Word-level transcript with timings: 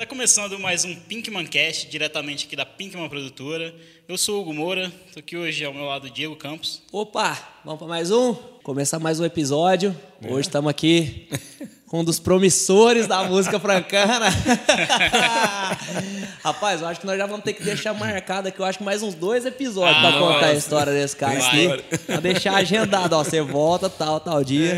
Tá 0.00 0.06
começando 0.06 0.58
mais 0.58 0.82
um 0.86 0.96
Pinkman 0.96 1.46
Cast, 1.46 1.86
diretamente 1.86 2.46
aqui 2.46 2.56
da 2.56 2.64
Pinkman 2.64 3.06
Produtora. 3.06 3.74
Eu 4.08 4.16
sou 4.16 4.38
o 4.38 4.40
Hugo 4.40 4.54
Moura, 4.54 4.90
tô 5.12 5.20
aqui 5.20 5.36
hoje 5.36 5.62
ao 5.62 5.74
meu 5.74 5.84
lado 5.84 6.08
Diego 6.08 6.34
Campos. 6.36 6.82
Opa, 6.90 7.36
vamos 7.62 7.78
para 7.78 7.86
mais 7.86 8.10
um? 8.10 8.32
Começar 8.62 8.98
mais 8.98 9.20
um 9.20 9.26
episódio. 9.26 9.94
Hoje 10.26 10.48
estamos 10.48 10.70
aqui 10.70 11.28
um 11.92 12.04
dos 12.04 12.20
promissores 12.20 13.06
da 13.06 13.24
música 13.24 13.58
francana. 13.58 14.26
Rapaz, 16.42 16.80
eu 16.80 16.86
acho 16.86 17.00
que 17.00 17.06
nós 17.06 17.18
já 17.18 17.26
vamos 17.26 17.44
ter 17.44 17.52
que 17.52 17.62
deixar 17.62 17.92
marcado 17.92 18.48
aqui, 18.48 18.60
eu 18.60 18.64
acho 18.64 18.78
que 18.78 18.84
mais 18.84 19.02
uns 19.02 19.14
dois 19.14 19.44
episódios 19.44 19.98
Ah, 19.98 20.00
para 20.00 20.18
contar 20.18 20.46
a 20.46 20.54
história 20.54 20.92
desse 20.92 21.16
cara 21.16 21.38
aqui. 21.38 21.98
Pra 22.06 22.20
deixar 22.20 22.54
agendado, 22.54 23.16
ó, 23.16 23.24
você 23.24 23.40
volta 23.40 23.90
tal, 23.90 24.20
tal 24.20 24.42
dia. 24.44 24.74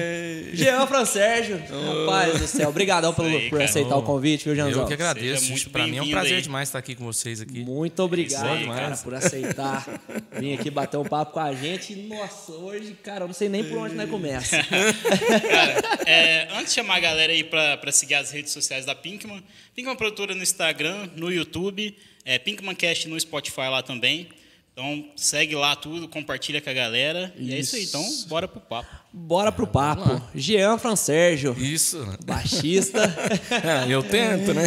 Jean 0.52 0.86
Fransérgio, 0.86 1.58
rapaz 1.58 2.40
do 2.40 2.46
céu, 2.46 2.68
obrigadão 2.68 3.12
pelo, 3.12 3.28
aí, 3.28 3.48
por 3.48 3.58
cara. 3.58 3.64
aceitar 3.64 3.96
o 3.96 4.02
convite, 4.02 4.44
viu, 4.44 4.56
Janzão? 4.56 4.82
Eu 4.82 4.88
que 4.88 4.94
agradeço. 4.94 5.50
Muito 5.50 5.70
pra 5.70 5.86
mim 5.86 5.98
é 5.98 6.02
um 6.02 6.10
prazer 6.10 6.36
aí. 6.36 6.42
demais 6.42 6.68
estar 6.68 6.78
aqui 6.78 6.94
com 6.94 7.04
vocês 7.04 7.40
aqui. 7.40 7.60
Muito 7.60 8.00
obrigado, 8.02 8.46
aí, 8.46 8.66
cara, 8.66 8.80
cara. 8.80 8.96
por 8.96 9.14
aceitar 9.14 9.86
vir 10.38 10.58
aqui 10.58 10.70
bater 10.70 10.96
um 10.96 11.04
papo 11.04 11.32
com 11.32 11.40
a 11.40 11.52
gente. 11.54 11.94
Nossa, 11.94 12.52
hoje, 12.52 12.96
cara, 13.02 13.24
eu 13.24 13.28
não 13.28 13.34
sei 13.34 13.48
nem 13.48 13.64
por 13.64 13.78
onde 13.78 13.94
nós 13.94 14.08
começa. 14.08 14.62
Cara, 15.52 15.82
é, 16.06 16.48
antes 16.54 16.68
de 16.68 16.72
chamar 16.74 17.00
galera 17.02 17.32
aí 17.32 17.44
pra, 17.44 17.76
pra 17.76 17.92
seguir 17.92 18.14
as 18.14 18.30
redes 18.30 18.52
sociais 18.52 18.86
da 18.86 18.94
Pinkman, 18.94 19.42
Pinkman 19.74 19.96
Produtora 19.96 20.34
no 20.34 20.42
Instagram, 20.42 21.10
no 21.16 21.30
YouTube, 21.30 21.94
é, 22.24 22.38
Pinkman 22.38 22.74
Cast 22.74 23.08
no 23.08 23.20
Spotify 23.20 23.68
lá 23.68 23.82
também. 23.82 24.28
Então 24.72 25.10
segue 25.16 25.54
lá 25.54 25.76
tudo, 25.76 26.08
compartilha 26.08 26.60
com 26.60 26.70
a 26.70 26.72
galera. 26.72 27.34
E 27.36 27.52
é 27.52 27.58
isso 27.58 27.76
aí, 27.76 27.84
então 27.84 28.02
bora 28.28 28.48
pro 28.48 28.60
papo. 28.60 29.01
Bora 29.14 29.52
pro 29.52 29.66
papo. 29.66 30.22
Jean 30.34 30.78
Fransérgio, 30.78 31.54
Isso. 31.58 32.06
baixista. 32.24 33.02
É, 33.52 33.92
eu 33.92 34.02
tento, 34.02 34.54
né? 34.54 34.64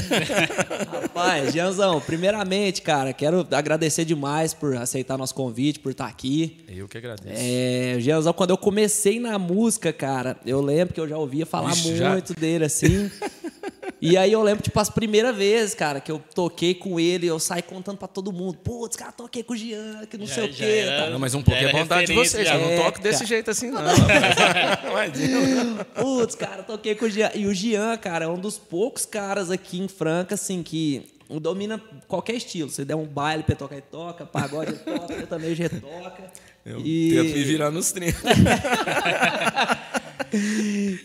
Rapaz, 0.92 1.54
Jeanzão, 1.54 2.00
primeiramente, 2.00 2.82
cara, 2.82 3.12
quero 3.14 3.46
agradecer 3.52 4.06
demais 4.06 4.54
por 4.54 4.76
aceitar 4.78 5.18
nosso 5.18 5.34
convite, 5.34 5.80
por 5.80 5.92
estar 5.92 6.06
aqui. 6.06 6.64
Eu 6.68 6.88
que 6.88 6.98
agradeço. 6.98 7.34
É, 7.36 7.98
Jeanzão, 8.00 8.32
quando 8.34 8.52
eu 8.52 8.58
comecei 8.58 9.20
na 9.20 9.40
música, 9.40 9.92
cara, 9.92 10.38
eu 10.46 10.62
lembro 10.62 10.94
que 10.94 11.00
eu 11.00 11.08
já 11.08 11.18
ouvia 11.18 11.46
falar 11.46 11.74
já? 11.74 12.12
muito 12.12 12.34
dele, 12.34 12.66
assim. 12.66 13.10
E 14.02 14.18
aí 14.18 14.32
eu 14.32 14.42
lembro, 14.44 14.64
tipo, 14.64 14.80
as 14.80 14.90
primeiras 14.90 15.36
vezes, 15.36 15.74
cara, 15.76 16.00
que 16.00 16.12
eu 16.12 16.22
toquei 16.34 16.74
com 16.76 17.00
ele, 17.00 17.26
eu 17.28 17.40
saí 17.40 17.62
contando 17.62 17.98
pra 17.98 18.08
todo 18.08 18.32
mundo. 18.32 18.58
Putz, 18.58 18.96
cara, 18.96 19.12
toquei 19.12 19.42
com 19.44 19.54
o 19.54 19.58
Jean, 19.58 20.06
que 20.10 20.18
não 20.18 20.26
Já- 20.26 20.36
sei 20.36 20.46
o 20.50 20.54
quê. 20.54 20.64
era-? 20.64 21.10
Não, 21.10 21.20
mas 21.20 21.34
um 21.34 21.42
pouco 21.42 21.60
é 21.60 21.64
era 21.64 21.72
bondade 21.74 22.08
de 22.08 22.14
vocês. 22.14 22.48
já. 22.48 22.56
Eu 22.56 22.62
não 22.62 22.70
É, 22.72 22.78
toco 22.78 23.00
desse 23.02 23.18
cara. 23.20 23.28
jeito 23.28 23.52
assim, 23.52 23.72
não. 23.72 23.82
Imagina. 24.92 25.86
Putz, 25.86 26.36
cara, 26.36 26.64
toquei 26.64 26.96
com 26.96 27.06
o 27.06 27.10
Jean. 27.10 27.32
E 27.34 27.46
o 27.48 27.54
Jean, 27.54 27.98
cara, 27.98 28.26
é 28.26 28.28
um 28.28 28.40
dos 28.40 28.58
poucos 28.58 29.06
caras 29.06 29.50
aqui 29.52 29.80
em 29.80 29.88
Franca, 29.88 30.36
assim, 30.36 30.62
que 30.64 31.06
domina 31.42 31.82
qualquer 32.08 32.34
estilo. 32.36 32.70
Se 32.70 32.86
der 32.86 32.96
um 32.96 33.06
baile 33.06 33.44
pra 33.44 33.54
ele 33.54 33.60
tocar, 33.60 33.76
ele 33.76 33.86
toca. 33.90 34.26
Pagode, 34.26 34.72
ele 34.72 34.80
toca. 34.80 35.14
Sertanejo, 35.16 35.64
ele 35.64 35.80
toca. 35.82 36.24
Eu 36.66 36.80
e... 36.84 37.12
tento 37.14 37.34
me 37.38 37.44
virar 37.44 37.72
nos 37.72 37.92
30. 37.92 38.18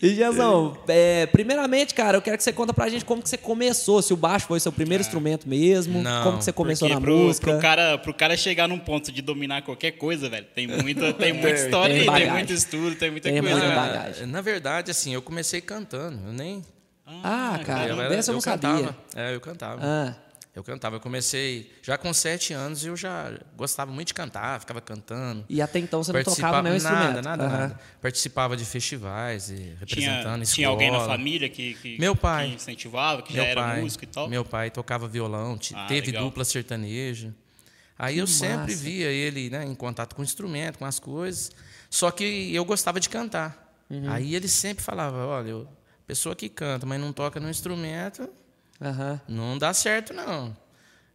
E, 0.01 0.15
Jeanzão, 0.15 0.77
é, 0.87 1.25
primeiramente, 1.27 1.93
cara, 1.93 2.17
eu 2.17 2.21
quero 2.21 2.37
que 2.37 2.43
você 2.43 2.51
conta 2.51 2.73
pra 2.73 2.89
gente 2.89 3.05
como 3.05 3.21
que 3.21 3.29
você 3.29 3.37
começou. 3.37 4.01
Se 4.01 4.13
o 4.13 4.17
baixo 4.17 4.47
foi 4.47 4.59
seu 4.59 4.71
primeiro 4.71 5.01
instrumento 5.01 5.47
mesmo. 5.47 6.01
Não, 6.01 6.23
como 6.23 6.37
que 6.37 6.43
você 6.43 6.51
começou 6.51 6.89
na 6.89 6.99
pro, 6.99 7.15
música. 7.17 7.51
Pro 7.51 7.61
cara, 7.61 7.97
pro 7.97 8.13
cara 8.13 8.35
chegar 8.35 8.67
num 8.67 8.79
ponto 8.79 9.11
de 9.11 9.21
dominar 9.21 9.61
qualquer 9.61 9.91
coisa, 9.91 10.29
velho, 10.29 10.45
tem 10.53 10.67
muita, 10.81 11.13
tem 11.13 11.33
muita 11.33 11.49
história 11.49 11.95
tem 11.95 12.09
aí, 12.09 12.21
tem 12.23 12.31
muito 12.31 12.53
estudo, 12.53 12.95
tem 12.95 13.11
muita 13.11 13.29
Tem 13.29 13.41
coisa. 13.41 13.55
muita 13.57 13.69
né? 13.75 14.25
Na 14.27 14.41
verdade, 14.41 14.91
assim, 14.91 15.13
eu 15.13 15.21
comecei 15.21 15.61
cantando. 15.61 16.19
Eu 16.27 16.33
nem. 16.33 16.63
Ah, 17.23 17.59
cara, 17.65 17.87
eu 17.89 17.99
era- 17.99 18.09
dessa 18.09 18.31
eu 18.31 18.33
não 18.35 18.41
sabia. 18.41 18.69
cantava. 18.69 18.95
É, 19.15 19.35
eu 19.35 19.41
cantava. 19.41 19.81
Ah, 19.83 20.15
Eu 20.53 20.63
cantava. 20.63 20.97
Eu 20.97 20.99
comecei. 20.99 21.71
Já 21.81 21.97
com 21.97 22.13
sete 22.13 22.51
anos 22.53 22.83
eu 22.85 22.97
já 22.97 23.31
gostava 23.55 23.89
muito 23.91 24.07
de 24.07 24.13
cantar, 24.13 24.59
ficava 24.59 24.81
cantando. 24.81 25.45
e 25.47 25.61
até 25.61 25.79
então 25.79 26.03
você 26.03 26.11
não 26.11 26.23
tocava 26.23 26.61
nenhum 26.61 26.77
nada, 26.81 26.95
instrumento. 26.97 27.23
nada, 27.23 27.43
Aham. 27.45 27.57
nada. 27.57 27.79
Participava 28.01 28.57
de 28.57 28.65
festivais 28.65 29.49
e 29.49 29.75
representando 29.79 30.23
Tinha, 30.23 30.43
escola. 30.43 30.45
tinha 30.55 30.67
alguém 30.67 30.91
na 30.91 30.99
família 31.05 31.47
que, 31.47 31.73
que, 31.75 31.97
Meu 31.97 32.15
pai. 32.15 32.49
que 32.49 32.55
incentivava, 32.55 33.21
que 33.21 33.33
já 33.33 33.41
Meu 33.43 33.51
era 33.51 33.61
pai, 33.61 33.81
músico 33.81 34.03
e 34.03 34.07
tal? 34.07 34.27
Meu 34.29 34.43
pai 34.43 34.69
tocava 34.69 35.07
violão, 35.07 35.57
Ah, 35.73 35.85
teve 35.87 36.07
legal. 36.07 36.23
dupla 36.25 36.43
sertaneja. 36.43 37.33
Aí 37.97 38.17
eu 38.17 38.25
Que 38.25 38.31
sempre 38.31 38.73
massa. 38.73 38.83
via 38.83 39.07
ele 39.07 39.49
né, 39.49 39.63
em 39.63 39.75
contato 39.75 40.15
com 40.15 40.21
o 40.21 40.25
instrumento, 40.25 40.79
com 40.79 40.85
as 40.85 40.99
coisas. 40.99 41.51
Só 41.89 42.09
que 42.11 42.53
eu 42.53 42.65
gostava 42.65 42.99
de 42.99 43.07
cantar. 43.07 43.73
Uhum. 43.89 44.09
Aí 44.11 44.35
ele 44.35 44.47
sempre 44.49 44.83
falava: 44.83 45.25
olha, 45.27 45.49
eu- 45.49 45.67
pessoa 46.07 46.35
que 46.35 46.49
canta, 46.49 46.85
mas 46.85 46.99
não 46.99 47.13
toca 47.13 47.39
no 47.39 47.49
instrumento, 47.49 48.27
Aham. 48.81 49.21
não 49.27 49.57
dá 49.57 49.73
certo, 49.73 50.13
não. 50.13 50.55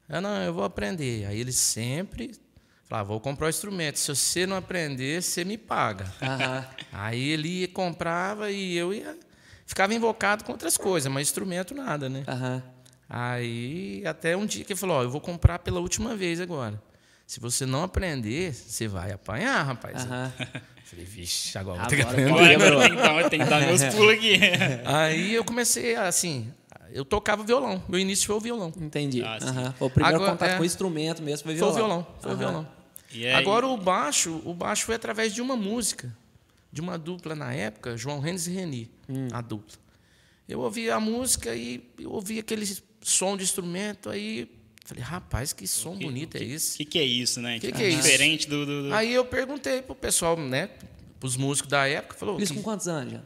Eu 0.09 0.21
não, 0.21 0.43
eu 0.43 0.54
vou 0.54 0.65
aprender. 0.65 1.27
Aí 1.27 1.41
ele 1.41 1.53
sempre 1.53 2.32
falava: 2.88 3.09
vou 3.09 3.21
comprar 3.21 3.47
o 3.47 3.50
instrumento. 3.50 3.99
Se 3.99 4.15
você 4.15 4.47
não 4.47 4.56
aprender, 4.56 5.22
você 5.22 5.44
me 5.44 5.59
paga. 5.59 6.06
Aham. 6.22 6.65
Aí 6.93 7.31
ele 7.31 7.49
ia, 7.49 7.69
comprava 7.69 8.50
e 8.50 8.76
eu 8.76 8.94
ia. 8.94 9.16
Ficava 9.66 9.93
invocado 9.93 10.44
com 10.44 10.53
outras 10.53 10.76
coisas, 10.76 11.10
mas 11.12 11.26
instrumento 11.26 11.75
nada, 11.75 12.09
né? 12.09 12.22
Aham. 12.28 12.62
Aí, 13.09 14.03
até 14.06 14.37
um 14.37 14.47
dia 14.47 14.65
que 14.65 14.72
ele 14.72 14.81
falou: 14.81 14.99
Ó, 14.99 15.03
eu 15.03 15.10
vou 15.10 15.21
comprar 15.21 15.59
pela 15.59 15.81
última 15.81 16.15
vez 16.16 16.41
agora. 16.41 16.81
Se 17.26 17.41
você 17.41 17.66
não 17.66 17.82
aprender, 17.82 18.55
você 18.55 18.87
vai 18.87 19.10
apanhar, 19.10 19.65
rapaz. 19.65 20.05
Aham. 20.05 20.32
Falei, 20.84 21.05
vixe, 21.05 21.59
agora 21.59 21.81
vou 21.81 21.88
ter 21.88 21.97
que 21.97 22.03
Agora 22.03 22.22
aprender. 22.22 22.55
Agora 22.55 22.88
Quebrou. 22.88 23.21
eu 23.21 23.28
tenho 23.28 23.43
que 23.43 23.50
dar 23.50 23.60
meus 23.60 23.82
pulos 23.93 24.15
aqui. 24.15 24.38
Aí 24.84 25.34
eu 25.34 25.44
comecei 25.44 25.97
assim, 25.97 26.53
eu 26.93 27.05
tocava 27.05 27.43
violão. 27.45 27.83
Meu 27.89 27.99
início 27.99 28.27
foi 28.27 28.37
o 28.37 28.41
violão. 28.41 28.73
Entendi. 28.81 29.23
Ah. 29.23 29.73
Foi 29.79 29.89
o 29.89 29.91
primeiro 29.91 30.17
Agora, 30.17 30.33
contato 30.33 30.51
é. 30.51 30.57
com 30.57 30.63
o 30.63 30.67
instrumento 30.67 31.23
mesmo, 31.23 31.45
foi 31.45 31.57
Foi 31.57 31.73
violão. 31.73 31.73
o 31.73 31.77
violão, 31.77 32.07
foi 32.21 32.33
o 32.33 32.37
violão. 32.37 32.69
E 33.13 33.27
Agora 33.29 33.67
o 33.67 33.77
baixo, 33.77 34.43
o 34.45 34.53
baixo 34.53 34.85
foi 34.85 34.95
através 34.95 35.33
de 35.35 35.41
uma 35.41 35.57
música, 35.57 36.15
de 36.73 36.81
uma 36.81 36.99
dupla 36.99 37.35
na 37.35 37.53
época, 37.55 37.97
João 37.97 38.21
Renes 38.21 38.47
e 38.47 38.51
Reni, 38.51 38.91
Hum. 39.09 39.29
a 39.33 39.41
dupla. 39.41 39.77
Eu 40.49 40.61
ouvi 40.61 40.91
a 40.91 41.01
música 41.01 41.55
e 41.55 41.83
eu 41.99 42.11
ouvi 42.13 42.39
aquele 42.39 42.67
som 43.03 43.37
de 43.37 43.43
instrumento, 43.45 44.11
aí 44.11 44.51
falei, 44.85 45.03
rapaz, 45.03 45.53
que 45.53 45.67
som 45.67 45.97
bonito 45.97 46.37
é 46.37 46.41
O 46.41 46.43
esse. 46.45 46.79
que, 46.79 46.85
que 46.85 46.99
é 46.99 47.05
isso, 47.05 47.41
né? 47.41 47.59
Que 47.59 47.73
que 47.73 47.83
é 47.83 47.89
isso? 47.89 48.03
Diferente 48.03 48.49
do. 48.49 48.65
do- 48.67 48.83
do- 48.89 48.95
Aí 48.95 49.13
eu 49.13 49.25
perguntei 49.25 49.83
pro 49.83 49.95
pessoal, 49.95 50.37
né, 50.39 50.71
pros 51.19 51.37
músicos 51.37 51.71
da 51.71 51.89
época, 51.89 52.15
falou, 52.17 52.39
Isso 52.41 52.53
que- 52.53 52.59
com 52.59 52.63
quantos 52.65 52.87
anos, 52.87 53.15
já? 53.15 53.21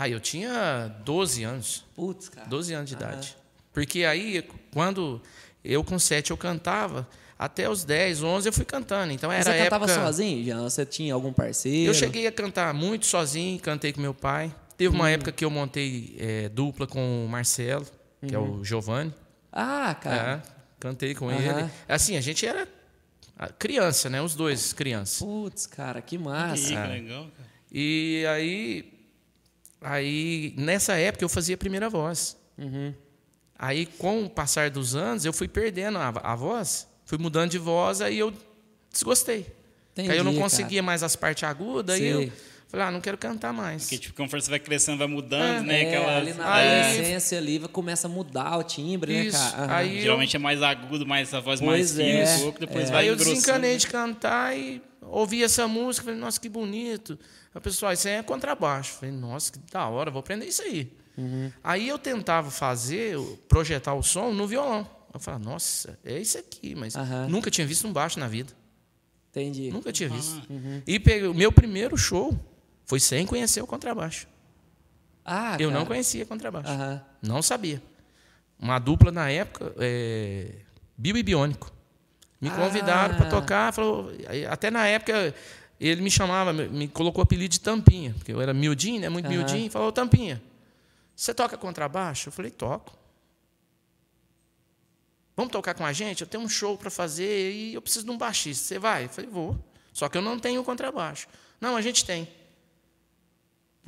Ah, 0.00 0.08
eu 0.08 0.20
tinha 0.20 0.94
12 1.04 1.42
anos, 1.44 1.84
Putz, 1.94 2.28
cara. 2.28 2.46
12 2.48 2.74
anos 2.74 2.90
de 2.90 2.96
idade. 2.96 3.36
Porque 3.72 4.04
aí, 4.04 4.46
quando 4.72 5.20
eu 5.64 5.82
com 5.84 5.98
7 5.98 6.30
eu 6.30 6.36
cantava, 6.36 7.08
até 7.38 7.68
os 7.68 7.84
10, 7.84 8.22
11 8.22 8.48
eu 8.48 8.52
fui 8.52 8.64
cantando. 8.64 9.12
Então 9.12 9.30
era 9.30 9.44
Você 9.44 9.58
cantava 9.58 9.84
época... 9.84 10.00
sozinho, 10.00 10.44
já? 10.44 10.60
Você 10.60 10.84
tinha 10.86 11.14
algum 11.14 11.32
parceiro? 11.32 11.90
Eu 11.90 11.94
cheguei 11.94 12.26
a 12.26 12.32
cantar 12.32 12.72
muito 12.74 13.06
sozinho, 13.06 13.58
cantei 13.60 13.92
com 13.92 14.00
meu 14.00 14.14
pai. 14.14 14.54
Teve 14.76 14.94
Hum. 14.94 15.00
uma 15.00 15.10
época 15.10 15.32
que 15.32 15.44
eu 15.44 15.50
montei 15.50 16.16
é, 16.18 16.48
dupla 16.48 16.86
com 16.86 17.24
o 17.24 17.28
Marcelo, 17.28 17.86
que 18.26 18.34
é 18.34 18.38
o 18.38 18.64
Giovanni. 18.64 19.12
Ah, 19.52 19.94
cara. 20.00 20.42
É, 20.44 20.52
cantei 20.78 21.14
com 21.14 21.26
Uhum. 21.26 21.32
Ele. 21.32 21.70
Assim, 21.88 22.16
a 22.16 22.20
gente 22.20 22.46
era 22.46 22.66
ah, 23.36 23.48
criança, 23.48 24.08
né? 24.08 24.20
Os 24.22 24.34
dois 24.34 24.72
crianças. 24.72 25.18
Putz, 25.18 25.66
cara, 25.66 26.00
que 26.02 26.18
massa. 26.18 26.68
que 26.68 26.74
legal, 26.74 27.24
cara. 27.36 27.48
E 27.72 28.24
aí, 28.28 28.97
aí, 29.80 30.54
nessa 30.56 30.94
época, 30.94 31.24
eu 31.24 31.28
fazia 31.28 31.54
a 31.54 31.58
primeira 31.58 31.88
voz. 31.88 32.36
Uhum. 32.56 32.92
Aí, 33.58 33.86
com 33.86 34.24
o 34.24 34.30
passar 34.30 34.70
dos 34.70 34.94
anos, 34.94 35.24
eu 35.24 35.32
fui 35.32 35.48
perdendo 35.48 35.98
a, 35.98 36.08
a 36.22 36.34
voz, 36.36 36.86
fui 37.04 37.18
mudando 37.18 37.50
de 37.50 37.58
voz, 37.58 38.00
aí 38.00 38.18
eu 38.18 38.32
desgostei. 38.92 39.46
Entendi, 39.92 40.12
aí 40.12 40.18
eu 40.18 40.24
não 40.24 40.32
cara. 40.32 40.44
conseguia 40.44 40.82
mais 40.82 41.02
as 41.02 41.16
partes 41.16 41.42
agudas, 41.42 41.96
aí 41.96 42.00
Sei. 42.02 42.26
eu 42.28 42.32
falei, 42.68 42.86
ah, 42.86 42.90
não 42.92 43.00
quero 43.00 43.18
cantar 43.18 43.52
mais. 43.52 43.82
Porque, 43.82 43.98
tipo, 43.98 44.14
conforme 44.14 44.42
você 44.42 44.50
vai 44.50 44.60
crescendo, 44.60 44.98
vai 44.98 45.08
mudando, 45.08 45.66
né? 45.66 45.82
É, 45.82 45.86
Aquela, 45.88 46.16
ali 46.18 46.34
na 46.34 46.54
Aí- 46.54 46.80
adolescência 46.82 47.38
ali 47.38 47.58
começa 47.72 48.06
a 48.06 48.10
mudar 48.10 48.56
o 48.58 48.62
timbre, 48.62 49.26
Isso, 49.26 49.42
né, 49.42 49.50
cara? 49.50 49.76
Aí 49.76 49.96
eu- 49.96 50.02
Geralmente 50.02 50.36
é 50.36 50.38
mais 50.38 50.62
agudo, 50.62 51.04
mais 51.04 51.34
a 51.34 51.40
voz 51.40 51.58
Pois 51.60 51.68
mais 51.96 52.08
fina 52.08 52.18
é, 52.20 52.36
um 52.36 52.40
pouco, 52.42 52.60
depois 52.60 52.88
é. 52.88 52.92
vai 52.92 53.02
Aí 53.02 53.08
eu 53.08 53.16
desencanei 53.16 53.76
de 53.76 53.88
cantar 53.88 54.56
e 54.56 54.80
ouvi 55.10 55.42
essa 55.42 55.66
música, 55.66 56.04
falei, 56.04 56.20
nossa, 56.20 56.40
que 56.40 56.48
bonito. 56.48 57.18
Aí 57.54 57.58
o 57.58 57.60
pessoal, 57.60 57.92
isso 57.92 58.08
aí 58.08 58.14
é 58.14 58.22
contrabaixo. 58.22 58.94
Falei, 58.94 59.14
nossa, 59.14 59.52
que 59.52 59.58
da 59.70 59.86
hora, 59.86 60.10
vou 60.10 60.20
aprender 60.20 60.46
isso 60.46 60.62
aí. 60.62 60.92
Uhum. 61.16 61.50
Aí 61.64 61.88
eu 61.88 61.98
tentava 61.98 62.50
fazer, 62.50 63.18
projetar 63.48 63.94
o 63.94 64.02
som 64.02 64.32
no 64.32 64.46
violão. 64.46 64.88
Eu 65.12 65.18
falava, 65.18 65.42
nossa, 65.44 65.98
é 66.04 66.18
isso 66.18 66.38
aqui, 66.38 66.74
mas 66.74 66.94
Aham. 66.94 67.28
nunca 67.28 67.50
tinha 67.50 67.66
visto 67.66 67.86
um 67.88 67.92
baixo 67.92 68.20
na 68.20 68.28
vida. 68.28 68.52
Entendi. 69.30 69.70
Nunca 69.70 69.92
tinha 69.92 70.08
visto. 70.08 70.42
Uhum. 70.50 70.82
E 70.86 70.98
peguei, 70.98 71.28
o 71.28 71.34
meu 71.34 71.50
primeiro 71.52 71.96
show 71.96 72.38
foi 72.84 73.00
sem 73.00 73.26
conhecer 73.26 73.62
o 73.62 73.66
contrabaixo. 73.66 74.26
Ah, 75.24 75.56
eu 75.58 75.70
não 75.70 75.78
cara. 75.78 75.86
conhecia 75.86 76.24
contrabaixo. 76.24 76.70
Não 77.20 77.42
sabia. 77.42 77.82
Uma 78.58 78.78
dupla 78.78 79.12
na 79.12 79.30
época, 79.30 79.74
é, 79.78 80.54
Bill 80.96 81.16
e 81.16 81.22
Biônico. 81.22 81.70
Me 82.40 82.50
convidaram 82.50 83.14
Ah. 83.14 83.18
para 83.18 83.28
tocar. 83.30 83.72
Falou, 83.72 84.10
até 84.50 84.70
na 84.70 84.86
época, 84.86 85.34
ele 85.80 86.00
me 86.02 86.10
chamava, 86.10 86.52
me, 86.52 86.86
colocou 86.88 87.20
o 87.20 87.24
apelido 87.24 87.50
de 87.52 87.60
Tampinha, 87.60 88.14
porque 88.16 88.32
eu 88.32 88.40
era 88.40 88.54
miudinho, 88.54 89.00
né? 89.00 89.08
Muito 89.08 89.26
Aham. 89.26 89.34
miudinho. 89.36 89.70
Falou, 89.70 89.90
Tampinha, 89.92 90.40
você 91.16 91.34
toca 91.34 91.56
contrabaixo? 91.56 92.28
Eu 92.28 92.32
falei, 92.32 92.50
toco. 92.50 92.96
vamos 95.36 95.52
tocar 95.52 95.72
com 95.74 95.84
a 95.86 95.92
gente? 95.92 96.20
Eu 96.22 96.26
tenho 96.26 96.42
um 96.42 96.48
show 96.48 96.76
para 96.76 96.90
fazer 96.90 97.52
e 97.52 97.74
eu 97.74 97.80
preciso 97.82 98.04
de 98.04 98.10
um 98.10 98.18
baixista. 98.18 98.64
Você 98.64 98.78
vai? 98.78 99.04
Eu 99.04 99.08
falei, 99.08 99.30
vou. 99.30 99.56
Só 99.92 100.08
que 100.08 100.18
eu 100.18 100.22
não 100.22 100.36
tenho 100.38 100.62
contrabaixo. 100.64 101.28
Não, 101.60 101.76
a 101.76 101.80
gente 101.80 102.04
tem. 102.04 102.28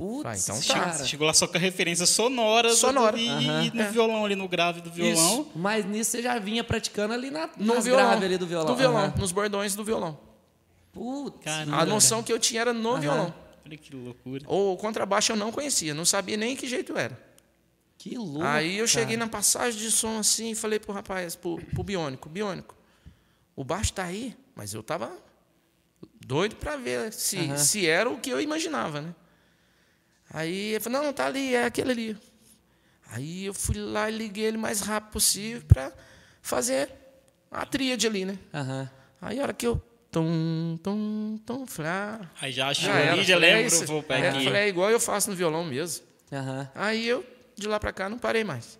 Putz, 0.01 0.23
Vai, 0.23 0.39
então 0.39 0.61
tá. 0.63 1.05
Chegou- 1.05 1.27
lá 1.27 1.35
só 1.35 1.47
com 1.47 1.59
a 1.59 1.61
referência 1.61 2.07
sonora, 2.07 2.71
do- 2.71 2.75
Sonora. 2.75 3.19
e, 3.19 3.29
Aham. 3.29 3.65
e 3.65 3.71
no 3.71 3.83
É. 3.83 3.91
violão 3.91 4.25
ali, 4.25 4.35
no 4.35 4.49
grave 4.49 4.81
do 4.81 4.91
violão. 4.91 5.13
Isso. 5.43 5.51
Mas 5.55 5.85
nisso 5.85 6.13
você 6.13 6.23
já 6.23 6.39
vinha 6.39 6.65
praticando 6.65 7.13
ali 7.13 7.31
na, 7.31 7.51
No 7.59 7.75
nas 7.75 7.85
violão. 7.85 8.07
graves 8.07 8.25
ali 8.25 8.39
do 8.39 8.47
violão. 8.47 8.67
Do 8.67 8.77
violão, 8.77 9.13
nos 9.19 9.31
bordões 9.31 9.75
do 9.75 9.85
violão. 9.85 10.19
Putz. 10.91 11.45
Caramba. 11.45 11.77
A 11.77 11.85
noção 11.85 12.23
que 12.23 12.33
eu 12.33 12.39
tinha 12.39 12.63
era 12.63 12.73
no 12.73 12.97
violão. 12.99 13.35
Olha 13.67 13.77
que 13.77 13.95
loucura. 13.95 14.43
O 14.49 14.75
contrabaixo 14.79 15.33
eu 15.33 15.37
não 15.37 15.53
conhecia, 15.53 15.93
não 15.93 16.07
sabia 16.07 16.37
nem 16.39 16.57
que 16.57 16.67
jeito 16.67 16.97
era. 16.97 17.21
Que 17.99 18.17
louco. 18.17 18.43
Aí 18.43 18.79
eu 18.79 18.87
cheguei 18.87 19.17
cara. 19.19 19.27
na 19.27 19.31
passagem 19.31 19.79
de 19.79 19.91
som 19.91 20.19
assim 20.19 20.53
e 20.53 20.55
falei 20.55 20.79
pro 20.81 20.95
rapaz, 20.95 21.37
pro, 21.37 21.59
pro 21.75 21.83
Biônico, 21.83 22.27
Biônico, 22.31 22.75
o 23.55 23.63
baixo 23.63 23.93
tá 23.93 24.05
aí, 24.05 24.35
mas 24.57 24.73
eu 24.73 24.83
tava 24.83 25.13
doido 26.27 26.57
para 26.57 26.77
ver 26.77 27.13
se, 27.13 27.59
se 27.59 27.87
era 27.87 28.09
o 28.09 28.19
que 28.19 28.31
eu 28.31 28.41
imaginava, 28.41 29.03
né? 29.03 29.15
Aí 30.33 30.71
ele 30.75 30.81
falou, 30.81 31.03
não, 31.03 31.13
tá 31.13 31.27
ali, 31.27 31.55
é 31.55 31.65
aquele 31.65 31.91
ali. 31.91 32.17
Aí 33.11 33.45
eu 33.47 33.55
fui 33.55 33.77
lá 33.77 34.09
e 34.09 34.17
liguei 34.17 34.45
ele 34.45 34.57
o 34.57 34.61
mais 34.61 34.81
rápido 34.81 35.13
possível 35.13 35.63
para 35.67 35.93
fazer 36.41 36.89
a 37.51 37.67
tríade 37.67 38.07
ali, 38.07 38.25
né? 38.25 38.39
Aham. 38.55 38.89
Aí 39.21 39.39
a 39.39 39.43
hora 39.43 39.53
que 39.53 39.67
eu. 39.67 39.83
Tum, 40.13 40.77
tum, 40.83 41.39
tum, 41.47 41.67
falei, 41.69 41.91
ah, 41.93 42.21
Aí 42.41 42.51
já 42.51 42.69
achou 42.69 42.85
já 42.93 43.13
ali, 43.13 43.23
já 43.23 43.35
é 43.37 43.39
lembro, 43.39 43.67
isso. 43.69 43.87
vou 43.87 44.01
É, 44.01 44.03
pegar 44.03 44.31
aqui. 44.31 44.45
falei, 44.45 44.63
é 44.63 44.69
igual 44.69 44.91
eu 44.91 44.99
faço 44.99 45.31
no 45.31 45.37
violão 45.37 45.65
mesmo. 45.65 46.05
Aham. 46.33 46.69
Aí 46.75 47.07
eu, 47.07 47.25
de 47.55 47.69
lá 47.69 47.79
para 47.79 47.93
cá, 47.93 48.09
não 48.09 48.19
parei 48.19 48.43
mais. 48.43 48.77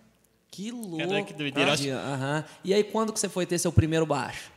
Que 0.49 0.71
louco. 0.71 0.97
Cara, 0.97 1.23
que 1.23 1.33
doideira. 1.33 1.77
cara. 1.77 1.97
Aham. 1.99 2.45
E 2.65 2.73
aí, 2.73 2.83
quando 2.83 3.13
que 3.13 3.19
você 3.19 3.29
foi 3.29 3.45
ter 3.45 3.57
seu 3.59 3.71
primeiro 3.71 4.05
baixo? 4.05 4.51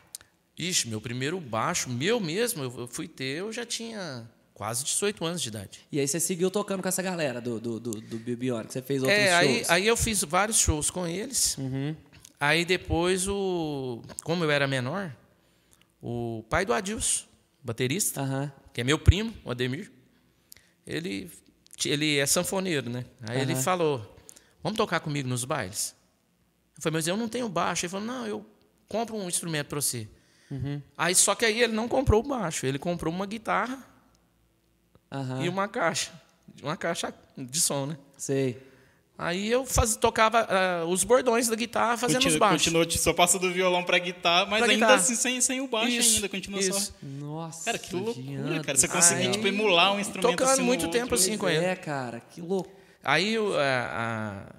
Ixi, 0.58 0.88
meu 0.88 1.00
primeiro 1.00 1.38
baixo, 1.38 1.88
meu 1.88 2.19
mesmo, 2.19 2.64
eu 2.64 2.88
fui 2.88 3.06
ter, 3.06 3.38
eu 3.38 3.52
já 3.52 3.64
tinha 3.64 4.29
quase 4.55 4.85
18 4.85 5.25
anos 5.25 5.43
de 5.43 5.49
idade. 5.49 5.81
E 5.91 5.99
aí 6.01 6.06
você 6.06 6.21
seguiu 6.21 6.51
tocando 6.51 6.81
com 6.83 6.89
essa 6.89 7.03
galera 7.03 7.41
do, 7.41 7.59
do, 7.61 7.81
do, 7.81 7.91
do 8.01 8.19
Bibionic? 8.19 8.73
Você 8.73 8.81
fez 8.81 9.03
outros 9.03 9.19
É, 9.21 9.35
aí, 9.35 9.55
shows? 9.56 9.71
aí 9.71 9.87
eu 9.87 9.97
fiz 9.97 10.23
vários 10.23 10.59
shows 10.59 10.91
com 10.91 11.06
eles. 11.06 11.59
Uhum. 11.59 11.95
Aí 12.39 12.65
depois, 12.65 13.27
o, 13.27 14.01
como 14.23 14.45
eu 14.45 14.51
era 14.51 14.67
menor, 14.67 15.15
o 16.01 16.45
pai 16.49 16.65
do 16.65 16.73
Adilson, 16.73 17.25
baterista, 17.62 18.21
Aham. 18.21 18.53
que 18.73 18.81
é 18.81 18.85
meu 18.85 18.99
primo, 18.99 19.35
o 19.45 19.51
Ademir, 19.51 19.91
ele, 20.87 21.31
ele 21.85 22.19
é 22.19 22.27
sanfoneiro, 22.27 22.89
né? 22.91 23.05
Aí 23.23 23.41
ele 23.41 23.55
Aham. 23.55 23.62
falou, 23.62 24.17
vamos 24.62 24.77
tocar 24.77 25.01
comigo 25.01 25.29
nos 25.29 25.45
bailes? 25.45 25.95
Eu 26.77 26.83
falei, 26.83 26.99
mas 26.99 27.06
eu 27.09 27.17
não 27.17 27.29
tenho 27.29 27.49
baixo. 27.49 27.87
Ele 27.87 27.91
falou, 27.91 28.06
não, 28.06 28.27
eu 28.27 28.47
compro 28.89 29.17
um 29.17 29.29
instrumento 29.29 29.69
para 29.69 29.81
você. 29.81 30.06
Uhum. 30.51 30.81
Aí, 30.99 31.15
só 31.15 31.35
que 31.35 31.45
aí 31.45 31.61
ele 31.62 31.73
não 31.73 31.89
comprou 31.89 32.21
o 32.23 32.29
baixo, 32.29 32.67
ele 32.67 32.79
comprou 32.79 33.12
uma 33.12 33.27
guitarra 33.27 33.94
Aham. 35.11 35.45
e 35.45 35.49
uma 35.49 35.69
caixa, 35.69 36.11
uma 36.62 36.77
caixa 36.77 37.15
de 37.37 37.61
som, 37.61 37.87
né? 37.87 37.97
Sei. 38.17 38.61
Aí 39.17 39.49
eu 39.49 39.65
faz, 39.65 39.95
tocava 39.95 40.41
ah, 40.51 40.85
os 40.87 41.05
bordões 41.05 41.47
da 41.47 41.55
guitarra 41.55 41.97
fazendo 41.97 42.19
os 42.19 42.25
Continua, 42.25 42.49
baixos. 42.49 42.65
continuou, 42.67 42.91
só 42.91 43.12
passa 43.12 43.39
do 43.39 43.53
violão 43.53 43.85
pra 43.85 43.97
guitarra, 43.99 44.47
mas 44.47 44.59
Pra 44.61 44.73
ainda 44.73 44.87
guitarra. 44.87 44.95
assim 45.01 45.15
sem, 45.15 45.41
sem 45.41 45.61
o 45.61 45.69
baixo 45.69 45.93
Isso, 45.93 46.17
ainda, 46.17 46.29
continua 46.29 46.59
isso. 46.59 46.73
só. 46.81 46.93
Nossa. 47.01 47.65
Cara, 47.65 47.79
que 47.79 47.95
loucura, 47.95 48.61
cara. 48.65 48.77
Você 48.77 48.89
conseguiu, 48.89 49.27
Aí- 49.27 49.31
tipo, 49.31 49.47
emular 49.47 49.93
um 49.95 50.01
instrumento 50.01 50.31
Tocando 50.33 50.51
assim 50.51 50.62
muito 50.62 50.87
outro. 50.87 50.99
tempo 51.01 51.15
assim 51.15 51.33
com 51.39 51.47
Pois 51.47 51.56
ele. 51.56 51.65
É, 51.65 51.77
cara, 51.77 52.19
que 52.19 52.41
louco. 52.41 52.73
Aí 53.05 53.37
a- 53.37 54.53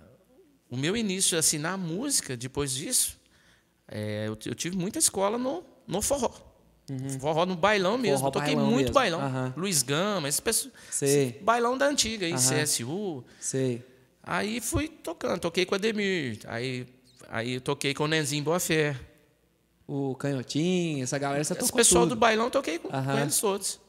o 0.70 0.78
meu 0.78 0.96
início 0.96 1.38
assim 1.38 1.58
na 1.58 1.76
música, 1.76 2.38
depois 2.38 2.74
disso, 2.74 3.18
é, 3.90 4.24
eu, 4.28 4.38
eu 4.46 4.56
tive 4.56 4.78
muita 4.78 5.00
escola 5.00 5.38
no, 5.38 5.66
no 5.86 6.02
forró. 6.02 6.32
Forró 7.20 7.46
no 7.46 7.56
bailão 7.56 7.98
mesmo. 7.98 8.20
Forró 8.20 8.32
toquei 8.32 8.54
bailão 8.56 8.70
muito 8.72 8.80
mesmo. 8.88 8.94
bailão. 8.94 9.22
Aham. 9.22 9.54
Luiz 9.58 9.82
Gama, 9.82 10.28
esse, 10.30 10.42
pessoal- 10.42 10.74
Sei. 10.92 11.10
esse 11.30 11.40
bailão 11.44 11.78
da 11.78 11.88
antiga, 11.88 12.26
aí, 12.26 12.34
Aham. 12.34 12.64
CSU. 12.64 13.24
Sei. 13.40 13.84
Aí 14.24 14.60
fui 14.62 14.88
tocando, 14.88 15.40
toquei 15.40 15.66
com 15.66 15.76
Ademir, 15.76 16.40
aí, 16.46 16.88
aí 17.30 17.60
toquei 17.60 17.94
com 17.94 18.04
o 18.04 18.08
Nenzinho 18.08 18.44
Boa 18.44 18.60
Fé. 18.60 18.96
O 19.88 20.16
Canhotinho, 20.16 21.04
essa 21.04 21.18
galera, 21.20 21.44
você 21.44 21.54
Esse 21.54 21.72
pessoal 21.72 22.06
tudo. 22.06 22.16
do 22.16 22.20
bailão 22.20 22.50
toquei 22.50 22.80
com, 22.80 22.90
com 22.90 23.18
eles 23.20 23.40
todos. 23.40 23.80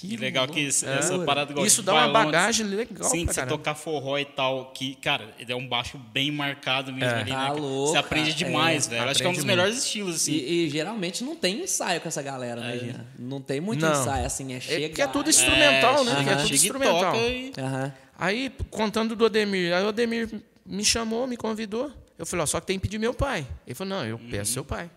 Que 0.00 0.16
legal 0.16 0.48
que 0.48 0.60
esse- 0.60 0.86
essa 0.86 1.18
parada 1.20 1.52
igual 1.52 1.66
Isso 1.66 1.82
dá 1.82 1.92
uma 1.94 2.08
bagagem 2.08 2.64
legal 2.66 3.08
Sim, 3.08 3.24
pra 3.24 3.34
você 3.34 3.40
caramba. 3.40 3.58
tocar 3.58 3.74
forró 3.74 4.18
e 4.18 4.24
tal, 4.24 4.72
que, 4.72 4.94
cara, 4.94 5.34
ele 5.38 5.52
é 5.52 5.56
um 5.56 5.66
baixo 5.68 5.98
bem 5.98 6.30
marcado 6.32 6.92
mesmo 6.92 7.04
É. 7.16 7.20
ali, 7.20 7.30
Tá 7.30 7.52
né? 7.54 7.60
louco, 7.60 7.92
você 7.92 7.98
aprende 7.98 8.32
cara. 8.32 8.44
demais, 8.46 8.86
É, 8.86 8.90
velho. 8.90 9.10
Acho 9.10 9.20
que 9.20 9.26
é 9.26 9.28
um 9.28 9.32
dos 9.32 9.40
aprende 9.42 9.56
melhores 9.56 9.78
estilos, 9.84 10.16
assim. 10.16 10.32
E, 10.32 10.66
e 10.66 10.70
geralmente 10.70 11.22
não 11.22 11.36
tem 11.36 11.62
ensaio 11.62 12.00
com 12.00 12.08
essa 12.08 12.22
galera, 12.22 12.60
né, 12.60 12.78
Jean? 12.78 13.06
Não 13.18 13.40
tem 13.40 13.60
muito 13.60 13.84
Não. 13.84 13.92
ensaio, 13.92 14.24
assim, 14.24 14.52
é 14.52 14.56
É 14.56 14.60
chegar. 14.60 14.88
porque 14.88 15.02
é 15.02 15.06
tudo 15.06 15.28
instrumental, 15.30 16.04
né? 16.04 16.10
chega- 16.12 16.24
Que 16.24 16.30
é 16.30 16.34
tudo 16.36 16.42
chega 16.44 16.52
e 16.52 16.56
instrumental. 16.56 17.00
toca 17.12 17.18
e-. 17.18 17.52
Aí, 18.18 18.52
contando 18.70 19.14
do 19.16 19.26
Ademir, 19.26 19.72
aí 19.74 19.84
o 19.84 19.88
Ademir 19.88 20.28
me 20.64 20.84
chamou, 20.84 21.26
me 21.26 21.36
convidou. 21.36 21.90
Eu 22.18 22.26
falei, 22.26 22.42
ó, 22.42 22.46
só 22.46 22.60
que 22.60 22.66
tem 22.66 22.78
que 22.78 22.82
pedir 22.82 22.98
meu 22.98 23.14
pai. 23.14 23.46
Ele 23.66 23.74
falou, 23.74 23.96
não, 23.98 24.04
eu 24.06 24.16
Uhum. 24.16 24.28
peço 24.30 24.52
seu 24.52 24.64
pai. 24.64 24.90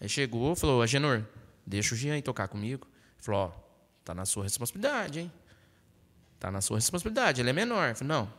Aí 0.00 0.08
chegou, 0.08 0.56
falou, 0.56 0.80
Agenor, 0.82 1.22
deixa 1.66 1.94
o 1.94 1.98
Jean 1.98 2.14
aí 2.14 2.22
tocar 2.22 2.48
comigo. 2.48 2.86
Ele 2.86 3.22
falou, 3.24 3.52
ó, 3.54 3.59
tá 4.10 4.14
na 4.14 4.24
sua 4.24 4.42
responsabilidade, 4.42 5.20
hein? 5.20 5.32
Tá 6.40 6.50
na 6.50 6.60
sua 6.60 6.78
responsabilidade, 6.78 7.40
ele 7.40 7.50
é 7.50 7.52
menor. 7.52 7.94
Falei, 7.94 8.08
não, 8.08 8.32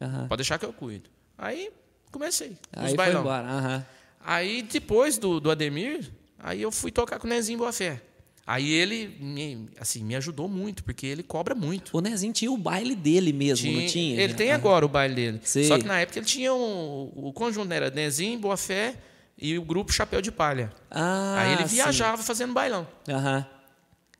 Aham. 0.00 0.26
pode 0.28 0.40
deixar 0.40 0.58
que 0.58 0.66
eu 0.66 0.72
cuido. 0.72 1.08
Aí, 1.38 1.70
comecei, 2.10 2.50
os 2.50 2.58
Aí 2.76 2.88
foi 2.88 2.96
bailão. 2.96 3.20
embora. 3.22 3.48
Aham. 3.48 3.86
Aí, 4.20 4.62
depois 4.62 5.16
do, 5.18 5.40
do 5.40 5.50
Ademir, 5.50 6.10
aí 6.38 6.60
eu 6.60 6.70
fui 6.70 6.90
tocar 6.92 7.18
com 7.18 7.26
o 7.26 7.30
Nezinho 7.30 7.58
Boa 7.58 7.72
Fé. 7.72 8.02
Aí 8.46 8.70
ele 8.70 9.16
me, 9.20 9.68
assim, 9.80 10.04
me 10.04 10.14
ajudou 10.16 10.46
muito, 10.48 10.84
porque 10.84 11.06
ele 11.06 11.22
cobra 11.22 11.54
muito. 11.54 11.96
O 11.96 12.00
Nezinho 12.00 12.32
tinha 12.32 12.50
o 12.50 12.56
baile 12.58 12.94
dele 12.94 13.32
mesmo, 13.32 13.72
não 13.72 13.86
tinha? 13.86 14.20
Ele 14.20 14.34
tem 14.34 14.52
agora 14.52 14.84
o 14.84 14.88
baile 14.88 15.14
dele. 15.14 15.40
Sei. 15.44 15.64
Só 15.64 15.78
que 15.78 15.86
na 15.86 16.00
época 16.00 16.18
ele 16.18 16.26
tinha 16.26 16.52
um, 16.52 17.10
o 17.14 17.32
conjunto, 17.32 17.68
né? 17.68 17.76
era 17.76 17.90
Nezinho, 17.90 18.38
Boa 18.38 18.56
Fé 18.56 18.96
e 19.38 19.56
o 19.56 19.62
grupo 19.62 19.92
Chapéu 19.92 20.20
de 20.20 20.30
Palha. 20.32 20.72
Ah, 20.90 21.36
Aí 21.40 21.52
ele 21.52 21.62
sim. 21.68 21.76
viajava 21.76 22.22
fazendo 22.22 22.52
bailão. 22.52 22.86
Aham. 23.08 23.46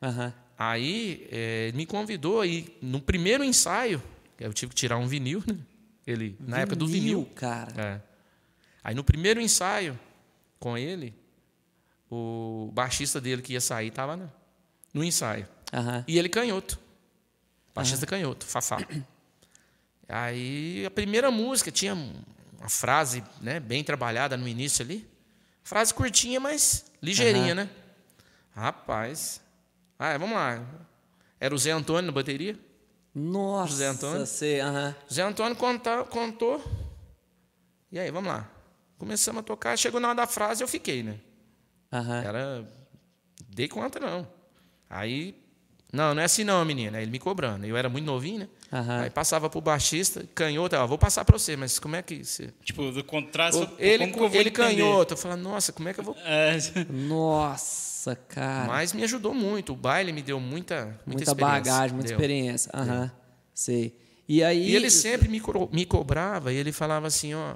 Aham. 0.00 0.32
Aí 0.58 1.26
ele 1.30 1.76
me 1.76 1.86
convidou 1.86 2.44
e 2.44 2.76
no 2.80 3.00
primeiro 3.00 3.42
ensaio, 3.42 4.02
eu 4.38 4.52
tive 4.52 4.70
que 4.70 4.76
tirar 4.76 4.96
um 4.98 5.06
vinil, 5.06 5.42
né? 5.46 5.56
Ele, 6.06 6.36
na 6.40 6.58
época 6.58 6.76
do 6.76 6.86
vinil. 6.86 7.28
cara. 7.34 7.80
É. 7.80 8.00
Aí 8.84 8.94
no 8.94 9.04
primeiro 9.04 9.40
ensaio 9.40 9.98
com 10.58 10.76
ele, 10.76 11.14
o 12.10 12.70
baixista 12.72 13.20
dele 13.20 13.40
que 13.40 13.52
ia 13.52 13.60
sair 13.60 13.88
estava 13.88 14.16
no, 14.16 14.30
no 14.92 15.04
ensaio. 15.04 15.46
Aham. 15.72 16.04
E 16.06 16.18
ele 16.18 16.28
canhoto. 16.28 16.78
Baixista 17.74 18.06
canhoto, 18.06 18.44
Fafá. 18.44 18.78
Aí 20.08 20.84
a 20.84 20.90
primeira 20.90 21.30
música 21.30 21.70
tinha 21.70 21.94
uma 21.94 22.68
frase 22.68 23.24
né, 23.40 23.58
bem 23.58 23.82
trabalhada 23.82 24.36
no 24.36 24.46
início 24.46 24.84
ali. 24.84 25.08
Frase 25.62 25.94
curtinha, 25.94 26.38
mas 26.38 26.84
ligeirinha, 27.00 27.54
né? 27.54 27.70
Rapaz. 28.54 29.40
Ah, 30.04 30.18
vamos 30.18 30.34
lá. 30.34 30.60
Era 31.38 31.54
o 31.54 31.58
Zé 31.58 31.70
Antônio 31.70 32.02
na 32.06 32.12
bateria. 32.12 32.58
Nossa, 33.14 33.68
José 33.70 33.86
Antônio? 33.86 34.26
aham. 34.60 34.96
O 35.08 35.14
Zé 35.14 35.22
Antônio 35.22 35.54
conta, 35.56 36.02
contou. 36.04 36.60
E 37.90 38.00
aí, 38.00 38.10
vamos 38.10 38.32
lá. 38.32 38.50
Começamos 38.98 39.40
a 39.40 39.42
tocar. 39.44 39.76
Chegou 39.78 40.00
na 40.00 40.08
hora 40.08 40.16
da 40.16 40.26
frase, 40.26 40.60
eu 40.62 40.66
fiquei, 40.66 41.04
né? 41.04 41.20
Aham. 41.92 42.22
Era. 42.24 42.68
Dei 43.48 43.68
conta, 43.68 44.00
não. 44.00 44.26
Aí. 44.90 45.40
Não, 45.92 46.14
não 46.14 46.22
é 46.22 46.24
assim 46.24 46.42
não, 46.42 46.64
menina. 46.64 46.98
Aí 46.98 47.04
Ele 47.04 47.12
me 47.12 47.18
cobrando. 47.20 47.64
Eu 47.64 47.76
era 47.76 47.88
muito 47.88 48.06
novinho, 48.06 48.40
né? 48.40 48.48
Aham. 48.72 49.02
Aí 49.02 49.10
passava 49.10 49.48
pro 49.50 49.60
baixista, 49.60 50.26
canhoto, 50.34 50.74
ó, 50.74 50.86
vou 50.86 50.96
passar 50.98 51.24
para 51.24 51.38
você, 51.38 51.54
mas 51.54 51.78
como 51.78 51.94
é 51.94 52.02
que 52.02 52.24
você. 52.24 52.52
Tipo, 52.64 52.90
do 52.90 53.04
só- 53.52 53.70
Ele, 53.78 53.98
como 54.06 54.12
que 54.14 54.18
eu 54.20 54.28
vou 54.30 54.40
ele 54.40 54.48
entender? 54.48 54.52
canhoto, 54.52 55.12
eu 55.12 55.18
falava, 55.18 55.40
nossa, 55.40 55.72
como 55.72 55.88
é 55.90 55.94
que 55.94 56.00
eu 56.00 56.04
vou. 56.04 56.16
É, 56.24 56.56
Nossa, 56.90 57.91
cara. 58.28 58.66
Mas 58.66 58.92
me 58.92 59.02
ajudou 59.04 59.32
muito. 59.32 59.72
O 59.72 59.76
baile 59.76 60.12
me 60.12 60.22
deu 60.22 60.38
muita. 60.40 60.84
Muita, 60.84 61.02
muita 61.06 61.22
experiência. 61.22 61.46
bagagem, 61.72 61.94
muita 61.94 62.08
Deu. 62.08 62.16
experiência. 62.16 62.70
Aham. 62.74 63.10
Sei. 63.54 63.96
E 64.28 64.42
aí. 64.42 64.70
E 64.70 64.74
ele 64.76 64.90
sempre 64.90 65.28
me, 65.28 65.40
co- 65.40 65.68
me 65.72 65.84
cobrava 65.86 66.52
e 66.52 66.56
ele 66.56 66.72
falava 66.72 67.06
assim, 67.06 67.34
ó, 67.34 67.54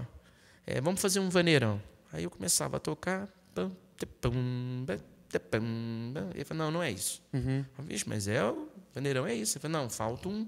é, 0.66 0.80
vamos 0.80 1.00
fazer 1.00 1.20
um 1.20 1.28
vaneirão. 1.28 1.80
Aí 2.12 2.24
eu 2.24 2.30
começava 2.30 2.76
a 2.76 2.80
tocar. 2.80 3.28
pam, 3.54 3.70
pam. 5.50 5.60
Ele 6.34 6.44
falou, 6.44 6.64
não, 6.64 6.70
não 6.70 6.82
é 6.82 6.90
isso. 6.90 7.22
Uhum. 7.32 7.64
Vixe, 7.80 8.08
mas 8.08 8.28
é 8.28 8.42
o 8.44 8.68
vaneirão 8.94 9.26
é 9.26 9.34
isso. 9.34 9.58
Ele 9.58 9.62
falou, 9.62 9.82
não, 9.82 9.90
falta 9.90 10.28
um, 10.28 10.46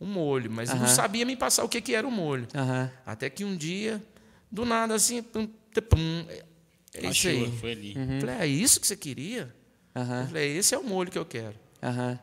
um 0.00 0.06
molho. 0.06 0.50
Mas 0.50 0.70
ele 0.70 0.80
não 0.80 0.86
sabia 0.88 1.24
me 1.24 1.36
passar 1.36 1.64
o 1.64 1.68
que, 1.68 1.80
que 1.80 1.94
era 1.94 2.06
o 2.06 2.10
molho. 2.10 2.46
Aham. 2.54 2.90
Até 3.06 3.30
que 3.30 3.44
um 3.44 3.56
dia, 3.56 4.02
do 4.50 4.64
nada, 4.64 4.94
assim, 4.94 5.22
pum, 5.22 5.48
te, 5.72 5.80
pum, 5.80 6.26
é 6.94 7.06
é 7.06 7.10
isso 7.10 7.28
achou, 7.28 7.44
aí. 7.44 7.52
foi 7.58 7.72
ali. 7.72 7.94
Uhum. 7.96 8.14
Eu 8.14 8.20
falei, 8.20 8.36
é 8.36 8.46
isso 8.46 8.80
que 8.80 8.86
você 8.86 8.96
queria? 8.96 9.54
Eu 9.94 10.02
Aham. 10.02 10.26
falei, 10.26 10.56
esse 10.56 10.74
é 10.74 10.78
o 10.78 10.84
molho 10.84 11.10
que 11.10 11.18
eu 11.18 11.24
quero. 11.26 11.54
Aham. 11.82 12.18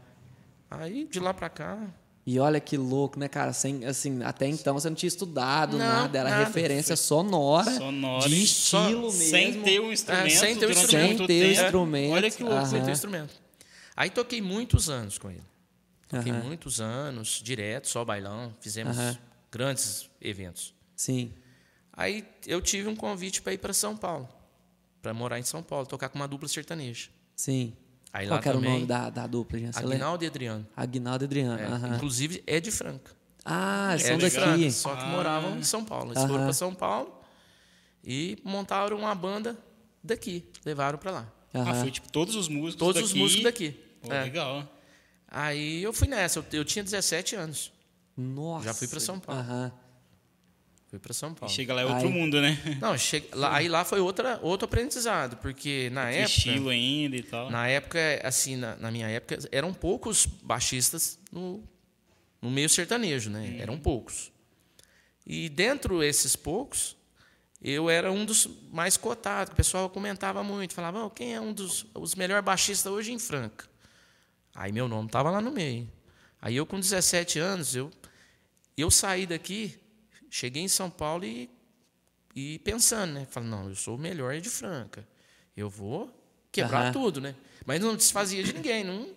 Aí, 0.69 1.05
de 1.09 1.19
lá 1.19 1.33
para 1.33 1.49
cá, 1.49 1.79
E 2.25 2.39
olha 2.39 2.59
que 2.59 2.75
louco, 2.75 3.17
né, 3.17 3.29
cara? 3.29 3.53
Sem, 3.53 3.85
assim, 3.85 4.21
até 4.21 4.45
então 4.47 4.73
você 4.73 4.89
não 4.89 4.95
tinha 4.97 5.07
estudado 5.07 5.77
Não, 5.77 5.85
nada, 5.85 6.19
era 6.19 6.29
nada. 6.29 6.43
referência 6.43 6.97
sonora, 6.97 7.71
Sonora 7.71 8.27
de 8.27 8.43
estilo 8.43 9.09
só- 9.09 9.17
mesmo. 9.17 9.29
Sem 9.31 9.61
ter 9.61 9.79
o 9.79 9.93
instrumento. 9.93 10.25
É, 10.27 10.29
sem 10.31 10.55
ter 10.57 10.65
o 10.65 10.67
durante 10.69 10.83
instrumento. 10.83 11.17
Sem 11.19 11.27
ter 11.27 11.51
instrumento. 11.53 12.11
Olha 12.13 12.29
que 12.29 12.43
louco. 12.43 12.65
Sem 12.65 12.83
ter 12.83 12.91
instrumento. 12.91 13.33
Aí 13.95 14.09
toquei 14.09 14.41
muitos 14.41 14.89
anos 14.89 15.17
com 15.17 15.29
ele. 15.31 15.41
Toquei 16.09 16.31
Aham. 16.33 16.43
muitos 16.43 16.81
anos, 16.81 17.41
direto, 17.41 17.87
só 17.87 18.03
bailão. 18.03 18.53
Fizemos 18.59 18.97
Aham. 18.97 19.17
grandes 19.49 20.09
eventos. 20.21 20.73
Sim. 20.97 21.33
Aí 21.93 22.25
eu 22.45 22.61
tive 22.61 22.89
um 22.89 22.95
convite 22.95 23.41
para 23.41 23.53
ir 23.53 23.57
para 23.57 23.71
São 23.73 23.95
Paulo, 23.95 24.27
para 25.01 25.13
morar 25.13 25.39
em 25.39 25.43
São 25.43 25.61
Paulo, 25.63 25.85
tocar 25.85 26.09
com 26.09 26.17
uma 26.17 26.27
dupla 26.27 26.47
sertaneja. 26.47 27.09
Sim. 27.35 27.73
Aí 28.13 28.25
Qual 28.27 28.37
lá 28.37 28.41
que 28.41 28.49
era 28.49 28.57
também, 28.57 28.71
o 28.71 28.73
nome 28.75 28.85
da, 28.85 29.09
da 29.09 29.27
dupla, 29.27 29.59
gente? 29.59 29.77
Aguinaldo 29.77 30.23
e 30.23 30.27
Adriano. 30.27 30.67
Aguinaldo 30.75 31.23
e 31.23 31.25
Adriano. 31.25 31.59
É, 31.61 31.65
aham. 31.65 31.95
Inclusive 31.95 32.43
é 32.47 32.59
de 32.59 32.71
Franca. 32.71 33.11
Ah, 33.45 33.93
É 33.93 33.97
são 33.99 34.17
de 34.17 34.23
daqui. 34.29 34.35
Franca, 34.35 34.71
só 34.71 34.95
que 34.95 35.03
Ah. 35.03 35.07
moravam 35.07 35.57
em 35.57 35.63
São 35.63 35.83
Paulo. 35.85 36.11
Eles 36.11 36.21
foram 36.21 36.35
Aham. 36.35 36.43
para 36.45 36.53
São 36.53 36.73
Paulo 36.73 37.21
e 38.03 38.37
montaram 38.43 38.97
uma 38.97 39.13
banda 39.13 39.57
daqui, 40.03 40.49
levaram 40.65 40.97
para 40.97 41.11
lá. 41.11 41.33
Ah, 41.53 41.59
Aham. 41.59 41.81
foi 41.81 41.91
tipo 41.91 42.11
todos 42.11 42.35
os 42.35 42.47
músicos 42.47 42.75
Todos 42.75 42.95
daqui. 42.95 43.05
os 43.05 43.13
músicos 43.13 43.43
daqui. 43.43 43.71
Pô, 44.01 44.11
É. 44.13 44.23
Legal. 44.23 44.67
Aí 45.27 45.83
eu 45.83 45.91
fui 45.93 46.07
nessa, 46.07 46.39
eu, 46.39 46.45
eu 46.53 46.65
tinha 46.65 46.83
17 46.83 47.35
anos. 47.35 47.71
Nossa. 48.15 48.65
Já 48.65 48.73
fui 48.73 48.87
pra 48.87 48.99
São 48.99 49.19
Paulo. 49.19 49.41
Aham. 49.41 49.71
Fui 50.89 50.99
para 50.99 51.13
São 51.13 51.31
E 51.31 51.35
Paulo. 51.35 51.53
chega 51.53 51.73
lá 51.73 51.81
é 51.81 51.85
outro 51.85 52.07
Aí- 52.07 52.13
mundo, 52.13 52.39
né? 52.41 52.57
Não, 52.81 52.97
che... 52.97 53.23
lá, 53.33 53.55
aí 53.57 53.67
lá 53.67 53.83
foi 53.83 53.99
outra, 53.99 54.39
outro 54.41 54.65
aprendizado, 54.65 55.35
porque 55.37 55.89
na 55.91 56.03
Outro 56.05 56.15
época, 56.19 56.29
estilo 56.37 56.69
ainda 56.69 57.15
e 57.17 57.23
tal. 57.23 57.49
na 57.51 57.67
época, 57.67 57.99
assim, 58.23 58.55
na, 58.55 58.75
na 58.77 58.89
minha 58.89 59.07
época, 59.09 59.37
eram 59.51 59.73
poucos 59.73 60.25
baixistas 60.25 61.19
no, 61.31 61.61
no 62.41 62.49
meio 62.49 62.69
sertanejo, 62.69 63.29
né? 63.29 63.57
Eram 63.59 63.77
poucos. 63.77 64.31
E 65.25 65.49
dentro 65.49 65.99
desses 65.99 66.37
poucos, 66.37 66.95
eu 67.61 67.89
era 67.89 68.09
um 68.09 68.23
dos 68.23 68.47
mais 68.71 68.95
cotados. 68.95 69.51
O 69.51 69.55
pessoal 69.57 69.89
comentava 69.89 70.41
muito, 70.41 70.73
falava, 70.73 71.03
"Oh, 71.03 71.09
quem 71.09 71.35
é 71.35 71.41
um 71.41 71.51
dos 71.51 71.85
os 71.93 72.15
melhores 72.15 72.45
baixistas 72.45 72.89
hoje 72.89 73.11
em 73.11 73.19
Franca? 73.19 73.65
Aí 74.55 74.71
meu 74.71 74.87
nome 74.87 75.07
estava 75.07 75.29
lá 75.29 75.41
no 75.41 75.51
meio. 75.51 75.91
Aí 76.41 76.55
eu 76.55 76.65
com 76.65 76.79
17 76.79 77.39
anos, 77.39 77.75
eu 77.75 77.91
eu 78.77 78.89
saí 78.89 79.25
daqui, 79.25 79.75
cheguei 80.29 80.63
em 80.63 80.67
São 80.67 80.89
Paulo 80.89 81.25
e 81.25 81.49
e 82.35 82.59
pensando, 82.59 83.13
né? 83.13 83.25
Falei, 83.31 83.49
não, 83.49 83.67
eu 83.67 83.73
sou 83.75 83.95
o 83.95 83.97
melhor 83.97 84.39
de 84.39 84.47
Franca. 84.49 85.07
Eu 85.55 85.69
vou 85.71 86.07
quebrar 86.51 86.81
Aham. 86.83 86.91
tudo, 86.91 87.19
né? 87.19 87.33
Mas 87.65 87.81
não 87.81 87.95
desfazia 87.95 88.43
de 88.43 88.53
ninguém, 88.53 88.83
não 88.83 89.07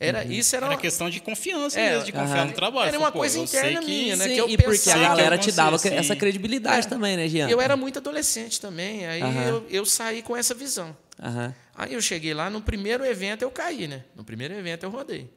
era 0.00 0.24
isso 0.24 0.54
era, 0.56 0.66
Era 0.66 0.74
uma- 0.74 0.80
questão 0.80 1.08
de 1.10 1.20
confiança 1.20 1.78
É, 1.78 1.90
mesmo, 1.90 2.04
de 2.06 2.12
confiar 2.12 2.38
aham. 2.40 2.46
no 2.46 2.52
trabalho. 2.54 2.88
Era 2.88 2.98
uma 2.98 3.10
pô, 3.12 3.18
coisa 3.18 3.38
interna 3.38 3.80
que- 3.80 3.86
minha, 3.86 4.16
né? 4.16 4.24
Sim, 4.28 4.34
que 4.34 4.40
eu 4.40 4.48
e 4.48 4.56
porque 4.58 4.90
a 4.90 4.98
galera 4.98 5.36
te 5.38 5.50
dava 5.52 5.72
consigo, 5.72 5.94
essa 5.94 6.12
sim. 6.14 6.18
credibilidade 6.18 6.88
também, 6.88 7.16
né, 7.16 7.28
Jean? 7.28 7.48
eu 7.48 7.60
era 7.60 7.76
muito 7.76 7.98
adolescente 7.98 8.60
também, 8.60 9.06
aí 9.06 9.20
eu, 9.48 9.66
eu 9.70 9.84
saí 9.86 10.22
com 10.22 10.36
essa 10.36 10.54
visão. 10.54 10.96
Aí 11.74 11.92
eu 11.94 12.00
cheguei 12.02 12.32
lá, 12.34 12.48
no 12.50 12.60
primeiro 12.62 13.04
evento 13.04 13.42
eu 13.42 13.50
caí, 13.50 13.86
né? 13.86 14.04
No 14.14 14.24
primeiro 14.24 14.54
evento 14.54 14.82
eu 14.84 14.90
rodei. 14.90 15.30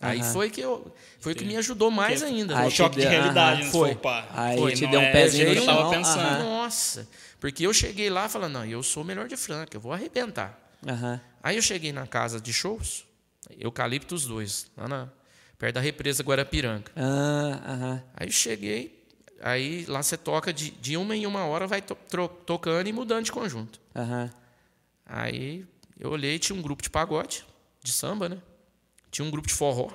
Aí 0.00 0.22
foi 0.22 0.48
que 0.50 0.60
eu 0.60 0.94
foi 1.18 1.32
o 1.32 1.36
que 1.36 1.44
me 1.44 1.56
ajudou 1.56 1.90
mais 1.90 2.22
ainda. 2.22 2.56
Aí 2.58 2.68
O 2.68 2.70
choque 2.70 2.96
de 2.96 3.00
deu- 3.02 3.10
realidade, 3.10 3.64
né? 3.64 3.70
Foi. 3.70 3.90
Opa, 3.92 4.28
Aí 4.32 4.56
foi, 4.58 4.72
te 4.74 4.86
deu 4.86 5.00
um 5.00 5.02
é 5.02 5.12
pezinho 5.12 5.48
do 5.48 5.54
no 5.56 5.62
chão, 5.64 5.76
tava 5.76 5.90
pensando. 5.90 6.20
aham. 6.20 6.38
Nossa, 6.44 7.08
porque 7.40 7.66
eu 7.66 7.72
cheguei 7.74 8.08
lá 8.08 8.28
falando, 8.28 8.52
não, 8.54 8.64
eu 8.64 8.82
sou 8.82 9.02
o 9.02 9.06
melhor 9.06 9.26
de 9.26 9.36
Franca, 9.36 9.76
eu 9.76 9.80
vou 9.80 9.92
arrebentar. 9.92 10.56
Aham. 10.86 11.20
Aí 11.42 11.56
eu 11.56 11.62
cheguei 11.62 11.92
na 11.92 12.06
casa 12.06 12.40
de 12.40 12.52
shows, 12.52 13.04
Eucaliptos 13.58 14.24
2, 14.26 14.66
lá 14.76 14.86
na, 14.86 15.08
perto 15.58 15.74
da 15.74 15.80
represa 15.80 16.22
Guarapiranga. 16.22 16.90
Ah. 16.96 18.00
Aí 18.14 18.28
eu 18.28 18.32
cheguei, 18.32 19.04
aí 19.42 19.84
lá 19.86 20.00
você 20.02 20.16
toca 20.16 20.52
de, 20.52 20.70
de 20.70 20.96
uma 20.96 21.16
em 21.16 21.26
uma 21.26 21.44
hora, 21.44 21.66
vai 21.66 21.82
to- 21.82 21.96
tro- 22.08 22.28
tocando 22.28 22.86
e 22.88 22.92
mudando 22.92 23.24
de 23.24 23.32
conjunto. 23.32 23.80
Aí 25.06 25.64
eu 25.98 26.10
olhei, 26.10 26.38
tinha 26.38 26.56
um 26.56 26.62
grupo 26.62 26.82
de 26.82 26.90
pagode, 26.90 27.44
de 27.82 27.92
samba, 27.92 28.28
né? 28.28 28.38
Tinha 29.10 29.26
um 29.26 29.30
grupo 29.30 29.48
de 29.48 29.54
forró 29.54 29.90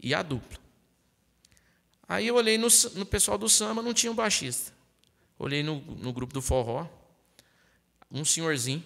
e 0.00 0.14
a 0.14 0.22
dupla. 0.22 0.58
Aí 2.08 2.26
eu 2.26 2.36
olhei 2.36 2.56
no, 2.56 2.68
no 2.94 3.04
pessoal 3.04 3.36
do 3.36 3.48
samba, 3.48 3.82
não 3.82 3.92
tinha 3.92 4.10
um 4.10 4.14
baixista. 4.14 4.72
Olhei 5.38 5.62
no, 5.62 5.80
no 5.80 6.12
grupo 6.12 6.32
do 6.32 6.40
forró, 6.40 6.86
um 8.10 8.24
senhorzinho 8.24 8.82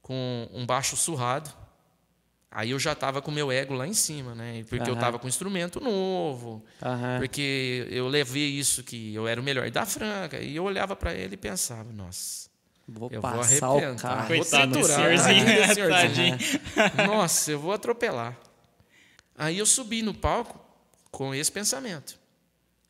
com 0.00 0.48
um 0.52 0.64
baixo 0.64 0.96
surrado. 0.96 1.52
Aí 2.50 2.70
eu 2.70 2.78
já 2.78 2.92
estava 2.92 3.20
com 3.20 3.30
o 3.30 3.34
meu 3.34 3.52
ego 3.52 3.74
lá 3.74 3.86
em 3.86 3.92
cima, 3.92 4.34
né? 4.34 4.64
Porque 4.64 4.76
eu 4.88 4.94
Aham. 4.94 4.94
estava 4.94 5.18
com 5.18 5.26
um 5.26 5.28
instrumento 5.28 5.80
novo, 5.80 6.64
Aham. 6.82 7.18
porque 7.18 7.86
eu 7.90 8.08
levei 8.08 8.48
isso 8.48 8.82
que 8.82 9.14
eu 9.14 9.28
era 9.28 9.38
o 9.38 9.44
melhor 9.44 9.70
da 9.70 9.84
Franca. 9.84 10.40
E 10.40 10.56
eu 10.56 10.64
olhava 10.64 10.96
para 10.96 11.12
ele 11.14 11.34
e 11.34 11.36
pensava, 11.36 11.92
nossa, 11.92 12.47
Vou 12.88 13.10
Eu 13.12 13.20
vou 13.20 13.30
passar 13.30 13.70
o 13.70 13.76
arrebentar. 13.76 14.16
carro. 14.16 14.26
Coitado 14.28 14.74
Vou 14.74 14.84
senhorzinho, 14.84 15.44
desse 15.44 15.74
senhorzinho. 15.74 16.38
tadinho. 16.38 17.06
Nossa, 17.06 17.50
eu 17.52 17.60
vou 17.60 17.72
atropelar. 17.72 18.38
Aí 19.34 19.58
eu 19.58 19.66
subi 19.66 20.00
no 20.02 20.14
palco 20.14 20.58
com 21.10 21.34
esse 21.34 21.52
pensamento 21.52 22.18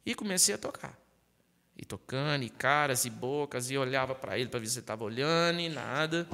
e 0.07 0.15
comecei 0.15 0.55
a 0.55 0.59
tocar. 0.59 0.97
E 1.77 1.85
tocando, 1.85 2.45
e 2.45 2.49
caras 2.51 3.05
e 3.05 3.11
bocas, 3.11 3.71
e 3.71 3.77
olhava 3.79 4.15
para 4.15 4.39
ele 4.39 4.49
para 4.49 4.59
ver 4.61 4.67
se 4.67 4.75
ele 4.79 4.81
estava 4.83 5.05
olhando 5.05 5.61
e 5.61 5.69
nada. 5.69 6.29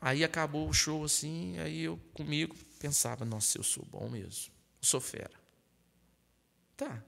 Aí 0.00 0.22
acabou 0.24 0.68
o 0.68 0.72
show 0.72 1.04
assim, 1.04 1.58
aí 1.58 1.82
eu 1.82 1.98
comigo 2.12 2.54
pensava, 2.78 3.24
nossa, 3.24 3.58
eu 3.58 3.62
sou 3.62 3.84
bom 3.86 4.08
mesmo. 4.08 4.52
Eu 4.80 4.86
sou 4.86 5.00
fera. 5.00 5.30
Tá. 6.76 7.02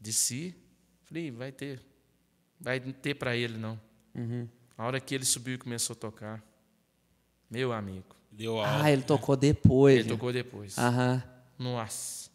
Desci, 0.00 0.54
falei, 1.04 1.30
vai 1.30 1.52
ter. 1.52 1.80
Vai 2.64 2.80
ter 2.80 3.14
para 3.14 3.36
ele 3.36 3.58
não. 3.58 3.78
Uhum. 4.14 4.48
A 4.76 4.86
hora 4.86 4.98
que 4.98 5.14
ele 5.14 5.24
subiu 5.24 5.54
e 5.54 5.58
começou 5.58 5.92
a 5.94 5.96
tocar, 5.96 6.42
meu 7.50 7.72
amigo, 7.72 8.16
Deu 8.32 8.58
aula. 8.58 8.82
Ah, 8.84 8.90
ele 8.90 9.02
tocou 9.02 9.36
depois. 9.36 9.94
ele 9.94 10.04
Jean. 10.04 10.14
tocou 10.14 10.32
depois. 10.32 10.76
Aham. 10.78 11.22
Nossa. 11.58 12.30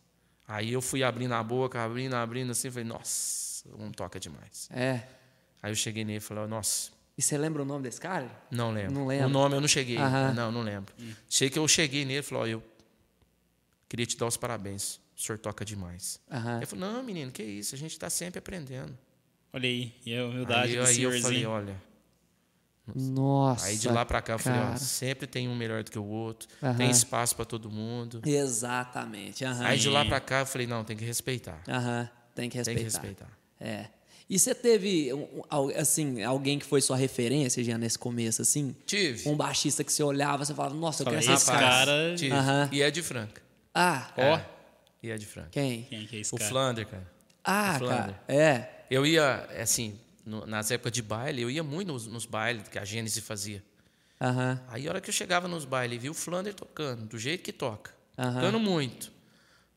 Aí 0.48 0.71
eu 0.71 0.81
fui 0.81 1.03
abrindo 1.03 1.33
a 1.33 1.43
boca, 1.43 1.83
abrindo, 1.83 2.13
abrindo 2.15 2.51
assim, 2.51 2.69
falei, 2.71 2.86
nossa, 2.88 3.67
um 3.77 3.91
toca 3.91 4.17
demais. 4.19 4.69
É. 4.71 5.01
Aí 5.62 5.71
eu 5.71 5.75
cheguei 5.75 6.05
nele 6.05 6.19
e 6.19 6.21
falei, 6.21 6.48
nossa, 6.48 6.91
E 7.17 7.21
você 7.21 7.38
lembra 7.38 7.62
o 7.63 7.65
nome 7.65 7.83
desse 7.83 8.00
cara? 8.00 8.29
não 8.50 8.71
lembro. 8.71 8.93
Não 8.93 9.07
lembra? 9.07 9.27
O 9.27 9.29
nome 9.29 9.55
eu 9.57 9.62
não 9.62 9.67
cheguei. 9.67 9.98
Aham. 9.98 10.33
Não, 10.33 10.51
não 10.51 10.62
lembro. 10.62 10.93
Sei 11.27 11.50
que 11.50 11.59
eu 11.59 11.67
cheguei 11.67 12.05
nele 12.05 12.19
e 12.19 12.24
falei, 12.24 12.43
ó, 12.43 12.48
eu 12.57 12.63
queria 13.89 14.05
te 14.05 14.15
dar 14.15 14.27
os 14.27 14.38
parabéns. 14.38 15.01
O 15.17 15.21
senhor 15.21 15.38
toca 15.38 15.65
demais. 15.65 16.21
Aham. 16.31 16.57
Ele 16.57 16.65
falou, 16.65 16.93
não, 16.93 17.03
menino, 17.03 17.29
que 17.31 17.43
isso, 17.43 17.75
a 17.75 17.77
gente 17.77 17.91
está 17.91 18.09
sempre 18.09 18.39
aprendendo. 18.39 18.98
Olha 19.51 19.67
aí, 19.67 19.93
e 20.05 20.15
a 20.17 20.25
humildade 20.25 20.71
Aí, 20.71 20.77
do 20.77 20.85
aí 20.85 21.01
eu 21.17 21.21
falei, 21.21 21.45
olha, 21.45 21.75
Nossa. 22.95 23.65
aí 23.67 23.77
de 23.77 23.87
lá 23.87 24.05
para 24.05 24.21
cá 24.21 24.33
eu 24.33 24.39
falei, 24.39 24.59
ó, 24.61 24.75
sempre 24.77 25.27
tem 25.27 25.47
um 25.47 25.55
melhor 25.55 25.83
do 25.83 25.91
que 25.91 25.99
o 25.99 26.03
outro, 26.05 26.47
tem 26.77 26.89
espaço 26.89 27.35
para 27.35 27.45
todo 27.45 27.69
mundo. 27.69 28.21
Exatamente. 28.25 29.45
Aí 29.45 29.77
de 29.79 29.89
lá 29.89 30.03
para 30.05 30.19
cá 30.19 30.39
eu 30.41 30.45
falei, 30.45 30.65
não, 30.67 30.83
tem 30.83 30.95
que 30.97 31.05
respeitar. 31.05 31.61
Aham. 31.67 32.09
Tem 32.35 32.49
que 32.49 32.61
Tem 32.61 32.75
respeitar. 32.75 32.79
que 32.79 32.83
respeitar. 32.83 33.37
É. 33.59 33.87
E 34.29 34.37
você 34.37 34.53
teve, 34.53 35.09
assim, 35.75 36.23
alguém 36.23 36.59
que 36.59 36.65
foi 36.65 36.81
sua 36.81 36.95
referência 36.95 37.63
já 37.63 37.77
nesse 37.77 37.97
começo, 37.97 38.43
assim? 38.43 38.75
Tive. 38.85 39.27
Um 39.27 39.35
baixista 39.35 39.83
que 39.83 39.91
você 39.91 40.03
olhava, 40.03 40.45
você 40.45 40.53
falava, 40.53 40.75
nossa, 40.75 41.01
eu 41.01 41.07
quero 41.07 41.23
ser 41.23 41.33
esse 41.33 41.45
cara. 41.47 41.59
cara- 41.67 42.15
tive. 42.15 42.31
Aham. 42.35 42.69
E 42.71 42.81
é 42.83 42.91
de 42.91 43.01
Franca. 43.01 43.41
Ah, 43.73 44.11
Ó. 44.15 44.39
E 45.01 45.09
é 45.09 45.17
de 45.17 45.25
Franca. 45.25 45.49
quem? 45.51 45.81
Quem 45.83 46.05
que 46.05 46.17
é 46.17 46.19
esse 46.19 46.33
O 46.33 46.37
cara? 46.37 46.49
Flander, 46.49 46.85
cara. 46.87 47.11
Ah, 47.43 47.73
O 47.75 47.79
Flander. 47.79 47.97
cara. 48.05 48.23
É. 48.27 48.69
Eu 48.89 49.05
ia, 49.05 49.48
assim, 49.62 49.98
no- 50.25 50.46
nas 50.46 50.72
épocas 50.72 50.91
de 50.91 51.01
baile, 51.01 51.41
eu 51.41 51.50
ia 51.50 51.63
muito 51.63 51.91
nos, 51.91 52.08
nos 52.08 52.25
bailes 52.25 52.67
que 52.67 52.77
a 52.79 52.86
Gênesis 52.86 53.24
fazia. 53.24 53.63
Aham. 54.22 54.60
Aí, 54.69 54.88
a 54.88 54.89
hora 54.89 55.01
que 55.01 55.10
eu 55.10 55.13
chegava 55.13 55.48
nos 55.48 55.63
bailes 55.65 55.96
e 55.96 56.00
vi 56.00 56.10
o 56.10 56.13
Flander 56.13 56.53
tocando, 56.53 57.05
do 57.05 57.17
jeito 57.17 57.43
que 57.43 57.53
toca. 57.53 57.91
Aham. 58.17 58.34
Tocando 58.36 58.60
muito. 58.60 59.12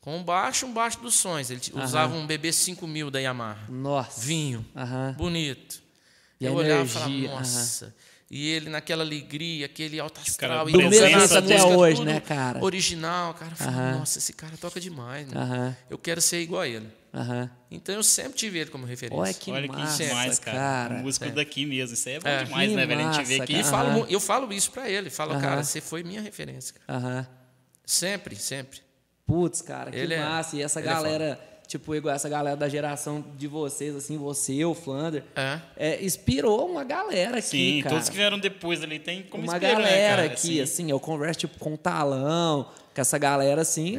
Com 0.00 0.16
um 0.18 0.24
baixo, 0.24 0.66
um 0.66 0.72
baixo 0.72 0.98
dos 1.00 1.14
sonhos. 1.14 1.48
Ele 1.50 1.60
t- 1.60 1.72
usava 1.78 2.12
um 2.16 2.26
BB5000 2.26 3.08
da 3.10 3.20
Yamaha. 3.20 3.66
Nossa. 3.68 4.20
Vinho. 4.20 4.66
Bonito. 5.16 5.80
E 6.40 6.44
eu 6.44 6.54
olhava 6.54 6.82
e 6.84 6.88
falava, 6.88 7.10
nossa. 7.38 7.94
E 8.28 8.48
ele 8.48 8.68
naquela 8.70 9.04
alegria, 9.04 9.66
aquele 9.66 10.00
alto 10.00 10.14
cara 10.14 10.28
astral. 10.28 10.64
do 10.64 10.70
e 10.70 10.88
mesmo 10.88 11.36
até 11.38 11.62
hoje, 11.76 12.04
né, 12.04 12.18
cara? 12.20 12.64
Original, 12.64 13.34
cara. 13.34 13.52
Eu 13.52 13.56
falava, 13.56 13.76
nossa, 13.98 14.18
esse 14.18 14.32
cara 14.32 14.56
toca 14.56 14.80
demais, 14.80 15.28
né? 15.28 15.40
Eu 15.88 15.98
quero 15.98 16.20
ser 16.20 16.40
igual 16.40 16.62
a 16.62 16.68
ele. 16.68 16.88
Aham. 17.14 17.50
Então 17.70 17.94
eu 17.94 18.02
sempre 18.02 18.38
tive 18.38 18.58
ele 18.58 18.70
como 18.70 18.86
referência. 18.86 19.20
Olha 19.20 19.34
que 19.34 19.50
Olha 19.52 19.68
que 19.68 19.76
massa, 19.76 20.02
demais, 20.04 20.38
cara. 20.38 20.56
cara. 20.58 20.94
Um 20.94 20.98
músico 21.02 21.28
daqui 21.30 21.66
mesmo. 21.66 21.92
Isso 21.94 22.08
aí 22.08 22.14
é 22.14 22.20
bom 22.20 22.28
É. 22.28 22.44
demais, 22.44 22.70
Que 22.70 22.76
né, 22.76 22.86
velho? 22.86 23.06
A 23.08 23.12
gente 23.12 23.26
vê 23.26 23.40
aqui. 23.42 23.52
E 23.52 23.62
cara. 23.62 23.68
falo 23.70 24.06
eu 24.08 24.20
falo 24.20 24.52
isso 24.52 24.70
pra 24.70 24.88
ele. 24.88 25.10
Falo, 25.10 25.38
cara, 25.38 25.62
você 25.62 25.80
foi 25.80 26.02
minha 26.02 26.22
referência. 26.22 26.74
cara. 26.86 27.28
Sempre, 27.84 28.36
sempre. 28.36 28.80
Putz, 29.26 29.60
cara, 29.60 29.90
que 29.90 29.96
Ele 29.98 30.14
é- 30.14 30.24
massa. 30.24 30.56
e 30.56 30.62
essa 30.62 30.80
ele 30.80 30.88
é 30.88 30.92
galera 30.92 31.40
tipo, 31.66 31.94
igual 31.94 32.14
essa 32.14 32.28
galera 32.28 32.56
da 32.56 32.68
geração 32.68 33.24
de 33.38 33.46
vocês, 33.46 33.94
assim, 33.96 34.16
você, 34.18 34.64
o 34.64 34.74
Flander, 34.74 35.24
É. 35.34 35.60
é, 35.76 36.04
inspirou 36.04 36.68
uma 36.70 36.84
galera 36.84 37.38
aqui, 37.38 37.46
Sim, 37.76 37.80
cara. 37.82 37.94
todos 37.94 38.08
que 38.10 38.16
vieram 38.16 38.38
depois 38.38 38.82
ali 38.82 38.98
tem 38.98 39.22
como 39.22 39.44
uma 39.44 39.54
espelho, 39.54 39.78
né, 39.78 39.82
galera 39.84 40.22
cara? 40.22 40.32
aqui, 40.32 40.60
assim, 40.60 40.90
eu 40.90 41.00
converso, 41.00 41.40
tipo, 41.40 41.58
com 41.58 41.74
o 41.74 41.78
Talão, 41.78 42.66
com 42.94 43.00
essa 43.00 43.16
galera, 43.16 43.62
assim, 43.62 43.96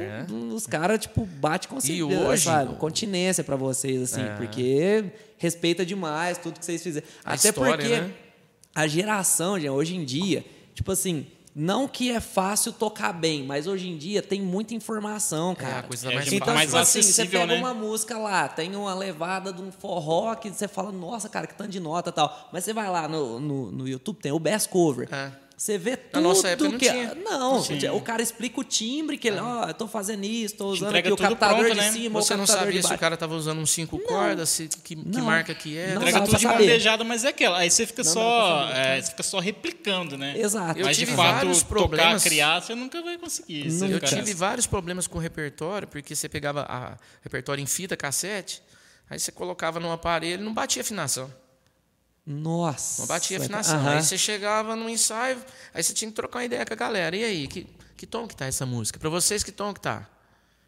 os 0.53 0.67
caras, 0.67 0.99
tipo, 0.99 1.25
bate 1.25 1.67
com 1.67 1.79
É. 2.11 2.15
hoje, 2.15 2.43
sabe? 2.43 2.75
Continência 2.75 3.43
pra 3.43 3.55
vocês, 3.55 4.01
assim, 4.03 4.21
porque 4.37 5.05
respeita 5.37 5.83
demais 5.85 6.37
tudo 6.37 6.59
que 6.59 6.65
vocês 6.65 6.81
fizeram. 6.83 7.07
A 7.25 7.33
Até 7.33 7.49
história, 7.49 7.75
porque 7.77 7.89
né? 8.01 8.11
a 8.75 8.85
geração, 8.87 9.59
gente, 9.59 9.69
hoje 9.69 9.95
em 9.95 10.05
dia, 10.05 10.45
tipo 10.75 10.91
assim, 10.91 11.25
não 11.55 11.87
que 11.87 12.11
é 12.11 12.19
fácil 12.19 12.73
tocar 12.73 13.13
bem, 13.13 13.43
mas 13.43 13.67
hoje 13.67 13.87
em 13.87 13.97
dia 13.97 14.21
tem 14.21 14.41
muita 14.41 14.73
informação, 14.73 15.53
cara. 15.53 15.79
a 15.79 15.83
coisa 15.83 16.07
tá 16.07 16.11
É, 16.11 16.15
mais 16.15 16.33
Então, 16.33 16.53
mais 16.53 16.67
tipo 16.67 16.77
assim, 16.77 17.01
você 17.01 17.25
pega 17.25 17.45
né? 17.45 17.57
uma 17.59 17.73
música 17.73 18.17
lá, 18.17 18.47
tem 18.47 18.75
uma 18.75 18.93
levada 18.93 19.53
de 19.53 19.61
um 19.61 19.71
forró 19.71 20.33
que 20.35 20.49
você 20.49 20.67
fala, 20.67 20.91
nossa, 20.91 21.29
cara, 21.29 21.45
que 21.45 21.53
tanto 21.53 21.69
de 21.69 21.79
nota 21.79 22.09
e 22.09 22.13
tal. 22.13 22.49
Mas 22.51 22.63
você 22.63 22.73
vai 22.73 22.89
lá 22.89 23.07
no, 23.07 23.39
no, 23.39 23.71
no 23.71 23.87
YouTube, 23.87 24.19
tem 24.19 24.31
o 24.31 24.39
Best 24.39 24.69
Cover. 24.69 25.07
É. 25.11 25.31
Você 25.55 25.77
vê 25.77 25.91
Na 25.91 25.97
tudo 25.97 26.23
nossa 26.23 26.49
época 26.49 26.69
não 26.69 26.77
que... 26.77 26.89
tinha. 26.89 27.15
Não, 27.15 27.61
tinha. 27.61 27.93
o 27.93 28.01
cara 28.01 28.21
explica 28.21 28.59
o 28.59 28.63
timbre, 28.63 29.17
que 29.17 29.27
ele, 29.27 29.39
ó, 29.39 29.67
eu 29.67 29.73
tô 29.73 29.87
fazendo 29.87 30.25
isso, 30.25 30.55
tô 30.55 30.67
usando 30.67 30.95
aqui 30.95 31.11
o 31.11 31.15
captador 31.15 31.59
pronto, 31.59 31.71
de 31.71 31.77
né? 31.77 31.91
cima, 31.91 32.21
Você 32.21 32.33
o 32.33 32.37
não 32.37 32.47
sabia 32.47 32.81
de 32.81 32.87
se 32.87 32.93
o 32.93 32.97
cara 32.97 33.15
tava 33.15 33.35
usando 33.35 33.59
um 33.59 33.65
cinco 33.65 33.99
cordas, 33.99 34.49
se, 34.49 34.67
que, 34.67 34.95
que 34.95 35.17
Não. 35.17 35.25
marca 35.25 35.53
que 35.53 35.77
é. 35.77 35.93
Não 35.93 36.01
Entrega 36.01 36.21
tudo 36.21 36.37
de 36.37 36.47
beijada, 36.47 37.03
mas 37.03 37.23
é 37.23 37.29
aquela. 37.29 37.59
Aí 37.59 37.69
você 37.69 37.85
fica 37.85 38.03
Não 38.03 38.11
só. 38.11 38.69
é, 38.73 39.01
você 39.01 39.11
fica 39.11 39.23
só 39.23 39.39
replicando, 39.39 40.17
né? 40.17 40.37
Exato. 40.37 40.79
Eu 40.79 40.85
mas 40.85 40.97
de 40.97 41.05
tive 41.05 41.15
fato, 41.15 41.35
vários 41.35 41.63
tocar, 41.63 41.69
problemas. 41.69 42.23
criar, 42.23 42.61
você 42.61 42.75
nunca 42.75 43.01
vai 43.01 43.17
conseguir. 43.17 43.69
Você 43.69 43.85
Eu 43.85 43.99
tive 43.99 44.33
vários 44.33 44.67
problemas 44.67 45.07
com 45.07 45.17
o 45.17 45.21
repertório, 45.21 45.87
porque 45.87 46.15
você 46.15 46.27
pegava 46.27 46.65
a 46.67 46.97
repertório 47.21 47.61
em 47.61 47.67
fita 47.67 47.95
cassete, 47.95 48.61
aí 49.09 49.19
você 49.19 49.31
colocava 49.31 49.79
no 49.79 49.91
aparelho 49.91 50.41
e 50.41 50.45
não 50.45 50.53
batia 50.53 50.81
afinação. 50.81 51.31
Nossa. 52.25 53.01
Não 53.01 53.07
batia 53.07 53.37
afinação. 53.37 53.87
Aí 53.87 54.01
você 54.01 54.17
chegava 54.17 54.75
no 54.75 54.89
ensaio, 54.89 55.37
aí 55.73 55.83
você 55.83 55.93
tinha 55.93 56.09
que 56.09 56.15
trocar 56.15 56.39
uma 56.39 56.45
ideia 56.45 56.65
com 56.65 56.73
a 56.73 56.77
galera. 56.77 57.15
E 57.15 57.23
aí, 57.23 57.47
que, 57.47 57.67
que 57.97 58.05
tom 58.05 58.27
que 58.27 58.35
tá 58.35 58.45
essa 58.45 58.65
música? 58.65 58.97
Pra 58.99 59.09
vocês, 59.09 59.43
que 59.43 59.51
tom 59.51 59.73
que 59.73 59.81
tá? 59.81 60.07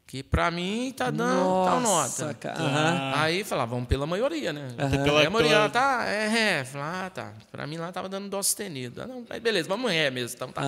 Que 0.07 0.21
pra 0.21 0.51
mim 0.51 0.93
tá 0.95 1.09
dando 1.09 1.65
tal 1.65 1.81
Nossa, 1.81 2.25
nota. 2.27 2.33
cara. 2.39 3.19
Aí 3.21 3.43
falava, 3.43 3.71
vamos 3.71 3.87
pela 3.87 4.05
maioria, 4.05 4.53
né? 4.53 4.67
Pela- 5.03 5.25
a 5.25 5.29
maioria, 5.31 5.55
pela- 5.57 5.69
tá, 5.69 6.03
é 6.05 6.27
ré. 6.27 6.63
Falei, 6.63 6.87
ah, 6.87 7.09
tá. 7.09 7.33
Pra 7.51 7.65
mim 7.65 7.77
lá 7.77 7.91
tava 7.91 8.07
dando 8.07 8.29
dó 8.29 8.43
sustenido. 8.43 9.01
Ah, 9.01 9.07
não, 9.07 9.25
aí 9.29 9.39
beleza, 9.39 9.67
vamos 9.67 9.89
ré 9.91 10.11
mesmo. 10.11 10.35
Então, 10.35 10.51
tá. 10.51 10.61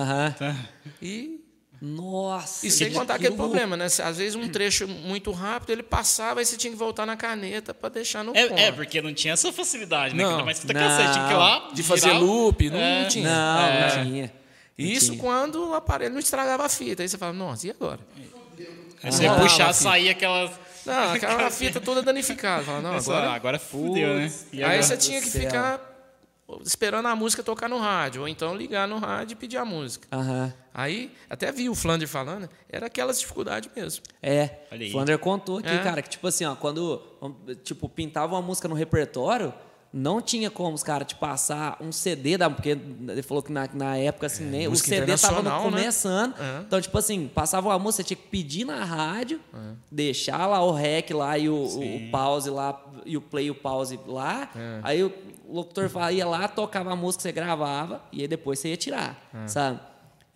E, 1.00 1.40
Nossa. 1.80 2.66
e 2.66 2.70
sem 2.70 2.88
que- 2.88 2.94
contar 2.94 3.14
que 3.18 3.24
aquele 3.26 3.36
problema, 3.36 3.76
né? 3.76 3.84
Às 3.86 4.16
vezes 4.18 4.34
um 4.34 4.48
trecho 4.48 4.88
muito 4.88 5.30
rápido, 5.30 5.70
ele 5.70 5.82
passava, 5.82 6.40
aí 6.40 6.46
você 6.46 6.56
tinha 6.56 6.72
que 6.72 6.76
voltar 6.78 7.06
na 7.06 7.16
caneta 7.16 7.72
pra 7.72 7.88
deixar 7.88 8.24
no 8.24 8.32
ponto. 8.32 8.54
É, 8.54 8.64
é, 8.66 8.72
porque 8.72 9.00
não 9.00 9.14
tinha 9.14 9.34
essa 9.34 9.52
facilidade, 9.52 10.14
né? 10.14 10.24
Não? 10.24 10.44
Mas 10.44 10.58
fita 10.58 10.72
não. 10.72 10.80
cassete, 10.80 11.12
tinha 11.12 11.26
que 11.26 11.32
ir 11.32 11.36
lá. 11.36 11.70
De 11.72 11.82
fazer 11.82 12.08
girar, 12.08 12.20
loop, 12.20 12.70
não, 12.70 12.78
É. 12.78 13.02
não 13.02 13.08
tinha. 13.08 13.28
Não, 13.28 13.60
É. 13.68 13.96
não 13.96 14.04
tinha. 14.04 14.32
Não 14.78 14.86
Isso 14.86 15.10
tinha. 15.12 15.22
quando 15.22 15.68
o 15.70 15.74
aparelho 15.74 16.12
não 16.12 16.20
estragava 16.20 16.64
a 16.64 16.68
fita. 16.68 17.02
Aí 17.02 17.08
você 17.08 17.18
fala, 17.18 17.32
nossa, 17.32 17.66
e 17.66 17.70
agora? 17.70 18.00
Aí 19.02 19.12
você 19.12 19.22
ia 19.22 19.30
Rolava 19.30 19.48
puxar, 19.48 19.64
a 19.70 19.72
fita. 19.72 19.82
saía 19.90 20.10
aquela. 20.10 20.68
Não, 20.86 21.12
aquela 21.12 21.50
fita 21.50 21.80
toda 21.80 22.02
danificada. 22.02 22.64
Fala, 22.64 22.80
não, 22.80 22.94
Agora, 22.96 23.30
agora... 23.32 23.58
fudeu, 23.58 24.14
né? 24.16 24.32
E 24.52 24.64
Aí 24.64 24.82
você 24.82 24.96
tinha 24.96 25.20
que 25.20 25.30
ficar 25.30 25.87
esperando 26.62 27.06
a 27.06 27.14
música 27.16 27.42
tocar 27.42 27.68
no 27.68 27.78
rádio, 27.78 28.22
ou 28.22 28.28
então 28.28 28.56
ligar 28.56 28.88
no 28.88 28.98
rádio 28.98 29.34
e 29.34 29.36
pedir 29.36 29.56
a 29.58 29.64
música. 29.64 30.08
Aham. 30.10 30.52
Aí, 30.72 31.12
até 31.28 31.50
vi 31.52 31.68
o 31.68 31.74
Flander 31.74 32.06
falando, 32.08 32.48
era 32.70 32.86
aquelas 32.86 33.18
dificuldades 33.20 33.68
mesmo. 33.74 34.04
É, 34.22 34.60
o 34.72 34.90
Flander 34.92 35.18
contou 35.18 35.58
aqui, 35.58 35.68
É. 35.68 35.78
cara, 35.82 36.00
que 36.02 36.08
tipo 36.08 36.26
assim, 36.26 36.44
ó, 36.44 36.54
quando 36.54 37.02
tipo, 37.64 37.88
pintava 37.88 38.34
uma 38.34 38.42
música 38.42 38.68
no 38.68 38.74
repertório, 38.74 39.52
não 39.92 40.20
tinha 40.20 40.50
como 40.50 40.74
os 40.74 40.82
caras 40.82 41.08
te 41.08 41.14
passar 41.14 41.76
um 41.80 41.90
CD, 41.90 42.36
da, 42.36 42.48
porque 42.50 42.70
ele 43.08 43.22
falou 43.22 43.42
que 43.42 43.50
na, 43.50 43.68
na 43.72 43.96
época, 43.96 44.26
assim, 44.26 44.44
nem, 44.44 44.68
o 44.68 44.76
CD 44.76 45.16
tava 45.16 45.36
no, 45.36 45.40
internacional, 45.40 45.64
né? 45.64 45.70
começando. 45.70 46.34
É. 46.38 46.60
Então, 46.66 46.80
tipo 46.80 46.96
assim, 46.98 47.26
passava 47.26 47.68
uma 47.70 47.78
música, 47.78 48.02
você 48.02 48.08
tinha 48.08 48.16
que 48.18 48.28
pedir 48.28 48.64
na 48.66 48.84
rádio, 48.84 49.40
deixar 49.90 50.46
lá 50.46 50.62
o 50.62 50.72
rec 50.72 51.10
lá 51.10 51.36
e 51.38 51.48
o, 51.48 51.54
o- 51.54 51.96
o 52.06 52.10
pause 52.10 52.50
lá, 52.50 52.80
e 53.06 53.16
o 53.16 53.20
play 53.20 53.46
e 53.46 53.50
o 53.50 53.54
pause 53.54 53.98
lá. 54.06 54.50
É. 54.54 54.80
Aí 54.82 55.14
o 55.48 55.54
locutor 55.56 55.88
fa- 55.88 56.12
ia 56.12 56.26
lá, 56.26 56.46
tocava 56.46 56.92
a 56.92 56.96
música, 56.96 57.22
você 57.22 57.32
gravava, 57.32 58.02
e 58.12 58.20
aí 58.22 58.28
depois 58.28 58.58
você 58.58 58.68
ia 58.68 58.76
tirar, 58.76 59.16
sabe? 59.46 59.80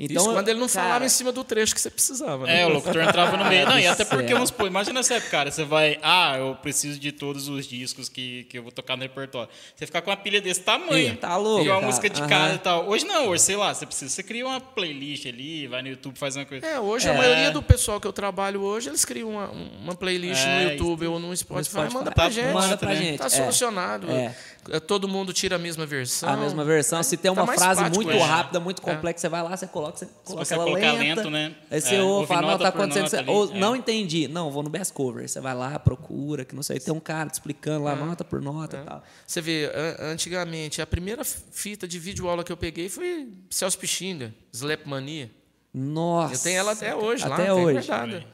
Então. 0.00 0.16
Isso 0.24 0.32
quando 0.32 0.48
ele 0.48 0.58
não 0.58 0.66
cara, 0.66 0.82
falava 0.86 1.04
em 1.04 1.08
cima 1.08 1.30
do 1.30 1.44
trecho 1.44 1.72
que 1.72 1.80
você 1.80 1.88
precisava. 1.90 2.44
Né? 2.44 2.62
É, 2.62 2.66
o 2.66 2.70
locutor 2.70 3.02
entrava 3.02 3.36
no 3.36 3.44
meio. 3.44 3.66
Não, 3.66 3.78
e 3.78 3.86
até 3.86 4.04
porque, 4.04 4.32
vamos 4.32 4.48
supor, 4.48 4.66
imagina 4.66 4.98
essa 4.98 5.14
época, 5.14 5.30
cara, 5.30 5.50
você 5.50 5.62
vai, 5.64 5.96
ah, 6.02 6.36
eu 6.38 6.56
preciso 6.56 6.98
de 6.98 7.12
todos 7.12 7.46
os 7.46 7.66
discos 7.68 8.08
que, 8.08 8.42
que 8.44 8.58
eu 8.58 8.64
vou 8.64 8.72
tocar 8.72 8.96
no 8.96 9.02
repertório. 9.04 9.48
Você 9.76 9.86
ficar 9.86 10.02
com 10.02 10.10
uma 10.10 10.16
pilha 10.16 10.40
desse 10.40 10.60
tamanho. 10.62 11.16
Tá 11.18 11.36
louco, 11.36 11.64
E 11.64 11.68
uma 11.68 11.74
cara. 11.76 11.86
música 11.86 12.10
de 12.10 12.20
Aham. 12.20 12.28
casa 12.28 12.54
e 12.54 12.58
tal. 12.58 12.88
Hoje 12.88 13.04
não, 13.04 13.28
hoje, 13.28 13.44
sei 13.44 13.54
lá, 13.54 13.72
você 13.72 13.86
precisa, 13.86 14.10
você 14.10 14.22
cria 14.24 14.44
uma 14.44 14.60
playlist 14.60 15.26
ali, 15.26 15.68
vai 15.68 15.82
no 15.82 15.88
YouTube, 15.88 16.18
faz 16.18 16.34
uma 16.34 16.46
coisa. 16.46 16.66
É, 16.66 16.80
hoje 16.80 17.06
É. 17.06 17.10
a 17.14 17.14
maioria 17.18 17.50
do 17.52 17.62
pessoal 17.62 18.00
que 18.00 18.06
eu 18.06 18.12
trabalho 18.12 18.60
hoje, 18.60 18.88
eles 18.88 19.04
criam 19.04 19.28
uma, 19.30 19.50
uma 19.50 19.94
playlist 19.94 20.44
É, 20.44 20.64
no 20.64 20.70
YouTube 20.72 21.06
ou 21.06 21.20
no 21.20 21.36
Spotify, 21.36 21.70
Spotify. 21.70 21.94
manda 21.94 22.10
Tá 22.10 22.14
pra 22.22 22.30
gente. 22.30 22.52
Manda 22.52 22.76
pra 22.76 22.88
né? 22.88 22.96
gente. 22.96 23.18
Tá 23.18 23.26
é. 23.26 23.28
solucionado. 23.28 24.10
É. 24.10 24.34
É, 24.70 24.78
Todo 24.78 25.08
mundo 25.08 25.32
tira 25.32 25.56
a 25.56 25.58
mesma 25.58 25.84
versão. 25.84 26.28
A 26.28 26.36
mesma 26.36 26.64
versão. 26.64 27.02
Se 27.02 27.16
tem 27.16 27.34
Tá 27.34 27.40
uma 27.40 27.46
mais 27.46 27.60
frase 27.60 27.80
prático, 27.80 28.02
muito 28.04 28.16
é. 28.16 28.22
rápida, 28.22 28.60
muito 28.60 28.82
É. 28.88 28.94
complexa, 28.94 29.18
você 29.22 29.28
vai 29.28 29.42
lá, 29.42 29.56
você 29.56 29.66
coloca, 29.66 29.96
você 29.98 30.06
coloca 30.24 30.44
você 30.44 30.54
ela 30.54 30.64
lenta. 30.64 30.92
lento, 30.92 31.30
né? 31.30 31.54
Aí 31.70 31.80
você 31.80 31.96
É, 31.96 32.02
ouve, 32.02 32.28
fala, 32.28 32.42
não, 32.42 32.48
nota 32.50 32.62
tá 32.62 32.68
acontecendo. 32.68 33.26
nota 33.26 33.30
ou 33.30 33.50
é. 33.54 33.58
não 33.58 33.74
entendi. 33.74 34.28
Não, 34.28 34.50
vou 34.50 34.62
no 34.62 34.70
best 34.70 34.92
cover. 34.92 35.28
Você 35.28 35.40
vai 35.40 35.54
lá, 35.54 35.78
procura, 35.78 36.44
que 36.44 36.54
não 36.54 36.62
sei. 36.62 36.78
Tem 36.78 36.94
um 36.94 37.00
cara 37.00 37.28
te 37.28 37.34
explicando 37.34 37.84
lá, 37.84 37.96
nota 37.96 38.22
por 38.24 38.40
nota 38.40 38.76
e 38.76 38.84
tal. 38.84 39.02
Você 39.26 39.40
vê, 39.40 39.70
an- 39.74 40.12
antigamente, 40.12 40.80
a 40.80 40.86
primeira 40.86 41.24
fita 41.24 41.88
de 41.88 41.98
vídeo 41.98 42.28
aula 42.28 42.44
que 42.44 42.52
eu 42.52 42.56
peguei 42.56 42.88
foi 42.88 43.28
Celso 43.50 43.78
Pichinga, 43.78 44.32
Slapmania. 44.52 45.30
Nossa. 45.74 46.34
Eu 46.34 46.38
tenho 46.38 46.58
ela 46.58 46.72
até 46.72 46.94
hoje 46.94 47.26
lá, 47.26 47.34
Até 47.34 47.44
tem 47.44 47.52
hoje. 47.52 47.86
guardada. 47.88 48.24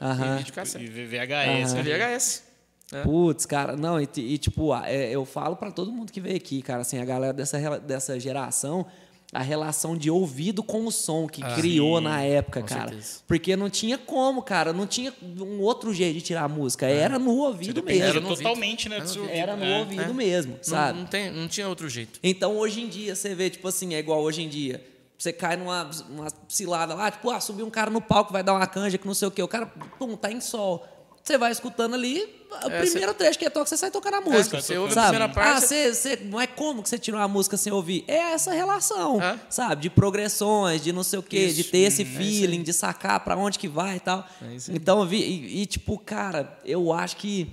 Cassete. 0.53 0.85
E 0.85 0.89
VHS. 1.07 1.75
É 1.75 1.79
ali. 1.79 1.83
VHS. 1.93 2.48
É. 2.93 3.03
Putz, 3.03 3.45
cara, 3.45 3.77
não, 3.77 4.01
e, 4.01 4.09
e, 4.17 4.39
tipo, 4.39 4.75
é, 4.75 5.11
eu 5.11 5.25
falo 5.25 5.57
pra 5.57 5.71
todo 5.71 5.93
mundo 5.93 6.11
que 6.11 6.21
veio 6.21 6.37
aqui, 6.37 6.63
cara, 6.63 6.81
assim, 6.81 6.99
a 6.99 7.05
galera 7.05 7.35
dessa, 7.35 7.79
dessa 7.79 8.19
geração, 8.19 8.87
a 9.31 9.43
relação 9.43 9.95
de 9.95 10.11
ouvido 10.11 10.63
com 10.63 10.87
o 10.87 10.91
som 10.91 11.27
que 11.27 11.43
criou 11.55 11.99
sim, 11.99 12.05
na 12.05 12.23
época, 12.23 12.63
com 12.63 12.67
cara. 12.67 12.89
certeza. 12.89 13.19
Porque 13.27 13.55
não 13.57 13.69
tinha 13.69 13.99
como, 13.99 14.43
cara, 14.43 14.73
não 14.73 14.87
tinha 14.87 15.13
um 15.23 15.61
outro 15.61 15.93
jeito 15.93 16.15
de 16.15 16.23
tirar 16.23 16.45
a 16.45 16.49
música, 16.49 16.87
era 16.87 17.19
no 17.19 17.37
ouvido 17.37 17.83
mesmo. 17.83 18.05
Era 18.05 18.21
no 18.21 18.35
totalmente, 18.35 18.89
né? 18.89 19.01
do 19.01 19.09
seu 19.09 19.29
Era 19.29 19.55
no 19.55 19.67
ouvido. 19.67 20.01
ouvido 20.01 20.11
é. 20.11 20.15
mesmo, 20.15 20.53
Não, 20.55 20.65
sabe? 20.65 20.99
não, 20.99 21.07
tem, 21.07 21.31
não 21.31 21.47
tinha 21.47 21.69
outro 21.69 21.91
jeito. 21.91 22.19
Então, 22.23 22.57
hoje 22.57 22.81
em 22.81 22.89
dia, 22.89 23.15
você 23.15 23.35
vê, 23.35 23.51
tipo 23.51 23.69
assim, 23.69 23.95
é 23.95 23.99
igual 23.99 24.23
hoje 24.23 24.43
em 24.43 24.49
dia. 24.49 24.83
Você 25.19 25.33
cai 25.33 25.57
numa 25.57 25.91
uma 26.09 26.29
cilada 26.49 26.95
lá, 26.95 27.11
tipo, 27.11 27.29
ah, 27.29 27.41
subiu 27.41 27.67
um 27.67 27.71
cara 27.71 27.91
no 27.91 28.01
palco, 28.01 28.33
vai 28.33 28.43
dar 28.43 28.55
uma 28.55 28.67
canja 28.67 28.97
que 28.97 29.07
não 29.07 29.15
sei 29.15 29.29
o 29.29 29.31
quê. 29.31 29.43
O 29.43 29.49
cara, 29.49 29.67
pum, 29.67 30.17
tá 30.17 30.33
em 30.33 30.41
sol. 30.41 30.87
Você 31.29 31.37
vai 31.37 31.53
escutando 31.53 31.93
ali, 31.93 32.25
o 32.65 32.71
É, 32.71 32.81
primeiro 32.81 33.13
trecho 33.13 33.39
que 33.39 33.45
é 33.45 33.51
toca, 33.51 33.67
você 33.67 33.77
sai 33.77 33.91
tocando 33.91 34.15
a 34.15 34.21
música. 34.23 34.63
você 34.63 34.79
ouve 34.79 34.93
a 34.93 34.95
sabe? 34.95 35.09
primeira 35.09 35.29
parte, 35.31 35.57
Ah, 35.57 35.61
você, 35.61 35.93
você, 35.95 36.17
não 36.25 36.41
é 36.41 36.47
como 36.47 36.83
que 36.83 36.89
você 36.89 36.99
tirou 36.99 37.21
a 37.21 37.29
música 37.29 37.59
sem 37.59 37.71
ouvir. 37.71 38.03
É 38.09 38.33
essa 38.33 38.51
relação, 38.53 39.21
É. 39.21 39.39
sabe? 39.51 39.83
De 39.83 39.91
progressões, 39.91 40.83
de 40.83 40.91
não 40.91 41.03
sei 41.03 41.19
o 41.19 41.23
quê, 41.23 41.49
de 41.49 41.61
Isso. 41.61 41.71
ter 41.71 41.81
esse 41.81 42.03
Hum, 42.03 42.07
é 42.07 42.17
feeling, 42.17 42.63
de 42.63 42.73
sacar 42.73 43.21
pra 43.21 43.37
onde 43.37 43.59
que 43.59 43.69
vai 43.69 43.97
e 43.97 44.01
tal. 44.01 44.27
É 44.41 44.57
então, 44.71 45.05
vi, 45.07 45.19
e, 45.19 45.61
e, 45.61 45.67
tipo, 45.67 45.99
cara, 45.99 46.59
eu 46.65 46.91
acho 46.95 47.19
que 47.19 47.47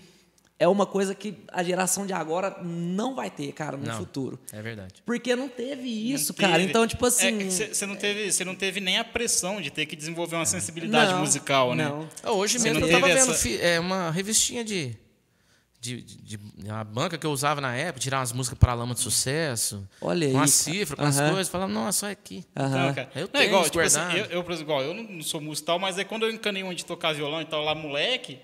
é 0.57 0.67
uma 0.67 0.85
coisa 0.85 1.13
que 1.13 1.35
a 1.51 1.61
geração 1.63 2.05
de 2.05 2.13
agora 2.13 2.57
não 2.63 3.13
vai 3.13 3.29
ter, 3.29 3.51
cara, 3.51 3.75
no 3.75 3.85
Não. 3.85 3.97
futuro. 3.97 4.39
É 4.53 4.61
verdade. 4.61 4.95
Porque 5.05 5.35
não 5.35 5.49
teve 5.49 5.89
isso, 6.13 6.31
Não 6.33 6.37
cara. 6.39 6.57
teve. 6.59 6.69
Então, 6.69 6.87
tipo 6.87 7.05
assim. 7.05 7.49
Você 7.49 7.85
não, 7.85 7.95
teve, 7.95 8.31
você 8.31 8.45
não 8.45 8.55
teve 8.55 8.79
nem 8.79 8.97
a 8.97 9.03
pressão 9.03 9.59
de 9.61 9.69
ter 9.69 9.85
que 9.85 9.95
desenvolver 9.95 10.35
uma 10.37 10.45
sensibilidade 10.45 11.11
não, 11.11 11.19
musical, 11.19 11.75
né? 11.75 11.85
Não. 11.89 12.07
Hoje 12.37 12.57
mesmo 12.59 12.79
não 12.79 12.87
eu 12.87 12.93
tava 12.93 13.07
vendo 13.07 13.17
essa- 13.17 13.33
fi- 13.33 13.59
é, 13.59 13.79
uma 13.79 14.09
revistinha 14.11 14.63
de, 14.63 14.95
de, 15.81 16.01
de, 16.01 16.37
de- 16.37 16.69
A 16.69 16.83
banca 16.85 17.17
que 17.17 17.25
eu 17.27 17.31
usava 17.31 17.59
na 17.59 17.75
época, 17.75 17.99
tirar 17.99 18.19
umas 18.19 18.31
músicas 18.31 18.57
para 18.57 18.73
Lama 18.73 18.93
de 18.95 19.01
Sucesso. 19.01 19.85
Olha 20.01 20.31
Com 20.31 20.37
aí, 20.37 20.43
as 20.45 20.51
cifras, 20.51 20.97
com 20.99 21.05
as 21.05 21.19
Aham. 21.19 21.29
coisas. 21.31 21.49
Falava, 21.49 21.71
nossa, 21.71 22.05
olha 22.05 22.13
aqui. 22.13 22.45
Aham. 22.55 22.87
Não, 22.87 22.93
cara. 22.93 23.09
Eu 23.13 23.21
não, 23.23 23.27
tenho 23.27 23.43
igual, 23.45 23.61
isso 23.63 23.71
tipo 23.71 23.83
assim, 23.83 23.99
eu, 24.17 24.25
eu, 24.27 24.43
por 24.43 24.53
exemplo, 24.53 24.71
igual, 24.73 24.81
eu 24.83 24.93
não, 24.93 25.21
sou 25.21 25.41
músico 25.41 25.65
tal, 25.67 25.77
mas 25.77 25.97
é 25.99 26.03
quando 26.05 26.23
eu 26.23 26.31
encanei 26.31 26.63
onde 26.63 26.85
tocar 26.85 27.13
violão 27.13 27.41
e 27.41 27.45
tal, 27.45 27.61
lá 27.63 27.75
moleque, 27.75 28.39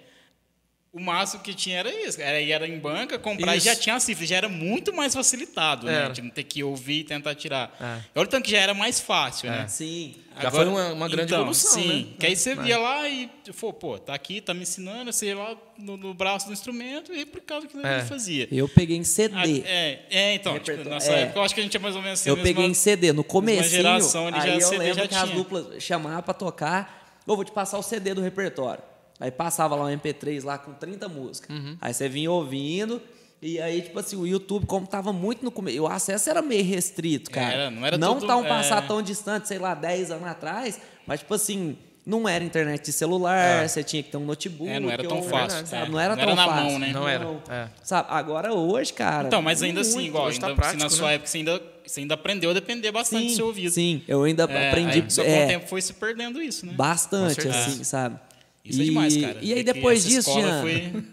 o 0.93 0.99
máximo 0.99 1.41
que 1.41 1.53
tinha 1.53 1.79
era 1.79 1.93
isso. 2.05 2.21
Era 2.21 2.41
ir 2.41 2.51
era 2.51 2.67
em 2.67 2.77
banca, 2.77 3.17
comprar 3.17 3.55
Isso. 3.55 3.65
e 3.67 3.69
já 3.69 3.75
tinha 3.79 3.95
a 3.95 3.99
cifra. 3.99 4.25
Já 4.25 4.35
era 4.35 4.49
muito 4.49 4.93
mais 4.93 5.13
facilitado, 5.15 5.85
né? 5.85 5.93
Era. 5.95 6.09
De 6.13 6.21
não 6.21 6.29
ter 6.29 6.43
que 6.43 6.61
ouvir 6.63 6.99
e 6.99 7.03
tentar 7.05 7.33
tirar. 7.33 7.73
É. 7.79 8.19
Olha 8.19 8.25
o 8.25 8.29
tanto 8.29 8.43
que 8.43 8.51
já 8.51 8.59
era 8.59 8.73
mais 8.73 8.99
fácil, 8.99 9.49
né? 9.49 9.67
Sim. 9.69 10.15
Já 10.41 10.49
foi 10.51 10.65
uma- 10.67 10.91
uma 10.93 11.07
grande 11.07 11.25
então, 11.31 11.39
evolução, 11.41 11.71
Sim, 11.81 12.03
né? 12.03 12.07
que 12.19 12.25
aí 12.25 12.35
você 12.35 12.55
ia 12.55 12.77
lá 12.77 13.07
e 13.07 13.29
falou, 13.53 13.73
pô, 13.73 13.97
tá 13.99 14.13
aqui, 14.13 14.41
tá 14.41 14.53
me 14.53 14.63
ensinando, 14.63 15.11
você 15.13 15.27
ia 15.27 15.37
lá 15.37 15.55
no, 15.77 15.95
no 15.97 16.13
braço 16.13 16.47
do 16.47 16.53
instrumento 16.53 17.13
e 17.13 17.17
replicava 17.17 17.65
o 17.65 17.67
que 17.69 17.77
É. 17.85 17.97
ele 17.99 18.05
fazia. 18.05 18.47
Eu 18.51 18.67
peguei 18.67 18.97
em 18.97 19.01
Ah, 19.01 19.05
CD. 19.05 19.63
é, 19.65 19.99
é, 20.09 20.33
então, 20.35 20.57
tipo, 20.59 20.87
nessa 20.89 21.11
É. 21.13 21.21
época 21.23 21.39
eu 21.39 21.43
acho 21.43 21.53
que 21.55 21.61
a 21.61 21.63
gente 21.63 21.75
é 21.77 21.79
mais 21.79 21.95
ou 21.95 22.01
menos 22.01 22.19
assim. 22.19 22.29
eu 22.29 22.33
a 22.33 22.37
mesma- 22.37 22.49
peguei 22.49 22.65
em 22.69 22.73
CD. 22.73 23.11
No 23.13 23.23
comecinho, 23.23 23.69
geração, 23.69 24.27
ele 24.29 24.37
já- 24.37 24.43
aí 24.43 24.53
eu 24.55 24.61
CD 24.61 24.77
lembro 24.77 24.95
já 24.95 25.07
que 25.07 25.15
as 25.15 25.23
tinha. 25.23 25.35
duplas 25.35 25.83
chamavam 25.83 26.21
pra 26.23 26.33
tocar. 26.33 27.19
Eu 27.27 27.35
vou 27.35 27.45
te 27.45 27.51
passar 27.51 27.77
o 27.77 27.83
CD 27.83 28.13
do 28.13 28.21
repertório. 28.21 28.83
Aí 29.21 29.31
passava 29.31 29.75
lá 29.75 29.85
um 29.85 29.89
MP3 29.97 30.43
lá 30.43 30.57
com 30.57 30.73
30 30.73 31.07
músicas. 31.07 31.55
Uhum. 31.55 31.77
Aí 31.79 31.93
você 31.93 32.09
vinha 32.09 32.29
ouvindo. 32.31 33.01
E 33.41 33.59
aí, 33.61 33.81
tipo 33.81 33.97
assim, 33.97 34.15
o 34.15 34.27
YouTube, 34.27 34.65
como 34.65 34.85
tava 34.85 35.13
muito 35.13 35.43
no 35.45 35.49
começo, 35.51 35.81
o 35.81 35.87
acesso 35.87 36.29
era 36.29 36.41
meio 36.41 36.63
restrito, 36.65 37.31
cara. 37.31 37.53
Era, 37.53 37.71
não 37.71 37.85
era 37.85 37.97
Não 37.97 38.15
tudo, 38.15 38.27
tão 38.27 38.45
é. 38.45 38.47
passar 38.49 38.85
tão 38.87 39.01
distante, 39.01 39.47
sei 39.47 39.57
lá, 39.57 39.73
10 39.73 40.11
anos 40.11 40.27
atrás, 40.27 40.79
mas, 41.07 41.21
tipo 41.21 41.33
assim, 41.33 41.75
não 42.05 42.29
era 42.29 42.43
internet 42.43 42.83
de 42.85 42.91
celular, 42.91 43.67
você 43.67 43.83
tinha 43.83 44.03
que 44.03 44.11
ter 44.11 44.17
um 44.17 44.25
notebook. 44.25 44.69
É, 44.71 44.79
não 44.79 44.91
era 44.91 45.03
tão 45.03 45.17
ou- 45.17 45.23
fácil, 45.23 45.65
sabe? 45.65 45.87
é. 45.87 45.89
Não 45.89 45.99
era 45.99 46.15
Não 46.15 46.21
tão 46.23 46.31
era 46.33 46.35
na 46.35 46.47
fácil. 46.47 46.65
mão, 46.69 46.79
né? 46.79 46.91
Não 46.93 47.07
era. 47.09 47.25
É. 47.49 47.67
Sabe, 47.83 48.07
agora 48.11 48.53
hoje, 48.53 48.93
cara. 48.93 49.27
Então, 49.27 49.41
mas 49.41 49.61
ainda 49.63 49.81
assim, 49.81 50.01
igual, 50.05 50.25
tá 50.25 50.33
ainda, 50.33 50.47
se 50.49 50.55
prático, 50.55 50.83
na 50.83 50.89
sua 50.89 51.07
né? 51.07 51.13
época 51.15 51.27
você 51.29 51.37
ainda, 51.39 51.61
você 51.83 51.99
ainda 51.99 52.13
aprendeu 52.13 52.51
a 52.51 52.53
depender 52.53 52.91
bastante 52.91 53.23
do 53.23 53.29
Sim, 53.31 53.35
seu 53.37 53.47
ouvido. 53.47 53.71
sim, 53.71 54.03
eu 54.07 54.21
ainda 54.23 54.43
É, 54.43 54.69
aprendi 54.69 54.99
aí, 55.01 55.05
só 55.11 55.23
com 55.23 55.29
é, 55.31 55.45
o 55.45 55.47
tempo 55.47 55.67
foi 55.67 55.81
se 55.81 55.93
perdendo 55.93 56.39
isso, 56.41 56.63
né? 56.65 56.73
bastante, 56.73 57.47
assim, 57.47 57.83
sabe? 57.83 58.19
Isso 58.63 58.79
e, 58.79 58.81
é 58.81 58.85
demais, 58.85 59.17
cara. 59.17 59.39
E 59.41 59.53
aí 59.53 59.63
depois 59.63 59.99
essa 59.99 60.09
disso, 60.09 60.33
Jean, 60.33 60.61
foi... 60.61 61.03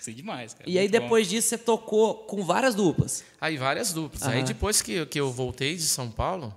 Isso 0.00 0.10
é 0.10 0.12
demais, 0.12 0.54
cara. 0.54 0.68
e 0.68 0.78
aí 0.78 0.84
Muito 0.84 0.92
bom. 0.92 1.00
depois 1.04 1.28
disso 1.28 1.48
você 1.48 1.58
tocou 1.58 2.14
com 2.14 2.44
várias 2.44 2.74
duplas. 2.74 3.24
Aí 3.40 3.56
várias 3.56 3.92
duplas. 3.92 4.22
Aí 4.22 4.42
depois 4.42 4.80
que, 4.80 5.04
que 5.06 5.20
eu 5.20 5.32
voltei 5.32 5.74
de 5.74 5.82
São 5.82 6.10
Paulo, 6.10 6.54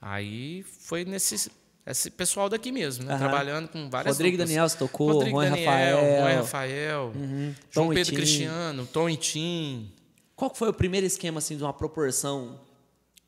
aí 0.00 0.64
foi 0.80 1.04
nesse 1.04 1.50
esse 1.84 2.10
pessoal 2.10 2.48
daqui 2.48 2.70
mesmo, 2.70 3.04
né? 3.04 3.14
Aham. 3.14 3.18
Trabalhando 3.18 3.68
com 3.68 3.90
várias 3.90 4.14
Rodrigo 4.16 4.36
duplas. 4.36 4.48
Daniel 4.50 4.68
você 4.68 4.78
tocou, 4.78 5.12
Rodrigo 5.14 5.36
Juan 5.36 5.50
Daniel, 5.50 5.66
Rafael. 5.66 6.20
Juan 6.20 6.36
Rafael, 6.36 7.12
Tom 7.12 7.54
João 7.70 7.92
e 7.92 7.96
Pedro. 7.96 8.14
Cristiano, 8.14 8.86
Tom 8.86 9.08
e 9.08 9.16
Tim, 9.16 9.92
Qual 10.36 10.50
que 10.50 10.58
foi 10.58 10.68
o 10.68 10.72
primeiro 10.72 11.06
esquema, 11.06 11.38
assim, 11.38 11.56
de 11.56 11.62
uma 11.62 11.72
proporção 11.72 12.60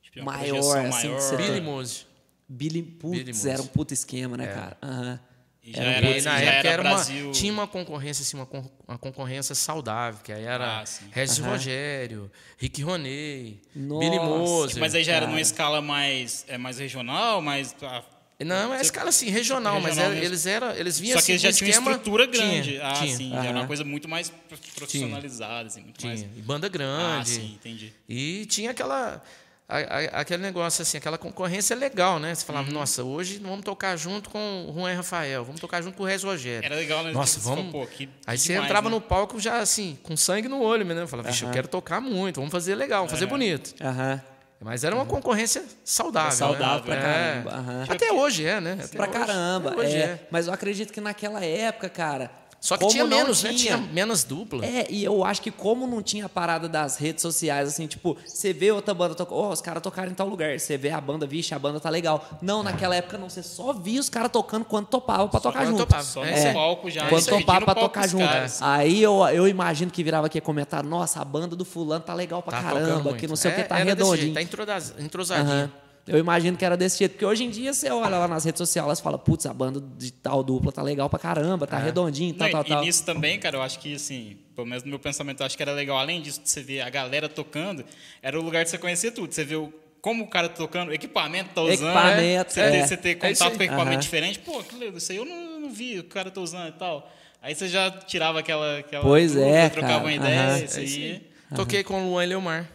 Tipo, 0.03 0.21
uma 0.21 0.33
maior, 0.37 0.79
assim, 0.87 1.09
maior. 1.09 1.37
Billy. 1.37 1.61
Mose. 1.61 2.07
Billy 2.49 2.83
Billy 2.83 2.83
Putz, 2.83 3.27
Moose. 3.27 3.49
era 3.51 3.63
um 3.63 3.67
puta 3.67 3.93
esquema, 3.95 4.37
né, 4.37 4.47
cara? 4.47 4.77
Aham. 4.83 5.21
E 5.66 5.72
já 5.72 5.83
Era 5.83 6.07
um 6.07 6.11
era, 6.11 6.20
já 6.20 6.31
na 6.33 6.40
época 6.40 6.59
era 6.59 6.68
era 6.68 6.83
uma, 6.83 6.90
Brasil... 6.90 7.33
tinha 7.33 7.50
uma 7.53 7.66
concorrência, 7.66 8.22
assim, 8.22 8.37
uma, 8.37 8.44
con- 8.44 8.70
uma 8.87 8.98
concorrência 8.98 9.55
saudável, 9.55 10.20
que 10.22 10.31
aí 10.31 10.44
era 10.44 10.81
Ah. 10.81 10.85
Regis 11.11 11.38
Aham. 11.38 11.50
Rogério, 11.53 12.31
Rick 12.59 12.83
Roney, 12.83 13.62
Nossa, 13.74 13.98
Billy 14.00 14.18
Mose. 14.20 14.79
Mas 14.79 14.94
aí 14.94 15.03
já 15.03 15.12
era 15.12 15.20
Cara. 15.22 15.31
numa 15.31 15.40
escala 15.40 15.81
mais, 15.81 16.44
é, 16.48 16.59
mais 16.59 16.79
regional, 16.79 17.40
mais... 17.40 17.74
ah, 17.83 18.03
Não, 18.44 18.74
é 18.74 18.81
escala 18.83 19.09
assim, 19.09 19.31
regional, 19.31 19.74
mas 19.81 19.96
Regional 19.96 20.05
era- 20.11 20.14
mesmo. 20.20 20.27
eles 20.27 20.44
eram, 20.46 20.70
eles 20.72 20.98
vinham 21.00 21.18
Só 21.18 21.24
que 21.24 21.33
assim, 21.33 21.33
eles 21.33 21.42
já 21.42 21.48
com 21.48 21.57
tinham 21.57 21.70
esquema- 21.70 21.90
estrutura 21.92 22.29
Tinha, 22.29 22.46
grande. 22.46 22.81
ah, 22.83 22.92
tinha, 22.92 23.16
sim. 23.16 23.31
Já 23.31 23.44
era 23.44 23.57
uma 23.59 23.66
coisa 23.66 23.85
muito 23.85 24.07
mais 24.07 24.29
prof- 24.29 24.61
profissionalizada, 24.74 25.66
assim, 25.68 25.81
muito 25.81 26.05
mais... 26.05 26.20
tinha. 26.20 26.31
E 26.37 26.42
banda 26.42 26.66
Ah, 26.66 26.70
grande. 26.70 27.29
sim, 27.31 27.55
entendi. 27.55 27.90
E 28.07 28.44
tinha 28.46 28.70
aquela 28.72 29.22
a- 29.68 29.79
a- 29.79 30.20
aquele 30.20 30.42
negócio 30.42 30.83
assim, 30.83 30.98
aquela 30.98 31.16
concorrência 31.16 31.74
legal, 31.74 32.18
né? 32.18 32.35
Você 32.35 32.42
Uhum. 32.42 32.46
falava, 32.46 32.70
nossa, 32.70 33.03
hoje 33.03 33.38
vamos 33.38 33.62
tocar 33.64 33.96
junto 33.96 34.29
com 34.31 34.66
o 34.68 34.74
Juan 34.74 34.94
Rafael, 34.94 35.44
vamos 35.44 35.61
tocar 35.61 35.83
junto 35.83 35.96
com 35.96 36.03
o 36.03 36.07
Rez 36.07 36.22
Rogério. 36.22 36.66
Era 36.66 36.74
legal, 36.74 37.03
né? 37.03 37.12
Nossa, 37.12 37.40
vamos. 37.40 37.72
pô, 37.72 37.87
que- 37.87 38.09
Aí 38.27 38.37
que 38.37 38.42
você 38.42 38.48
demais, 38.53 38.66
entrava 38.68 38.88
né? 38.88 38.94
no 38.94 39.00
palco 39.00 39.40
já 39.40 39.59
assim, 39.59 39.98
com 40.03 40.16
sangue 40.16 40.48
no 40.48 40.61
olho, 40.61 40.85
né? 40.85 41.00
Eu 41.03 41.09
falava, 41.09 41.31
vixe, 41.31 41.44
eu 41.44 41.50
quero 41.50 41.66
tocar 41.68 42.00
muito, 42.00 42.37
vamos 42.37 42.53
fazer 42.53 42.74
legal, 42.74 43.00
vamos 43.00 43.12
É. 43.12 43.16
fazer 43.16 43.27
bonito. 43.27 43.74
Aham. 43.83 44.20
Mas 44.61 44.83
era 44.83 44.94
uma 44.94 45.05
concorrência 45.05 45.62
saudável. 45.85 46.29
É 46.29 46.33
saudável 46.33 46.77
né? 46.79 46.83
pra 46.85 46.94
É. 46.94 47.00
caramba, 47.03 47.50
aham. 47.50 47.85
Até 47.87 48.12
hoje 48.12 48.46
é, 48.46 48.61
né? 48.62 48.79
Até 48.83 48.96
Pra 48.96 49.09
hoje- 49.11 49.18
caramba. 49.18 49.70
até 49.72 49.81
hoje 49.81 49.96
é. 49.96 50.00
é. 50.00 50.27
Mas 50.31 50.46
eu 50.46 50.55
acredito 50.55 50.90
que 50.90 51.03
naquela 51.03 51.44
época, 51.44 51.90
cara. 51.90 52.31
Só 52.64 52.77
que 52.79 52.81
como 52.81 52.92
tinha 52.92 53.05
menos, 53.05 53.42
né? 53.42 53.53
Tinha 53.53 53.77
menos 53.77 54.24
dupla. 54.24 54.64
É, 54.64 54.87
e 54.88 55.05
eu 55.05 55.22
acho 55.22 55.42
que 55.42 55.50
como 55.50 55.87
não 55.87 56.03
tinha 56.03 56.24
a 56.24 56.29
parada 56.31 56.66
das 56.66 56.96
redes 56.96 57.20
sociais, 57.20 57.68
assim, 57.68 57.87
tipo, 57.87 58.16
você 58.24 58.55
vê 58.55 58.72
outra 58.72 58.94
banda 58.94 59.14
tocando, 59.14 59.38
ó, 59.38 59.50
os 59.53 59.61
caras 59.61 59.83
tocaram 59.83 60.11
em 60.11 60.14
tal 60.14 60.27
lugar, 60.27 60.59
você 60.59 60.79
vê 60.79 60.88
a 60.88 60.98
banda, 60.98 61.27
vixe, 61.27 61.55
a 61.55 61.59
banda 61.59 61.79
tá 61.79 61.90
legal. 61.90 62.27
Não, 62.40 62.62
naquela 62.62 62.96
época 62.96 63.18
não, 63.18 63.29
você 63.29 63.42
só 63.42 63.74
via 63.74 64.00
os 64.00 64.09
caras 64.09 64.31
tocando 64.33 64.64
quando 64.64 64.87
topava 64.87 65.29
pra 65.29 65.40
tocar 65.40 65.59
quando 65.59 65.72
junto. 65.72 65.81
topava. 65.81 66.03
Só 66.05 66.24
É 66.24 66.55
palco 66.55 66.88
já. 66.90 67.07
Quando 67.11 67.27
topava 67.27 67.64
pra 67.66 67.74
tocar 67.74 68.09
junto. 68.09 68.24
caras. 68.27 68.62
Aí 68.62 69.03
eu, 69.03 69.22
eu 69.29 69.46
imagino 69.46 69.90
que 69.90 70.03
virava 70.03 70.27
aqui 70.29 70.40
comentário, 70.40 70.88
nossa, 70.88 71.20
a 71.20 71.24
banda 71.24 71.55
do 71.55 71.66
fulano 71.66 72.03
tá 72.03 72.14
legal 72.14 72.42
pra 72.42 72.57
Tá 72.57 72.62
caramba, 72.62 73.12
que 73.12 73.27
não 73.29 73.37
sei 73.37 73.50
o 73.50 73.53
É, 73.53 73.57
que, 73.62 73.68
tá 73.68 73.74
desse 73.74 73.87
jeito, 73.87 73.98
redondinho. 74.05 74.35
Tá 74.35 74.40
entrosa- 74.42 74.94
entrosadinho. 74.98 75.46
Aham. 75.50 75.70
Eu 76.07 76.19
imagino 76.19 76.57
que 76.57 76.64
era 76.64 76.77
desse 76.77 76.99
jeito, 76.99 77.12
porque 77.12 77.25
hoje 77.25 77.45
em 77.45 77.51
dia 77.51 77.73
você 77.73 77.88
olha 77.90 78.19
lá 78.19 78.29
nas 78.29 78.45
redes 78.45 78.59
sociais 78.59 78.99
e 78.99 79.03
fala, 79.03 79.17
putz, 79.19 79.47
a 79.47 79.55
banda 79.55 79.83
de 79.97 80.12
tal 80.12 80.43
dupla 80.43 80.71
tá 80.71 80.83
legal 80.83 81.09
pra 81.09 81.19
caramba, 81.19 81.67
tá 81.67 81.79
redondinho, 81.79 82.35
tal, 82.35 82.47
Não, 82.49 82.53
tal, 82.53 82.62
e, 82.62 82.69
tal. 82.69 82.83
e 82.83 82.87
nisso 82.87 83.05
também, 83.07 83.38
cara, 83.40 83.57
eu 83.57 83.62
acho 83.62 83.79
que, 83.79 83.95
assim, 83.95 84.37
pelo 84.55 84.67
menos 84.67 84.85
no 84.85 84.90
meu 84.90 84.99
pensamento, 84.99 85.40
eu 85.40 85.47
acho 85.47 85.57
que 85.57 85.62
era 85.62 85.73
legal, 85.73 85.97
além 85.97 86.21
disso, 86.21 86.43
de 86.43 86.51
você 86.51 86.62
ver 86.62 86.83
a 86.83 86.90
galera 86.90 87.27
tocando, 87.29 87.85
era 88.23 88.38
o 88.38 88.43
lugar 88.43 88.64
de 88.64 88.71
você 88.71 88.77
conhecer 88.77 89.12
tudo. 89.12 89.33
Você 89.33 89.45
vê 89.45 89.57
o, 89.57 89.73
como 90.03 90.25
o 90.25 90.29
cara 90.29 90.51
tá 90.51 90.57
tocando, 90.57 90.90
o 90.90 90.93
equipamento 90.93 91.51
tá 91.55 91.62
usando. 91.62 91.73
Equipamento, 91.97 92.53
você, 92.53 92.61
é. 92.61 92.71
ter, 92.71 92.87
você 92.88 92.97
ter 92.99 93.09
É 93.11 93.14
contato 93.14 93.53
aí. 93.53 93.57
com 93.57 93.62
equipamento 93.62 93.90
Aham. 93.93 94.01
diferente. 94.01 94.38
Pô, 94.40 94.62
que 94.62 94.77
legal, 94.77 94.99
isso 94.99 95.11
aí 95.11 95.17
eu 95.17 95.25
não, 95.25 95.61
não 95.61 95.71
vi, 95.73 95.99
o 96.01 96.05
cara 96.05 96.31
tá 96.31 96.38
usando 96.43 96.69
e 96.69 96.73
tal. 96.73 97.11
Aí 97.40 97.55
você 97.55 97.67
já 97.67 97.90
tirava 97.90 98.40
aquela. 98.40 98.81
aquela 98.81 99.03
Pois 99.03 99.33
dúvida, 99.33 99.51
é, 99.51 99.69
trocava 99.71 99.93
cara. 99.95 100.05
uma 100.05 100.12
ideia, 100.12 100.40
Aham. 100.49 100.64
isso 100.64 100.81
É 100.81 100.83
isso 100.83 100.99
aí. 100.99 101.31
Toquei 101.57 101.83
com 101.83 102.03
o 102.03 102.11
Luan 102.11 102.25
e 102.25 102.27
Leomar. 102.27 102.69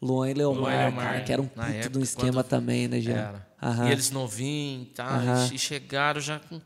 Luan 0.00 0.30
e 0.30 0.34
Leomar, 0.34 0.72
Leomar, 0.72 1.04
cara, 1.04 1.20
que 1.22 1.32
era 1.32 1.42
um 1.42 1.48
na 1.56 1.66
puto 1.66 1.88
de 1.90 1.98
um 1.98 2.02
esquema 2.02 2.44
também, 2.44 2.88
né. 2.88 2.98
Aham. 3.62 3.88
E 3.88 3.92
eles 3.92 4.10
novinhos 4.10 4.88
e 4.88 4.90
tal. 4.90 5.08
Aham. 5.08 5.50
E 5.52 5.58
chegaram 5.58 6.20
já 6.20 6.38
com. 6.38 6.60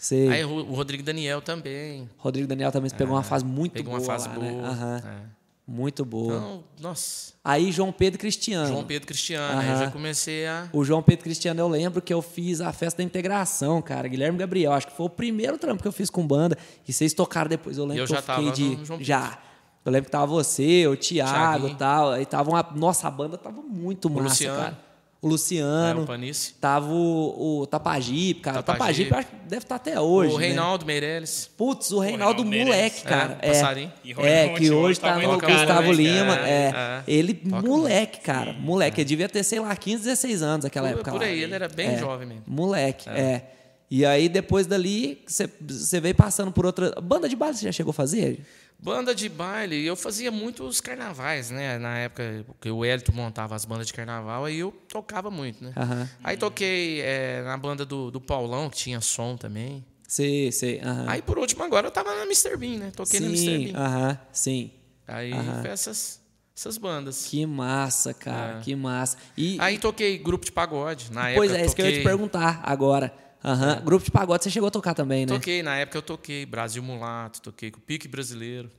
Sei. 0.00 0.28
Aí 0.28 0.44
o 0.44 0.62
Rodrigo 0.74 1.02
Daniel 1.02 1.40
também. 1.40 2.08
Rodrigo 2.18 2.46
Daniel 2.46 2.70
também 2.70 2.90
pegou 2.90 3.16
uma 3.16 3.22
fase 3.22 3.44
muito 3.44 3.72
Pegou 3.72 3.94
boa 3.94 4.00
uma 4.00 4.06
fase 4.06 4.28
lá, 4.28 4.34
boa. 4.34 4.74
né? 4.74 5.02
É. 5.30 5.44
Muito 5.66 6.04
boa. 6.04 6.36
Então, 6.36 6.64
nossa. 6.78 7.32
Aí 7.42 7.72
João 7.72 7.90
Pedro 7.90 8.18
Cristiano. 8.20 8.68
João 8.68 8.84
Pedro 8.84 9.08
Cristiano. 9.08 9.58
Aí 9.60 9.70
eu 9.70 9.78
já 9.78 9.90
comecei 9.90 10.46
a. 10.46 10.68
O 10.74 10.84
João 10.84 11.02
Pedro 11.02 11.24
Cristiano, 11.24 11.58
eu 11.58 11.68
lembro 11.68 12.02
que 12.02 12.12
eu 12.12 12.20
fiz 12.20 12.60
a 12.60 12.70
festa 12.70 12.98
da 12.98 13.04
integração, 13.04 13.80
cara. 13.80 14.06
Guilherme 14.06 14.38
Gabriel, 14.38 14.72
acho 14.72 14.88
que 14.88 14.94
foi 14.94 15.06
o 15.06 15.10
primeiro 15.10 15.56
trampo 15.56 15.80
que 15.80 15.88
eu 15.88 15.92
fiz 15.92 16.10
com 16.10 16.26
banda. 16.26 16.58
E 16.86 16.92
vocês 16.92 17.14
tocaram 17.14 17.48
depois. 17.48 17.78
Eu 17.78 17.86
lembro 17.86 18.02
eu 18.02 18.06
que 18.06 18.12
já 18.12 18.18
eu 18.18 18.22
fiquei 18.22 18.76
de. 18.76 19.04
Já. 19.04 19.38
Eu 19.84 19.92
lembro 19.92 20.06
que 20.06 20.10
tava 20.12 20.26
você, 20.26 20.86
o 20.86 20.96
Thiago 20.96 21.68
e 21.68 21.74
tal. 21.74 22.12
Aí 22.12 22.24
tava 22.24 22.48
uma. 22.50 22.66
Nossa, 22.74 23.06
a 23.06 23.10
banda 23.10 23.36
tava 23.36 23.60
muito 23.62 24.08
massa, 24.08 24.28
Luciano. 24.28 24.58
cara. 24.58 24.84
O 25.20 25.28
Luciano. 25.28 26.00
É, 26.00 26.02
o 26.04 26.06
Panice. 26.06 26.52
Tava 26.60 26.92
o, 26.92 27.60
o 27.62 27.66
Tapajipe, 27.66 28.40
cara. 28.40 28.60
O 28.60 28.62
Tapajipe. 28.62 29.08
Tapajipe 29.08 29.14
acho 29.14 29.42
que 29.42 29.48
deve 29.48 29.62
estar 29.64 29.74
até 29.76 29.98
hoje. 29.98 30.34
o 30.34 30.38
né? 30.38 30.46
Reinaldo 30.48 30.84
Meirelles. 30.84 31.50
Putz, 31.56 31.90
o 31.92 31.98
Reinaldo 31.98 32.42
Reinaldo 32.42 32.44
moleque, 32.44 32.74
Meirelles. 32.74 33.02
cara. 33.02 33.38
É, 33.40 33.48
passarinho. 33.52 33.92
E 34.04 34.12
É, 34.18 34.48
que 34.50 34.70
hoje 34.70 35.00
tá 35.00 35.14
tá 35.14 35.20
no 35.20 35.40
Gustavo 35.40 35.92
Lima. 35.92 36.36
É, 36.46 36.72
É. 36.74 37.02
Ele, 37.06 37.32
Toca 37.34 37.66
moleque, 37.66 38.20
cara. 38.20 38.52
Moleque. 38.52 39.00
Ele 39.00 39.08
devia 39.08 39.28
ter, 39.28 39.42
sei 39.44 39.60
lá, 39.60 39.74
15, 39.74 40.02
16 40.04 40.42
anos 40.42 40.64
naquela 40.64 40.88
Por- 40.88 40.94
época 40.96 41.10
por 41.12 41.20
lá. 41.20 41.26
aí, 41.26 41.42
ele 41.42 41.54
era 41.54 41.68
bem 41.68 41.88
É, 41.88 41.98
jovem 41.98 42.26
mesmo. 42.28 42.42
Moleque, 42.46 43.08
é. 43.08 43.50
E 43.90 44.04
aí, 44.04 44.28
depois 44.28 44.66
dali, 44.66 45.22
você- 45.26 46.00
veio 46.00 46.14
passando 46.14 46.50
por 46.52 46.66
outra... 46.66 47.00
Banda 47.00 47.28
de 47.28 47.36
baile 47.36 47.56
você 47.56 47.64
já 47.64 47.72
chegou 47.72 47.92
a 47.92 47.94
fazer? 47.94 48.40
Banda 48.84 49.14
de 49.14 49.30
baile, 49.30 49.82
eu 49.82 49.96
fazia 49.96 50.30
muitos 50.30 50.78
carnavais, 50.78 51.50
né? 51.50 51.78
Na 51.78 51.96
época 51.96 52.44
que 52.60 52.70
o 52.70 52.84
Hélito 52.84 53.14
montava 53.14 53.54
as 53.54 53.64
bandas 53.64 53.86
de 53.86 53.94
carnaval, 53.94 54.44
aí 54.44 54.58
eu 54.58 54.70
tocava 54.86 55.30
muito, 55.30 55.64
né? 55.64 55.72
Aham. 55.74 56.06
Aí 56.22 56.36
toquei 56.36 57.00
é, 57.00 57.42
na 57.42 57.56
banda 57.56 57.86
do, 57.86 58.10
do 58.10 58.20
Paulão, 58.20 58.68
que 58.68 58.76
tinha 58.76 59.00
som 59.00 59.38
também. 59.38 59.82
Sei, 60.06 60.52
sei. 60.52 60.80
Aham. 60.80 61.06
Aí, 61.08 61.22
por 61.22 61.38
último, 61.38 61.64
agora 61.64 61.86
eu 61.86 61.90
tava 61.90 62.14
na 62.14 62.24
Mr. 62.24 62.58
Bean, 62.58 62.78
né? 62.78 62.92
Toquei 62.94 63.20
na 63.20 63.26
Mr. 63.28 63.38
Sim, 63.38 63.64
Bean. 63.72 63.80
aham, 63.80 64.18
sim. 64.30 64.70
Aí 65.08 65.32
foi 65.62 65.70
essas, 65.70 66.20
essas 66.54 66.76
bandas. 66.76 67.26
Que 67.26 67.46
massa, 67.46 68.12
cara. 68.12 68.58
É. 68.58 68.60
Que 68.60 68.76
massa. 68.76 69.16
E, 69.34 69.56
Aí 69.60 69.78
toquei 69.78 70.18
grupo 70.18 70.44
de 70.44 70.52
pagode. 70.52 71.10
Na 71.10 71.32
pois 71.32 71.50
época 71.50 71.62
é, 71.62 71.64
isso 71.64 71.74
que 71.74 71.80
eu 71.80 71.86
ia 71.86 71.92
te 71.92 72.02
perguntar 72.02 72.60
agora. 72.62 73.23
Aham. 73.44 73.82
Grupo 73.84 74.04
de 74.04 74.10
pagode 74.10 74.42
você 74.44 74.50
chegou 74.50 74.68
a 74.68 74.70
tocar 74.70 74.94
também, 74.94 75.26
né? 75.26 75.34
Toquei, 75.34 75.62
na 75.62 75.76
época 75.76 75.98
eu 75.98 76.02
toquei 76.02 76.46
Brasil 76.46 76.82
Mulato, 76.82 77.42
toquei 77.42 77.70
com 77.70 77.78
o 77.78 77.82
Pique 77.82 78.08
Brasileiro. 78.08 78.70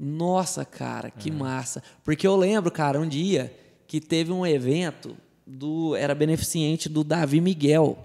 Nossa, 0.00 0.64
cara, 0.64 1.10
que 1.10 1.28
É. 1.28 1.32
massa. 1.32 1.82
Porque 2.02 2.26
eu 2.26 2.34
lembro, 2.36 2.70
cara, 2.70 2.98
um 2.98 3.06
dia 3.06 3.54
que 3.86 4.00
teve 4.00 4.32
um 4.32 4.46
evento 4.46 5.16
do 5.46 5.94
era 5.94 6.14
beneficente 6.14 6.88
do 6.88 7.04
Davi 7.04 7.40
Miguel. 7.40 8.04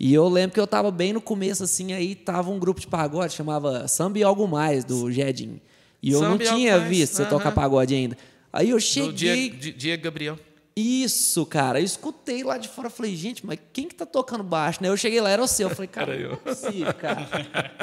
E 0.00 0.12
eu 0.12 0.28
lembro 0.28 0.54
que 0.54 0.60
eu 0.60 0.66
tava 0.66 0.90
bem 0.90 1.12
no 1.12 1.20
começo 1.20 1.62
assim, 1.64 1.92
aí 1.92 2.14
tava 2.14 2.50
um 2.50 2.58
grupo 2.58 2.80
de 2.80 2.86
pagode 2.86 3.32
chamava 3.34 3.86
Samba 3.88 4.18
e 4.18 4.22
Algo 4.22 4.46
Mais 4.48 4.84
do 4.84 5.10
Jedin. 5.12 5.60
E 6.02 6.12
eu 6.12 6.18
Samba 6.20 6.30
não 6.30 6.38
tinha 6.38 6.78
Mais, 6.78 6.88
visto 6.88 7.14
você 7.16 7.24
tocar 7.26 7.52
pagode 7.52 7.94
ainda. 7.94 8.16
Aí 8.52 8.70
eu 8.70 8.80
cheguei, 8.80 9.12
Diego, 9.12 9.56
Di- 9.56 9.72
Diego 9.72 10.02
Gabriel. 10.02 10.38
Isso, 10.78 11.46
cara. 11.46 11.80
Eu 11.80 11.84
escutei 11.84 12.44
lá 12.44 12.58
de 12.58 12.68
fora. 12.68 12.90
Falei, 12.90 13.16
gente, 13.16 13.46
mas 13.46 13.58
quem 13.72 13.88
que 13.88 13.94
tá 13.94 14.04
tocando 14.04 14.44
baixo, 14.44 14.82
né? 14.82 14.88
Eu 14.90 14.96
cheguei 14.96 15.20
lá, 15.22 15.30
era 15.30 15.42
o 15.42 15.46
seu. 15.48 15.70
Eu 15.70 15.74
falei, 15.74 15.88
cara, 15.88 16.14
não 16.18 16.32
é 16.32 16.36
possível, 16.36 16.92
cara. 16.94 17.26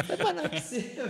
Falei, 0.06 0.34
não 0.34 0.44
é 0.44 0.48
possível. 0.50 1.06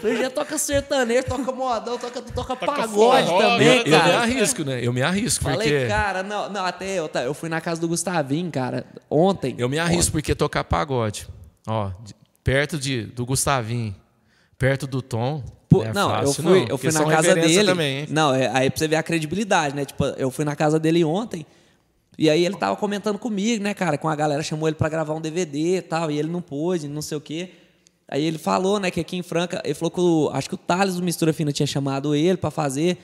Falei, 0.00 0.16
já 0.16 0.30
toca 0.30 0.56
sertanejo, 0.56 1.24
toca 1.26 1.50
modão, 1.50 1.98
toca, 1.98 2.22
toca 2.22 2.54
pagode 2.54 3.26
forró, 3.26 3.38
também, 3.40 3.66
eu- 3.66 3.74
Eu 3.78 3.84
me 3.84 3.90
cara. 3.90 4.18
arrisco, 4.20 4.64
né? 4.64 4.80
Eu 4.86 4.92
me 4.92 5.02
arrisco, 5.02 5.42
Falei, 5.44 5.68
porque. 5.72 5.88
cara, 5.88 6.22
não, 6.22 6.48
não, 6.50 6.64
até 6.64 6.98
eu, 6.98 7.08
tá, 7.08 7.22
eu 7.24 7.34
fui 7.34 7.48
na 7.48 7.60
casa 7.60 7.80
do 7.80 7.88
Gustavinho, 7.88 8.50
cara, 8.52 8.86
ontem. 9.10 9.56
Eu 9.58 9.68
me 9.68 9.78
arrisco 9.78 10.12
porque 10.12 10.34
tocar 10.36 10.62
pagode. 10.62 11.26
Ó, 11.66 11.90
de- 12.04 12.14
perto 12.44 12.78
de, 12.78 13.02
do 13.02 13.26
Gustavinho, 13.26 13.94
perto 14.56 14.86
do 14.86 15.02
Tom. 15.02 15.42
Pô, 15.68 15.82
é 15.82 15.92
não, 15.92 16.08
fácil, 16.08 16.28
eu 16.28 16.34
fui, 16.34 16.44
não, 16.44 16.68
eu 16.68 16.78
fui 16.78 16.90
porque 16.90 17.04
na 17.04 17.16
casa 17.16 17.34
dele. 17.34 17.64
Também? 17.64 18.06
Não, 18.08 18.34
é, 18.34 18.48
aí 18.54 18.70
pra 18.70 18.78
você 18.78 18.88
ver 18.88 18.96
a 18.96 19.02
credibilidade, 19.02 19.76
né? 19.76 19.84
Tipo, 19.84 20.04
eu 20.16 20.30
fui 20.30 20.44
na 20.44 20.56
casa 20.56 20.78
dele 20.78 21.04
ontem. 21.04 21.44
E 22.16 22.28
aí 22.28 22.44
ele 22.44 22.56
tava 22.56 22.74
comentando 22.74 23.18
comigo, 23.18 23.62
né, 23.62 23.74
cara? 23.74 23.96
Com 23.96 24.08
a 24.08 24.16
galera 24.16 24.42
chamou 24.42 24.68
ele 24.68 24.76
pra 24.76 24.88
gravar 24.88 25.14
um 25.14 25.20
DVD 25.20 25.76
e 25.76 25.82
tal, 25.82 26.10
e 26.10 26.18
ele 26.18 26.28
não 26.28 26.40
pôde, 26.40 26.88
não 26.88 27.02
sei 27.02 27.16
o 27.16 27.20
quê. 27.20 27.50
Aí 28.08 28.24
ele 28.24 28.38
falou, 28.38 28.80
né, 28.80 28.90
que 28.90 28.98
aqui 28.98 29.16
em 29.16 29.22
Franca, 29.22 29.60
ele 29.62 29.74
falou 29.74 29.90
que 29.90 30.00
o, 30.00 30.30
acho 30.32 30.48
que 30.48 30.54
o 30.54 30.58
Thales 30.58 30.96
do 30.96 31.02
Mistura 31.02 31.32
Fina 31.32 31.52
tinha 31.52 31.66
chamado 31.66 32.14
ele 32.14 32.38
para 32.38 32.50
fazer. 32.50 32.96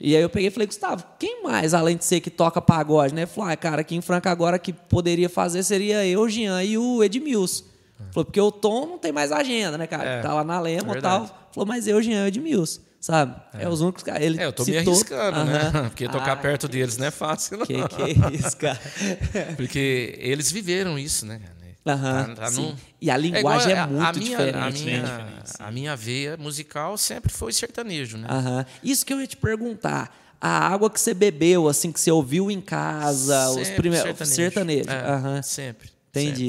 E 0.00 0.16
aí 0.16 0.22
eu 0.22 0.30
peguei 0.30 0.48
e 0.48 0.50
falei, 0.50 0.66
Gustavo, 0.66 1.04
quem 1.18 1.44
mais, 1.44 1.74
além 1.74 1.96
de 1.96 2.04
ser 2.04 2.20
que 2.20 2.30
toca 2.30 2.60
pagode, 2.60 3.14
né? 3.14 3.22
Ele 3.22 3.30
falou, 3.30 3.50
ah, 3.50 3.56
cara, 3.56 3.82
aqui 3.82 3.94
em 3.94 4.00
Franca 4.00 4.30
agora 4.30 4.58
que 4.58 4.72
poderia 4.72 5.28
fazer 5.28 5.62
seria 5.62 6.04
eu, 6.06 6.26
Jean 6.28 6.64
e 6.64 6.78
o 6.78 7.04
Edmilson. 7.04 7.64
Falou, 8.10 8.24
porque 8.24 8.40
o 8.40 8.50
Tom 8.50 8.86
não 8.86 8.98
tem 8.98 9.12
mais 9.12 9.30
agenda, 9.30 9.78
né, 9.78 9.86
cara? 9.86 10.04
É, 10.04 10.20
tá 10.22 10.34
lá 10.34 10.42
na 10.42 10.58
Lema 10.58 10.90
e 10.90 10.92
verdade. 10.94 11.28
tal. 11.28 11.41
Falou, 11.52 11.66
mas 11.66 11.86
eu, 11.86 12.02
Jean 12.02 12.26
Edmilson, 12.26 12.80
sabe? 13.00 13.34
É, 13.54 13.68
os 13.68 13.80
únicos 13.80 14.02
caras. 14.02 14.22
Ele 14.22 14.40
É, 14.40 14.46
eu 14.46 14.52
tô 14.52 14.64
citou, 14.64 14.82
me 14.82 14.88
arriscando, 14.90 15.44
né? 15.44 15.58
Aham. 15.74 15.88
Porque 15.90 16.08
tocar 16.08 16.32
Ah, 16.32 16.36
perto 16.36 16.66
deles 16.68 16.96
não 16.96 17.06
é 17.06 17.10
fácil, 17.10 17.58
não. 17.58 17.66
Que 17.66 17.74
que 17.88 18.02
é 18.02 18.30
isso, 18.34 18.56
cara? 18.56 18.80
Porque 19.56 20.14
eles 20.18 20.50
viveram 20.50 20.98
isso, 20.98 21.26
né? 21.26 21.38
cara? 21.38 21.62
Aham, 21.84 22.34
Tá- 22.36 22.48
tá 22.48 22.62
E 23.00 23.10
a 23.10 23.16
linguagem 23.16 23.72
é, 23.72 23.82
igual 23.82 23.84
a- 23.84 23.88
muito 23.88 24.06
a 24.06 24.12
minha, 24.12 24.36
diferente. 24.36 24.56
A 24.56 24.70
né? 24.70 24.70
minha, 24.70 25.42
a 25.58 25.70
minha 25.72 25.96
veia 25.96 26.36
musical 26.36 26.96
sempre 26.96 27.32
foi 27.32 27.52
sertanejo, 27.52 28.16
né? 28.18 28.28
Aham. 28.30 28.64
Isso 28.84 29.04
que 29.04 29.12
eu 29.12 29.20
ia 29.20 29.26
te 29.26 29.36
perguntar. 29.36 30.16
A 30.40 30.68
água 30.68 30.88
que 30.90 31.00
você 31.00 31.12
bebeu, 31.14 31.68
assim, 31.68 31.90
que 31.92 32.00
você 32.00 32.10
ouviu 32.10 32.50
em 32.50 32.60
casa, 32.60 33.50
os 33.50 33.66
Sempre 33.66 33.76
primeiros. 33.90 34.28
Sertanejo. 34.28 34.90
É, 34.90 35.10
Aham. 35.10 35.42
Sempre. 35.42 35.88
Entendi. 36.10 36.48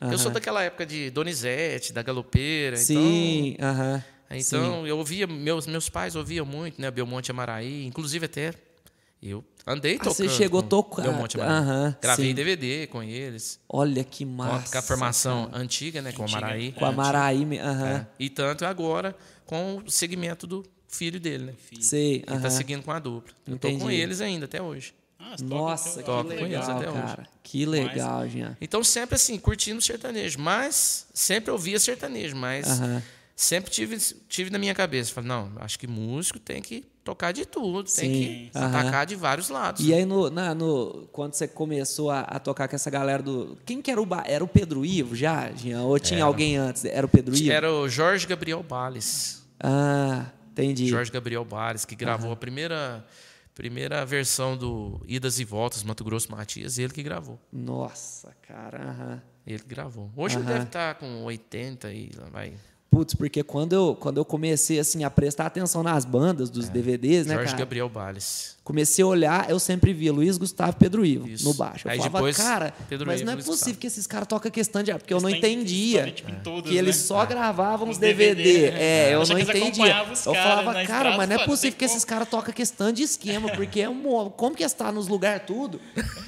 sempre. 0.00 0.12
Eu 0.14 0.18
sou 0.18 0.30
daquela 0.30 0.62
época 0.62 0.84
de 0.86 1.10
Donizete, 1.10 1.92
da 1.92 2.02
Galopeira. 2.02 2.76
Sim, 2.76 3.56
aham. 3.60 4.02
Então, 4.30 4.60
então 4.66 4.86
eu 4.86 4.98
ouvia, 4.98 5.26
meus, 5.26 5.66
meus 5.66 5.88
pais 5.88 6.14
ouviam 6.16 6.44
muito, 6.44 6.80
né? 6.80 6.90
Belmonte 6.90 7.30
Amaraí, 7.30 7.86
inclusive 7.86 8.26
até 8.26 8.52
eu 9.22 9.42
andei 9.66 9.94
Ah, 9.96 9.98
tocando. 9.98 10.14
você 10.14 10.28
chegou 10.28 10.62
tocar. 10.62 11.02
Belmonte 11.02 11.36
Amaraí. 11.40 11.56
Aham, 11.58 11.96
Gravei 12.00 12.28
sim. 12.28 12.34
DVD 12.34 12.86
com 12.88 13.02
eles. 13.02 13.58
Olha 13.68 14.04
que 14.04 14.24
Com 14.24 14.42
a- 14.42 14.46
massa. 14.46 14.72
com 14.72 14.78
a 14.78 14.82
formação 14.82 15.50
antiga, 15.52 16.00
né? 16.02 16.12
Com 16.12 16.22
o. 16.22 16.26
Amaraí. 16.28 16.72
Com 16.72 16.84
a 16.84 16.92
Maraí. 16.92 17.44
me- 17.44 17.58
Aham. 17.58 17.86
É. 17.88 18.06
E 18.18 18.28
tanto 18.30 18.64
agora 18.64 19.16
com 19.46 19.78
o 19.84 19.90
segmento 19.90 20.46
do 20.46 20.64
filho 20.88 21.18
dele, 21.18 21.44
né? 21.46 21.54
Sei. 21.80 22.22
Ele 22.26 22.38
tá 22.40 22.50
seguindo 22.50 22.82
com 22.82 22.92
a 22.92 22.98
dupla. 22.98 23.32
Eu 23.46 23.58
tô 23.58 23.68
com 23.68 23.74
Entendi. 23.74 23.94
eles 23.94 24.20
ainda 24.20 24.44
até 24.44 24.60
hoje. 24.62 24.94
Ah, 25.18 25.34
toca 25.36 25.44
Nossa, 25.44 25.88
então, 26.00 26.02
que 26.02 26.04
Toco 26.04 26.28
com 26.28 26.46
eles 26.46 26.58
legal, 26.60 26.76
até 26.76 26.88
hoje. 26.90 27.00
cara. 27.02 27.26
Que 27.42 27.66
legal, 27.66 28.28
Jean. 28.28 28.56
Então 28.60 28.84
sempre 28.84 29.16
assim, 29.16 29.36
curtindo 29.38 29.82
sertanejo, 29.82 30.38
mas 30.38 31.06
sempre 31.12 31.50
ouvia 31.50 31.78
sertanejo, 31.80 32.36
mas 32.36 32.68
Aham. 32.80 33.02
Sempre 33.40 33.70
tive, 33.70 33.96
tive 34.28 34.50
na 34.50 34.58
minha 34.58 34.74
cabeça, 34.74 35.12
falei, 35.12 35.28
não, 35.28 35.52
acho 35.56 35.78
que 35.78 35.86
músico 35.86 36.38
tem 36.40 36.60
que 36.60 36.84
tocar 37.04 37.32
de 37.32 37.46
tudo, 37.46 37.84
tem 37.84 37.90
Sim, 37.90 38.10
que 38.12 38.50
aham. 38.54 38.66
atacar 38.68 39.06
de 39.06 39.14
vários 39.14 39.48
lados. 39.48 39.82
E 39.86 39.94
aí, 39.94 40.04
no, 40.04 40.28
na- 40.28 40.54
no- 40.54 41.08
quando 41.12 41.32
você 41.34 41.46
começou 41.48 42.10
a, 42.10 42.20
a 42.20 42.38
tocar 42.38 42.68
com 42.68 42.74
essa 42.76 42.90
galera 42.90 43.22
do. 43.22 43.56
Quem 43.64 43.80
que 43.80 43.90
era 43.90 44.02
o. 44.02 44.04
ba- 44.04 44.24
Era 44.26 44.42
o 44.44 44.48
Pedro 44.48 44.84
Ivo 44.84 45.14
já, 45.16 45.50
Jean? 45.52 45.82
Ou 45.82 45.98
tinha 45.98 46.24
alguém 46.24 46.56
antes? 46.56 46.84
Era 46.84 47.06
o 47.06 47.08
Pedro 47.08 47.34
Ivo? 47.34 47.50
Era 47.50 47.72
o 47.72 47.88
Jorge 47.88 48.26
Gabriel 48.26 48.62
Bales. 48.62 49.42
Ah, 49.60 50.26
entendi. 50.50 50.86
Jorge 50.88 51.10
Gabriel 51.10 51.44
Bales, 51.44 51.84
que 51.84 51.94
gravou 51.96 52.30
a 52.32 52.36
primeira, 52.36 53.06
primeira 53.54 54.04
versão 54.04 54.56
do 54.56 55.00
Idas 55.06 55.38
e 55.38 55.44
Voltas, 55.44 55.82
Mato 55.82 56.04
Grosso 56.04 56.30
Matias, 56.30 56.78
ele 56.78 56.92
que 56.92 57.02
gravou. 57.02 57.38
Nossa, 57.52 58.34
cara. 58.46 58.82
aham. 58.90 59.22
Ele 59.46 59.60
que 59.60 59.68
gravou. 59.68 60.10
Hoje 60.14 60.36
ele 60.36 60.44
deve 60.44 60.64
estar 60.64 60.94
com 60.96 61.22
80 61.24 61.90
e 61.92 62.10
vai. 62.30 62.52
Putz, 62.90 63.14
porque 63.14 63.42
quando 63.42 63.72
eu, 63.74 63.96
quando 63.98 64.16
eu 64.18 64.24
comecei 64.24 64.78
assim, 64.78 65.04
a 65.04 65.10
prestar 65.10 65.46
atenção 65.46 65.82
nas 65.82 66.04
bandas 66.04 66.48
dos 66.50 66.68
DVDs, 66.68 67.26
né, 67.26 67.34
É. 67.34 67.36
Jorge 67.36 67.52
cara? 67.52 67.64
Gabriel 67.64 67.88
Bales. 67.88 68.56
Comecei 68.68 69.02
a 69.02 69.06
olhar, 69.06 69.48
eu 69.48 69.58
sempre 69.58 69.94
via 69.94 70.12
Luiz 70.12 70.36
Gustavo 70.36 70.72
e 70.72 70.74
Pedro 70.78 71.06
Ivo 71.06 71.26
Isso. 71.26 71.42
no 71.42 71.54
baixo. 71.54 71.88
Eu 71.88 71.92
Aí 71.92 71.96
falava, 71.96 72.18
depois, 72.18 72.36
cara, 72.36 72.74
Pedro 72.86 73.06
mas 73.06 73.20
Ivo 73.20 73.24
não 73.26 73.32
é 73.32 73.36
Luiz 73.36 73.46
possível 73.46 73.64
Gustavo. 73.68 73.80
que 73.80 73.86
esses 73.86 74.06
caras 74.06 74.28
tocam 74.28 74.50
questão 74.52 74.82
de. 74.82 74.92
Porque 74.92 75.14
eu 75.14 75.22
não 75.22 75.30
entendia. 75.30 76.12
tipo, 76.12 76.30
que 76.60 76.76
eles 76.76 76.96
né? 76.98 77.02
só 77.02 77.24
gravavam 77.24 77.88
os 77.88 77.96
DVD. 77.96 78.34
DVD, 78.44 78.76
É, 78.78 79.14
eu 79.14 79.24
não 79.26 79.38
entendia. 79.38 80.04
Eu 80.26 80.34
falava, 80.34 80.64
cara, 80.74 80.82
estrada, 80.82 81.16
mas 81.16 81.28
não 81.30 81.36
é 81.36 81.44
possível 81.46 81.78
que 81.78 81.84
esses 81.86 82.04
caras 82.04 82.28
tocam 82.28 82.52
questão 82.52 82.92
de 82.92 83.02
esquema, 83.04 83.48
porque 83.52 83.80
é 83.80 83.88
um. 83.88 84.28
Como 84.36 84.54
que 84.54 84.62
está 84.62 84.92
nos 84.92 85.08
lugares 85.08 85.44
tudo? 85.46 85.80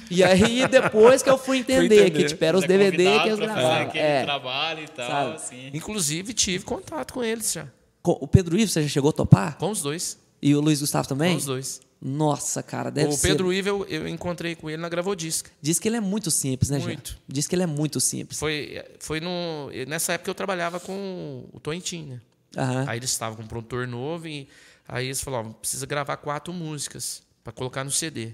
E 0.09 0.23
aí 0.23 0.67
depois 0.67 1.21
que 1.21 1.29
eu 1.29 1.37
fui 1.37 1.59
entender, 1.59 1.85
entender. 2.07 2.09
que 2.11 2.23
tipo, 2.25 2.43
eram 2.43 2.57
os 2.57 2.65
Você 2.65 2.73
é 2.73 2.77
DVD 2.77 3.19
que 3.19 3.27
eles 3.27 3.39
gravavam. 3.39 3.91
É. 3.93 4.23
trabalho 4.23 4.83
e 4.83 4.87
tal, 4.87 5.07
Sabe? 5.07 5.35
assim. 5.35 5.69
Inclusive, 5.75 6.33
tive 6.33 6.63
contato 6.65 7.13
com 7.13 7.23
eles 7.23 7.53
já. 7.53 7.67
Com- 8.01 8.17
O 8.19 8.27
Pedro 8.27 8.57
Ivo, 8.57 8.71
você 8.71 8.81
já 8.81 8.87
chegou 8.89 9.11
a 9.11 9.13
topar? 9.13 9.57
Com 9.59 9.69
os 9.69 9.83
dois. 9.83 10.17
E 10.41 10.55
o 10.55 10.59
Luiz 10.59 10.79
Gustavo 10.81 11.07
também? 11.07 11.33
Com 11.33 11.37
os 11.37 11.45
dois. 11.45 11.81
Nossa, 12.01 12.63
cara, 12.63 12.89
deve 12.89 13.09
o 13.09 13.11
ser. 13.11 13.27
Pedro 13.27 13.53
Ivo, 13.53 13.69
eu, 13.69 13.85
eu 13.85 14.07
encontrei 14.07 14.55
com 14.55 14.67
ele 14.67 14.81
na 14.81 14.89
Gravodisc. 14.89 15.47
Diz 15.61 15.77
que 15.77 15.87
ele 15.87 15.97
é 15.97 16.01
muito 16.01 16.31
simples, 16.31 16.71
né, 16.71 16.79
Jean? 16.79 16.87
Muito. 16.87 17.17
Diz 17.27 17.47
que 17.47 17.53
ele 17.53 17.61
é 17.61 17.67
muito 17.67 17.99
simples. 17.99 18.39
Foi, 18.39 18.83
foi 18.99 19.19
no, 19.19 19.69
nessa 19.87 20.13
época 20.13 20.31
eu 20.31 20.35
trabalhava 20.35 20.79
com 20.79 21.45
o 21.53 21.59
Tointin, 21.59 22.05
né? 22.05 22.21
Aham. 22.57 22.85
Aí 22.87 22.97
eles 22.97 23.11
estavam 23.11 23.37
com 23.37 23.43
um 23.43 23.47
produtor 23.47 23.87
novo 23.87 24.27
e 24.27 24.49
aí 24.87 25.05
eles 25.05 25.21
falaram, 25.21 25.53
precisa 25.53 25.85
gravar 25.85 26.17
quatro 26.17 26.51
músicas 26.51 27.21
para 27.43 27.53
colocar 27.53 27.83
no 27.83 27.91
CD. 27.91 28.33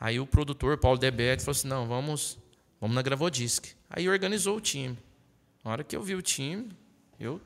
Aí 0.00 0.18
o 0.18 0.26
produtor, 0.26 0.76
Paulo 0.76 0.98
Debete, 0.98 1.44
falou 1.44 1.56
assim, 1.56 1.68
não, 1.68 1.86
vamos, 1.86 2.36
vamos 2.80 2.94
na 2.94 3.02
Gravodisc. 3.02 3.68
Aí 3.88 4.08
organizou 4.08 4.56
o 4.56 4.60
time. 4.60 4.98
Na 5.64 5.70
hora 5.70 5.84
que 5.84 5.96
eu 5.96 6.02
vi 6.02 6.16
o 6.16 6.22
time, 6.22 6.68
eu 7.20 7.40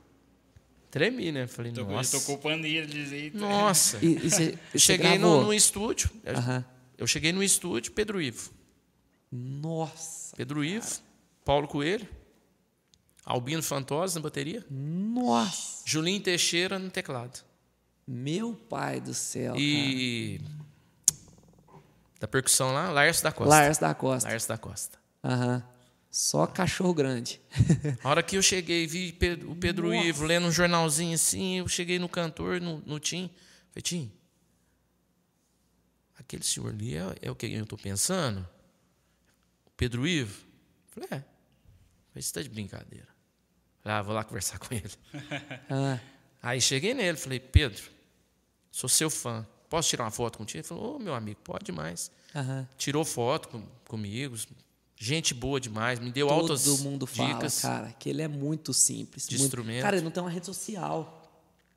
tremi, 0.90 1.30
né? 1.32 1.46
Falei, 1.46 1.72
Tocou, 1.72 1.94
nossa, 1.94 2.18
tocou 2.18 2.38
pandeiro, 2.38 2.86
diz 2.86 3.12
aí. 3.12 3.30
nossa. 3.34 3.98
E, 4.04 4.16
e 4.16 4.30
você 4.30 4.58
cheguei 4.76 5.18
no, 5.18 5.42
no 5.44 5.54
estúdio, 5.54 6.10
Aham. 6.26 6.64
eu 6.98 7.06
cheguei 7.06 7.32
no 7.32 7.42
estúdio, 7.42 7.92
Pedro 7.92 8.20
Ivo. 8.20 8.50
Nossa, 9.32 10.34
Pedro 10.36 10.64
Ivo, 10.64 10.86
Paulo 11.44 11.68
Coelho, 11.68 12.06
Albino 13.24 13.62
Fantosa 13.62 14.18
na 14.18 14.22
bateria, 14.24 14.64
nossa. 14.68 15.82
Julinho 15.86 16.20
Teixeira 16.20 16.78
no 16.78 16.90
teclado. 16.90 17.40
Meu 18.06 18.54
pai 18.54 19.00
do 19.00 19.14
céu, 19.14 19.54
E 19.56 20.40
da 22.18 22.26
percussão 22.26 22.72
lá, 22.72 22.90
Lárcio 22.90 23.22
da 23.22 23.30
cara. 23.30 23.44
Costa. 23.44 23.54
Lars 23.62 23.78
da 23.78 23.94
Costa. 23.94 24.28
Lárcio 24.28 24.48
da 24.48 24.58
Costa. 24.58 24.98
Aham. 25.22 25.62
Só 26.10 26.46
cachorro 26.46 26.92
grande. 26.92 27.40
A 28.02 28.08
hora 28.08 28.22
que 28.22 28.36
eu 28.36 28.42
cheguei, 28.42 28.86
vi 28.86 29.12
Pedro- 29.12 29.52
o 29.52 29.56
Pedro 29.56 29.88
Nossa. 29.94 30.06
Ivo 30.08 30.24
lendo 30.24 30.46
um 30.48 30.50
jornalzinho 30.52 31.14
assim, 31.14 31.58
eu 31.58 31.68
cheguei 31.68 31.98
no 32.00 32.08
cantor, 32.08 32.60
no, 32.60 32.78
no 32.84 32.98
Tim. 32.98 33.30
Falei, 33.70 33.82
Tim, 33.82 34.12
aquele 36.18 36.42
senhor 36.44 36.68
ali 36.70 36.96
é, 36.96 37.02
é 37.22 37.30
o 37.30 37.34
que 37.34 37.46
eu 37.46 37.62
estou 37.62 37.78
pensando? 37.78 38.40
O 39.66 39.70
Pedro 39.76 40.06
Ivo? 40.06 40.44
Falei, 40.88 41.08
é. 41.12 41.18
Falei, 41.18 41.24
você 42.14 42.18
está 42.20 42.42
de 42.42 42.48
brincadeira. 42.48 43.08
Falei, 43.82 43.98
ah, 43.98 44.02
vou 44.02 44.14
lá 44.14 44.24
conversar 44.24 44.58
com 44.58 44.74
ele. 44.74 44.90
Ah, 45.70 45.98
Aí 46.42 46.60
cheguei 46.60 46.94
nele, 46.94 47.18
falei, 47.18 47.38
Pedro, 47.38 47.82
sou 48.70 48.88
seu 48.88 49.10
fã. 49.10 49.46
Posso 49.68 49.88
tirar 49.90 50.04
uma 50.04 50.10
foto 50.10 50.38
contigo? 50.38 50.58
Ele 50.58 50.66
falou, 50.66 50.96
ô 50.96 50.98
meu 50.98 51.14
amigo, 51.14 51.38
pode 51.44 51.70
aham. 52.34 52.66
Tirou 52.78 53.04
foto 53.04 53.48
com- 53.48 53.66
comigo, 53.86 54.34
gente 55.02 55.32
boa 55.32 55.58
demais, 55.58 55.98
me 55.98 56.10
deu 56.12 56.28
Todo 56.28 56.40
altas 56.52 56.66
mundo 56.82 57.06
fala, 57.06 57.32
dicas. 57.34 57.60
cara, 57.62 57.94
que 57.98 58.08
ele 58.10 58.20
é 58.20 58.28
muito 58.28 58.74
simples. 58.74 59.26
De 59.26 59.36
muito- 59.36 59.46
instrumento. 59.46 59.82
Cara, 59.82 59.96
ele 59.96 60.04
não 60.04 60.10
tem 60.10 60.22
uma 60.22 60.30
rede 60.30 60.44
social. 60.44 61.16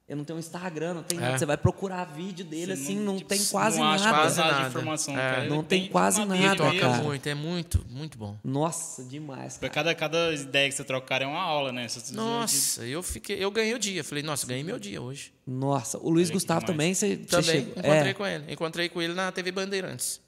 Ele 0.06 0.18
não 0.18 0.26
tem 0.26 0.36
um 0.36 0.40
Instagram, 0.40 0.96
não 0.96 1.04
tem 1.04 1.18
É. 1.18 1.22
nada. 1.22 1.38
Você 1.40 1.46
vai 1.46 1.56
procurar 1.56 2.04
vídeo 2.04 2.44
dele, 2.44 2.74
assim, 2.74 3.00
não, 3.00 3.16
tipo, 3.16 3.30
tem 3.30 3.42
quase 3.46 3.80
não 3.80 3.86
nada. 3.86 4.10
quase 4.10 4.38
nada. 4.38 4.68
informação, 4.68 5.14
É. 5.14 5.18
cara. 5.18 5.46
Não 5.50 5.60
Ele 5.60 5.64
tem 5.64 5.88
quase 5.88 6.20
nada, 6.26 6.66
mesmo. 6.66 6.82
cara. 6.82 7.02
muito, 7.02 7.28
é 7.28 7.34
muito, 7.34 7.86
muito 7.90 8.18
bom. 8.18 8.38
Nossa, 8.44 9.02
demais, 9.06 9.58
Pra 9.58 9.70
cara. 9.70 9.96
Cada, 9.96 9.96
cada 9.96 10.34
ideia 10.34 10.68
que 10.70 10.76
você 10.76 10.84
trocar 10.84 11.22
é 11.22 11.26
uma 11.26 11.40
aula, 11.42 11.72
né? 11.72 11.88
Você- 11.88 12.14
Nossa, 12.14 12.86
eu 12.86 13.02
fiquei, 13.02 13.38
eu 13.42 13.50
ganhei 13.50 13.74
o 13.74 13.80
dia. 13.80 14.04
Falei, 14.04 14.22
nossa, 14.22 14.46
ganhei 14.46 14.62
meu 14.62 14.78
dia 14.78 15.02
hoje. 15.02 15.34
Nossa, 15.48 15.98
o 15.98 16.10
Luiz 16.10 16.30
Gustavo 16.30 16.66
também, 16.66 16.92
demais. 16.92 16.98
você, 16.98 17.16
você 17.16 17.24
Também 17.26 17.44
chegou- 17.62 17.72
encontrei 17.72 18.12
é. 18.12 18.14
com 18.14 18.28
ele. 18.28 18.52
Encontrei 18.54 18.90
com 18.90 19.02
ele 19.02 19.14
na 19.14 19.32
TV 19.32 19.52
Bandeirantes. 19.54 20.20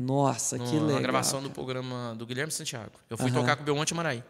Nossa, 0.00 0.56
que 0.58 0.64
no- 0.64 0.82
legal. 0.82 0.94
Na 0.96 1.00
gravação 1.00 1.42
do 1.42 1.50
programa 1.50 2.14
do 2.16 2.24
Guilherme 2.24 2.52
Santiago. 2.52 2.92
Eu 3.10 3.18
fui 3.18 3.32
tocar 3.32 3.56
com 3.56 3.62
o 3.62 3.64
Belmonte 3.64 3.92
Maraí. 3.94 4.22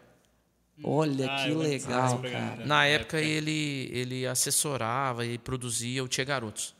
Olha 0.83 1.29
Ah, 1.29 1.43
que 1.43 1.51
legal, 1.53 2.17
programa. 2.19 2.49
cara. 2.55 2.65
Na 2.65 2.85
época 2.85 3.19
ele, 3.21 3.89
ele 3.93 4.25
assessorava 4.25 5.25
e 5.25 5.37
produzia 5.37 6.03
o 6.03 6.07
Tia 6.07 6.23
Garotos. 6.23 6.73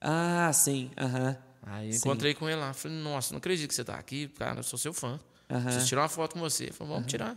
Ah, 0.00 0.50
sim, 0.52 0.90
aham. 0.96 1.36
Aí 1.62 1.88
eu 1.88 1.92
Sim. 1.94 1.98
encontrei 1.98 2.34
com 2.34 2.48
ele 2.48 2.60
lá. 2.60 2.72
Falei, 2.72 2.96
nossa, 2.98 3.32
não 3.32 3.38
acredito 3.38 3.68
que 3.68 3.74
você 3.74 3.82
tá 3.84 3.94
aqui, 3.96 4.28
cara, 4.28 4.60
eu 4.60 4.62
sou 4.62 4.78
seu 4.78 4.92
fã. 4.92 5.18
Aham. 5.50 5.62
Preciso 5.64 5.86
tirar 5.86 6.02
uma 6.02 6.08
foto 6.08 6.34
com 6.34 6.40
você. 6.40 6.64
Ele 6.64 6.72
falou, 6.72 6.94
vamos 6.94 7.10
tirar. 7.10 7.36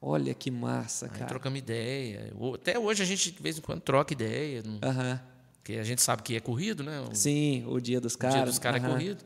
Olha 0.00 0.34
que 0.34 0.50
massa, 0.50 1.06
Aí 1.06 1.12
cara. 1.12 1.26
trocamos 1.26 1.58
ideia. 1.58 2.32
O- 2.36 2.54
Até 2.54 2.78
hoje 2.78 3.02
a 3.02 3.06
gente, 3.06 3.30
de 3.32 3.42
vez 3.42 3.58
em 3.58 3.60
quando, 3.60 3.80
troca 3.80 4.12
ideia. 4.12 4.62
Aham. 4.82 5.20
Porque 5.54 5.74
a 5.78 5.84
gente 5.84 6.02
sabe 6.02 6.22
que 6.22 6.36
é 6.36 6.40
corrido, 6.40 6.82
né? 6.82 7.00
O 7.00 7.14
Sim, 7.14 7.64
o 7.66 7.80
dia 7.80 8.00
dos 8.00 8.14
o 8.14 8.18
caras. 8.18 8.36
dia 8.36 8.44
dos 8.44 8.58
caras 8.58 8.82
é 8.82 8.86
corrido. 8.88 9.24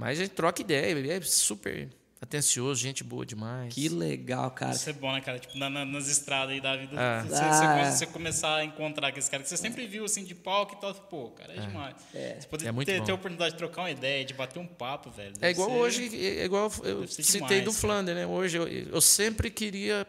Mas 0.00 0.18
a 0.18 0.22
gente 0.22 0.32
troca 0.32 0.60
ideia. 0.62 0.86
Ele 0.98 1.10
é 1.10 1.20
super 1.20 1.88
atencioso, 2.22 2.80
gente 2.80 3.02
boa 3.04 3.24
demais. 3.24 3.72
Que 3.72 3.88
legal, 3.88 4.50
cara. 4.50 4.72
Isso 4.72 4.88
é 4.90 4.92
bom, 4.92 5.10
né, 5.12 5.20
cara? 5.20 5.38
Tipo, 5.38 5.56
na- 5.56 5.70
na- 5.70 5.84
nas 5.86 6.06
estradas 6.06 6.52
aí 6.54 6.60
da 6.60 6.76
vida, 6.76 6.94
É. 7.00 7.22
você, 7.22 7.34
Ah, 7.34 7.84
você- 7.90 7.96
você 7.98 8.06
começar 8.06 8.56
a 8.56 8.64
encontrar 8.64 9.08
aqueles 9.08 9.28
caras 9.28 9.44
que 9.44 9.48
você 9.50 9.56
sempre 9.56 9.86
viu, 9.86 10.04
assim, 10.04 10.22
de 10.24 10.34
palco 10.34 10.74
e 10.76 10.80
tal. 10.80 10.94
Pô, 10.94 11.30
cara, 11.30 11.52
é, 11.54 11.60
demais. 11.60 11.94
Você 12.12 12.46
poder 12.48 12.66
É 12.66 12.72
muito 12.72 12.86
ter, 12.86 13.02
ter 13.02 13.10
a 13.10 13.14
oportunidade 13.14 13.52
de 13.52 13.58
trocar 13.58 13.82
uma 13.82 13.90
ideia, 13.90 14.24
de 14.24 14.34
bater 14.34 14.58
um 14.58 14.66
papo, 14.66 15.10
velho. 15.10 15.32
É 15.40 15.50
igual 15.50 15.68
ser- 15.70 15.76
hoje, 15.76 16.26
é 16.40 16.44
igual 16.44 16.70
eu 16.84 17.06
citei 17.06 17.40
demais, 17.40 17.64
do. 17.64 17.72
Flander, 17.72 18.14
né? 18.14 18.26
Hoje 18.26 18.56
eu, 18.58 18.68
eu 18.68 19.00
sempre 19.00 19.50
queria 19.50 20.06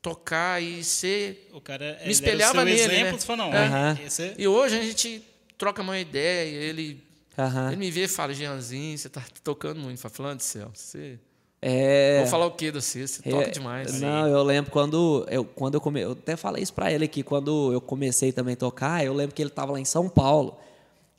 tocar 0.00 0.62
e 0.62 0.82
ser. 0.82 1.48
O 1.52 1.60
cara 1.60 1.84
era 1.84 2.04
Me 2.06 2.10
espelhava 2.12 2.52
o 2.52 2.54
seu 2.56 2.64
nele, 2.64 2.80
exemplo, 2.80 3.12
né? 3.12 3.18
você 3.18 3.26
falou, 3.26 3.50
não, 3.50 4.06
esse 4.06 4.22
é- 4.22 4.34
E 4.38 4.48
hoje 4.48 4.78
a 4.78 4.82
gente 4.82 5.22
troca 5.58 5.82
uma 5.82 5.98
ideia, 5.98 6.48
ele, 6.48 7.02
Aham. 7.38 7.68
ele 7.68 7.76
me 7.76 7.90
vê 7.90 8.04
e 8.04 8.08
fala, 8.08 8.34
Jeanzinho, 8.34 8.96
você 8.98 9.08
tá 9.08 9.22
tocando 9.42 9.80
muito. 9.80 9.98
Fala, 9.98 10.14
falando 10.14 10.36
do 10.38 10.42
céu, 10.42 10.70
você. 10.74 11.18
É. 11.64 12.18
Vou 12.18 12.26
falar 12.26 12.46
o 12.46 12.50
que 12.50 12.72
de 12.72 12.80
você? 12.80 13.06
Você 13.06 13.22
toca 13.22 13.44
É, 13.44 13.50
demais. 13.50 14.00
Não, 14.00 14.26
eu 14.26 14.42
lembro 14.42 14.70
quando 14.72 15.24
eu, 15.30 15.44
quando 15.44 15.74
eu 15.74 15.80
come, 15.80 16.00
eu 16.00 16.12
até 16.12 16.36
falei 16.36 16.62
isso 16.62 16.72
pra 16.74 16.90
ele 16.92 17.04
aqui, 17.04 17.22
quando 17.22 17.72
eu 17.72 17.80
comecei 17.80 18.32
também 18.32 18.54
a 18.54 18.56
tocar, 18.56 19.04
eu 19.04 19.14
lembro 19.14 19.34
que 19.34 19.40
ele 19.40 19.50
tava 19.50 19.72
lá 19.72 19.78
em 19.80 19.84
São 19.84 20.08
Paulo. 20.08 20.58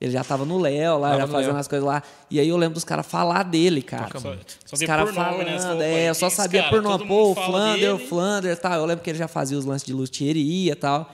Ele 0.01 0.11
já 0.11 0.21
tava 0.21 0.43
no 0.43 0.57
Léo 0.59 0.97
lá, 0.99 1.11
Tava 1.11 1.21
já 1.21 1.27
fazendo 1.27 1.51
Léo. 1.51 1.59
as 1.61 1.67
coisas 1.69 1.87
lá. 1.87 2.03
E 2.29 2.37
aí 2.37 2.49
eu 2.49 2.57
lembro 2.57 2.73
dos 2.73 2.83
caras 2.83 3.05
falar 3.05 3.43
dele, 3.43 3.81
cara. 3.81 4.03
Toca 4.07 4.19
só, 4.19 4.27
muito. 4.27 4.57
só 4.65 4.75
Os 4.75 4.83
caras 4.83 5.05
né? 5.07 5.13
Falando, 5.13 5.59
falou, 5.61 5.81
é, 5.81 6.07
pô, 6.09 6.13
só 6.15 6.29
sabia 6.29 6.63
cara, 6.63 6.73
por 6.73 6.81
nome. 6.81 7.07
Pô, 7.07 7.33
fala 7.33 7.47
Flander, 7.47 7.95
dele. 7.95 8.07
Flander 8.09 8.51
e 8.51 8.55
tal. 8.57 8.73
Eu 8.73 8.85
lembro 8.85 9.01
que 9.01 9.09
ele 9.09 9.17
já 9.17 9.29
fazia 9.29 9.57
os 9.57 9.63
lances 9.63 9.85
de 9.85 9.93
luthieria 9.93 10.73
e 10.73 10.75
tal. 10.75 11.09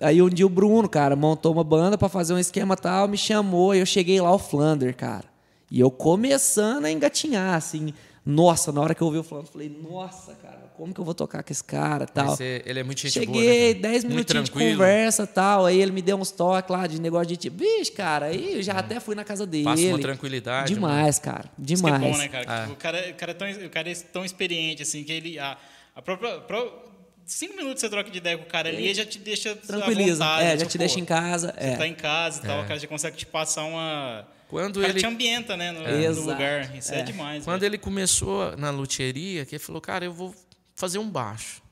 Aí 0.00 0.20
um 0.22 0.28
dia 0.28 0.46
o 0.46 0.48
Bruno, 0.48 0.88
cara, 0.88 1.14
montou 1.14 1.52
uma 1.52 1.62
banda 1.64 1.96
pra 1.98 2.08
fazer 2.08 2.32
um 2.34 2.38
esquema 2.38 2.76
tal, 2.76 3.06
me 3.08 3.16
chamou 3.18 3.74
e 3.74 3.78
eu 3.78 3.86
cheguei 3.86 4.20
lá, 4.20 4.32
o 4.32 4.38
Flander, 4.38 4.96
cara. 4.96 5.24
E 5.70 5.78
eu 5.80 5.90
começando 5.90 6.84
a 6.86 6.90
engatinhar, 6.90 7.54
assim. 7.54 7.94
Nossa, 8.24 8.70
na 8.72 8.80
hora 8.80 8.94
que 8.94 9.02
eu 9.02 9.06
ouvi 9.06 9.18
o 9.18 9.22
Flander, 9.22 9.48
eu 9.48 9.52
falei, 9.52 9.68
nossa, 9.82 10.34
cara, 10.34 10.70
como 10.76 10.94
que 10.94 11.00
eu 11.00 11.04
vou 11.04 11.14
tocar 11.14 11.42
com 11.42 11.52
esse 11.52 11.62
cara 11.62 12.06
tal. 12.06 12.36
É- 12.40 12.62
ele 12.64 12.80
é 12.80 12.82
muito 12.82 13.00
gente 13.00 13.18
né, 13.18 13.26
Cheguei, 13.26 13.74
cara? 13.74 13.82
10 13.82 14.04
Muito 14.04 14.12
minutinhos 14.14 14.44
de 14.46 14.50
conversa 14.52 15.26
tal. 15.26 15.66
Aí 15.66 15.80
ele 15.80 15.92
me 15.92 16.00
deu 16.02 16.16
uns 16.16 16.30
toques 16.30 16.70
lá 16.70 16.86
de 16.86 17.00
negócio 17.00 17.26
de 17.26 17.36
tipo, 17.36 17.56
bicho, 17.58 17.92
cara, 17.92 18.26
aí 18.26 18.54
eu 18.56 18.62
já 18.62 18.74
até 18.74 18.98
fui 19.00 19.14
na 19.14 19.24
casa 19.24 19.46
dele. 19.46 19.64
Passa 19.64 19.82
uma 19.86 19.98
tranquilidade, 19.98 20.72
Demais, 20.74 21.18
cara. 21.18 21.50
Isso 21.58 21.82
que 21.82 21.90
é 21.90 21.92
Demais. 21.92 22.12
bom, 22.12 22.18
né, 22.18 22.28
cara? 22.28 22.44
Ah. 22.48 22.60
Tipo, 22.62 22.72
o, 22.72 22.76
cara, 22.76 23.10
o, 23.10 23.14
cara 23.14 23.30
é 23.30 23.34
tão, 23.34 23.50
o 23.66 23.70
cara 23.70 23.90
é 23.90 23.94
tão 23.94 24.24
experiente, 24.24 24.82
assim, 24.82 25.04
que 25.04 25.12
ele. 25.12 25.38
A, 25.38 25.56
a 25.94 26.02
própria. 26.02 26.38
pro- 26.40 26.91
cinco 27.26 27.56
minutos 27.56 27.80
você 27.80 27.88
troca 27.88 28.10
de 28.10 28.18
ideia 28.18 28.36
com 28.38 28.44
o 28.44 28.46
cara 28.46 28.68
ali, 28.68 28.84
ele 28.84 28.94
já 28.94 29.04
te 29.06 29.18
deixa. 29.18 29.54
Tranquiliza. 29.56 30.24
vontade, 30.24 30.44
é, 30.44 30.50
já 30.50 30.56
tipo, 30.58 30.70
te 30.70 30.78
deixa 30.78 31.00
em 31.00 31.04
casa. 31.04 31.52
Você 31.58 31.66
É. 31.66 31.76
tá 31.76 31.86
em 31.86 31.94
casa 31.94 32.40
e 32.42 32.46
tal, 32.46 32.62
o 32.62 32.66
cara 32.66 32.78
já 32.78 32.86
consegue 32.88 33.16
te 33.16 33.26
passar 33.26 33.64
uma. 33.64 34.26
Quando 34.48 34.76
o 34.76 34.80
cara 34.80 34.92
ele- 34.92 35.00
te 35.00 35.06
ambienta, 35.06 35.56
né? 35.56 35.72
No, 35.72 35.80
no 35.80 35.88
Exato. 35.88 36.26
lugar. 36.28 36.76
Isso 36.76 36.92
é, 36.92 37.00
É. 37.00 37.02
demais. 37.02 37.44
Quando 37.44 37.60
velho. 37.60 37.70
ele 37.70 37.78
começou 37.78 38.54
na 38.56 38.70
luthieria, 38.70 39.46
que 39.46 39.54
ele 39.54 39.62
falou, 39.62 39.80
cara, 39.80 40.04
eu 40.04 40.12
vou 40.12 40.34
fazer 40.74 40.98
um 40.98 41.08
baixo. 41.08 41.62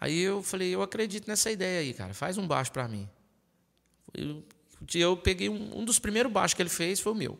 Aí 0.00 0.18
eu 0.20 0.42
falei, 0.42 0.74
eu 0.74 0.80
acredito 0.82 1.26
nessa 1.28 1.50
ideia 1.50 1.80
aí, 1.80 1.92
cara, 1.92 2.14
faz 2.14 2.38
um 2.38 2.46
baixo 2.46 2.72
pra 2.72 2.86
mim. 2.88 3.08
Eu, 4.14 4.42
eu 4.94 5.16
peguei 5.16 5.48
um, 5.48 5.80
um 5.80 5.84
dos 5.84 5.98
primeiros 5.98 6.32
baixos 6.32 6.54
que 6.54 6.62
ele 6.62 6.70
fez, 6.70 7.00
foi 7.00 7.12
o 7.12 7.14
meu, 7.14 7.38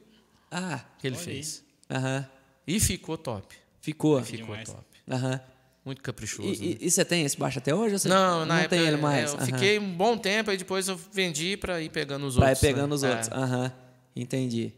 Ah, 0.51 0.81
que 0.99 1.07
ele 1.07 1.17
fez. 1.17 1.65
aham. 1.89 2.27
E 2.67 2.79
ficou 2.79 3.17
top. 3.17 3.55
Ficou. 3.81 4.23
Ficou 4.23 4.47
Demais. 4.47 4.69
top. 4.69 4.85
Aham. 5.11 5.41
Muito 5.85 6.03
caprichoso. 6.03 6.63
E, 6.63 6.69
né? 6.71 6.77
e- 6.81 6.91
você 6.91 7.05
tem 7.05 7.25
esse 7.25 7.39
baixo 7.39 7.59
até 7.59 7.75
hoje? 7.75 8.07
Não, 8.07 8.45
não 8.45 8.69
tem 8.69 8.81
ele 8.87 8.97
mais. 8.99 9.31
eu 9.33 9.37
Aham. 9.39 9.47
fiquei 9.47 9.79
um 9.79 9.91
bom 9.93 10.17
tempo, 10.19 10.51
aí 10.51 10.57
depois 10.57 10.89
eu 10.89 10.99
vendi 11.13 11.57
pra 11.57 11.81
ir 11.81 11.89
pegando 11.89 12.27
os 12.27 12.37
Pra 12.37 12.47
ir 12.47 12.51
outros. 12.51 12.63
né? 12.63 12.69
pegando 12.69 12.95
os 12.95 13.03
É. 13.03 13.11
outros. 13.11 13.29
Aham. 13.33 13.73
Entendi. 14.15 14.73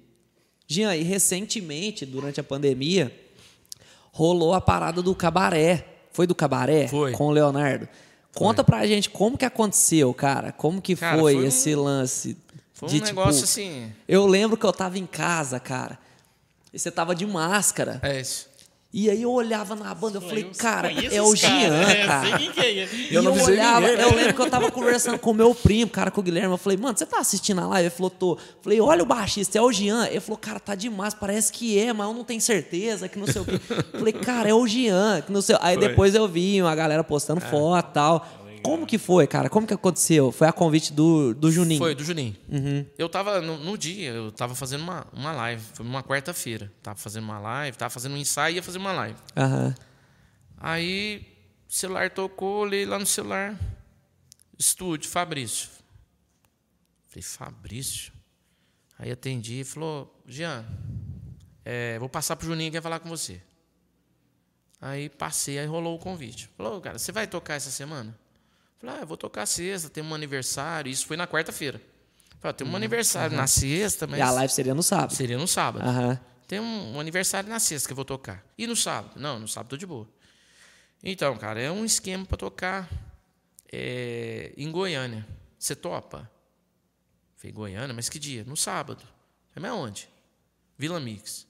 Jean, 0.68 0.94
e 0.94 1.02
recentemente, 1.02 2.06
durante 2.06 2.38
a 2.40 2.44
pandemia, 2.44 3.12
rolou 4.12 4.54
a 4.54 4.60
parada 4.60 5.02
do 5.02 5.14
cabaré. 5.14 5.86
Foi 6.12 6.26
do 6.26 6.34
cabaré? 6.34 6.88
Foi. 6.88 7.12
Com 7.12 7.26
o 7.28 7.30
Leonardo. 7.30 7.88
Conta 8.34 8.62
pra 8.64 8.86
gente 8.86 9.10
como 9.10 9.36
que 9.36 9.44
aconteceu, 9.44 10.12
cara. 10.14 10.52
Como 10.52 10.80
que 10.80 10.94
Cara, 10.96 11.18
foi, 11.18 11.34
foi 11.34 11.42
um- 11.44 11.46
esse 11.46 11.74
lance? 11.74 12.36
Foi 12.72 12.88
um 12.88 12.92
de, 12.92 13.00
tipo, 13.00 13.06
negócio 13.08 13.44
assim. 13.44 13.92
Eu 14.08 14.26
lembro 14.26 14.56
que 14.56 14.64
eu 14.64 14.72
tava 14.72 14.98
em 14.98 15.06
casa, 15.06 15.58
cara. 15.60 15.98
E 16.72 16.78
você 16.78 16.90
tava 16.90 17.14
de 17.14 17.26
máscara. 17.26 17.98
É 18.02 18.20
isso. 18.20 18.48
E 18.94 19.08
aí 19.08 19.22
eu 19.22 19.32
olhava 19.32 19.74
na 19.74 19.94
banda, 19.94 20.18
eu 20.18 20.20
falei, 20.20 20.44
Eu 20.44 20.50
cara, 20.54 20.92
é 20.92 21.22
o 21.22 21.32
esse 21.32 21.46
cara, 21.46 21.60
Jean, 21.60 21.74
é, 21.82 22.82
é. 22.82 22.88
E 23.10 23.14
eu, 23.14 23.22
não 23.22 23.30
avisei 23.30 23.54
olhava, 23.54 23.80
ninguém, 23.80 23.96
né? 23.96 24.04
eu 24.04 24.14
lembro 24.14 24.34
que 24.34 24.40
eu 24.42 24.50
tava 24.50 24.70
conversando 24.70 25.18
com 25.18 25.30
o 25.30 25.34
meu 25.34 25.54
primo, 25.54 25.90
cara, 25.90 26.10
com 26.10 26.20
o 26.20 26.22
Guilherme. 26.22 26.52
Eu 26.52 26.58
falei, 26.58 26.76
mano, 26.76 26.98
você 26.98 27.06
tá 27.06 27.18
assistindo 27.18 27.62
a 27.62 27.66
live? 27.68 27.86
Ele 27.86 27.94
falou, 27.94 28.10
tô. 28.10 28.38
Falei, 28.60 28.82
olha 28.82 29.02
o 29.02 29.06
baixista, 29.06 29.56
é 29.56 29.62
o 29.62 29.72
Jean. 29.72 30.06
Ele 30.08 30.20
falou, 30.20 30.36
cara, 30.36 30.60
tá 30.60 30.74
demais, 30.74 31.14
parece 31.14 31.50
que 31.50 31.78
é, 31.78 31.90
mas 31.90 32.06
eu 32.06 32.12
não 32.12 32.22
tenho 32.22 32.40
certeza, 32.42 33.08
que 33.08 33.18
não 33.18 33.26
sei 33.26 33.40
o 33.40 33.46
quê. 33.46 33.58
Falei, 33.92 34.12
cara, 34.12 34.50
é 34.50 34.54
o 34.54 34.66
Jean, 34.66 35.22
que 35.22 35.32
não 35.32 35.40
sei. 35.40 35.56
Aí 35.62 35.76
Foi. 35.76 35.88
depois 35.88 36.14
eu 36.14 36.28
vi 36.28 36.60
uma 36.60 36.74
galera 36.74 37.02
postando 37.02 37.40
foto 37.40 37.88
e 37.88 37.92
tal. 37.94 38.41
Como 38.62 38.86
que 38.86 38.98
foi, 38.98 39.26
cara? 39.26 39.50
Como 39.50 39.66
que 39.66 39.74
aconteceu? 39.74 40.30
Foi 40.32 40.46
a 40.46 40.52
convite 40.52 40.92
do, 40.92 41.34
do 41.34 41.50
Juninho? 41.50 41.78
Foi, 41.78 41.94
do 41.94 42.04
Juninho. 42.04 42.36
Eu 42.96 43.08
tava, 43.08 43.40
no, 43.40 43.58
no 43.58 43.76
dia, 43.76 44.10
eu 44.10 44.30
tava 44.32 44.54
fazendo 44.54 44.82
uma, 44.82 45.06
uma 45.12 45.32
live. 45.32 45.62
Foi 45.74 45.84
uma 45.84 46.02
quarta-feira. 46.02 46.72
Tava 46.82 46.98
fazendo 46.98 47.24
uma 47.24 47.38
live, 47.38 47.76
tava 47.76 47.90
fazendo 47.90 48.14
um 48.14 48.18
ensaio 48.18 48.54
e 48.54 48.56
ia 48.56 48.62
fazer 48.62 48.78
uma 48.78 48.92
live. 48.92 49.18
Aham. 49.36 49.74
Aí, 50.56 51.26
celular 51.68 52.10
tocou, 52.10 52.60
olhei 52.60 52.86
lá 52.86 52.98
no 52.98 53.06
celular. 53.06 53.58
Estúdio, 54.58 55.10
Fabrício. 55.10 55.68
Falei, 57.08 57.22
Fabrício? 57.22 58.12
Aí 58.98 59.10
atendi 59.10 59.60
e 59.60 59.64
falou, 59.64 60.22
Jean, 60.26 60.64
é, 61.64 61.98
vou 61.98 62.08
passar 62.08 62.36
pro 62.36 62.46
Juninho 62.46 62.70
que 62.70 62.76
quer 62.76 62.82
falar 62.82 63.00
com 63.00 63.08
você. 63.08 63.40
Aí 64.80 65.08
passei, 65.08 65.58
aí 65.58 65.66
rolou 65.66 65.96
o 65.96 65.98
convite. 65.98 66.48
Falou, 66.56 66.80
cara, 66.80 66.98
você 66.98 67.12
vai 67.12 67.26
tocar 67.26 67.54
essa 67.54 67.70
semana? 67.70 68.18
Falei, 68.82 68.96
ah, 68.96 69.00
eu 69.02 69.06
vou 69.06 69.16
tocar 69.16 69.46
sexta, 69.46 69.88
tem 69.88 70.02
um 70.02 70.12
aniversário. 70.12 70.90
Isso 70.90 71.06
foi 71.06 71.16
na 71.16 71.24
quarta-feira. 71.24 71.80
Falei, 72.40 72.50
ah, 72.50 72.52
tem 72.52 72.66
um 72.66 72.74
aniversário 72.74 73.36
na 73.36 73.46
sexta, 73.46 74.08
mas 74.08 74.18
E 74.18 74.22
a 74.22 74.30
live 74.32 74.52
seria 74.52 74.74
no 74.74 74.82
sábado. 74.82 75.14
seria 75.14 75.38
no 75.38 75.46
sábado. 75.46 75.86
Aham. 75.88 76.20
Tem 76.48 76.58
um, 76.58 76.96
um 76.96 77.00
aniversário 77.00 77.48
na 77.48 77.60
sexta 77.60 77.86
que 77.88 77.92
eu 77.92 77.96
vou 77.96 78.04
tocar. 78.04 78.44
E 78.58 78.66
no 78.66 78.74
sábado? 78.74 79.12
Não, 79.20 79.38
no 79.38 79.46
sábado 79.46 79.70
tô 79.70 79.76
de 79.76 79.86
boa. 79.86 80.08
Então, 81.00 81.36
cara, 81.38 81.60
é 81.60 81.70
um 81.70 81.84
esquema 81.84 82.26
para 82.26 82.36
tocar 82.36 82.90
é, 83.72 84.52
em 84.56 84.68
Goiânia. 84.72 85.24
Você 85.56 85.76
topa? 85.76 86.28
Falei, 87.36 87.52
Goiânia, 87.52 87.94
mas 87.94 88.08
que 88.08 88.18
dia? 88.18 88.42
No 88.44 88.56
sábado. 88.56 89.04
Falei, 89.54 89.70
mas 89.70 89.78
onde? 89.78 90.08
Vila 90.76 90.98
Mix. 90.98 91.46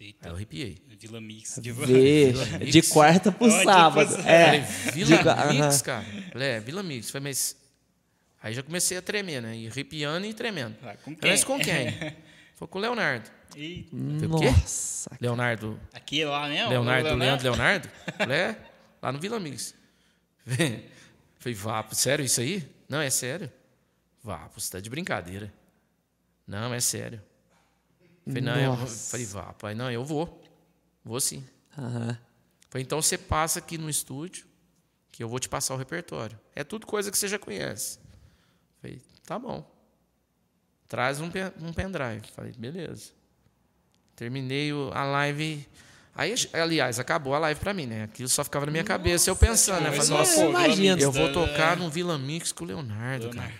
Aí 0.00 0.06
Eita, 0.06 0.30
eu 0.30 0.34
arrepiei. 0.34 0.82
Vila 0.98 1.20
Mix. 1.20 1.58
De... 1.60 1.72
Vê, 1.72 2.32
Mix. 2.58 2.72
de 2.72 2.82
quarta 2.82 3.30
pro 3.30 3.50
sábado. 3.50 4.08
tipo, 4.16 4.26
É. 4.26 4.62
Falei, 4.62 4.94
Vila 4.94 5.34
De 5.34 5.58
Mix, 5.60 5.82
cara. 5.82 6.06
Falei, 6.32 6.48
é, 6.48 6.60
Vila 6.60 6.82
Mix. 6.82 7.10
Falei, 7.10 7.28
mas. 7.28 7.56
Aí 8.42 8.54
já 8.54 8.62
comecei 8.62 8.96
a 8.96 9.02
tremer, 9.02 9.42
né? 9.42 9.54
E 9.54 9.68
arrepiando 9.68 10.26
e 10.26 10.32
tremendo. 10.32 10.74
Ah, 10.82 10.96
com 11.04 11.14
Falei, 11.14 11.30
Mas 11.32 11.44
quem? 11.44 11.56
com 11.56 11.62
quem? 11.62 12.16
Foi 12.56 12.66
com 12.66 12.78
o 12.78 12.80
Leonardo. 12.80 13.30
E 13.54 13.86
Falei, 13.90 14.26
o 14.26 14.38
quê? 14.38 14.50
Nossa. 14.50 15.10
Leonardo 15.20 15.80
aqui 15.92 16.24
lá, 16.24 16.48
né? 16.48 16.66
o 16.66 16.70
Leonardo, 16.70 17.14
Leandro 17.14 17.50
Leonardo? 17.50 17.88
Falei, 18.16 18.38
é, 18.38 18.56
lá 19.02 19.12
no 19.12 19.18
Vila 19.18 19.38
Mix. 19.38 19.74
Falei, 21.38 21.54
Vapo, 21.54 21.94
sério 21.94 22.24
isso 22.24 22.40
aí? 22.40 22.66
Não, 22.88 23.00
é 23.02 23.10
sério. 23.10 23.52
Vapo, 24.22 24.58
você 24.58 24.72
tá 24.72 24.80
de 24.80 24.88
brincadeira. 24.88 25.52
Não, 26.46 26.72
é 26.72 26.80
sério. 26.80 27.22
Falei, 28.26 28.42
não, 28.42 28.56
eu, 28.56 28.76
Nossa. 28.76 29.10
falei, 29.10 29.26
Vapo, 29.26 29.66
aí, 29.66 29.74
não, 29.74 29.90
eu 29.90 30.04
vou. 30.04 30.42
Vou 31.04 31.20
sim. 31.20 31.44
Aham. 31.76 32.16
Falei, 32.68 32.84
então 32.84 33.00
você 33.02 33.18
passa 33.18 33.58
aqui 33.58 33.76
no 33.78 33.88
estúdio, 33.90 34.46
que 35.10 35.22
eu 35.22 35.28
vou 35.28 35.38
te 35.40 35.48
passar 35.48 35.74
o 35.74 35.76
repertório. 35.76 36.38
É 36.54 36.62
tudo 36.62 36.86
coisa 36.86 37.10
que 37.10 37.18
você 37.18 37.26
já 37.28 37.38
conhece. 37.38 37.98
Falei, 38.80 39.00
tá 39.26 39.38
bom. 39.38 39.68
Traz 40.86 41.20
um, 41.20 41.30
pen- 41.30 41.52
um 41.60 41.72
pendrive. 41.72 42.22
Falei, 42.34 42.52
beleza. 42.56 43.10
Terminei 44.16 44.72
o- 44.72 44.90
a 44.92 45.04
live. 45.04 45.66
Aí, 46.14 46.34
aliás, 46.52 46.98
acabou 46.98 47.34
a 47.34 47.38
live 47.38 47.58
pra 47.60 47.72
mim, 47.72 47.86
né? 47.86 48.02
Aquilo 48.04 48.28
só 48.28 48.44
ficava 48.44 48.66
na 48.66 48.72
minha 48.72 48.84
cabeça. 48.84 49.30
Eu 49.30 49.36
pensando, 49.36 49.82
né? 49.84 49.92
Falei, 49.92 50.10
nossa, 50.10 50.40
eu 50.40 51.12
vou 51.12 51.26
né? 51.28 51.32
tocar 51.32 51.76
no 51.76 51.88
Vila 51.88 52.18
Mix 52.18 52.52
com 52.52 52.64
o 52.64 52.66
Leonardo, 52.66 53.30
cara. 53.30 53.52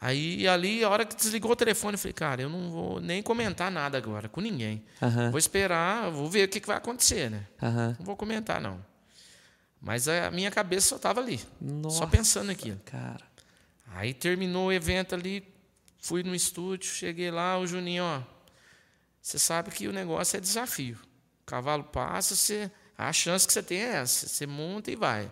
Aí, 0.00 0.46
ali, 0.46 0.84
a 0.84 0.88
hora 0.88 1.04
que 1.04 1.16
desligou 1.16 1.50
o 1.50 1.56
telefone, 1.56 1.94
eu 1.94 1.98
falei, 1.98 2.12
cara, 2.12 2.42
eu 2.42 2.48
não 2.48 2.70
vou 2.70 3.00
nem 3.00 3.20
comentar 3.20 3.70
nada 3.70 3.98
agora 3.98 4.28
com 4.28 4.40
ninguém. 4.40 4.84
Aham. 5.02 5.30
Vou 5.30 5.38
esperar, 5.38 6.08
vou 6.10 6.30
ver 6.30 6.46
o 6.46 6.48
que, 6.48 6.60
que 6.60 6.68
vai 6.68 6.76
acontecer, 6.76 7.28
né? 7.30 7.46
Aham. 7.60 7.96
Não 7.98 8.06
vou 8.06 8.16
comentar, 8.16 8.60
não. 8.60 8.84
Mas 9.80 10.06
a 10.06 10.30
minha 10.30 10.50
cabeça 10.50 10.88
só 10.88 10.96
estava 10.96 11.20
ali, 11.20 11.40
Nossa, 11.60 11.98
só 11.98 12.06
pensando 12.06 12.46
naquilo. 12.46 12.80
Cara. 12.84 13.24
Aí 13.88 14.14
terminou 14.14 14.68
o 14.68 14.72
evento 14.72 15.14
ali, 15.14 15.42
fui 15.98 16.22
no 16.22 16.34
estúdio, 16.34 16.88
cheguei 16.90 17.30
lá, 17.30 17.58
o 17.58 17.66
Juninho, 17.66 18.04
ó. 18.04 18.22
Você 19.20 19.38
sabe 19.38 19.70
que 19.70 19.88
o 19.88 19.92
negócio 19.92 20.36
é 20.36 20.40
desafio. 20.40 20.96
O 21.42 21.46
cavalo 21.46 21.84
passa, 21.84 22.36
você, 22.36 22.70
a 22.96 23.12
chance 23.12 23.46
que 23.46 23.52
você 23.52 23.62
tem 23.62 23.78
é 23.78 23.96
essa. 23.96 24.28
Você 24.28 24.46
monta 24.46 24.90
e 24.90 24.96
vai. 24.96 25.30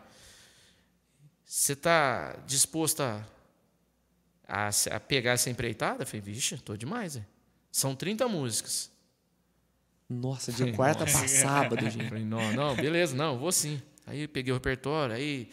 Você 1.45 1.75
está 1.75 2.37
disposto 2.47 3.03
a, 3.03 3.25
a, 4.49 4.71
a 4.93 5.01
pegar 5.01 5.33
essa 5.33 5.51
empreitada? 5.51 6.03
Eu 6.03 6.07
falei, 6.07 6.21
vixe, 6.21 6.55
estou 6.55 6.77
demais. 6.77 7.17
hein? 7.17 7.27
São 7.71 7.95
30 7.95 8.27
músicas. 8.29 8.91
Nossa, 10.09 10.53
de 10.53 10.71
quarta 10.73 11.05
pra 11.05 11.27
sábado, 11.29 11.85
Eu 11.85 11.91
gente. 11.91 12.09
falei, 12.09 12.25
não, 12.25 12.53
não, 12.53 12.77
beleza, 12.77 13.15
não, 13.17 13.39
vou 13.39 13.51
sim. 13.51 13.83
Aí 14.07 14.29
peguei 14.29 14.53
o 14.53 14.55
repertório, 14.55 15.15
aí 15.17 15.51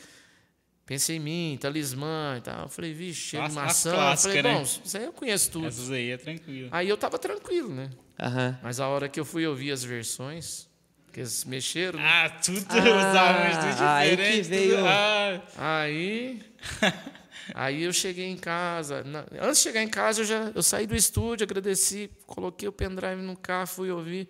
pensei 0.85 1.15
em 1.15 1.19
mim, 1.19 1.57
talismã 1.59 2.35
e 2.37 2.41
tal. 2.41 2.61
Eu 2.63 2.69
falei, 2.69 2.93
vixe, 2.93 3.35
maçã. 3.51 3.89
Eu 3.89 3.95
clássicas, 3.95 4.21
falei, 4.35 4.43
né? 4.43 4.53
bom, 4.53 4.61
isso 4.61 4.97
aí 4.97 5.03
eu 5.05 5.13
conheço 5.13 5.49
tudo. 5.51 5.65
Essas 5.67 5.89
aí 5.89 6.11
é 6.11 6.17
tranquilo. 6.17 6.69
Aí 6.71 6.87
eu 6.87 6.95
tava 6.97 7.17
tranquilo, 7.17 7.73
né? 7.73 7.89
Aham. 8.19 8.59
Mas 8.61 8.79
a 8.79 8.87
hora 8.87 9.09
que 9.09 9.19
eu 9.19 9.25
fui 9.25 9.45
ouvir 9.47 9.71
as 9.71 9.83
versões, 9.83 10.69
que 11.11 11.19
eles 11.21 11.43
mexeram. 11.45 11.97
né? 11.97 12.05
Ah, 12.07 12.29
tudo 12.29 12.59
os 12.59 13.15
arranjos 13.15 13.75
tudo 13.75 13.83
aí 13.87 14.09
que 14.11 14.15
diferente. 14.17 14.49
veio- 14.49 14.75
Tudo, 14.77 14.87
ah, 14.87 15.41
Aí, 15.57 16.43
aí 17.53 17.83
eu 17.83 17.93
cheguei 17.93 18.25
em 18.29 18.37
casa. 18.37 19.03
Na- 19.03 19.25
antes 19.41 19.57
de 19.57 19.63
chegar 19.63 19.81
em 19.81 19.89
casa, 19.89 20.21
eu 20.21 20.25
já 20.25 20.51
eu 20.55 20.63
saí 20.63 20.85
do 20.87 20.95
estúdio, 20.95 21.43
agradeci, 21.43 22.09
coloquei 22.25 22.67
o 22.67 22.71
pendrive 22.71 23.21
no 23.21 23.35
carro, 23.35 23.67
fui 23.67 23.91
ouvir. 23.91 24.29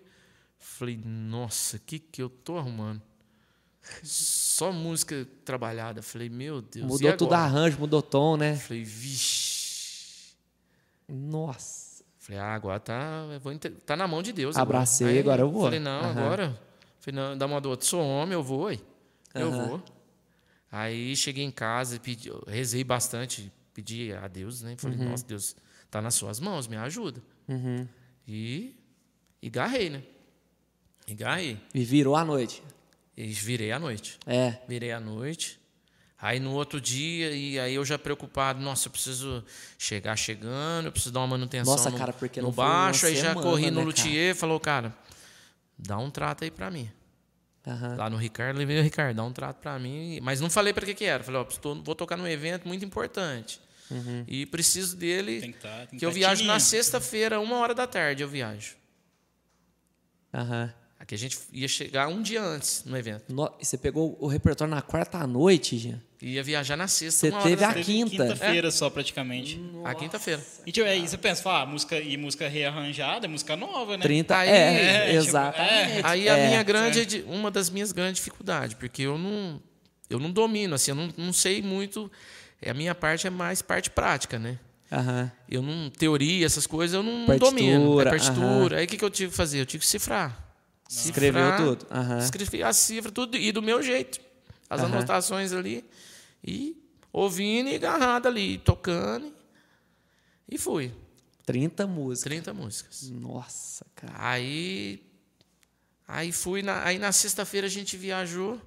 Falei, 0.58 0.98
nossa, 1.04 1.76
o 1.76 1.80
que, 1.80 1.98
que 1.98 2.22
eu 2.22 2.28
tô 2.28 2.56
arrumando? 2.56 3.00
Só 4.02 4.72
música 4.72 5.28
trabalhada. 5.44 6.00
Falei, 6.02 6.28
meu 6.28 6.62
Deus. 6.62 6.86
Mudou 6.86 7.12
tudo 7.16 7.34
agora? 7.34 7.48
arranjo, 7.48 7.78
mudou 7.78 8.00
tom, 8.00 8.36
né? 8.36 8.56
Falei, 8.56 8.82
vixe. 8.82 10.34
Nossa. 11.08 12.02
Falei, 12.18 12.40
ah, 12.40 12.54
agora 12.54 12.80
tá, 12.80 13.26
vou 13.42 13.52
tá 13.84 13.94
na 13.94 14.08
mão 14.08 14.22
de 14.22 14.32
Deus. 14.32 14.56
Abracei, 14.56 15.08
Aí 15.08 15.18
agora 15.18 15.42
eu 15.42 15.50
vou. 15.50 15.64
Falei, 15.64 15.78
não, 15.80 16.00
Aham. 16.00 16.10
agora. 16.10 16.60
Falei, 17.00 17.20
não, 17.20 17.36
da 17.36 17.46
moda 17.46 17.60
do 17.60 17.68
outro, 17.70 17.86
sou 17.86 18.00
homem, 18.00 18.32
eu 18.32 18.42
vou, 18.42 18.62
ué. 18.62 18.78
Eu 19.34 19.50
vou. 19.52 19.82
Aí 20.76 21.14
cheguei 21.14 21.44
em 21.44 21.52
casa, 21.52 22.00
pedi, 22.00 22.32
rezei 22.48 22.82
bastante, 22.82 23.52
pedi 23.72 24.12
a 24.12 24.26
Deus, 24.26 24.60
né? 24.62 24.74
Falei, 24.76 24.98
Uhum. 24.98 25.10
nossa, 25.10 25.24
Deus, 25.24 25.54
tá 25.88 26.02
nas 26.02 26.16
suas 26.16 26.40
mãos, 26.40 26.66
me 26.66 26.76
ajuda. 26.76 27.22
Uhum. 27.46 27.86
E, 28.26 28.74
e 29.40 29.48
garrei, 29.48 29.88
né? 29.88 30.02
E 31.06 31.14
garrei. 31.14 31.60
E 31.72 31.84
virou 31.84 32.16
a 32.16 32.24
noite. 32.24 32.60
E 33.16 33.24
virei 33.28 33.70
à 33.70 33.78
noite. 33.78 34.18
É. 34.26 34.58
Virei 34.66 34.90
à 34.90 34.98
noite. 34.98 35.60
Aí 36.18 36.40
no 36.40 36.50
outro 36.54 36.80
dia, 36.80 37.30
e 37.30 37.56
aí 37.56 37.76
eu 37.76 37.84
já 37.84 37.96
preocupado, 37.96 38.60
nossa, 38.60 38.88
eu 38.88 38.90
preciso 38.90 39.44
chegar 39.78 40.16
chegando, 40.16 40.86
eu 40.86 40.90
preciso 40.90 41.12
dar 41.12 41.20
uma 41.20 41.28
manutenção 41.28 41.72
Nossa, 41.76 41.88
no, 41.88 41.96
cara, 41.98 42.12
porque 42.12 42.40
no 42.40 42.50
baixo, 42.50 43.06
aí 43.06 43.14
já 43.14 43.28
semana, 43.28 43.42
corri 43.42 43.70
no 43.70 43.78
né, 43.78 43.86
luthier, 43.86 44.34
falou, 44.34 44.58
cara, 44.58 44.92
dá 45.78 45.98
um 45.98 46.10
trato 46.10 46.42
aí 46.42 46.50
pra 46.50 46.68
mim. 46.68 46.90
Aham. 47.66 47.96
Lá 47.96 48.10
no 48.10 48.16
Ricardo, 48.16 48.58
levei 48.58 48.78
o 48.78 48.82
Ricardo, 48.82 49.16
dá 49.16 49.24
um 49.24 49.32
trato 49.32 49.56
pra 49.60 49.78
mim, 49.78 50.18
mas 50.22 50.40
não 50.40 50.50
falei 50.50 50.72
pra 50.72 50.84
que 50.84 50.94
que 50.94 51.04
era, 51.04 51.24
falei, 51.24 51.40
ó, 51.40 51.44
tô- 51.44 51.74
vou 51.82 51.94
tocar 51.94 52.16
num 52.16 52.26
evento 52.28 52.68
muito 52.68 52.84
importante. 52.84 53.60
Uhum. 53.90 54.24
E 54.28 54.44
preciso 54.46 54.96
dele, 54.96 55.40
Tem 55.40 55.52
que 55.52 55.58
tá- 55.58 55.76
tem 55.78 55.86
que 55.88 55.96
que 55.98 56.04
eu 56.06 56.10
tá 56.10 56.14
viajo 56.14 56.44
na 56.44 56.58
sexta-feira, 56.60 57.40
uma 57.40 57.56
hora 57.58 57.74
da 57.74 57.86
tarde 57.86 58.22
eu 58.22 58.28
viajo. 58.28 58.76
Aham. 60.32 60.72
Aqui 61.04 61.14
a 61.14 61.18
gente 61.18 61.38
ia 61.52 61.68
chegar 61.68 62.08
um 62.08 62.22
dia 62.22 62.42
antes 62.42 62.82
no 62.86 62.96
evento. 62.96 63.24
No- 63.28 63.52
E 63.60 63.64
você 63.66 63.76
pegou 63.76 64.16
o 64.18 64.26
repertório 64.26 64.74
na 64.74 64.80
quarta 64.80 65.26
noite, 65.26 65.76
Jean? 65.76 66.00
Ia 66.22 66.42
viajar 66.42 66.78
na 66.78 66.88
sexta, 66.88 67.30
Você 67.30 67.30
teve 67.42 67.62
a 67.62 67.74
teve 67.74 67.84
quinta. 67.84 68.10
quinta-feira 68.10 68.70
só, 68.70 68.88
praticamente. 68.88 69.60
A 69.84 69.94
quinta-feira. 69.94 70.40
E 70.64 70.72
tipo, 70.72 70.86
aí 70.88 71.06
você 71.06 71.18
pensa, 71.18 71.42
fala, 71.42 71.60
ah, 71.60 71.66
música, 71.66 72.00
e 72.00 72.16
música 72.16 72.48
rearranjada, 72.48 73.26
é 73.26 73.28
música 73.28 73.54
nova, 73.54 73.98
né? 73.98 74.02
30. 74.02 74.34
Aí- 74.38 74.48
é, 74.48 74.54
É, 74.54 75.06
tipo, 75.08 75.16
exatamente. 75.28 76.00
Aí 76.06 76.26
a 76.26 76.38
É. 76.38 76.46
minha 76.48 76.62
grande, 76.62 77.04
di- 77.04 77.22
uma 77.28 77.50
das 77.50 77.68
minhas 77.68 77.92
grandes 77.92 78.16
dificuldades, 78.16 78.74
porque 78.74 79.02
eu 79.02 79.18
não, 79.18 79.60
eu 80.08 80.18
não 80.18 80.30
domino, 80.32 80.74
assim, 80.74 80.92
eu 80.92 80.94
não, 80.94 81.12
não 81.18 81.32
sei 81.34 81.60
muito. 81.60 82.10
é, 82.62 82.70
A 82.70 82.74
minha 82.74 82.94
parte 82.94 83.26
é 83.26 83.30
mais 83.30 83.60
parte 83.60 83.90
prática, 83.90 84.38
né? 84.38 84.58
Aham. 84.90 85.30
Eu 85.50 85.60
não 85.60 85.90
teoria 85.90 86.46
essas 86.46 86.66
coisas 86.66 86.94
eu 86.94 87.02
não 87.02 87.26
Partitura, 87.26 87.50
domino. 87.50 88.00
É 88.00 88.04
partitura. 88.04 88.78
Aí 88.78 88.86
o 88.86 88.88
que, 88.88 88.96
que 88.96 89.04
eu 89.04 89.10
tive 89.10 89.30
que 89.32 89.36
fazer? 89.36 89.60
Eu 89.60 89.66
tive 89.66 89.82
que 89.84 89.90
cifrar. 89.90 90.42
Escreveu 90.96 91.56
tudo. 91.56 91.86
Aham. 91.90 92.18
Escrevi 92.18 92.62
a 92.62 92.72
cifra 92.72 93.10
tudo 93.10 93.36
e 93.36 93.52
do 93.52 93.62
meu 93.62 93.82
jeito. 93.82 94.20
As 94.68 94.80
Aham. 94.80 94.94
anotações 94.94 95.52
ali 95.52 95.84
e 96.42 96.76
ouvindo 97.12 97.68
e 97.68 97.76
agarrado 97.76 98.26
ali, 98.26 98.58
tocando 98.58 99.32
e 100.48 100.58
fui. 100.58 100.92
30 101.46 101.86
músicas. 101.86 102.30
30 102.30 102.54
músicas. 102.54 103.10
Nossa, 103.10 103.84
cara. 103.94 104.12
Aí, 104.16 105.02
aí 106.08 106.32
fui 106.32 106.62
na, 106.62 106.84
aí 106.84 106.98
na 106.98 107.12
sexta-feira 107.12 107.66
a 107.66 107.70
gente 107.70 107.96
viajou. 107.96 108.60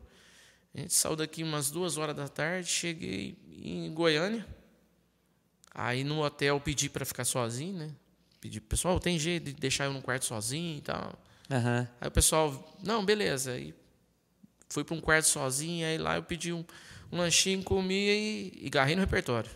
A 0.75 0.79
gente 0.79 0.93
saiu 0.93 1.15
daqui 1.15 1.43
umas 1.43 1.71
duas 1.71 1.97
horas 1.97 2.15
da 2.15 2.27
tarde, 2.27 2.67
cheguei 2.69 3.35
em 3.63 3.91
Goiânia. 3.93 4.45
Aí 5.73 6.03
no 6.03 6.23
hotel 6.23 6.59
pedi 6.59 6.89
para 6.89 7.05
ficar 7.05 7.25
sozinho, 7.25 7.77
né? 7.77 7.91
Pedi 8.39 8.59
pro 8.59 8.69
pessoal, 8.69 8.99
tem 8.99 9.17
jeito 9.17 9.45
de 9.45 9.53
deixar 9.53 9.85
eu 9.85 9.93
no 9.93 10.01
quarto 10.01 10.25
sozinho 10.25 10.77
e 10.77 10.81
tal. 10.81 11.19
Aham. 11.49 11.87
Aí 12.01 12.07
o 12.07 12.11
pessoal, 12.11 12.77
não, 12.83 13.05
beleza. 13.05 13.51
Aí 13.51 13.73
fui 14.69 14.83
para 14.83 14.95
um 14.95 15.01
quarto 15.01 15.25
sozinho, 15.27 15.85
aí 15.87 15.97
lá 15.97 16.15
eu 16.15 16.23
pedi 16.23 16.51
um, 16.51 16.63
um 17.11 17.17
lanchinho, 17.17 17.63
comia 17.63 18.13
e, 18.13 18.51
e 18.61 18.69
garrei 18.69 18.95
no 18.95 19.01
repertório. 19.01 19.49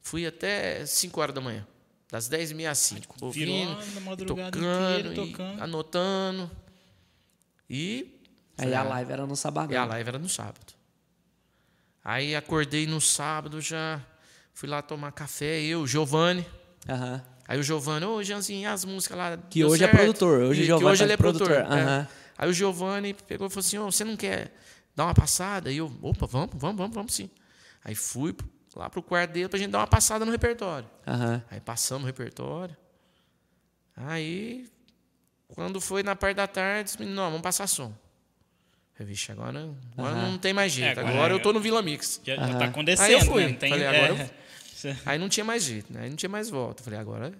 Fui 0.00 0.26
até 0.26 0.84
5 0.84 1.20
horas 1.20 1.34
da 1.34 1.40
manhã. 1.40 1.66
Das 2.10 2.28
10h30 2.28 2.66
às 2.70 2.78
5. 2.78 3.14
Virou 3.32 3.54
Ouvindo, 3.56 3.78
e 4.20 4.24
tocando, 4.26 5.12
e 5.12 5.14
tocando. 5.14 5.62
anotando. 5.62 6.50
E, 7.70 8.20
Aí 8.58 8.74
a 8.74 8.82
live 8.82 9.12
era 9.12 9.26
no 9.26 9.34
sábado. 9.34 9.72
e 9.72 9.76
a 9.76 9.84
live 9.84 10.08
era 10.08 10.18
no 10.18 10.28
sábado. 10.28 10.74
Aí 12.04 12.34
acordei 12.34 12.86
no 12.86 13.00
sábado, 13.00 13.60
já 13.60 14.00
fui 14.52 14.68
lá 14.68 14.82
tomar 14.82 15.12
café, 15.12 15.62
eu, 15.62 15.86
Giovanni. 15.86 16.44
Aham. 16.88 17.24
Aí 17.46 17.58
o 17.58 17.62
Giovanni, 17.62 18.06
ô 18.06 18.22
Janzinho, 18.22 18.60
e 18.62 18.66
as 18.66 18.84
músicas 18.84 19.18
lá. 19.18 19.36
Que 19.50 19.64
hoje 19.64 19.84
é 19.84 19.86
certo?" 19.88 20.00
produtor, 20.00 20.42
hoje 20.42 20.62
E 20.64 20.72
o 20.72 20.78
que 20.78 20.84
hoje 20.84 20.98
tá 20.98 21.04
ele 21.04 21.12
é 21.12 21.16
produtor, 21.16 21.48
produtor. 21.48 21.76
é. 21.78 21.80
aham. 21.82 22.08
Aí 22.38 22.48
o 22.48 22.52
Giovanni 22.52 23.14
pegou 23.14 23.46
e 23.46 23.50
falou 23.50 23.60
assim: 23.60 23.78
ô, 23.78 23.90
você 23.90 24.04
não 24.04 24.16
quer 24.16 24.52
dar 24.96 25.04
uma 25.04 25.14
passada? 25.14 25.70
E 25.70 25.76
eu, 25.78 25.92
opa, 26.02 26.26
vamos, 26.26 26.50
vamos, 26.54 26.76
vamos, 26.76 26.94
vamos 26.94 27.14
sim. 27.14 27.28
Aí 27.84 27.94
fui 27.94 28.34
lá 28.74 28.88
pro 28.88 29.02
quarto 29.02 29.32
dele 29.32 29.48
pra 29.48 29.58
gente 29.58 29.70
dar 29.70 29.78
uma 29.78 29.86
passada 29.86 30.24
no 30.24 30.30
repertório. 30.32 30.88
Aham. 31.06 31.42
Aí 31.50 31.60
passamos 31.60 32.04
o 32.04 32.06
repertório. 32.06 32.76
Aí, 33.96 34.66
quando 35.48 35.80
foi 35.80 36.02
na 36.02 36.16
parte 36.16 36.36
da 36.36 36.46
tarde, 36.46 36.84
disse, 36.96 37.04
não, 37.04 37.24
vamos 37.24 37.42
passar 37.42 37.66
som. 37.66 37.92
Eu, 38.98 39.06
vixe, 39.06 39.30
agora, 39.32 39.68
agora 39.96 40.14
Aham. 40.14 40.30
não 40.30 40.38
tem 40.38 40.52
mais 40.52 40.72
jeito. 40.72 40.98
É, 40.98 41.00
agora 41.00 41.14
agora- 41.16 41.34
eu 41.34 41.40
tô 41.40 41.52
no 41.52 41.60
Vila 41.60 41.82
Mix. 41.82 42.20
Já, 42.24 42.36
já 42.36 42.54
tá 42.58 42.64
acontecendo, 42.66 43.06
Aí 43.06 43.12
eu 43.14 43.20
fui. 43.20 43.46
né? 43.46 43.52
Tem, 43.54 43.70
Falei, 43.70 43.84
é, 43.86 44.30
Aí 45.06 45.18
não 45.18 45.28
tinha 45.28 45.44
mais 45.44 45.62
jeito, 45.64 45.92
né? 45.92 46.02
Aí 46.04 46.10
não 46.10 46.16
tinha 46.16 46.28
mais 46.30 46.48
volta. 46.50 46.82
Falei, 46.82 46.98
agora, 46.98 47.32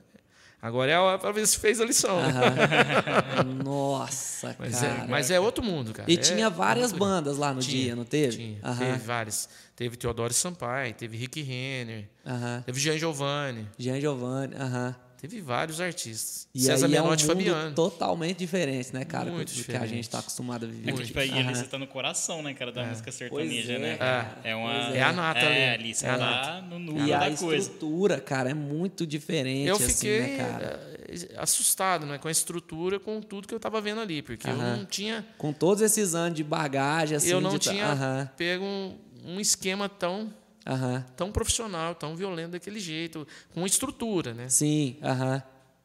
agora 0.60 0.90
é 0.90 0.94
a 0.94 1.02
hora 1.02 1.18
pra 1.18 1.32
ver 1.32 1.46
se 1.46 1.58
fez 1.58 1.80
a 1.80 1.84
lição. 1.84 2.20
né? 2.22 2.28
Nossa, 3.64 4.54
Mas, 4.58 4.80
cara. 4.80 5.04
é, 5.04 5.06
mas 5.06 5.30
é 5.30 5.40
outro 5.40 5.64
mundo, 5.64 5.92
cara. 5.92 6.10
E 6.10 6.14
É- 6.14 6.16
tinha 6.18 6.48
várias 6.50 6.92
é 6.92 6.96
bandas 6.96 7.36
lá 7.38 7.52
no 7.52 7.60
Tinha, 7.60 7.82
dia, 7.84 7.96
não 7.96 8.04
teve? 8.04 8.36
Tinha. 8.36 8.58
Aham. 8.62 8.78
Teve 8.78 8.98
vários. 8.98 9.48
Teve 9.74 9.96
Teodoro 9.96 10.32
Sampaio, 10.32 10.94
teve 10.94 11.16
Rick 11.16 11.42
Renner, 11.42 12.08
Aham. 12.26 12.62
teve 12.64 12.78
Jean 12.80 12.98
Giovanni. 12.98 13.66
Jean 13.78 14.00
Giovanni, 14.00 14.54
aham. 14.54 14.94
Teve 15.22 15.40
vários 15.40 15.80
artistas. 15.80 16.48
E 16.52 16.60
César 16.60 16.86
aí 16.86 16.96
é 16.96 17.00
um 17.00 17.04
Menotti 17.04 17.22
e 17.24 17.28
mundo 17.28 17.36
Fabiano. 17.36 17.74
totalmente 17.76 18.38
diferente, 18.38 18.92
né, 18.92 19.04
cara? 19.04 19.30
Muito 19.30 19.50
do 19.50 19.54
que 19.54 19.60
a 19.60 19.78
diferente. 19.78 19.88
gente 19.90 20.10
tá 20.10 20.18
acostumado 20.18 20.64
a 20.66 20.68
viver. 20.68 20.90
É 20.90 20.92
que, 20.92 21.04
tipo, 21.04 21.18
aí 21.20 21.30
ali 21.30 21.42
Aham. 21.42 21.54
você 21.54 21.62
tá 21.64 21.78
no 21.78 21.86
coração, 21.86 22.42
né, 22.42 22.52
cara, 22.54 22.72
da 22.72 22.84
música 22.84 23.12
sertaneja, 23.12 23.68
Pois 23.68 23.70
é, 23.70 23.78
né? 23.78 23.96
cara. 23.98 24.38
É 24.42 24.56
uma... 24.56 24.72
É. 24.92 24.96
É 24.96 25.02
a 25.04 25.12
nata 25.12 25.38
ali. 25.46 25.54
É, 25.58 25.74
ali 25.74 25.94
você 25.94 26.06
É 26.06 26.10
a 26.10 26.18
tá 26.18 26.24
nata. 26.26 26.60
no 26.62 26.78
núcleo 26.80 27.06
E 27.06 27.12
a 27.12 27.18
da 27.20 27.36
coisa. 27.36 27.56
estrutura, 27.56 28.20
cara, 28.20 28.50
é 28.50 28.54
muito 28.54 29.06
diferente, 29.06 29.68
Eu 29.68 29.76
assim, 29.76 29.88
fiquei 29.94 30.20
né, 30.22 30.36
cara? 30.38 30.96
eh, 31.08 31.28
assustado 31.38 32.04
né, 32.04 32.18
com 32.18 32.26
a 32.26 32.30
estrutura, 32.32 32.98
com 32.98 33.20
tudo 33.22 33.46
que 33.46 33.54
eu 33.54 33.58
estava 33.58 33.80
vendo 33.80 34.00
ali, 34.00 34.22
porque 34.22 34.48
eu 34.50 34.56
não 34.56 34.84
tinha, 34.84 35.24
Com 35.38 35.52
todos 35.52 35.82
esses 35.82 36.16
anos 36.16 36.34
de 36.34 36.42
bagagem, 36.42 37.16
assim, 37.16 37.28
eu 37.30 37.40
não 37.40 37.52
de... 37.58 37.70
tinha 37.70 38.28
pego 38.36 38.64
um, 38.64 38.98
um 39.24 39.38
esquema 39.38 39.88
tão, 39.88 40.34
aham. 40.66 41.04
tão 41.16 41.30
profissional, 41.32 41.94
tão 41.94 42.14
violento 42.16 42.52
daquele 42.52 42.80
jeito, 42.80 43.26
com 43.52 43.64
estrutura, 43.66 44.32
né? 44.34 44.48
Sim, 44.48 44.96
aham. 45.02 45.42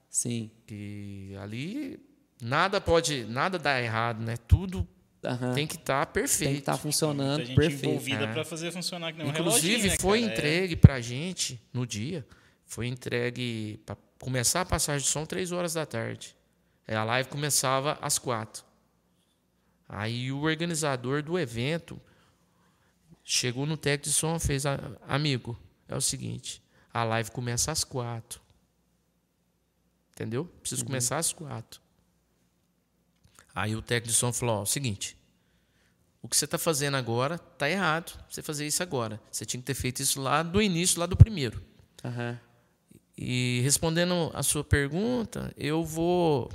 Sim. 0.10 0.50
E 0.70 1.36
ali 1.42 2.00
nada 2.42 2.80
pode, 2.82 3.26
nada 3.26 3.60
dá 3.60 3.82
errado, 3.82 4.22
né? 4.24 4.36
Tudo 4.48 4.88
Aham. 5.24 5.54
tem 5.54 5.68
que 5.68 5.76
estar 5.76 6.06
Tem 6.06 6.14
perfeito. 6.24 6.54
que 6.54 6.60
estar 6.60 6.78
funcionando 6.78 7.38
Muita 7.40 7.46
gente 7.46 7.56
perfeito. 7.56 7.86
envolvida 7.88 8.24
É. 8.24 8.34
pra 8.34 8.46
fazer 8.46 8.72
funcionar 8.72 9.12
que 9.12 9.18
nem 9.18 9.28
um 9.28 9.30
Inclusive 9.32 9.68
reloginho, 9.68 9.92
né, 9.92 9.98
foi 10.00 10.20
cara? 10.22 10.32
É. 10.32 10.36
entregue 10.36 10.76
pra 10.76 11.02
gente 11.02 11.62
no 11.74 11.86
dia, 11.86 12.26
foi 12.66 12.88
entregue 12.88 13.82
para 13.86 13.98
começar 14.20 14.62
a 14.62 14.66
passagem 14.66 15.02
de 15.06 15.12
som 15.12 15.26
três 15.26 15.52
horas 15.52 15.74
da 15.74 15.86
tarde. 15.86 16.36
Aí 16.88 16.96
a 16.96 17.04
live 17.04 17.28
começava 17.30 17.98
às 18.02 18.18
quatro. 18.18 18.64
Aí 19.90 20.32
o 20.32 20.42
organizador 20.42 21.22
do 21.24 21.38
evento 21.40 22.00
chegou 23.30 23.66
no 23.66 23.76
técnico 23.76 24.06
de 24.06 24.14
som, 24.14 24.40
fez 24.40 24.64
amigo, 25.06 25.60
é 25.86 25.96
o 25.96 26.00
seguinte, 26.00 26.64
a 26.94 27.04
live 27.04 27.30
começa 27.30 27.74
às 27.74 27.84
quatro. 27.84 28.40
Entendeu? 30.14 30.46
Preciso 30.62 30.86
começar 30.86 31.18
às 31.18 31.34
quatro. 31.34 31.82
Aí 33.54 33.76
o 33.76 33.82
técnico 33.82 34.14
de 34.14 34.18
som 34.18 34.32
falou: 34.32 34.60
ó, 34.60 34.62
o 34.62 34.66
seguinte, 34.66 35.18
o 36.22 36.30
que 36.30 36.38
você 36.38 36.46
está 36.46 36.58
fazendo 36.58 36.96
agora 36.96 37.36
está 37.36 37.70
errado. 37.70 38.18
Você 38.30 38.42
fazer 38.42 38.66
isso 38.66 38.82
agora. 38.82 39.22
Você 39.30 39.46
tinha 39.46 39.62
que 39.62 39.68
ter 39.68 39.76
feito 39.76 40.02
isso 40.02 40.22
lá 40.22 40.42
do 40.42 40.62
início, 40.62 41.00
lá 41.00 41.06
do 41.06 41.18
primeiro. 41.18 41.62
Aham. 42.04 42.40
E 43.18 43.60
respondendo 43.62 44.32
a 44.34 44.42
sua 44.42 44.64
pergunta, 44.64 45.54
eu 45.58 45.84
vou 45.84 46.50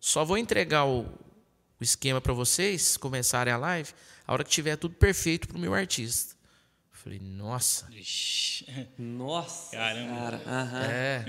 só 0.00 0.24
vou 0.24 0.36
entregar 0.36 0.84
o, 0.84 1.02
o 1.02 1.82
esquema 1.82 2.20
para 2.20 2.32
vocês 2.32 2.96
começarem 2.96 3.52
a 3.52 3.56
live 3.56 3.92
a 4.28 4.32
hora 4.32 4.44
que 4.44 4.50
tiver 4.50 4.76
tudo 4.76 4.94
perfeito 4.94 5.48
para 5.48 5.56
o 5.56 5.60
meu 5.60 5.74
artista. 5.74 6.36
Falei, 6.92 7.18
nossa. 7.18 7.88
Nossa, 8.98 9.76
Caramba. 9.76 10.38
cara. 10.44 10.86
É. 10.92 11.24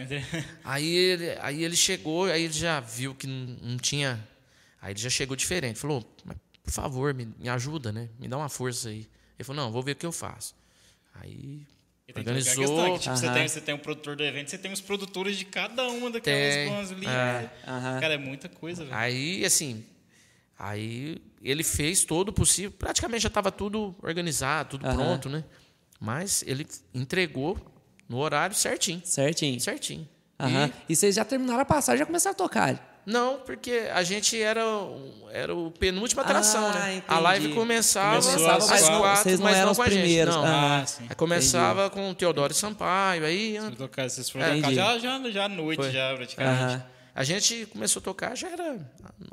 Aí 0.63 0.87
ele, 0.93 1.37
aí 1.39 1.63
ele 1.63 1.75
chegou, 1.75 2.25
aí 2.25 2.43
ele 2.43 2.53
já 2.53 2.79
viu 2.79 3.15
que 3.15 3.25
não, 3.25 3.55
não 3.61 3.77
tinha 3.77 4.19
Aí 4.81 4.93
ele 4.93 4.99
já 4.99 5.09
chegou 5.09 5.35
diferente. 5.35 5.79
Falou, 5.79 6.03
mas, 6.23 6.37
por 6.63 6.71
favor, 6.71 7.13
me, 7.13 7.25
me 7.37 7.49
ajuda, 7.49 7.91
né? 7.91 8.09
Me 8.17 8.27
dá 8.27 8.37
uma 8.37 8.49
força 8.49 8.89
aí. 8.89 9.07
Ele 9.37 9.43
falou, 9.43 9.63
não, 9.63 9.71
vou 9.71 9.83
ver 9.83 9.91
o 9.91 9.95
que 9.95 10.05
eu 10.05 10.11
faço. 10.11 10.55
Aí 11.15 11.65
organizou. 12.15 12.55
questão, 12.55 12.93
que, 12.93 12.99
tipo, 12.99 13.17
você, 13.17 13.31
tem, 13.31 13.47
você 13.47 13.61
tem 13.61 13.75
um 13.75 13.79
produtor 13.79 14.15
do 14.15 14.23
evento, 14.23 14.49
você 14.49 14.57
tem 14.57 14.71
os 14.71 14.81
produtores 14.81 15.37
de 15.37 15.45
cada 15.45 15.87
uma 15.89 16.09
daquelas 16.09 16.55
Tem, 16.55 16.69
bandas 16.69 16.91
ali. 16.91 17.05
é. 17.05 17.49
Aham. 17.67 17.99
Cara, 17.99 18.13
é 18.13 18.17
muita 18.17 18.49
coisa, 18.49 18.83
velho. 18.83 18.95
Aí, 18.95 19.45
assim, 19.45 19.85
aí 20.57 21.21
ele 21.43 21.63
fez 21.63 22.03
todo 22.03 22.29
o 22.29 22.33
possível. 22.33 22.71
Praticamente 22.71 23.21
já 23.23 23.27
estava 23.27 23.51
tudo 23.51 23.95
organizado, 24.01 24.71
tudo 24.77 24.85
Aham. 24.87 24.95
pronto, 24.95 25.29
né? 25.29 25.43
Mas 25.99 26.43
ele 26.47 26.65
entregou 26.93 27.57
no 28.07 28.17
horário 28.17 28.55
certinho. 28.55 29.01
Certinho. 29.03 29.59
Certinho. 29.59 30.07
Aham. 30.39 30.71
E... 30.87 30.95
vocês 30.95 31.15
já 31.15 31.25
terminaram 31.25 31.61
a 31.61 31.65
passagem 31.65 31.97
e 31.97 31.99
já 31.99 32.05
começaram 32.05 32.33
a 32.33 32.37
tocar. 32.37 32.89
Não, 33.05 33.39
porque 33.39 33.89
a 33.91 34.03
gente 34.03 34.39
era, 34.39 34.61
era 35.31 35.55
o 35.55 35.71
penúltima 35.71 36.21
atração, 36.21 36.67
Ah, 36.69 36.73
né? 36.73 36.95
entendi. 36.97 37.05
A 37.07 37.19
live 37.19 37.53
começava, 37.55 38.21
Começava 38.21 38.57
às 38.57 38.67
quatro, 38.67 38.99
quatro, 38.99 39.23
vocês 39.23 39.39
não 39.39 39.45
mas 39.45 39.55
eram 39.55 39.65
não 39.65 39.71
os 39.71 39.77
com 39.77 39.83
a 39.83 39.89
gente. 39.89 40.25
Não. 40.25 40.45
Ah, 40.45 40.79
Ah, 40.81 40.85
sim. 40.85 41.05
Aí 41.09 41.15
começava 41.15 41.89
com 41.89 42.09
o 42.09 42.13
Teodoro 42.13 42.53
Sampaio, 42.53 43.25
aí 43.25 43.57
Vocês 43.57 43.73
Vocês 44.13 44.29
É. 44.29 44.31
foram 44.31 44.45
tocar 44.45 44.57
Entendi. 44.57 44.75
já, 44.75 44.99
já, 44.99 45.31
já 45.31 45.45
à 45.45 45.49
noite, 45.49 45.81
Foi. 45.81 45.91
já, 45.91 46.13
praticamente. 46.15 46.61
Aham. 46.63 46.83
A 47.19 47.23
gente 47.23 47.65
começou 47.67 47.99
a 47.99 48.03
tocar, 48.03 48.35
já 48.35 48.49
era 48.49 48.79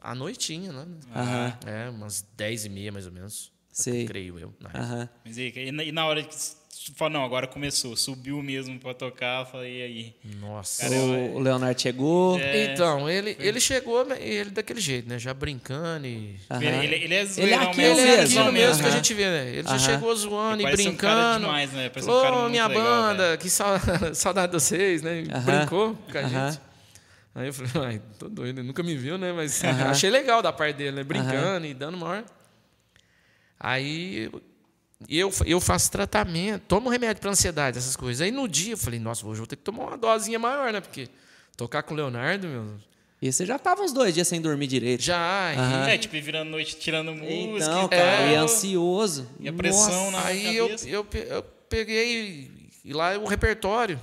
a 0.02 0.14
noitinha, 0.14 0.72
né? 0.72 0.86
Aham. 1.14 1.58
É, 1.66 1.88
umas 1.90 2.24
dez 2.36 2.64
e 2.64 2.68
meia, 2.68 2.90
mais 2.92 3.06
ou 3.06 3.12
menos. 3.12 3.52
Sei. 3.72 4.06
Creio 4.06 4.38
eu. 4.38 4.54
na 4.60 4.70
Aham. 4.80 5.08
Mas 5.24 5.36
e, 5.38 5.52
e 5.54 5.70
na- 5.72 5.84
e 5.84 5.92
na 5.92 6.06
hora 6.06 6.22
que 6.22 6.34
você 6.34 6.56
falou, 6.94 7.12
não, 7.12 7.24
agora 7.24 7.46
começou, 7.46 7.94
subiu 7.96 8.42
mesmo 8.42 8.78
pra 8.78 8.94
tocar, 8.94 9.40
eu 9.42 9.46
falei, 9.46 9.78
e 9.78 9.82
aí? 9.82 10.14
Nossa. 10.40 10.82
Cara, 10.82 10.96
O, 10.96 11.34
o 11.36 11.38
Leonardo 11.40 11.80
chegou. 11.80 12.38
É, 12.40 12.72
então, 12.72 13.08
ele, 13.10 13.36
ele 13.38 13.60
chegou, 13.60 14.06
ele 14.14 14.50
daquele 14.50 14.80
jeito, 14.80 15.08
né? 15.08 15.18
Já 15.18 15.34
brincando 15.34 16.06
e. 16.06 16.36
Ele, 16.50 16.94
ele 17.04 17.14
é 17.14 17.22
Ele 17.36 17.50
é 17.50 17.54
aquilo 17.54 17.76
mesmo. 17.76 18.00
Ele 18.00 18.10
é 18.10 18.16
mesmo, 18.16 18.38
aquilo 18.40 18.52
mesmo 18.52 18.82
que 18.82 18.88
a 18.88 18.92
gente 18.92 19.14
vê, 19.14 19.24
né? 19.26 19.48
Ele 19.50 19.68
já 19.68 19.78
chegou 19.78 20.14
zoando 20.16 20.54
Ele 20.54 20.62
e 20.62 20.64
parece 20.64 20.88
um 20.88 20.96
cara 20.96 21.14
brincando. 21.20 21.44
demais, 21.46 21.72
né? 21.72 21.88
Parece 21.90 22.10
um 22.10 22.48
minha 22.48 22.66
legal, 22.66 22.84
banda, 22.84 23.36
que 23.36 23.50
sau- 23.50 23.76
saudade 24.14 24.52
de 24.52 24.58
vocês, 24.60 25.02
né? 25.02 25.22
Brincou 25.44 25.94
com 26.10 26.18
a 26.18 26.22
gente. 26.22 26.60
Aí 27.36 27.48
eu 27.48 27.52
falei, 27.52 27.70
ai, 27.86 28.02
tô 28.18 28.28
doido, 28.30 28.58
ele 28.60 28.66
nunca 28.66 28.82
me 28.82 28.96
viu, 28.96 29.18
né? 29.18 29.30
Mas 29.32 29.62
achei 29.62 30.08
legal 30.08 30.40
da 30.42 30.52
parte 30.52 30.76
dele, 30.76 30.96
né? 30.96 31.04
Brincando 31.04 31.66
e 31.66 31.74
dando 31.74 31.96
maior. 31.98 32.24
Aí 33.60 34.30
eu, 35.08 35.30
eu 35.44 35.60
faço 35.60 35.90
tratamento, 35.90 36.62
tomo 36.66 36.88
remédio 36.88 37.20
para 37.20 37.30
ansiedade, 37.30 37.78
essas 37.78 37.94
coisas. 37.94 38.20
Aí 38.22 38.30
no 38.30 38.48
dia 38.48 38.72
eu 38.72 38.78
falei, 38.78 38.98
nossa, 38.98 39.22
hoje 39.26 39.34
eu 39.34 39.42
vou 39.42 39.46
ter 39.46 39.56
que 39.56 39.62
tomar 39.62 39.84
uma 39.84 39.98
dosinha 39.98 40.38
maior, 40.38 40.72
né? 40.72 40.80
Porque 40.80 41.08
tocar 41.56 41.82
com 41.82 41.92
o 41.94 41.96
Leonardo, 41.96 42.48
meu. 42.48 42.74
E 43.20 43.32
você 43.32 43.46
já 43.46 43.58
tava 43.58 43.82
uns 43.82 43.92
dois 43.92 44.14
dias 44.14 44.28
sem 44.28 44.40
dormir 44.40 44.66
direito. 44.66 45.02
Já, 45.02 45.52
Aham. 45.52 45.88
É, 45.88 45.96
tipo, 45.98 46.14
virando 46.20 46.50
noite, 46.50 46.76
tirando 46.76 47.14
música 47.14 47.32
Então, 47.72 47.84
e 47.86 47.88
cara, 47.88 48.16
tal. 48.18 48.28
e 48.28 48.34
ansioso. 48.34 49.28
E 49.40 49.48
a 49.48 49.52
pressão 49.52 50.10
Nossa. 50.10 50.22
na 50.22 50.24
Aí 50.26 50.56
eu, 50.56 50.66
cabeça. 50.66 50.88
eu, 50.88 51.06
eu 51.28 51.42
peguei 51.68 52.50
e 52.84 52.92
lá 52.92 53.16
o 53.18 53.24
repertório 53.26 53.98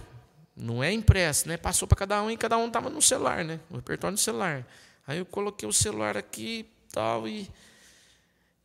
não 0.56 0.84
é 0.84 0.92
impresso, 0.92 1.48
né? 1.48 1.58
Passou 1.58 1.88
para 1.88 1.98
cada 1.98 2.22
um 2.22 2.30
e 2.30 2.38
cada 2.38 2.58
um 2.58 2.70
tava 2.70 2.90
no 2.90 3.02
celular, 3.02 3.44
né? 3.44 3.60
O 3.70 3.76
repertório 3.76 4.12
no 4.14 4.18
celular. 4.18 4.66
Aí 5.06 5.18
eu 5.18 5.26
coloquei 5.26 5.68
o 5.68 5.74
celular 5.74 6.18
aqui 6.18 6.66
tal 6.92 7.28
e 7.28 7.50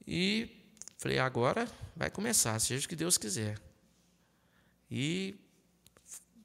e 0.06 0.48
falei 0.96 1.18
agora 1.18 1.66
vai 1.96 2.10
começar, 2.10 2.58
seja 2.58 2.86
o 2.86 2.88
que 2.88 2.96
Deus 2.96 3.18
quiser. 3.18 3.58
E 4.90 5.34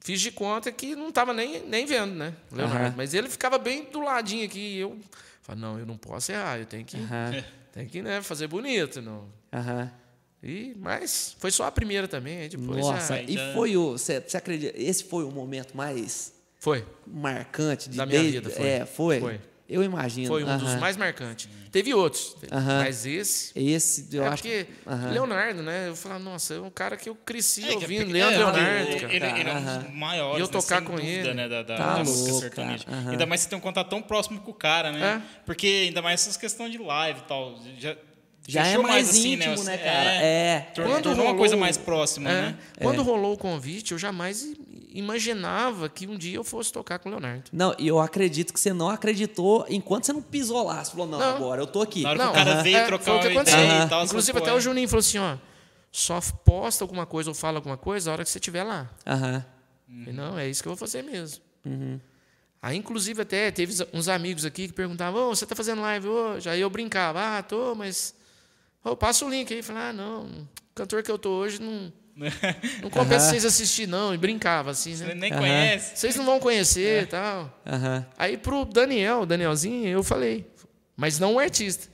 fiz 0.00 0.20
de 0.20 0.30
conta 0.30 0.70
que 0.70 0.94
não 0.94 1.08
estava 1.08 1.32
nem, 1.32 1.66
nem 1.66 1.86
vendo, 1.86 2.14
né? 2.14 2.34
Leonardo. 2.52 2.86
Aham. 2.86 2.94
Mas 2.96 3.14
ele 3.14 3.28
ficava 3.28 3.56
bem 3.56 3.84
do 3.90 4.00
ladinho 4.00 4.44
aqui. 4.44 4.58
E 4.58 4.78
eu 4.78 4.98
falei, 5.40 5.60
não, 5.62 5.78
eu 5.78 5.86
não 5.86 5.96
posso 5.96 6.30
errar, 6.30 6.58
eu 6.58 6.66
tenho 6.66 6.84
que, 6.84 6.96
Aham. 6.98 7.42
tenho 7.72 7.88
que 7.88 8.02
né, 8.02 8.20
fazer 8.20 8.46
bonito. 8.46 9.00
Não. 9.00 9.32
Aham. 9.52 9.90
E, 10.44 10.74
mas 10.78 11.34
foi 11.38 11.50
só 11.50 11.64
a 11.64 11.72
primeira 11.72 12.06
também, 12.06 12.38
aí 12.40 12.48
depois 12.50 12.78
Nossa, 12.80 13.16
já 13.16 13.22
e 13.22 13.32
já- 13.34 13.54
foi 13.54 13.76
o. 13.76 13.92
Você 13.92 14.20
você 14.20 14.36
acredita? 14.36 14.78
Esse 14.78 15.04
foi 15.04 15.24
o 15.24 15.30
momento 15.30 15.74
mais 15.76 16.34
foi. 16.60 16.84
marcante 17.06 17.88
de 17.88 17.96
Da 17.96 18.04
minha 18.04 18.20
desde- 18.20 18.38
vida, 18.40 18.50
foi. 18.50 18.66
É, 18.66 18.84
foi. 18.86 19.20
Foi. 19.20 19.40
Eu 19.66 19.82
imagino. 19.82 20.28
Foi 20.28 20.44
um 20.44 20.58
dos 20.58 20.68
Aham. 20.72 20.78
mais 20.78 20.94
marcantes. 20.94 21.48
Teve 21.72 21.94
outros, 21.94 22.36
Aham. 22.52 22.82
mas 22.84 23.06
esse. 23.06 23.50
Esse, 23.58 24.06
eu 24.14 24.22
é 24.22 24.28
acho 24.28 24.42
porque 24.42 24.66
Aham. 24.86 25.10
Leonardo, 25.10 25.62
né? 25.62 25.88
Eu 25.88 25.96
falava, 25.96 26.22
nossa, 26.22 26.52
é 26.54 26.60
um 26.60 26.70
cara 26.70 26.98
que 26.98 27.08
eu 27.08 27.14
cresci 27.14 27.64
É, 27.64 27.68
que- 27.68 27.74
ouvindo, 27.76 28.10
é, 28.10 28.12
Leandro 28.12 28.44
porque 28.44 28.58
Leonardo, 28.60 28.90
ele, 28.90 29.00
cara. 29.00 29.14
ele, 29.14 29.40
ele 29.40 29.48
é 29.50 29.54
um 29.54 29.64
dos 29.84 29.94
maiores, 29.94 30.36
E 30.38 30.40
eu 30.42 30.46
né, 30.46 30.52
tocar 30.52 30.78
sem 30.80 30.86
com 30.86 30.96
dúvida, 30.96 31.10
ele. 31.30 31.34
né, 31.34 31.48
da, 31.48 31.62
da, 31.62 31.76
Tá 31.76 31.94
da 31.94 32.04
música 32.04 32.28
louco, 32.30 32.40
sertaneja. 32.42 32.84
cara. 32.84 32.96
Aham. 32.98 33.10
Ainda 33.12 33.26
mais 33.26 33.40
você 33.40 33.48
tem 33.48 33.58
um 33.58 33.60
contato 33.62 33.88
tão 33.88 34.02
próximo 34.02 34.38
com 34.42 34.50
o 34.50 34.54
cara, 34.54 34.92
né? 34.92 35.22
É. 35.24 35.42
Porque 35.46 35.66
ainda 35.88 36.02
mais 36.02 36.20
essas 36.20 36.36
questões 36.36 36.70
de 36.70 36.76
live 36.78 37.20
e 37.20 37.22
tal. 37.22 37.58
Já, 37.78 37.96
Já 38.46 38.66
é 38.66 38.76
mais 38.78 39.08
assim, 39.10 39.34
íntimo, 39.34 39.56
né? 39.64 39.76
né, 39.76 39.78
cara? 39.78 40.10
É. 40.10 40.22
É. 40.22 40.72
Quando 40.74 41.02
tornou 41.02 41.12
uma 41.24 41.30
rolou- 41.30 41.36
coisa 41.38 41.56
mais 41.56 41.76
próxima, 41.78 42.30
É, 42.30 42.42
né? 42.42 42.58
Quando 42.80 43.02
rolou 43.02 43.32
o 43.34 43.38
convite, 43.38 43.92
eu 43.92 43.98
jamais 43.98 44.42
i- 44.42 44.56
imaginava 44.92 45.88
que 45.88 46.06
um 46.06 46.16
dia 46.18 46.36
eu 46.36 46.44
fosse 46.44 46.70
tocar 46.72 46.98
com 46.98 47.08
o 47.08 47.12
Leonardo. 47.12 47.44
Não, 47.52 47.74
e 47.78 47.88
eu 47.88 47.98
acredito 47.98 48.52
que 48.52 48.60
você 48.60 48.72
não 48.72 48.90
acreditou 48.90 49.64
enquanto 49.68 50.04
você 50.04 50.12
não 50.12 50.20
pisou 50.22 50.62
lá. 50.66 50.84
Você 50.84 50.90
falou, 50.90 51.06
não, 51.06 51.18
Não. 51.18 51.36
agora 51.36 51.62
eu 51.62 51.66
tô 51.66 51.80
aqui. 51.80 52.02
Na 52.02 52.10
hora 52.10 52.18
que 52.18 52.24
Não, 52.24 52.30
o 52.32 52.34
cara 52.34 52.52
aham. 52.54 52.62
veio 52.62 52.76
É, 52.76 52.84
trocar 52.86 53.04
foi 53.04 53.16
o 53.16 53.20
que 53.20 53.28
aconteceu. 53.28 53.58
ideia 53.64 53.84
e 53.84 53.88
tal. 53.88 54.04
Inclusive, 54.04 54.38
até 54.38 54.52
o 54.52 54.60
Juninho 54.60 54.88
falou 54.88 55.00
assim: 55.00 55.18
ó, 55.18 55.36
só 55.90 56.20
posta 56.44 56.84
alguma 56.84 57.06
coisa 57.06 57.30
ou 57.30 57.34
fala 57.34 57.58
alguma 57.58 57.76
coisa 57.76 58.10
a 58.10 58.12
hora 58.12 58.24
que 58.24 58.30
você 58.30 58.38
estiver 58.38 58.62
lá. 58.62 58.90
Aham. 59.06 59.44
Falei, 59.88 60.12
não, 60.12 60.38
é 60.38 60.48
isso 60.48 60.62
que 60.62 60.68
eu 60.68 60.72
vou 60.72 60.76
fazer 60.78 61.02
mesmo. 61.02 61.40
Uhum. 61.64 61.98
Aí, 62.60 62.76
inclusive, 62.76 63.20
até 63.22 63.50
teve 63.50 63.74
uns 63.92 64.08
amigos 64.08 64.44
aqui 64.44 64.66
que 64.68 64.74
perguntavam: 64.74 65.30
Ô, 65.30 65.34
você 65.34 65.44
está 65.44 65.54
fazendo 65.56 65.80
live 65.82 66.08
hoje? 66.08 66.48
Aí 66.48 66.60
eu 66.60 66.68
brincava: 66.68 67.38
Ah, 67.38 67.42
tô, 67.42 67.74
mas. 67.74 68.14
Ô, 68.84 68.94
passa 68.96 69.24
o 69.24 69.30
link 69.30 69.52
aí. 69.52 69.62
Falei: 69.62 69.82
Ah, 69.82 69.92
não, 69.92 70.24
o 70.26 70.48
cantor 70.74 71.02
que 71.02 71.10
eu 71.10 71.18
tô 71.18 71.30
hoje 71.30 71.60
não, 71.60 71.92
não 72.82 72.90
compensa 72.90 73.24
Aham. 73.26 73.30
vocês 73.30 73.44
assistir, 73.44 73.88
não. 73.88 74.14
E 74.14 74.18
brincava 74.18 74.70
assim, 74.70 74.94
Você 74.94 75.04
né? 75.06 75.14
nem 75.14 75.32
Aham. 75.32 75.40
conhece. 75.40 75.96
Vocês 75.96 76.14
não 76.16 76.24
vão 76.24 76.38
conhecer 76.38 77.04
e 77.04 77.06
tal. 77.06 77.60
Aham. 77.66 78.06
Aí 78.18 78.36
pro 78.36 78.64
Daniel, 78.64 79.22
o 79.22 79.26
Danielzinho, 79.26 79.88
eu 79.88 80.02
falei, 80.04 80.46
mas 80.96 81.18
não 81.18 81.34
o 81.34 81.38
artista. 81.38 81.88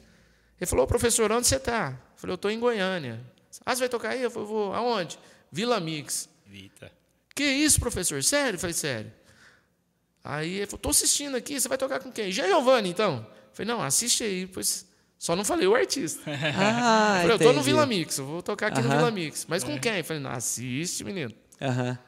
Ele 0.60 0.66
falou, 0.68 0.86
professor, 0.86 1.30
onde 1.32 1.46
você 1.46 1.56
está? 1.56 1.90
Eu 1.92 2.16
falei, 2.18 2.32
eu 2.32 2.36
estou 2.36 2.50
em 2.50 2.58
Goiânia. 2.60 3.20
Ah, 3.64 3.74
você 3.74 3.80
vai 3.80 3.88
tocar 3.88 4.10
aí? 4.10 4.22
Eu 4.22 4.30
falei, 4.30 4.46
vou. 4.48 4.74
Aonde? 4.74 5.18
Vila 5.50 5.80
Mix. 5.80 6.28
Eita. 6.52 6.92
Que 7.34 7.44
isso, 7.44 7.80
professor? 7.80 8.22
Sério? 8.22 8.56
Eu 8.56 8.60
falei, 8.60 8.74
sério. 8.74 9.10
Aí 10.22 10.56
ele 10.56 10.66
falou, 10.66 10.76
estou 10.76 10.90
assistindo 10.90 11.34
aqui, 11.36 11.58
você 11.58 11.66
vai 11.66 11.78
tocar 11.78 11.98
com 12.00 12.12
quem? 12.12 12.30
Giovanni, 12.30 12.90
então. 12.90 13.26
Eu 13.26 13.54
falei, 13.54 13.72
não, 13.72 13.82
assiste 13.82 14.22
aí, 14.22 14.46
pois. 14.46 14.86
Só 15.20 15.36
não 15.36 15.44
falei 15.44 15.68
o 15.68 15.74
artista. 15.74 16.22
Ah, 16.32 17.16
eu 17.16 17.20
falei, 17.20 17.30
eu 17.32 17.36
estou 17.36 17.52
no. 17.52 17.62
Vila 17.62 17.84
Mix, 17.84 18.16
eu 18.16 18.24
vou 18.24 18.42
tocar 18.42 18.68
aqui 18.68 18.80
no 18.80 18.88
Aham. 18.88 18.96
Vila 18.96 19.10
Mix. 19.10 19.44
Mas 19.46 19.62
com 19.62 19.78
quem? 19.78 19.98
Eu 19.98 20.04
falei, 20.04 20.22
não, 20.22 20.30
assiste, 20.30 21.04
menino. 21.04 21.30
Aham. 21.60 21.98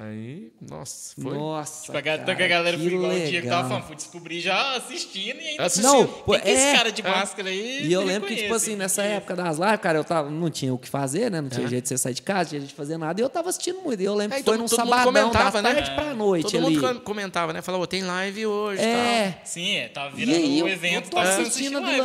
Aí, 0.00 0.52
nossa, 0.60 1.20
foi. 1.20 1.34
Nossa. 1.36 1.86
Tipo, 1.86 1.98
a, 1.98 2.00
ga- 2.00 2.18
cara, 2.18 2.30
a 2.44 2.48
galera 2.48 2.76
que 2.76 2.84
foi 2.84 2.92
igual 2.92 3.10
o 3.10 3.14
dia 3.26 3.42
que 3.42 3.48
tava 3.48 3.68
falando, 3.68 3.82
fui 3.82 3.96
descobrir 3.96 4.40
já 4.40 4.76
assistindo 4.76 5.40
e 5.40 5.48
ainda 5.48 5.64
Assistindo. 5.64 5.92
Não, 5.92 6.06
pô, 6.06 6.38
que 6.38 6.48
é 6.48 6.52
esse 6.52 6.76
cara 6.76 6.92
de 6.92 7.02
é. 7.02 7.10
máscara 7.10 7.48
aí? 7.48 7.84
E 7.88 7.92
eu 7.92 8.04
lembro 8.04 8.28
que, 8.28 8.36
tipo 8.36 8.54
assim, 8.54 8.76
nessa 8.76 9.02
Que- 9.02 9.08
época 9.08 9.34
das 9.34 9.58
lives, 9.58 9.80
cara, 9.80 9.98
eu 9.98 10.04
tava, 10.04 10.30
não 10.30 10.48
tinha 10.50 10.72
o 10.72 10.78
que 10.78 10.88
fazer, 10.88 11.32
né? 11.32 11.40
Não 11.40 11.48
tinha 11.48 11.66
É. 11.66 11.68
jeito 11.68 11.82
de 11.82 11.88
você 11.88 11.98
sair 11.98 12.14
de 12.14 12.22
casa, 12.22 12.42
não 12.42 12.48
tinha 12.50 12.60
jeito 12.60 12.70
de 12.70 12.76
fazer 12.76 12.96
nada. 12.96 13.20
E 13.20 13.24
eu 13.24 13.28
tava 13.28 13.48
assistindo 13.48 13.80
muito. 13.80 14.00
E 14.00 14.04
eu 14.04 14.14
lembro 14.14 14.34
É, 14.34 14.36
que 14.36 14.42
e 14.42 14.44
foi 14.44 14.52
todo- 14.54 14.62
num 14.62 14.68
todo 14.68 14.78
mundo 14.78 14.88
sabadão, 14.90 15.30
comentava, 15.30 15.62
da 15.62 15.68
né? 15.68 15.74
tarde 15.74 15.90
pra 15.96 16.14
noite 16.14 16.52
Todo 16.52 16.66
ali. 16.66 16.76
mundo 16.76 16.94
com- 16.94 17.00
comentava, 17.00 17.52
né? 17.52 17.60
Falava, 17.60 17.82
"Ô, 17.82 17.86
tem 17.88 18.02
live 18.04 18.46
hoje 18.46 18.80
e 18.80 18.84
tal. 18.84 18.94
É. 18.94 19.40
Sim, 19.44 19.74
é, 19.78 19.88
tava 19.88 20.14
E 20.20 20.24
virando 20.24 20.44
eu, 20.60 20.68
evento, 20.68 20.94
eu 21.06 21.10
tô 21.10 21.16
tava 21.16 21.28
assistindo 21.28 21.80
né? 21.80 21.98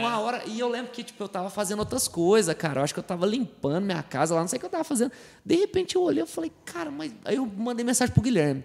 uma 0.00 0.18
hora, 0.18 0.42
e 0.46 0.58
eu 0.58 0.68
lembro 0.70 0.90
que, 0.92 1.02
tipo, 1.02 1.22
eu 1.22 1.28
tava 1.28 1.50
fazendo 1.50 1.80
outras 1.80 2.08
coisas, 2.08 2.54
cara. 2.54 2.80
Eu 2.80 2.84
acho 2.84 2.94
que 2.94 3.00
eu 3.00 3.04
tava 3.04 3.26
limpando 3.26 3.84
minha 3.84 4.02
casa 4.02 4.34
lá, 4.34 4.40
não 4.40 4.48
sei 4.48 4.56
o 4.56 4.60
que 4.60 4.66
eu 4.66 4.70
tava 4.70 4.84
fazendo. 4.84 5.12
De 5.44 5.56
repente 5.56 5.94
eu 5.94 6.02
olhei, 6.02 6.22
eu 6.22 6.26
falei, 6.26 6.50
cara, 6.64 6.90
mas. 6.90 7.12
Aí 7.24 7.36
eu 7.36 7.46
mandei 7.46 7.84
mensagem 7.84 8.12
pro 8.12 8.22
Guilherme. 8.22 8.64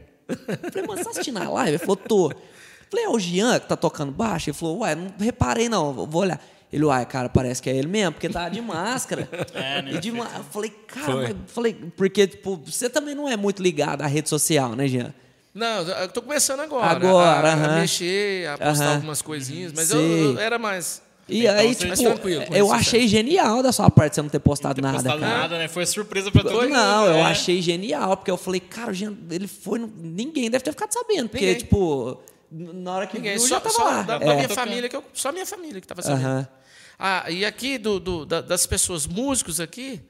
Falei, 0.72 0.88
mano, 0.88 0.98
você 0.98 1.04
tá 1.04 1.10
assistindo 1.12 1.38
a 1.40 1.50
live? 1.50 1.72
Ele 1.72 1.78
falou, 1.78 1.96
tô. 1.98 2.32
Falei, 2.90 3.06
é 3.06 3.10
o 3.10 3.20
Jean 3.20 3.60
que 3.60 3.68
tá 3.68 3.76
tocando 3.76 4.12
baixo? 4.12 4.50
Ele 4.50 4.58
falou, 4.58 4.80
ué, 4.80 4.96
não 4.96 5.08
reparei 5.20 5.68
não, 5.68 5.94
vou 5.94 6.22
olhar. 6.22 6.40
Ele, 6.72 6.86
uai, 6.86 7.06
cara, 7.06 7.30
parece 7.30 7.62
que 7.62 7.70
é 7.70 7.76
ele 7.76 7.88
mesmo, 7.88 8.14
porque 8.14 8.28
tá 8.30 8.50
de 8.50 8.60
máscara. 8.62 9.30
É, 9.54 9.82
né? 9.82 9.92
De 10.00 10.12
ma- 10.12 10.30
Eu 10.38 10.44
falei, 10.46 10.72
cara, 10.88 11.16
mas, 11.18 11.36
falei, 11.48 11.74
porque, 11.96 12.26
tipo, 12.26 12.56
você 12.66 12.90
também 12.90 13.14
não 13.14 13.30
é 13.30 13.36
muito 13.38 13.62
ligado 13.62 14.02
à 14.02 14.08
rede 14.08 14.28
social, 14.30 14.76
né, 14.76 14.88
Jean? 14.88 15.14
Não, 15.54 15.82
eu 15.88 16.08
tô 16.10 16.20
começando 16.24 16.62
agora. 16.62 16.88
Agora, 16.88 17.48
a, 17.50 17.52
a 17.52 17.54
aham. 17.54 17.80
mexer, 17.82 18.48
a 18.48 18.58
postar 18.58 18.86
Aham. 18.86 18.94
algumas 18.96 19.22
coisinhas, 19.22 19.72
mas 19.72 19.92
eu, 19.92 20.00
eu 20.00 20.40
era 20.40 20.58
mais. 20.58 21.03
E 21.30 21.44
Então, 21.46 21.56
aí, 21.56 21.74
tipo, 21.74 22.30
eu 22.30 22.66
isso, 22.66 22.74
achei 22.74 23.08
genial 23.08 23.64
da 23.64 23.72
sua 23.72 23.90
parte 23.90 24.16
você 24.16 24.22
não 24.22 24.30
ter 24.30 24.40
postado 24.40 24.82
Não 24.82 24.90
ter 24.90 24.94
nada, 24.98 25.04
postado 25.10 25.20
cara. 25.22 25.38
nada, 25.42 25.58
né? 25.58 25.68
Foi 25.70 25.86
surpresa 25.86 26.30
pra 26.30 26.44
todo 26.44 26.54
mundo. 26.64 26.70
Não, 26.70 27.06
eu 27.06 27.14
né? 27.14 27.22
achei 27.24 27.62
genial, 27.62 28.18
porque 28.18 28.30
eu 28.30 28.36
falei, 28.38 28.60
cara, 28.60 28.92
ele 29.32 29.48
foi. 29.48 29.80
Ninguém 29.80 30.50
deve 30.52 30.64
ter 30.64 30.72
ficado 30.72 30.92
sabendo, 30.92 31.30
porque, 31.30 31.46
Ninguém. 31.46 31.60
tipo, 31.64 32.20
na 32.52 32.92
hora 32.92 33.08
que 33.08 33.16
Ninguém, 33.18 33.38
viu, 33.38 33.42
só, 33.42 33.48
já 33.56 33.62
tava 33.62 33.74
só 33.76 33.84
lá. 33.86 34.02
da, 34.02 34.18
da 34.18 34.26
É. 34.26 34.36
minha 34.36 34.50
família, 34.50 34.90
que 34.90 34.96
eu, 34.98 35.04
só 35.14 35.32
minha 35.32 35.46
família 35.46 35.80
que 35.80 35.86
estava 35.86 36.02
sabendo. 36.02 36.26
Aham. 36.26 36.48
Ah, 37.00 37.32
e 37.32 37.46
aqui 37.46 37.78
do, 37.78 38.00
do- 38.02 38.26
da- 38.26 38.42
das 38.42 38.66
pessoas 38.66 39.08
músicos 39.08 39.60
aqui, 39.62 40.02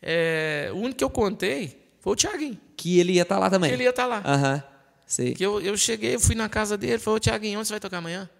é, 0.00 0.70
o 0.72 0.76
único 0.78 0.98
que 0.98 1.04
eu 1.04 1.10
contei 1.10 1.78
foi 2.00 2.12
o 2.12 2.16
Thiaguinho. 2.16 2.58
Que 2.76 2.98
ele 3.00 3.12
ia 3.14 3.22
estar 3.22 3.38
lá 3.38 3.50
também. 3.50 3.70
Que 3.70 3.76
ele 3.76 3.82
ia 3.84 3.90
estar 3.90 4.06
lá. 4.06 4.22
Aham. 4.24 4.62
Sei. 5.06 5.34
Que 5.34 5.44
eu, 5.44 5.60
eu 5.60 5.76
cheguei, 5.76 6.14
eu 6.14 6.20
fui 6.20 6.34
na 6.36 6.48
casa 6.48 6.76
dele, 6.78 6.98
falei, 7.00 7.16
ô 7.16 7.20
Thiaguinho, 7.20 7.58
onde 7.58 7.66
você 7.66 7.74
vai 7.74 7.80
tocar 7.80 7.98
amanhã? 7.98 8.30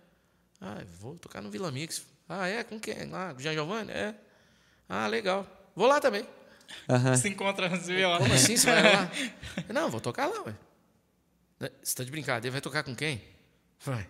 Ah, 0.60 0.78
vou 1.00 1.14
tocar 1.16 1.42
no 1.42 1.50
Vila 1.50 1.70
Mix. 1.72 2.02
Ah, 2.32 2.46
é? 2.46 2.62
Com 2.62 2.78
quem? 2.78 2.94
Ah, 3.12 3.30
com 3.32 3.38
o 3.38 3.42
Jean 3.42 3.52
Giovanni? 3.52 3.90
É. 3.90 4.14
Ah, 4.88 5.08
legal. 5.08 5.44
Vou 5.74 5.88
lá 5.88 6.00
também. 6.00 6.24
Aham. 6.88 7.16
Se 7.16 7.28
encontra, 7.28 7.68
vê 7.68 8.06
lá. 8.06 8.18
Como 8.18 8.32
assim 8.32 8.56
você 8.56 8.70
vai 8.70 8.82
lá? 8.94 9.10
Não, 9.74 9.90
vou 9.90 10.00
tocar 10.00 10.26
lá, 10.28 10.44
ué. 10.44 10.54
Você 11.82 11.96
tá 11.96 12.04
de 12.04 12.10
brincadeira, 12.12 12.52
vai 12.52 12.60
tocar 12.60 12.84
com 12.84 12.94
quem? 12.94 13.20
Vai. 13.84 14.08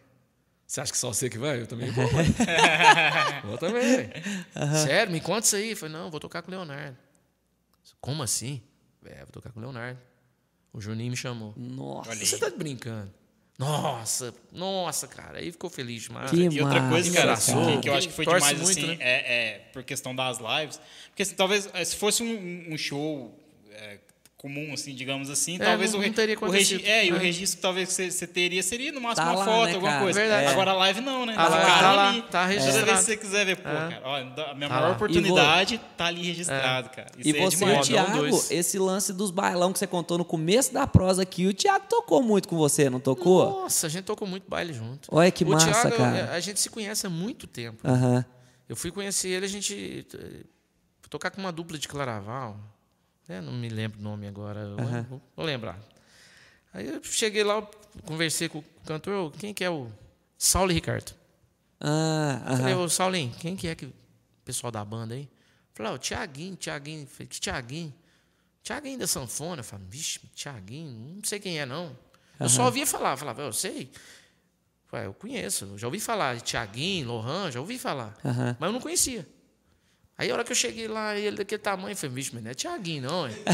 Você 0.66 0.82
acha 0.82 0.92
que 0.92 0.98
só 0.98 1.08
você 1.12 1.30
que 1.30 1.38
vai? 1.38 1.62
Eu 1.62 1.66
também 1.66 1.90
vou. 1.90 2.04
Vou 3.44 3.56
também, 3.58 3.82
ué. 3.96 4.12
Sério, 4.84 5.10
me 5.10 5.20
conta 5.20 5.46
isso 5.46 5.56
aí. 5.56 5.70
Eu 5.70 5.76
falei, 5.76 5.94
não, 5.94 6.10
vou 6.10 6.20
tocar 6.20 6.42
com 6.42 6.48
o 6.48 6.54
Leonardo. 6.54 6.96
Como 8.02 8.22
assim? 8.22 8.62
É, 9.04 9.20
vou 9.20 9.32
tocar 9.32 9.50
com 9.50 9.58
o 9.60 9.62
Leonardo. 9.62 9.98
O 10.72 10.80
Juninho 10.80 11.10
me 11.10 11.16
chamou. 11.16 11.54
Nossa. 11.56 12.14
Você 12.14 12.38
tá 12.38 12.50
de 12.50 12.56
brincando? 12.56 13.12
Nossa, 13.60 14.32
nossa, 14.50 15.06
cara. 15.06 15.38
Aí 15.38 15.52
ficou 15.52 15.68
feliz 15.68 16.04
demais. 16.04 16.30
Que 16.30 16.36
E 16.48 16.62
outra 16.62 16.88
coisa, 16.88 17.10
massa, 17.10 17.52
cara, 17.52 17.60
cara. 17.60 17.76
que, 17.76 17.82
que 17.82 17.88
eu 17.90 17.94
acho 17.94 18.08
que 18.08 18.14
foi 18.14 18.24
Torce 18.24 18.48
demais, 18.48 18.62
muito, 18.62 18.78
assim, 18.78 18.96
né? 18.96 18.96
é, 19.00 19.36
é 19.36 19.58
por 19.70 19.84
questão 19.84 20.14
das 20.14 20.38
lives. 20.38 20.80
Porque 21.08 21.22
assim, 21.22 21.34
talvez, 21.34 21.68
eh, 21.74 21.84
se 21.84 21.94
fosse 21.96 22.22
um, 22.22 22.72
um 22.72 22.78
show 22.78 23.38
é, 23.72 23.98
comum, 24.40 24.72
assim, 24.72 24.94
digamos 24.94 25.28
assim, 25.28 25.56
É, 25.56 25.58
talvez 25.66 25.92
não- 25.92 25.98
o, 25.98 26.02
re- 26.02 26.08
não 26.08 26.14
teria 26.14 26.38
o 26.40 26.48
regi-. 26.50 26.82
É, 26.82 27.04
e 27.04 27.12
o 27.12 27.16
É. 27.16 27.18
registro 27.18 27.60
talvez 27.60 27.88
que 27.88 27.94
você, 27.94 28.10
você 28.10 28.26
teria 28.26 28.62
seria 28.62 28.90
no 28.90 28.98
máximo 28.98 29.26
Tá 29.26 29.32
uma 29.32 29.38
lá, 29.40 29.44
foto, 29.44 29.66
né, 29.66 29.74
alguma 29.74 29.90
cara? 29.92 30.02
coisa. 30.02 30.18
Verdade. 30.20 30.46
Agora 30.46 30.70
a 30.70 30.74
live 30.74 31.00
não, 31.02 31.26
né? 31.26 31.34
A 31.36 31.46
live 31.48 31.66
tá 31.66 31.92
lá, 31.92 32.08
ali. 32.08 32.22
tá 32.22 32.28
Toda 32.28 32.46
vez 32.46 32.64
registrado. 32.64 32.98
que 32.98 33.04
você 33.04 33.16
quiser 33.18 33.44
ver, 33.44 33.56
pô, 33.56 33.68
É. 33.68 33.72
cara, 33.90 34.00
ó, 34.02 34.16
a 34.16 34.24
minha 34.24 34.34
Tá 34.34 34.54
maior 34.54 34.88
lá. 34.88 34.90
oportunidade 34.92 35.78
tá 35.94 36.06
ali 36.06 36.22
registrado, 36.22 36.88
cara. 36.88 37.08
Isso 37.18 37.28
E 37.28 37.38
é 37.38 37.44
você, 37.44 37.56
demais. 37.58 37.78
o 37.80 37.82
Thiago, 37.90 38.26
esse 38.50 38.78
lance 38.78 39.12
dos 39.12 39.30
bailão 39.30 39.74
que 39.74 39.78
você 39.78 39.86
contou 39.86 40.16
no 40.16 40.24
começo 40.24 40.72
da 40.72 40.86
prosa 40.86 41.20
aqui, 41.20 41.46
o 41.46 41.52
Thiago 41.52 41.84
tocou 41.86 42.22
muito 42.22 42.48
com 42.48 42.56
você, 42.56 42.88
não 42.88 42.98
tocou? 42.98 43.44
Nossa, 43.62 43.88
a 43.88 43.90
gente 43.90 44.04
tocou 44.04 44.26
muito 44.26 44.48
baile 44.48 44.72
junto. 44.72 45.06
Olha 45.12 45.30
que 45.30 45.44
o 45.44 45.48
massa, 45.48 45.70
Thiago, 45.70 45.96
cara. 45.98 46.32
a 46.32 46.40
gente 46.40 46.58
se 46.60 46.70
conhece 46.70 47.06
há 47.06 47.10
muito 47.10 47.46
tempo. 47.46 47.82
Eu 48.66 48.74
fui 48.74 48.90
conhecer 48.90 49.28
ele, 49.28 49.44
a 49.44 49.48
gente 49.48 50.06
eh, 50.14 50.44
tocar 51.10 51.30
com 51.30 51.40
uma 51.42 51.52
dupla 51.52 51.76
de 51.76 51.86
Claraval. 51.88 52.56
Né? 53.30 53.40
Não 53.40 53.52
me 53.52 53.68
lembro 53.68 53.98
o 54.00 54.02
nome 54.02 54.26
agora, 54.26 54.66
vou, 55.08 55.22
vou 55.36 55.46
lembrar. 55.46 55.78
Aí 56.74 56.86
eu 56.88 57.02
cheguei 57.02 57.44
lá, 57.44 57.62
conversei 58.04 58.48
com 58.48 58.58
o 58.58 58.64
cantor, 58.84 59.14
"Ô, 59.14 59.30
quem 59.30 59.54
que 59.54 59.62
é 59.64 59.70
o 59.70 59.88
Saulo 60.36 60.72
Ricardo? 60.72 61.12
Ah, 61.80 62.42
Falei, 62.58 62.74
aham. 62.74 62.82
ô 62.84 62.88
Saulinho, 62.88 63.32
quem 63.40 63.56
que 63.56 63.66
é 63.68 63.74
que 63.74 63.86
o 63.86 63.92
pessoal 64.44 64.70
da 64.70 64.84
banda 64.84 65.14
aí? 65.14 65.28
Falei, 65.72 65.92
ó, 65.92 65.94
o 65.94 65.98
Tiaguinho, 65.98 66.56
Tiaguinho. 66.56 67.06
Falei, 67.06 67.26
que 67.26 67.40
Tiaguinho? 67.40 67.94
Tiaguinho 68.62 68.98
da 68.98 69.06
sanfona. 69.06 69.62
Falei, 69.62 69.86
vixe, 69.88 70.20
Tiaguinho, 70.34 71.14
não 71.16 71.24
sei 71.24 71.38
quem 71.40 71.58
é 71.58 71.64
não. 71.64 71.96
Eu 72.38 72.48
só 72.48 72.64
ouvia 72.66 72.86
falar, 72.86 73.16
falava, 73.16 73.42
eu 73.42 73.52
sei. 73.52 73.90
Falei, 74.88 75.06
eu 75.06 75.14
conheço, 75.14 75.78
já 75.78 75.86
ouvi 75.86 76.00
falar 76.00 76.36
de 76.36 76.42
Tiaguinho, 76.42 77.08
Lohan, 77.08 77.50
já 77.50 77.60
ouvi 77.60 77.78
falar. 77.78 78.14
Aham. 78.24 78.56
Mas 78.58 78.66
eu 78.68 78.72
não 78.72 78.80
conhecia. 78.80 79.26
Aí 80.20 80.30
a 80.30 80.34
hora 80.34 80.44
que 80.44 80.52
eu 80.52 80.56
cheguei 80.56 80.86
lá, 80.86 81.16
ele 81.16 81.34
daquele 81.34 81.62
tamanho, 81.62 81.92
eu 81.92 81.96
falei, 81.96 82.14
vixe, 82.14 82.30
mas 82.34 82.44
não 82.44 82.50
é 82.50 82.54
Tiaguinho 82.54 83.02
não, 83.04 83.26
hein? 83.26 83.34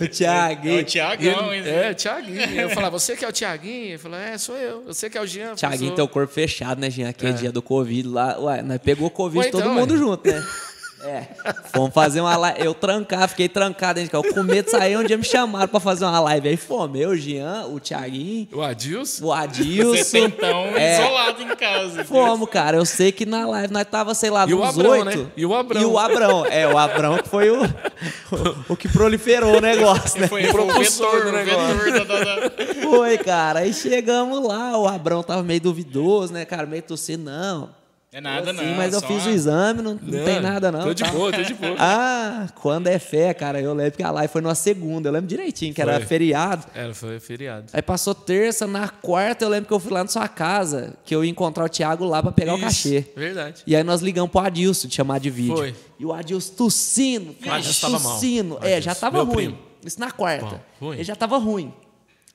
O 0.00 0.08
Thiago. 0.08 0.68
É 0.68 0.80
o 0.80 0.84
Thiagão, 0.84 1.54
E 1.54 1.56
hein? 1.56 1.62
ele, 1.62 1.70
é, 1.70 1.94
Tiaguinho. 1.94 2.60
Eu 2.60 2.70
falava, 2.70 2.98
você 2.98 3.16
que 3.16 3.24
é 3.24 3.28
o 3.28 3.32
Tiaguinho? 3.32 3.86
Ele 3.90 3.98
falou, 3.98 4.18
é, 4.18 4.36
sou 4.36 4.56
eu. 4.56 4.82
Você 4.84 5.08
que 5.08 5.16
é 5.16 5.20
o 5.22 5.26
Jean? 5.26 5.56
"Sou." 5.56 5.70
tem 5.70 6.04
o 6.04 6.08
corpo 6.08 6.34
fechado, 6.34 6.80
né, 6.80 6.90
Jean? 6.90 7.08
Aquele 7.08 7.32
dia 7.34 7.52
do 7.52 7.62
Covid 7.62 8.08
lá. 8.08 8.38
Ué, 8.40 8.62
nós 8.62 8.78
pegou 8.78 9.08
Covid 9.08 9.46
Ué, 9.46 9.50
todo 9.50 9.60
então, 9.62 9.74
mundo 9.74 9.92
ué. 9.92 9.98
junto, 9.98 10.28
né? 10.28 10.44
É. 11.04 11.26
Fomos 11.72 11.92
fazer 11.92 12.20
uma 12.20 12.36
live. 12.36 12.64
Eu 12.64 12.74
trancar, 12.74 13.28
fiquei 13.28 13.48
trancado 13.48 13.94
dentro 14.00 14.04
de 14.06 14.10
casa. 14.10 14.26
Eu 14.28 14.34
com 14.34 14.42
medo 14.48 14.66
de 14.66 14.70
sair 14.70 14.96
um 14.96 15.02
dia 15.04 15.18
me 15.18 15.24
chamaram 15.24 15.66
pra 15.68 15.80
fazer 15.80 16.04
uma 16.04 16.20
live. 16.20 16.48
Aí 16.48 16.56
fomos, 16.56 16.98
eu, 17.00 17.10
o 17.10 17.16
Jean, 17.16 17.66
o 17.66 17.80
Thiaguinho, 17.80 18.48
O 18.52 18.62
Adilson? 18.62 19.24
o 19.26 19.32
Adilson. 19.32 19.96
Você 20.04 20.18
então 20.20 20.66
É. 20.76 21.00
isolado 21.02 21.42
em 21.42 21.56
casa. 21.56 22.04
Fomos, 22.04 22.48
cara. 22.48 22.76
Eu 22.76 22.84
sei 22.84 23.10
que 23.10 23.26
na 23.26 23.46
live 23.46 23.72
nós 23.72 23.84
tava, 23.90 24.14
sei 24.14 24.30
lá, 24.30 24.46
E 24.48 24.52
Abrão, 24.52 24.90
oito. 24.92 25.04
né? 25.04 25.26
E 25.36 25.44
o 25.44 25.54
Abrão. 25.54 25.80
E 25.80 25.84
o 25.84 25.98
Abrão. 25.98 26.46
É, 26.46 26.66
o 26.68 26.78
Abrão 26.78 27.18
que 27.18 27.28
foi 27.28 27.50
o, 27.50 27.62
o, 27.64 28.72
o 28.72 28.76
que 28.76 28.88
proliferou 28.88 29.56
o 29.56 29.60
negócio, 29.60 30.20
né? 30.20 30.28
Foi, 30.28 30.46
o 30.46 30.52
propulsor 30.52 31.24
do 31.24 31.32
negócio. 31.32 32.82
Foi, 32.82 33.18
cara. 33.18 33.60
Aí 33.60 33.72
chegamos 33.74 34.46
lá, 34.46 34.78
o 34.78 34.86
Abrão 34.86 35.22
tava 35.22 35.42
meio 35.42 35.60
duvidoso, 35.60 36.32
né, 36.32 36.44
cara? 36.44 36.66
Meio 36.66 36.82
tossindo, 36.82 37.24
não. 37.24 37.81
É 38.14 38.20
nada, 38.20 38.50
Assim, 38.50 38.60
não. 38.66 38.74
Mas 38.76 38.92
eu 38.92 39.00
fiz 39.00 39.24
o 39.24 39.30
exame, 39.30 39.80
não, 39.80 39.94
não 39.94 40.24
tem 40.24 40.38
nada, 40.38 40.70
não. 40.70 40.82
Tô 40.82 40.92
de 40.92 41.02
tá? 41.02 41.10
boa, 41.10 41.32
tô 41.32 41.40
de 41.42 41.54
boa. 41.54 41.74
Ah, 41.78 42.46
quando 42.60 42.86
é 42.88 42.98
fé, 42.98 43.32
cara, 43.32 43.58
eu 43.58 43.72
lembro 43.72 43.92
que 43.96 44.02
a 44.02 44.10
live 44.10 44.30
foi 44.30 44.42
numa 44.42 44.54
segunda, 44.54 45.08
eu 45.08 45.12
lembro 45.14 45.26
direitinho, 45.26 45.72
que 45.72 45.80
era 45.80 45.94
Foi. 45.94 46.04
feriado. 46.04 46.66
Era, 46.74 46.92
foi 46.94 47.18
feriado. 47.18 47.68
Aí 47.72 47.80
passou 47.80 48.14
terça, 48.14 48.66
na 48.66 48.86
quarta 48.86 49.46
eu 49.46 49.48
lembro 49.48 49.66
que 49.66 49.72
eu 49.72 49.80
fui 49.80 49.90
lá 49.92 50.02
na 50.04 50.10
sua 50.10 50.28
casa, 50.28 50.94
que 51.06 51.16
eu 51.16 51.24
ia 51.24 51.30
encontrar 51.30 51.64
o 51.64 51.68
Thiago 51.70 52.04
lá 52.04 52.22
pra 52.22 52.30
pegar 52.32 52.52
o 52.52 52.56
Isso, 52.56 52.64
cachê. 52.66 53.06
Verdade. 53.16 53.62
E 53.66 53.74
aí 53.74 53.82
nós 53.82 54.02
ligamos 54.02 54.30
pro 54.30 54.40
Adilson, 54.42 54.88
te 54.88 54.96
chamar 54.96 55.18
de 55.18 55.30
vídeo. 55.30 55.56
Foi. 55.56 55.74
E 55.98 56.04
o 56.04 56.12
Adilson 56.12 56.52
tossindo. 56.54 57.34
O 57.46 57.50
Adilson 57.50 57.86
tava 57.92 57.98
mal. 58.04 58.12
tossindo. 58.12 58.54
O 58.56 58.58
É, 58.58 58.74
Adilson. 58.76 58.80
já 58.82 58.94
tava 58.94 59.16
Meu 59.24 59.24
ruim. 59.24 59.34
primo. 59.46 59.58
Isso 59.86 59.98
na 59.98 60.10
quarta. 60.10 60.60
Bom, 60.78 60.86
ruim. 60.88 60.96
Ele 60.96 61.04
já 61.04 61.16
tava 61.16 61.38
ruim. 61.38 61.72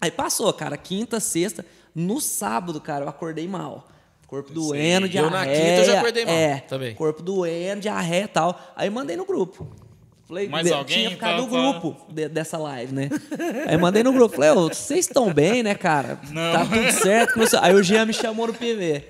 Aí 0.01 0.09
passou, 0.09 0.51
cara, 0.53 0.75
quinta, 0.75 1.19
sexta. 1.19 1.63
No 1.93 2.19
sábado, 2.19 2.81
cara, 2.81 3.05
eu 3.05 3.09
acordei 3.09 3.47
mal. 3.47 3.87
Corpo 4.27 4.51
doendo, 4.53 5.05
Eu 5.05 5.09
diarreia. 5.09 5.31
na 5.31 5.45
quinta 5.45 5.79
eu 5.79 5.85
já 5.85 5.99
acordei 5.99 6.25
mal, 6.25 6.33
É, 6.35 6.57
também. 6.67 6.93
corpo 6.93 7.23
doendo, 7.23 7.81
diarreia 7.81 8.25
e 8.25 8.27
tal. 8.27 8.59
Aí 8.75 8.89
mandei 8.89 9.15
no 9.15 9.25
grupo. 9.25 9.65
Falei, 10.27 10.49
Mais 10.49 10.69
alguém 10.69 10.97
tinha 10.97 11.09
ficado 11.11 11.47
pra- 11.47 11.61
no 11.61 11.71
grupo 11.79 11.95
de- 12.13 12.27
dessa 12.27 12.57
live, 12.57 12.93
né? 12.93 13.09
Aí 13.65 13.77
mandei 13.77 14.03
no 14.03 14.11
grupo. 14.11 14.35
Falei, 14.35 14.49
ô, 14.51 14.67
vocês 14.67 15.07
estão 15.07 15.33
bem, 15.33 15.63
né, 15.63 15.73
cara? 15.73 16.19
Não. 16.29 16.51
Tá 16.51 16.65
tudo 16.65 16.91
certo. 16.91 17.33
Começou- 17.35 17.59
Aí 17.61 17.73
o 17.73 17.81
Jean 17.81 18.05
me 18.05 18.11
chamou 18.11 18.47
no 18.47 18.53
PV. 18.53 19.03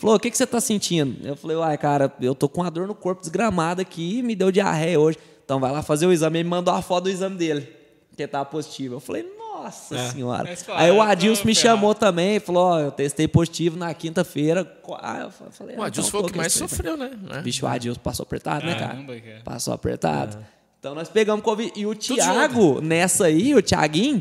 Falou, 0.00 0.16
o 0.16 0.18
que, 0.18 0.30
que 0.30 0.36
você 0.38 0.46
tá 0.46 0.62
sentindo? 0.62 1.28
Eu 1.28 1.36
falei, 1.36 1.58
uai, 1.58 1.76
cara, 1.76 2.10
eu 2.22 2.34
tô 2.34 2.48
com 2.48 2.62
uma 2.62 2.70
dor 2.70 2.86
no 2.86 2.94
corpo 2.94 3.20
desgramada 3.20 3.82
aqui, 3.82 4.22
me 4.22 4.34
deu 4.34 4.50
diarreia 4.50 4.98
hoje. 4.98 5.18
Então 5.44 5.60
vai 5.60 5.70
lá 5.70 5.82
fazer 5.82 6.06
o 6.06 6.12
exame. 6.12 6.38
Ele 6.38 6.44
me 6.44 6.50
mandou 6.50 6.72
a 6.72 6.80
foto 6.80 7.04
do 7.04 7.10
exame 7.10 7.36
dele, 7.36 7.68
que 8.16 8.26
tava 8.26 8.46
positivo. 8.46 8.94
Eu 8.94 9.00
falei, 9.00 9.24
nossa 9.64 9.96
É. 9.96 10.08
senhora. 10.10 10.44
Mas, 10.44 10.62
claro, 10.62 10.80
Aí 10.82 10.90
o 10.90 11.00
Adilson 11.02 11.44
me 11.44 11.54
ferrado. 11.54 11.76
chamou 11.78 11.94
também, 11.94 12.40
falou, 12.40 12.64
ó, 12.64 12.80
eu 12.80 12.90
testei 12.90 13.26
positivo 13.28 13.76
na 13.76 13.92
quinta-feira. 13.94 14.70
Ah, 15.00 15.20
eu 15.24 15.50
falei, 15.50 15.76
O 15.76 15.82
ah, 15.82 15.86
Adilson 15.86 16.08
então 16.08 16.20
foi 16.20 16.28
o 16.28 16.32
que 16.32 16.38
mais 16.38 16.52
sofreu, 16.52 16.96
né? 16.96 17.10
É. 17.30 17.40
Bicho, 17.42 17.64
o 17.64 17.68
Adilson 17.68 18.00
passou 18.00 18.24
apertado, 18.24 18.64
né, 18.66 18.74
cara? 18.74 18.88
Caramba, 18.88 19.20
cara. 19.20 19.40
Passou 19.44 19.72
apertado. 19.74 20.38
Então 20.78 20.94
nós 20.94 21.08
pegamos 21.08 21.44
Covid. 21.44 21.72
E 21.76 21.86
o. 21.86 21.94
Thiago, 21.94 22.80
nessa 22.80 23.26
aí, 23.26 23.54
o 23.54 23.62
Thiaguinho, 23.62 24.20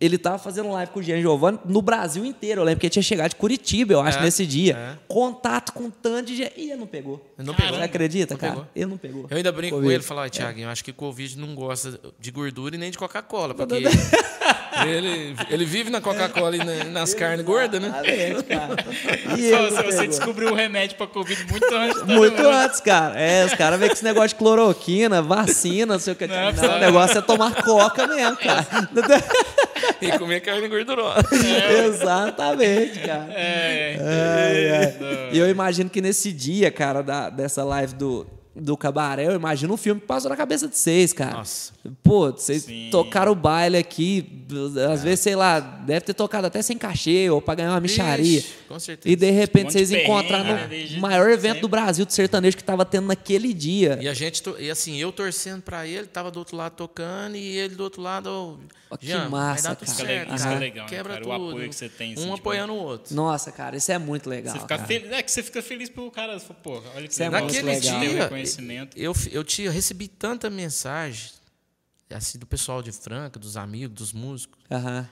ele 0.00 0.16
tava 0.16 0.38
fazendo 0.38 0.70
live 0.70 0.92
com 0.92 1.00
o 1.00 1.02
Jean 1.02 1.20
Giovanni 1.20 1.58
no 1.64 1.82
Brasil 1.82 2.24
inteiro. 2.24 2.60
Eu 2.60 2.64
lembro 2.64 2.78
que 2.78 2.86
ele 2.86 2.90
tinha 2.92 3.02
chegado 3.02 3.30
de 3.30 3.34
Curitiba, 3.34 3.94
eu 3.94 4.00
acho, 4.00 4.16
É, 4.18 4.22
nesse 4.22 4.46
dia. 4.46 4.76
é. 4.76 4.96
Contato 5.08 5.72
com 5.72 5.90
tanto 5.90 6.26
de 6.28 6.36
gente. 6.36 6.52
E 6.56 6.70
ele 6.70 6.76
não 6.76 6.86
pegou. 6.86 7.14
Ele 7.36 7.48
não 7.48 7.52
Você 7.52 7.62
pegou. 7.62 7.82
acredita, 7.82 8.34
Não 8.34 8.38
cara? 8.38 8.52
pegou. 8.52 8.68
Ele 8.76 8.86
não 8.86 8.96
pegou. 8.96 9.26
Eu 9.28 9.36
ainda 9.38 9.50
brinco 9.50 9.74
com 9.74 9.80
Covid. 9.80 9.94
ele, 9.96 10.02
falo, 10.04 10.20
ó, 10.20 10.28
Thiago, 10.28 10.60
eu 10.60 10.68
acho 10.68 10.84
que 10.84 10.92
o 10.92 10.94
Covid 10.94 11.36
não 11.36 11.52
gosta 11.56 11.98
de 12.20 12.30
gordura 12.30 12.76
e 12.76 12.78
nem 12.78 12.92
de 12.92 12.96
Coca-Cola, 12.98 13.52
porque 13.54 13.82
ele, 14.86 15.34
ele 15.50 15.64
vive 15.64 15.90
na 15.90 16.00
Coca-Cola 16.00 16.56
e 16.56 16.58
na- 16.58 16.84
nas 16.84 17.14
carnes 17.14 17.44
gordas, 17.44 17.80
né? 17.80 17.88
Exatamente, 18.04 18.42
cara. 18.44 18.76
E 19.38 19.46
ele 19.46 19.70
Só, 19.70 19.82
você 19.82 19.82
pegou. 19.92 20.06
descobriu 20.08 20.50
o 20.50 20.54
remédio 20.54 20.96
pra 20.96 21.06
Covid 21.06 21.46
muito 21.50 21.74
antes. 21.74 22.00
tá 22.00 22.06
Muito 22.06 22.46
antes, 22.48 22.80
cara. 22.80 23.18
É, 23.20 23.44
os 23.44 23.54
caras 23.54 23.78
veem 23.78 23.90
que 23.90 23.96
esse 23.96 24.04
negócio 24.04 24.28
de 24.30 24.34
cloroquina, 24.36 25.20
vacina, 25.22 25.94
não 25.94 26.00
sei 26.00 26.12
o 26.12 26.16
que. 26.16 26.26
Não, 26.26 26.52
Não, 26.52 26.76
o 26.76 26.78
negócio 26.78 27.18
é 27.18 27.22
tomar 27.22 27.54
coca 27.62 28.06
mesmo, 28.06 28.36
cara. 28.36 28.66
E 30.00 30.16
comer 30.18 30.40
carne 30.40 30.68
gordurosa. 30.68 31.22
Exatamente, 31.86 33.00
cara. 33.00 33.26
É, 33.30 33.96
é. 33.98 34.96
Ai. 35.00 35.28
E 35.32 35.38
eu 35.38 35.48
imagino 35.48 35.90
que 35.90 36.00
nesse 36.00 36.32
dia, 36.32 36.70
cara, 36.70 37.02
da- 37.02 37.30
dessa 37.30 37.64
live 37.64 37.94
do, 37.94 38.26
do 38.60 38.76
Cabaré, 38.76 39.26
eu 39.26 39.34
imagino 39.34 39.72
um 39.72 39.76
filme 39.76 40.00
que 40.00 40.06
passou 40.06 40.28
na 40.30 40.36
cabeça 40.36 40.68
de 40.68 40.76
vocês, 40.76 41.12
cara. 41.12 41.38
Nossa. 41.38 41.72
Pô, 42.02 42.30
vocês 42.30 42.64
Sim. 42.64 42.88
tocaram 42.90 43.32
o 43.32 43.34
baile 43.34 43.76
aqui, 43.76 44.44
às 44.92 45.02
vezes, 45.02 45.20
sei 45.20 45.36
lá, 45.36 45.60
deve 45.60 46.00
ter 46.00 46.14
tocado 46.14 46.46
até 46.46 46.60
sem 46.62 46.76
cachê 46.76 47.30
ou 47.30 47.40
pra 47.40 47.54
ganhar 47.54 47.70
uma 47.70 47.80
micharia. 47.80 48.38
Ixi, 48.38 48.54
com 48.68 48.78
certeza. 48.78 49.12
E 49.12 49.16
de 49.16 49.30
repente 49.30 49.64
monte 49.64 49.72
vocês 49.72 49.92
encontraram 49.92 50.44
no 50.44 50.54
né, 50.54 50.88
maior 50.98 51.30
evento 51.30 51.54
sempre. 51.54 51.60
do 51.60 51.68
Brasil 51.68 52.04
de 52.04 52.12
sertanejo 52.12 52.56
que 52.56 52.64
tava 52.64 52.84
tendo 52.84 53.06
naquele 53.06 53.52
dia. 53.52 53.98
E 54.00 54.08
a 54.08 54.14
gente, 54.14 54.42
e 54.58 54.70
assim, 54.70 54.96
eu 54.96 55.12
torcendo 55.12 55.62
pra 55.62 55.86
ele, 55.86 56.06
tava 56.06 56.30
do 56.30 56.38
outro 56.38 56.56
lado 56.56 56.74
tocando 56.74 57.36
e 57.36 57.56
ele 57.56 57.74
do 57.74 57.84
outro 57.84 58.02
lado, 58.02 58.58
Ó, 58.90 58.96
que 58.96 59.06
Jean, 59.06 59.28
massa, 59.28 59.74
cara. 59.74 59.78
Isso 59.82 59.92
é 59.92 60.06
certo, 60.06 60.08
legal, 60.08 60.34
isso 60.34 60.44
cara. 60.44 60.56
é 60.56 60.58
legal, 60.58 60.84
né, 60.84 60.90
quebra 60.90 61.12
cara? 61.14 61.24
O 61.24 61.38
tudo. 61.38 61.50
apoio 61.50 61.68
que 61.68 61.74
você 61.74 61.88
tem, 61.88 62.12
assim, 62.12 62.22
um 62.22 62.24
tipo, 62.24 62.34
apoiando 62.34 62.72
o 62.72 62.76
outro. 62.76 63.14
Nossa, 63.14 63.52
cara, 63.52 63.76
isso 63.76 63.92
é 63.92 63.98
muito 63.98 64.28
legal. 64.28 64.54
Você 64.54 64.60
fica 64.60 64.76
cara. 64.76 64.88
feliz, 64.88 65.12
é 65.12 65.22
que 65.22 65.30
você 65.30 65.42
fica 65.42 65.62
feliz 65.62 65.88
pelo 65.90 66.10
cara, 66.10 66.38
pô, 66.62 66.82
olha 66.94 67.06
que 67.06 67.12
Isso 67.12 67.22
é 67.22 67.30
muito 67.30 67.44
Naquele 67.44 67.66
legal. 67.66 67.96
um 67.96 68.00
dia, 68.00 68.28
reconhecimento. 68.56 68.98
eu, 68.98 69.12
eu, 69.30 69.44
tinha, 69.44 69.70
recebi 69.70 70.08
tanta 70.08 70.48
mensagem, 70.50 71.30
assim, 72.10 72.38
do 72.38 72.46
pessoal 72.46 72.82
de 72.82 72.90
Franca, 72.92 73.38
dos 73.38 73.56
amigos, 73.56 73.94
dos 73.94 74.12
músicos. 74.12 74.58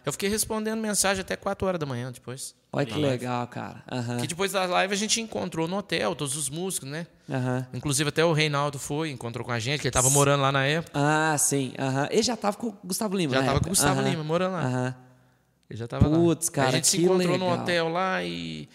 Eu 0.05 0.13
fiquei 0.13 0.29
respondendo 0.29 0.81
mensagem 0.81 1.21
até 1.21 1.37
4 1.37 1.67
horas 1.67 1.79
da 1.81 1.87
manhã 1.87 2.11
depois. 2.11 2.55
Olha 2.73 2.85
que 2.87 2.99
legal, 2.99 3.47
cara. 3.47 3.83
Aham. 3.91 4.19
Que 4.19 4.27
depois 4.27 4.53
da 4.53 4.65
live 4.67 4.93
a 4.93 4.97
gente 4.97 5.21
encontrou 5.21 5.67
no 5.67 5.77
hotel, 5.79 6.15
todos 6.15 6.37
os 6.37 6.51
músicos, 6.51 6.89
né? 6.89 7.07
Inclusive 7.73 8.09
até 8.09 8.25
o 8.25 8.33
Reinaldo 8.33 8.79
foi, 8.79 9.11
encontrou 9.11 9.45
com 9.45 9.53
a 9.53 9.59
gente, 9.59 9.81
que 9.81 9.87
ele 9.87 9.93
tava 9.93 10.11
morando 10.11 10.43
lá 10.43 10.53
na 10.53 10.65
época. 10.67 10.93
Ah, 10.95 11.37
sim. 11.39 11.73
Aham. 11.79 12.09
Ele 12.11 12.23
já 12.23 12.37
tava 12.37 12.57
com 12.57 12.69
o 12.69 12.79
Gustavo 12.85 13.17
Lima. 13.17 13.35
Já 13.35 13.41
na 13.41 13.47
tava 13.47 13.57
época. 13.57 13.65
com 13.65 13.71
o 13.71 13.77
Gustavo. 13.77 14.01
Lima, 14.03 14.23
morando 14.25 14.53
lá. 14.53 14.97
Ele 15.69 15.79
já 15.79 15.89
tava 15.89 16.09
Putz, 16.09 16.47
lá. 16.49 16.53
cara, 16.55 16.69
a 16.69 16.73
gente 16.73 16.87
se 16.87 17.03
encontrou 17.03 17.37
no 17.39 17.45
legal. 17.47 17.63
hotel 17.63 17.89
lá 17.89 18.23
e. 18.23 18.69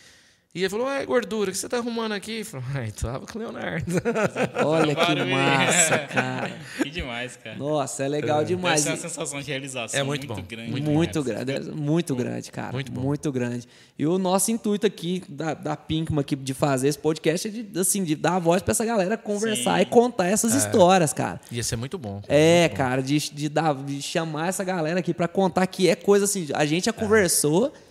E 0.53 0.59
ele 0.59 0.69
falou, 0.69 0.91
é 0.91 1.05
gordura, 1.05 1.49
o 1.49 1.53
que 1.53 1.57
você 1.57 1.69
tá 1.69 1.77
arrumando 1.77 2.11
aqui? 2.11 2.39
Eu 2.39 2.45
falei, 2.45 2.65
ai, 2.75 2.91
tava 2.91 3.25
com 3.25 3.39
o 3.39 3.41
Leonardo. 3.41 3.85
Olha 4.65 4.93
que 4.93 5.23
massa, 5.23 5.97
cara. 5.99 6.51
Que 6.83 6.89
demais, 6.89 7.37
cara. 7.37 7.55
Nossa, 7.55 8.03
é 8.03 8.07
legal 8.09 8.39
Deve 8.39 8.55
demais. 8.55 8.81
ser 8.81 8.89
uma 8.89 8.97
sensação 8.97 9.39
de 9.39 9.47
realização 9.47 9.97
É 9.97 10.03
muito 10.03 10.27
muito, 10.27 10.41
bom, 10.41 10.47
grande. 10.47 10.71
muito 10.71 10.91
Muito, 10.91 11.23
cara. 11.23 11.43
grande, 11.45 11.71
muito 11.71 12.15
grande, 12.15 12.51
cara. 12.51 12.73
Muito 12.73 12.91
Muito, 12.91 13.31
bom. 13.31 13.39
grande. 13.39 13.65
E 13.97 14.05
o 14.05 14.17
nosso 14.17 14.51
intuito 14.51 14.85
aqui 14.85 15.23
da, 15.29 15.53
da 15.53 15.77
Pinkman 15.77 16.19
aqui 16.19 16.35
de 16.35 16.53
fazer 16.53 16.89
esse 16.89 16.99
podcast 16.99 17.47
é 17.47 17.51
de, 17.51 17.79
assim, 17.79 18.03
de 18.03 18.15
dar 18.15 18.37
voz 18.39 18.61
pra 18.61 18.71
essa 18.73 18.83
galera 18.83 19.15
conversar 19.17 19.77
Sim. 19.77 19.83
e 19.83 19.85
contar 19.85 20.25
essas 20.27 20.53
histórias, 20.53 21.13
cara. 21.13 21.39
Ia 21.49 21.63
ser 21.63 21.77
muito 21.77 21.97
bom. 21.97 22.21
É, 22.27 22.61
muito 22.63 22.71
bom. 22.71 22.77
cara, 22.77 23.01
de, 23.01 23.17
de, 23.19 23.47
dar, 23.47 23.73
de 23.73 24.01
chamar 24.01 24.49
essa 24.49 24.65
galera 24.65 24.99
aqui 24.99 25.13
pra 25.13 25.29
contar 25.29 25.65
que 25.67 25.87
é 25.87 25.95
coisa 25.95 26.25
assim. 26.25 26.47
A 26.53 26.65
gente 26.65 26.85
já 26.87 26.93
conversou 26.93 27.71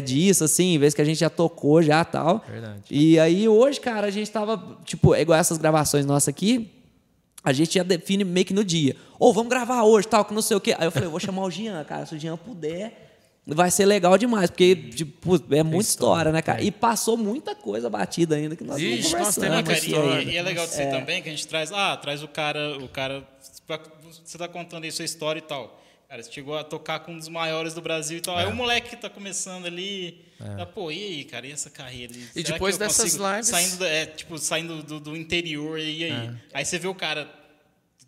Disso, 0.00 0.44
assim, 0.44 0.74
em 0.74 0.78
vez 0.78 0.94
que 0.94 1.02
a 1.02 1.04
gente 1.04 1.18
já 1.18 1.30
tocou 1.30 1.82
já 1.82 2.04
tal. 2.04 2.44
Verdade. 2.48 2.82
E 2.90 3.18
aí 3.18 3.48
hoje, 3.48 3.80
cara, 3.80 4.06
a 4.06 4.10
gente 4.10 4.30
tava, 4.30 4.78
tipo, 4.84 5.14
é 5.14 5.20
igual 5.20 5.38
essas 5.38 5.58
gravações 5.58 6.06
nossas 6.06 6.28
aqui. 6.28 6.70
A 7.42 7.52
gente 7.52 7.74
já 7.74 7.82
define 7.82 8.24
meio 8.24 8.46
que 8.46 8.54
no 8.54 8.64
dia. 8.64 8.96
Ou 9.18 9.32
vamos 9.32 9.50
gravar 9.50 9.82
hoje, 9.82 10.08
tal, 10.08 10.24
que 10.24 10.32
não 10.32 10.40
sei 10.40 10.56
o 10.56 10.60
quê. 10.60 10.74
Aí 10.78 10.86
eu 10.86 10.90
falei, 10.90 11.06
eu 11.06 11.10
vou 11.10 11.20
chamar 11.20 11.42
o 11.42 11.50
Jean, 11.50 11.84
cara. 11.84 12.06
Se 12.06 12.14
o 12.14 12.18
Jean 12.18 12.38
puder, 12.38 13.04
vai 13.46 13.70
ser 13.70 13.84
legal 13.84 14.16
demais. 14.16 14.48
Porque, 14.48 14.74
tipo, 14.74 15.36
é 15.54 15.62
muita 15.62 15.82
história, 15.90 16.32
né, 16.32 16.40
cara? 16.40 16.62
E 16.62 16.70
passou 16.70 17.18
muita 17.18 17.54
coisa 17.54 17.90
batida 17.90 18.36
ainda 18.36 18.56
que 18.56 18.64
nós 18.64 18.80
não 18.80 18.88
Ixi, 18.88 19.12
nós 19.12 19.36
conversamos. 19.36 19.62
cara, 19.62 19.78
e- 19.78 19.80
história. 19.86 20.22
e, 20.22 20.30
e 20.30 20.36
é 20.38 20.42
legal 20.42 20.66
de 20.66 20.72
ser 20.72 20.90
também 20.90 21.22
que 21.22 21.28
a 21.28 21.32
gente 21.32 21.46
traz, 21.46 21.70
ah, 21.70 21.94
traz 21.98 22.22
o 22.22 22.28
cara, 22.28 22.78
o 22.78 22.88
cara, 22.88 23.22
você 24.24 24.38
tá 24.38 24.48
contando 24.48 24.84
aí 24.84 24.90
sua 24.90 25.04
história 25.04 25.38
e 25.38 25.42
tal. 25.42 25.83
Cara, 26.14 26.22
você 26.22 26.30
chegou 26.30 26.56
a 26.56 26.62
tocar 26.62 27.00
com 27.00 27.10
um 27.12 27.18
dos 27.18 27.28
maiores 27.28 27.74
do 27.74 27.82
Brasil 27.82 28.18
e 28.18 28.20
tal. 28.20 28.38
É. 28.38 28.44
Aí 28.44 28.48
o 28.48 28.54
moleque 28.54 28.90
que 28.90 28.96
tá 28.96 29.10
começando 29.10 29.66
ali, 29.66 30.24
tá, 30.38 30.64
pô, 30.64 30.88
e 30.92 30.94
aí, 31.02 31.24
cara, 31.24 31.44
e 31.44 31.50
essa 31.50 31.68
carreira? 31.68 32.12
Será 32.14 32.30
que 32.32 32.42
depois 32.52 32.76
eu 32.76 32.78
dessas 32.78 33.02
consigo- 33.16 33.28
lives- 33.32 33.48
Saindo, 33.48 33.84
é, 33.84 34.06
tipo, 34.06 34.38
saindo 34.38 34.80
do, 34.84 35.00
do 35.00 35.16
interior, 35.16 35.76
e 35.76 36.04
aí? 36.04 36.30
Aí 36.52 36.64
você 36.64 36.78
vê 36.78 36.86
o 36.86 36.94
cara, 36.94 37.28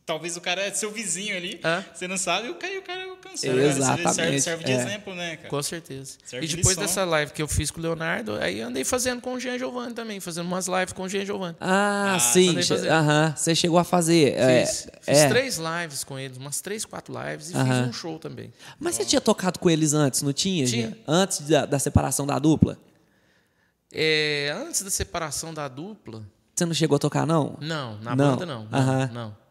talvez 0.06 0.36
o 0.36 0.40
cara 0.40 0.62
é 0.62 0.70
seu 0.72 0.90
vizinho 0.92 1.36
ali, 1.36 1.58
É. 1.64 1.82
você 1.92 2.06
não 2.06 2.16
sabe, 2.16 2.46
e 2.46 2.50
o 2.50 2.54
cara, 2.54 2.78
o 2.78 2.82
cara 2.82 3.04
alcançou. 3.10 3.26
né? 3.26 3.36
Você 3.36 3.48
vê, 3.52 3.72
Serve, 3.72 4.00
Exatamente, 4.02 4.40
serve 4.40 4.64
de 4.64 4.70
é. 4.72 4.74
exemplo, 4.76 5.14
né, 5.16 5.36
cara? 5.36 5.48
Com 5.48 5.62
certeza. 5.62 6.16
Serve 6.24 6.46
e 6.46 6.48
de 6.48 6.56
depois 6.56 6.76
lição. 6.76 6.86
dessa 6.88 7.04
live 7.04 7.32
que 7.32 7.42
eu 7.42 7.48
fiz 7.48 7.70
com 7.72 7.80
o 7.80 7.82
Leonardo, 7.82 8.36
aí 8.36 8.60
andei 8.60 8.84
fazendo 8.84 9.20
com 9.20 9.34
o 9.34 9.40
Jean 9.40 9.58
Giovanni 9.58 9.92
também, 9.94 10.20
fazendo 10.20 10.46
umas 10.46 10.68
lives 10.68 10.92
com 10.92 11.02
o 11.02 11.08
Jean 11.08 11.24
Giovanni. 11.26 11.56
Ah, 11.60 12.14
Ah, 12.14 12.18
sim. 12.20 12.54
Aham. 12.88 13.34
Você 13.36 13.54
chegou 13.54 13.78
a 13.78 13.84
fazer. 13.84 14.34
é, 14.34 14.64
Fiz, 14.64 14.88
fiz 15.02 15.18
é. 15.18 15.28
três 15.28 15.58
lives 15.58 16.04
com 16.04 16.16
eles, 16.18 16.36
umas 16.38 16.60
três, 16.60 16.84
quatro 16.84 17.12
lives, 17.12 17.50
e 17.50 17.54
Aham. 17.56 17.66
fiz 17.80 17.88
um 17.88 17.92
show 17.92 18.18
também. 18.18 18.52
Mas 18.78 18.94
você 18.94 19.04
tinha 19.04 19.20
tocado 19.20 19.58
com 19.58 19.68
eles 19.68 19.92
antes, 19.92 20.22
não 20.22 20.32
tinha? 20.32 20.64
Tinha. 20.66 20.88
Jean? 20.90 20.96
Antes 21.08 21.40
da, 21.40 21.66
da 21.66 21.78
separação 21.80 22.24
da 22.26 22.38
dupla? 22.38 22.78
É, 23.92 24.54
antes 24.66 24.82
da 24.82 24.90
separação 24.90 25.52
da 25.54 25.68
dupla, 25.68 26.22
Você 26.54 26.64
não 26.64 26.74
chegou 26.74 26.96
a 26.96 26.98
tocar, 26.98 27.26
não? 27.26 27.56
não, 27.60 27.98
na 27.98 28.14
Não. 28.16 28.30
banda 28.36 28.46
não. 28.46 28.64
Não, 28.70 28.78
Aham. 28.78 29.10
não. 29.12 29.45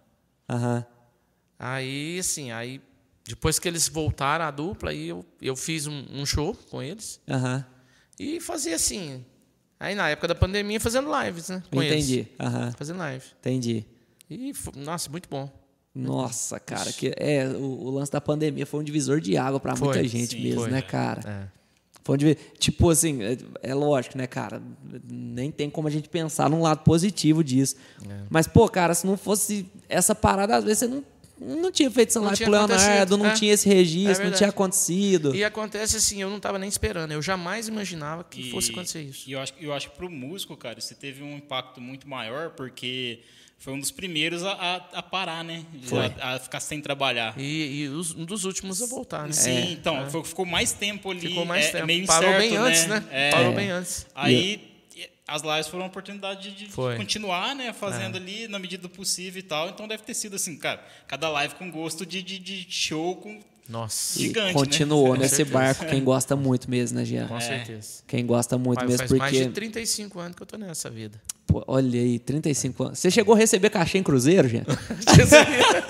Aham. 0.49 0.85
Aí, 1.57 2.19
assim, 2.19 2.51
aí 2.51 2.81
depois 3.27 3.57
que 3.57 3.67
eles 3.67 3.87
voltaram 3.87 4.45
à 4.45 4.51
dupla, 4.51 4.91
aí 4.91 5.09
eu, 5.09 5.25
eu 5.41 5.55
fiz 5.55 5.87
um, 5.87 6.05
um 6.11 6.25
show 6.25 6.55
com 6.69 6.81
eles 6.81 7.19
Aham. 7.27 7.65
e 8.19 8.39
fazia 8.39 8.75
assim. 8.75 9.25
Aí 9.79 9.95
na 9.95 10.09
época 10.09 10.27
da 10.27 10.35
pandemia 10.35 10.79
fazendo 10.79 11.09
lives, 11.21 11.49
né? 11.49 11.63
Com 11.71 11.81
Entendi. 11.81 12.19
eles. 12.19 12.27
Aham. 12.39 12.71
Fazendo 12.77 12.97
live. 12.99 13.25
Entendi. 13.39 13.85
E, 14.29 14.53
nossa, 14.75 15.09
muito 15.09 15.27
bom. 15.29 15.51
Nossa, 15.93 16.59
cara, 16.59 16.91
que 16.91 17.13
é 17.15 17.47
o, 17.47 17.61
o 17.63 17.89
lance 17.89 18.11
da 18.11 18.19
pandemia 18.19 18.65
foi 18.65 18.81
um 18.81 18.83
divisor 18.83 19.21
de 19.21 19.37
água 19.37 19.59
pra 19.59 19.75
Foi, 19.75 19.87
muita 19.87 20.07
gente 20.07 20.35
sim, 20.35 20.41
mesmo, 20.43 20.61
foi. 20.61 20.71
né, 20.71 20.81
cara? 20.81 21.21
É. 21.51 21.64
Foi 22.05 22.13
um 22.13 22.17
divi- 22.19 22.37
tipo 22.59 22.87
assim, 22.89 23.23
é, 23.23 23.35
é 23.63 23.73
lógico, 23.73 24.15
né, 24.17 24.27
cara? 24.27 24.61
Nem 25.11 25.49
tem 25.51 25.69
como 25.71 25.87
a 25.87 25.91
gente 25.91 26.07
pensar 26.07 26.47
num 26.49 26.61
lado 26.61 26.83
positivo 26.83 27.43
disso. 27.43 27.75
É. 28.07 28.21
Mas, 28.29 28.47
pô, 28.47 28.69
cara, 28.69 28.93
se 28.93 29.07
não 29.07 29.17
fosse 29.17 29.65
essa 29.89 30.13
parada, 30.13 30.55
às 30.55 30.63
vezes 30.63 30.79
você 30.79 30.87
não, 30.87 31.03
não 31.61 31.71
tinha 31.71 31.89
feito 31.89 32.09
essa 32.09 32.19
Não 32.19 32.27
live 32.27 32.43
pro 32.43 32.51
Leonardo, 32.51 33.17
não 33.17 33.25
é. 33.25 33.33
tinha 33.33 33.51
esse 33.53 33.67
É 33.67 33.73
registro, 33.73 34.09
não 34.09 34.15
verdade. 34.17 34.37
tinha 34.37 34.49
acontecido. 34.49 35.35
E 35.35 35.43
acontece 35.43 35.97
assim, 35.97 36.21
eu 36.21 36.29
não 36.29 36.37
estava 36.37 36.59
nem 36.59 36.69
esperando. 36.69 37.11
Eu 37.11 37.21
jamais 37.23 37.67
imaginava 37.67 38.23
que 38.23 38.39
E- 38.49 38.51
fosse 38.51 38.71
acontecer 38.71 39.01
isso. 39.01 39.27
E 39.27 39.33
eu 39.33 39.39
acho, 39.39 39.53
eu 39.59 39.73
acho 39.73 39.89
que 39.89 39.97
para 39.97 40.05
o 40.05 40.09
músico, 40.11 40.55
cara, 40.55 40.77
isso 40.77 40.93
teve 40.93 41.23
um 41.23 41.35
impacto 41.37 41.81
muito 41.81 42.07
maior, 42.07 42.51
porque 42.51 43.21
foi 43.57 43.73
um 43.73 43.79
dos 43.79 43.91
primeiros 43.91 44.43
a, 44.43 44.51
a, 44.51 44.75
a 44.99 45.03
parar, 45.03 45.43
né? 45.43 45.65
Foi. 45.83 46.05
A, 46.19 46.35
a 46.35 46.39
ficar 46.39 46.59
sem 46.59 46.81
trabalhar. 46.81 47.33
E, 47.37 47.81
e 47.83 47.87
os- 47.89 48.13
um 48.13 48.23
dos 48.25 48.43
últimos 48.45 48.81
a 48.81 48.85
voltar, 48.85 49.25
né? 49.25 49.33
Sim, 49.33 49.71
então, 49.71 50.09
foi- 50.09 50.23
ficou 50.23 50.45
mais 50.45 50.71
tempo 50.73 51.09
ali. 51.11 51.21
Ficou 51.29 51.45
mais 51.45 51.65
é, 51.67 51.71
tempo. 51.71 51.87
meio 51.87 52.05
Parou 52.05 52.29
incerto, 52.29 52.41
bem 52.49 52.57
antes, 52.57 52.85
né? 52.87 53.03
É. 53.11 53.31
Parou 53.31 53.53
bem 53.53 53.69
antes. 53.71 54.05
Aí 54.13 54.71
as 55.27 55.41
lives 55.41 55.67
foram 55.67 55.83
uma 55.85 55.87
oportunidade 55.89 56.51
de, 56.51 56.67
Foi. 56.67 56.95
continuar, 56.97 57.55
né? 57.55 57.67
É. 57.67 57.73
Fazendo 57.73 58.17
ali 58.17 58.47
na 58.47 58.59
medida 58.59 58.83
do 58.83 58.89
possível 58.89 59.39
e 59.39 59.43
tal. 59.43 59.69
Então 59.69 59.87
deve 59.87 60.03
ter 60.03 60.13
sido 60.13 60.35
assim, 60.35 60.55
cara, 60.55 60.85
cada 61.07 61.27
live 61.29 61.55
com 61.55 61.71
gosto 61.71 62.05
de, 62.05 62.21
de, 62.21 62.37
de 62.37 62.67
show 62.69 63.15
com. 63.15 63.41
Nossa, 63.67 64.19
E 64.19 64.27
gigante, 64.27 64.47
né? 64.49 64.53
continuou 64.53 65.07
Com 65.07 65.15
nesse 65.15 65.43
barco, 65.43 65.85
quem 65.87 66.03
gosta 66.03 66.35
muito 66.35 66.69
mesmo, 66.69 66.99
né, 66.99 67.03
Jean? 67.05 67.27
com 67.27 67.41
certeza. 67.41 68.03
Quem 68.07 68.23
gosta 68.23 68.59
muito 68.59 68.77
Mas 68.81 68.87
mesmo, 68.91 68.99
faz 68.99 69.09
porque. 69.09 69.21
mais 69.37 69.47
de 69.47 69.49
35 69.53 70.19
anos 70.19 70.35
que 70.35 70.43
eu 70.43 70.45
tô 70.45 70.55
nessa 70.55 70.87
vida. 70.87 71.19
Pô, 71.47 71.63
olha 71.67 71.99
aí, 72.01 72.17
35 72.19 72.83
anos. 72.83 72.99
Você 72.99 73.09
chegou 73.11 73.35
a 73.35 73.37
receber 73.37 73.69
cachê 73.69 73.97
em 73.99 74.03
Cruzeiro, 74.03 74.47
Jean? 74.49 74.63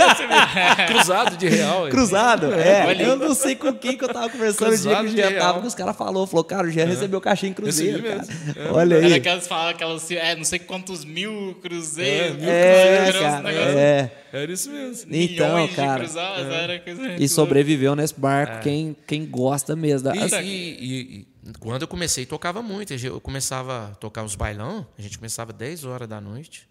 Cruzado 0.88 1.38
de 1.38 1.48
real. 1.48 1.88
Cruzado? 1.90 2.54
É. 2.54 2.82
Aí. 2.82 3.02
eu 3.02 3.16
não 3.16 3.34
sei 3.34 3.56
com 3.56 3.74
quem 3.74 3.98
que 3.98 4.04
eu 4.04 4.10
tava 4.10 4.30
conversando 4.30 4.74
o 4.74 4.78
dia 4.78 4.78
que 4.78 4.82
Cruzado 4.82 5.08
o 5.08 5.12
Jean 5.12 5.40
tava, 5.40 5.62
que 5.62 5.68
os 5.68 5.76
caras 5.76 5.96
falaram, 5.96 6.28
falou, 6.28 6.44
cara, 6.44 6.68
o 6.68 6.72
Jean 6.72 6.86
recebeu 6.86 7.22
cachê 7.22 7.48
em 7.48 7.54
Cruzeiro, 7.54 8.02
mesmo. 8.04 8.28
Olha 8.74 8.96
Era 8.96 9.06
aí. 9.08 9.14
aquelas 9.14 9.48
falam 9.48 9.70
aquelas, 9.70 10.12
é, 10.12 10.36
não 10.36 10.44
sei 10.44 10.60
quantos 10.60 11.06
mil 11.06 11.56
cruzeiros, 11.62 12.38
mil 12.38 12.50
É, 12.50 13.04
cruzeiros, 13.12 13.22
cara, 13.22 13.52
é. 13.54 14.12
Era 14.34 14.52
isso 14.52 14.70
mesmo. 14.70 15.16
Então, 15.16 15.48
milhões 15.48 15.70
de 15.70 15.76
cara. 15.78 16.00
cruzados, 16.00 16.46
era 16.54 16.80
coisa 16.80 17.02
muito 17.02 17.24
E 17.24 17.30
sobreviveu 17.30 17.96
nesse 17.96 18.20
barco 18.20 18.60
quem, 18.62 18.96
quem 19.08 19.26
gosta 19.26 19.74
mesmo. 19.76 20.10
da- 20.10 20.16
E, 20.16 20.20
assim, 20.24 20.42
e- 20.44 20.78
e- 20.82 21.20
e 21.22 21.28
quando 21.60 21.82
eu 21.84 21.88
comecei, 21.88 22.26
tocava 22.26 22.62
muito. 22.62 22.94
Eu 22.94 23.22
começava 23.22 23.90
a 23.92 23.96
tocar 23.96 24.24
os 24.24 24.36
bailão, 24.36 24.88
a 24.98 25.02
gente 25.02 25.18
começava 25.18 25.54
10 25.54 25.84
horas 25.86 26.08
da 26.08 26.20
noite 26.20 26.68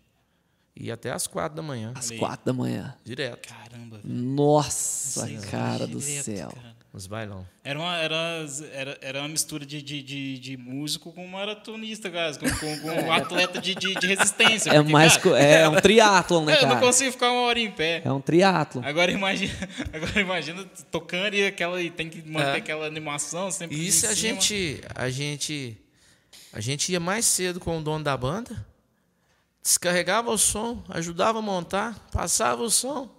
e 0.77 0.91
até 0.91 1.12
às 1.12 1.27
4 1.27 1.55
da 1.55 1.62
manhã, 1.62 1.93
às 1.95 2.11
quatro 2.11 2.47
da 2.47 2.53
manhã. 2.53 2.97
direto, 3.05 3.49
Caramba, 3.49 3.99
velho. 3.99 4.14
Nossa, 4.14 5.29
cara 5.51 5.87
do 5.87 5.99
direto, 6.01 6.25
céu. 6.25 6.49
cara. 6.51 6.74
Os 6.95 7.09
bailão. 7.09 7.45
Era 7.65 7.77
uma, 7.79 7.97
era, 7.97 8.47
era, 8.73 8.99
era 9.01 9.19
uma 9.21 9.29
mistura 9.29 9.67
de, 9.67 9.83
de, 9.83 10.01
de, 10.01 10.39
de 10.39 10.57
músico 10.57 11.13
com 11.13 11.27
maratonista, 11.27 12.09
cara, 12.09 12.33
com, 12.37 12.49
com, 12.49 12.79
com 12.81 12.89
um 13.07 13.13
atleta 13.13 13.61
de, 13.61 13.75
de, 13.75 13.95
de 13.97 14.07
resistência. 14.07 14.71
É 14.71 14.77
porque, 14.77 14.93
mais 14.93 15.17
cara, 15.17 15.39
é 15.41 15.69
um 15.69 15.75
triatlon, 15.83 16.45
né, 16.45 16.57
eu 16.57 16.63
não 16.63 16.69
cara? 16.77 16.81
consigo 16.87 17.11
ficar 17.11 17.33
uma 17.33 17.41
hora 17.43 17.59
em 17.59 17.71
pé. 17.71 18.01
É 18.05 18.13
um 18.13 18.21
triatlon. 18.21 18.81
Agora 18.85 19.11
imagina, 19.11 19.53
agora 19.93 20.21
imagina 20.21 20.65
tocando 20.93 21.35
e 21.35 21.45
aquela 21.47 21.83
e 21.83 21.91
tem 21.91 22.09
que 22.09 22.23
manter 22.31 22.49
É. 22.49 22.57
aquela 22.59 22.87
animação 22.87 23.51
sempre 23.51 23.77
E 23.77 23.89
isso 23.89 24.07
em 24.07 24.09
a 24.11 24.15
cima. 24.15 24.41
gente, 24.41 24.81
a 24.95 25.11
gente, 25.11 25.77
a 26.53 26.61
gente 26.61 26.93
ia 26.93 27.01
mais 27.01 27.27
cedo 27.27 27.59
com 27.59 27.77
o 27.77 27.83
dono 27.83 28.05
da 28.05 28.17
banda, 28.17 28.65
descarregava 29.63 30.31
o 30.31 30.39
som, 30.39 30.81
ajudava 30.91 31.41
a 31.41 31.43
montar, 31.43 31.99
passava 32.13 32.63
o 32.63 32.71
som, 32.71 33.11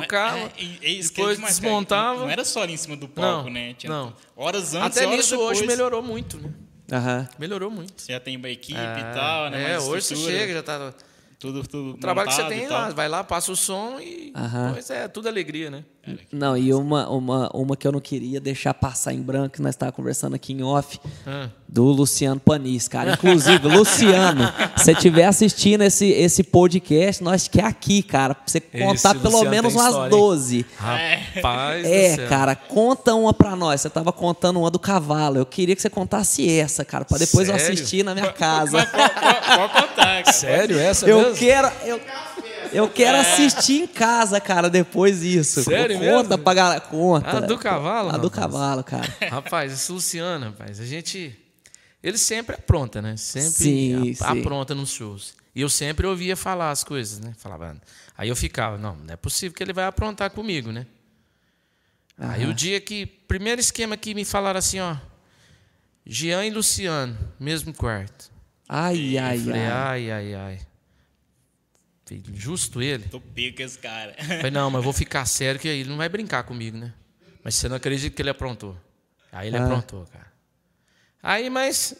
tocava, 0.00 0.38
É, 0.38 0.42
é, 0.82 0.98
é 0.98 1.02
depois 1.02 1.38
é 1.38 1.46
desmontava. 1.46 2.20
Não 2.20 2.30
era 2.30 2.44
só 2.44 2.62
ali 2.62 2.72
em 2.74 2.76
cima 2.76 2.96
do 2.96 3.08
palco, 3.08 3.44
Não, 3.44 3.52
né? 3.52 3.74
Tinha 3.74 3.92
não. 3.92 4.14
Horas 4.36 4.74
antes 4.74 4.96
Até 4.96 5.06
horas 5.06 5.18
nisso 5.18 5.30
depois. 5.36 5.58
hoje 5.58 5.66
melhorou 5.66 6.02
muito, 6.02 6.38
né? 6.38 6.50
Melhorou 7.38 7.70
muito. 7.70 8.00
Você 8.00 8.12
já 8.12 8.20
tem 8.20 8.36
uma 8.36 8.48
equipe 8.50 8.78
É, 8.78 8.98
e 9.00 9.14
tal, 9.14 9.50
né? 9.50 9.62
É, 9.62 9.72
mais 9.72 9.88
hoje 9.88 10.06
você 10.06 10.16
chega, 10.16 10.52
já 10.54 10.62
tá. 10.62 10.92
Tudo, 11.38 11.66
tudo 11.66 11.90
O 11.94 11.98
trabalho 11.98 12.28
que 12.28 12.34
você 12.36 12.44
tem 12.44 12.68
lá, 12.68 12.90
vai 12.90 13.08
lá, 13.08 13.24
passa 13.24 13.50
o 13.50 13.56
som 13.56 13.98
e. 13.98 14.32
Aham. 14.36 14.70
Pois 14.74 14.90
é, 14.90 15.08
tudo 15.08 15.28
alegria, 15.28 15.70
né? 15.70 15.84
Não, 16.32 16.56
e 16.56 16.74
uma, 16.74 17.08
uma, 17.08 17.48
uma 17.54 17.76
que 17.76 17.86
eu 17.86 17.92
não 17.92 18.00
queria 18.00 18.40
deixar 18.40 18.74
passar 18.74 19.12
em 19.12 19.22
branco, 19.22 19.50
que 19.56 19.62
nós 19.62 19.70
estávamos 19.74 19.94
conversando 19.94 20.34
aqui 20.34 20.52
em 20.52 20.60
off, 20.62 20.98
Ah. 21.24 21.48
do 21.68 21.84
Luciano 21.84 22.40
Panis, 22.40 22.88
cara. 22.88 23.12
Inclusive, 23.12 23.68
Luciano, 23.68 24.44
se 24.76 24.84
você 24.84 24.92
estiver 24.92 25.26
assistindo 25.26 25.82
esse, 25.82 26.06
esse 26.10 26.42
podcast, 26.42 27.22
nós 27.22 27.46
quer 27.46 27.64
aqui, 27.64 28.02
cara, 28.02 28.34
pra 28.34 28.42
você 28.46 28.60
contar 28.60 29.14
pelo 29.14 29.30
Luciano 29.34 29.50
menos 29.50 29.74
umas 29.74 29.86
história, 29.86 30.12
hein? 30.14 30.20
12. 30.20 30.66
Rapaz 30.76 31.86
É, 31.86 32.10
do 32.10 32.16
céu. 32.16 32.28
cara, 32.28 32.56
conta 32.56 33.14
uma 33.14 33.32
pra 33.32 33.54
nós. 33.54 33.80
Você 33.80 33.88
tava 33.88 34.12
contando 34.12 34.58
uma 34.58 34.70
do 34.72 34.80
cavalo. 34.80 35.38
Eu 35.38 35.46
queria 35.46 35.76
que 35.76 35.82
você 35.82 35.90
contasse 35.90 36.50
essa, 36.50 36.84
cara, 36.84 37.04
pra 37.04 37.16
depois 37.16 37.48
eu 37.48 37.56
Sério? 37.58 37.74
assistir 37.74 38.04
na 38.04 38.12
minha 38.12 38.30
casa. 38.34 38.84
Pode, 38.86 38.90
contar, 39.72 40.22
cara. 40.24 40.32
Sério, 40.32 40.78
essa 40.80 41.06
Eu 41.06 41.18
mesmo? 41.20 41.36
quero. 41.36 41.70
Eu, 41.84 42.00
eu 42.72 42.88
quero 42.88 43.18
assistir 43.18 43.82
em 43.82 43.86
casa, 43.86 44.40
cara, 44.40 44.68
depois 44.70 45.22
isso. 45.22 45.62
Sério 45.62 45.98
conta 45.98 46.28
mesmo? 46.30 46.38
pra 46.38 46.54
galera. 46.54 46.80
Conta. 46.80 47.36
A 47.38 47.40
do 47.40 47.58
cavalo, 47.58 48.08
A 48.10 48.16
do 48.18 48.28
rapaz? 48.28 48.32
cavalo, 48.34 48.84
cara. 48.84 49.16
Rapaz, 49.30 49.72
esse 49.72 49.90
Luciano, 49.92 50.46
rapaz, 50.46 50.80
a 50.80 50.84
gente. 50.84 51.38
Ele 52.02 52.18
sempre 52.18 52.56
apronta, 52.56 53.00
né? 53.00 53.16
Sempre 53.16 53.50
Sim, 53.50 54.10
ap- 54.10 54.16
sim. 54.16 54.40
apronta 54.40 54.74
nos 54.74 54.90
shows. 54.90 55.34
E 55.54 55.60
eu 55.60 55.68
sempre 55.68 56.06
ouvia 56.06 56.36
falar 56.36 56.70
as 56.70 56.82
coisas, 56.82 57.18
né? 57.20 57.32
Falava. 57.38 57.76
Aí 58.18 58.28
eu 58.28 58.36
ficava, 58.36 58.76
não, 58.78 58.96
não 58.96 59.12
é 59.14 59.16
possível 59.16 59.56
que 59.56 59.62
ele 59.62 59.72
vai 59.72 59.84
aprontar 59.84 60.30
comigo, 60.30 60.72
né? 60.72 60.86
Aí 62.18 62.46
o 62.46 62.54
dia 62.54 62.80
que. 62.80 63.06
Primeiro 63.06 63.60
esquema 63.60 63.96
que 63.96 64.14
me 64.14 64.24
falaram 64.24 64.58
assim, 64.58 64.80
ó. 64.80 64.96
Jean 66.04 66.44
e 66.44 66.50
Luciano, 66.50 67.16
mesmo 67.38 67.72
quarto. 67.72 68.30
Ai, 68.68 69.16
ai, 69.18 69.38
Falei, 69.38 69.60
ai. 69.62 69.70
ai, 69.70 70.10
ai, 70.10 70.34
ai. 70.34 70.58
Falei, 72.04 72.22
Justo 72.34 72.82
ele. 72.82 73.04
Tô 73.08 73.20
pico 73.20 73.62
esse 73.62 73.78
cara. 73.78 74.14
Falei, 74.18 74.50
não, 74.50 74.70
mas 74.70 74.78
eu 74.80 74.82
vou 74.82 74.92
ficar 74.92 75.24
sério 75.26 75.58
que 75.60 75.68
ele 75.68 75.88
não 75.88 75.96
vai 75.96 76.08
brincar 76.08 76.42
comigo, 76.44 76.76
né? 76.76 76.92
Mas 77.44 77.54
você 77.54 77.68
não 77.68 77.76
acredita 77.76 78.14
que 78.14 78.20
ele 78.22 78.30
aprontou. 78.30 78.76
Aí 79.30 79.48
ele 79.48 79.56
Ah. 79.56 79.64
aprontou, 79.64 80.04
cara. 80.12 80.32
Aí, 81.22 81.48
mas. 81.48 81.94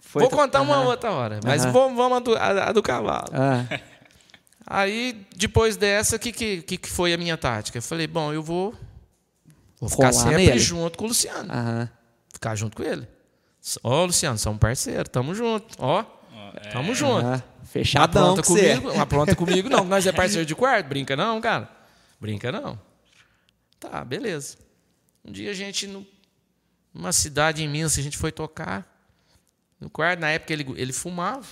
Foi 0.00 0.22
vou 0.22 0.30
contar 0.30 0.60
uma 0.60 0.80
outra 0.82 1.10
hora. 1.12 1.40
Mas 1.44 1.64
vamos, 1.64 1.96
vamos 1.96 2.16
a, 2.18 2.20
do, 2.20 2.36
a- 2.36 2.68
a 2.68 2.72
do 2.72 2.82
cavalo. 2.82 3.28
Ah, 3.32 3.80
Aí, 4.66 5.26
depois 5.36 5.76
dessa, 5.76 6.16
o 6.16 6.18
que, 6.18 6.32
que, 6.32 6.62
que 6.62 6.88
foi 6.88 7.12
a 7.12 7.18
minha 7.18 7.36
tática? 7.36 7.76
Eu 7.78 7.82
falei, 7.82 8.06
bom, 8.06 8.32
eu 8.32 8.42
vou, 8.42 8.74
vou 9.78 9.88
ficar 9.90 10.10
Colar 10.10 10.12
sempre 10.24 10.46
nele. 10.46 10.58
junto 10.58 10.96
com 10.96 11.04
o 11.04 11.08
Luciano. 11.08 11.50
Ficar 12.32 12.54
junto 12.56 12.76
com 12.76 12.82
ele. 12.82 13.06
Ó, 13.82 14.04
Luciano, 14.06 14.38
somos 14.38 14.58
parceiro, 14.58 15.08
tamo 15.08 15.34
junto. 15.34 15.74
Ó, 15.78 16.02
tamo 16.72 16.94
junto. 16.94 17.42
Apronta 18.20 18.42
com 18.42 18.54
você. 18.54 18.76
comigo, 18.78 19.00
apronta 19.00 19.36
comigo 19.36 19.68
não. 19.68 19.84
Nós 19.86 20.06
é 20.06 20.12
parceiro 20.12 20.46
de 20.46 20.54
quarto, 20.54 20.86
brinca 20.86 21.16
não, 21.16 21.40
cara. 21.40 21.68
Brinca 22.20 22.52
não. 22.52 22.78
Tá, 23.80 24.04
beleza. 24.04 24.56
Um 25.24 25.32
dia 25.32 25.50
a 25.50 25.54
gente, 25.54 25.86
numa 26.92 27.12
cidade 27.12 27.62
em 27.64 27.68
Minas, 27.68 27.98
a 27.98 28.02
gente 28.02 28.16
foi 28.16 28.30
tocar 28.32 28.86
no 29.80 29.90
quarto. 29.90 30.20
Na 30.20 30.30
época 30.30 30.52
ele, 30.52 30.66
ele 30.76 30.92
fumava. 30.92 31.46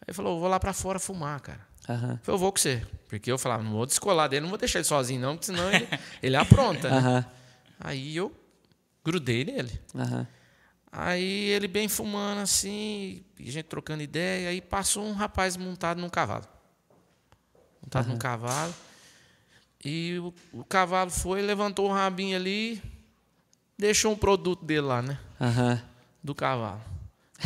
Aí 0.00 0.06
ele 0.08 0.14
falou, 0.14 0.38
vou 0.40 0.48
lá 0.48 0.60
pra 0.60 0.72
fora 0.72 0.98
fumar, 0.98 1.40
cara. 1.40 1.60
Aham. 1.88 2.20
Eu 2.26 2.38
vou 2.38 2.52
com 2.52 2.58
você. 2.58 2.86
Porque 3.08 3.30
eu 3.32 3.38
falava, 3.38 3.62
não 3.62 3.72
vou 3.72 3.86
descolar 3.86 4.28
dele, 4.28 4.42
não 4.42 4.48
vou 4.50 4.58
deixar 4.58 4.78
ele 4.78 4.86
sozinho, 4.86 5.20
não, 5.20 5.32
porque 5.36 5.46
senão 5.46 5.72
ele, 5.72 5.88
ele 6.22 6.36
apronta. 6.36 6.88
né? 6.88 7.26
Aí 7.80 8.14
eu 8.16 8.32
grudei 9.04 9.44
nele. 9.44 9.80
Aham. 9.94 10.26
Aí 10.92 11.50
ele 11.50 11.68
bem 11.68 11.88
fumando 11.88 12.40
assim, 12.40 13.22
e 13.38 13.48
a 13.48 13.52
gente 13.52 13.66
trocando 13.66 14.02
ideia, 14.02 14.48
aí 14.48 14.60
passou 14.60 15.04
um 15.06 15.12
rapaz 15.12 15.56
montado 15.56 16.00
num 16.00 16.08
cavalo. 16.08 16.46
Montado 17.82 18.08
num 18.08 18.18
cavalo. 18.18 18.74
E 19.84 20.18
o, 20.18 20.34
o 20.52 20.64
cavalo 20.64 21.10
foi, 21.10 21.40
levantou 21.42 21.88
o 21.88 21.92
rabinho 21.92 22.36
ali, 22.36 22.82
deixou 23.78 24.12
um 24.12 24.16
produto 24.16 24.64
dele 24.64 24.80
lá, 24.82 25.00
né? 25.00 25.18
Aham. 25.40 25.80
Do 26.22 26.34
cavalo. 26.34 26.82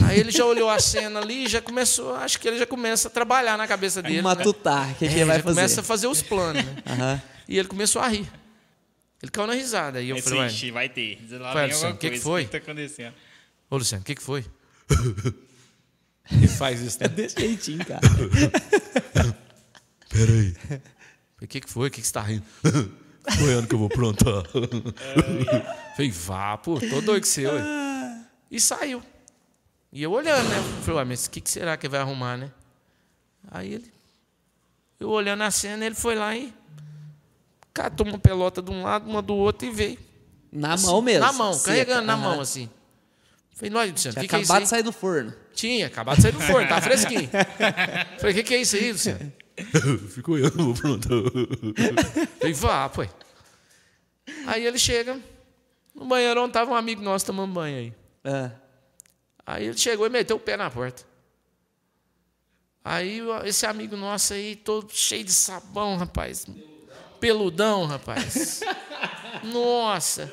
Aí 0.02 0.18
ele 0.18 0.32
já 0.32 0.44
olhou 0.44 0.68
a 0.68 0.80
cena 0.80 1.20
ali 1.20 1.44
e 1.44 1.48
já 1.48 1.60
começou, 1.62 2.14
acho 2.16 2.40
que 2.40 2.48
ele 2.48 2.58
já 2.58 2.66
começa 2.66 3.06
a 3.06 3.10
trabalhar 3.10 3.56
na 3.56 3.68
cabeça 3.68 4.02
dele. 4.02 4.16
né? 4.16 4.22
Matutar, 4.22 4.90
o 4.90 4.94
que, 4.94 5.06
que 5.06 5.14
É, 5.14 5.18
ele 5.18 5.24
vai 5.26 5.36
já 5.36 5.42
fazer? 5.44 5.54
começa 5.54 5.80
a 5.82 5.84
fazer 5.84 6.06
os 6.08 6.20
planos, 6.22 6.64
né? 6.64 6.76
Aham. 6.86 7.22
E 7.46 7.58
ele 7.58 7.68
começou 7.68 8.02
a 8.02 8.08
rir. 8.08 8.26
Ele 9.22 9.30
caiu 9.30 9.46
na 9.46 9.54
risada. 9.54 10.00
Aí 10.00 10.08
eu 10.08 10.16
Esse 10.16 10.28
falei, 10.30 10.70
vai 10.72 10.88
ter. 10.88 11.16
Diz 11.16 11.38
Lá 11.38 11.54
Ué, 11.54 11.66
o 11.66 11.96
que 11.96 12.10
que 12.10 12.18
foi? 12.18 12.42
O 12.42 12.44
que 12.46 12.50
tá 12.50 12.58
acontecendo? 12.58 13.14
Ô 13.70 13.76
Luciano, 13.76 14.02
o 14.02 14.04
que, 14.04 14.14
que 14.14 14.22
foi? 14.22 14.44
ele 16.30 16.48
faz 16.48 16.80
isso, 16.80 16.98
né? 17.00 17.06
É 17.06 17.08
desse 17.08 17.40
jeitinho, 17.40 17.84
cara. 17.84 18.00
Peraí. 20.08 20.52
Falei, 20.54 20.82
o 21.42 21.46
que, 21.48 21.60
que 21.60 21.70
foi? 21.70 21.88
O 21.88 21.90
que, 21.90 22.00
que 22.00 22.06
você 22.06 22.12
tá 22.12 22.22
rindo? 22.22 22.44
Foi 23.38 23.54
ano 23.54 23.66
que 23.66 23.74
eu 23.74 23.78
vou 23.78 23.86
aprontar. 23.86 24.44
Falei, 25.96 26.10
vá, 26.10 26.58
pô, 26.58 26.78
tô 26.78 27.00
doido 27.00 27.22
que 27.22 27.28
você, 27.28 27.46
ué. 27.46 27.62
E 28.50 28.60
saiu. 28.60 29.02
E 29.90 30.02
eu 30.02 30.12
olhando, 30.12 30.46
né? 30.46 30.56
Falei, 30.82 30.98
ué, 30.98 31.04
mas 31.06 31.24
o 31.24 31.30
que, 31.30 31.40
que 31.40 31.50
será 31.50 31.74
que 31.78 31.88
vai 31.88 32.00
arrumar, 32.00 32.36
né? 32.36 32.50
Aí 33.50 33.72
ele. 33.72 33.90
Eu 35.00 35.08
olhando 35.08 35.42
a 35.42 35.50
cena, 35.50 35.86
ele 35.86 35.94
foi 35.94 36.14
lá 36.14 36.36
e 36.36 36.52
catou 37.72 38.06
uma 38.06 38.18
pelota 38.18 38.60
de 38.60 38.70
um 38.70 38.82
lado, 38.82 39.08
uma 39.08 39.22
do 39.22 39.34
outro 39.34 39.66
e 39.66 39.70
veio. 39.70 39.98
Na 40.52 40.74
Assim, 40.74 40.84
mão 40.86 41.00
mesmo. 41.00 41.20
Na 41.24 41.32
mão, 41.32 41.52
seca. 41.54 41.66
carregando 41.72 42.06
na 42.06 42.12
Aham. 42.14 42.22
mão, 42.22 42.40
assim. 42.42 42.68
Falei, 43.54 43.70
nós, 43.70 43.90
Luciano, 43.92 44.12
o 44.12 44.14
Tinha 44.14 44.22
que, 44.22 44.28
que 44.28 44.36
é 44.36 44.40
isso 44.40 44.44
acabado 44.52 44.58
aí? 44.58 44.64
de 44.64 44.68
sair 44.70 44.82
do 44.82 44.92
forno. 44.92 45.34
Tinha, 45.54 45.86
acabado 45.86 46.16
de 46.16 46.22
sair 46.22 46.32
do 46.32 46.40
forno, 46.40 46.68
tá 46.68 46.80
fresquinho. 46.80 47.30
Falei, 48.18 48.32
o 48.32 48.34
que, 48.34 48.42
que 48.42 48.54
é 48.54 48.60
isso 48.60 48.74
aí, 48.76 48.92
Luciano? 48.92 49.32
Fico 50.10 50.32
olhando, 50.32 50.74
pronto. 50.74 51.08
Falei, 52.40 52.52
vá, 52.54 52.88
pô. 52.88 53.06
Aí 54.46 54.66
ele 54.66 54.78
chega, 54.78 55.20
no 55.94 56.04
banheirão 56.06 56.50
tava 56.50 56.72
um 56.72 56.74
amigo 56.74 57.00
nosso 57.02 57.26
tomando 57.26 57.52
banho 57.52 57.78
aí. 57.78 57.92
Ah, 58.24 58.50
Aí 59.46 59.66
ele 59.66 59.76
chegou 59.78 60.06
e 60.06 60.10
meteu 60.10 60.36
o 60.36 60.40
pé 60.40 60.56
na 60.56 60.70
porta. 60.70 61.04
Aí 62.84 63.20
esse 63.44 63.64
amigo 63.66 63.96
nosso 63.96 64.32
aí, 64.34 64.56
todo 64.56 64.90
cheio 64.92 65.22
de 65.24 65.32
sabão, 65.32 65.96
rapaz. 65.96 66.46
Peludão, 67.20 67.86
rapaz. 67.86 68.60
Nossa. 69.44 70.30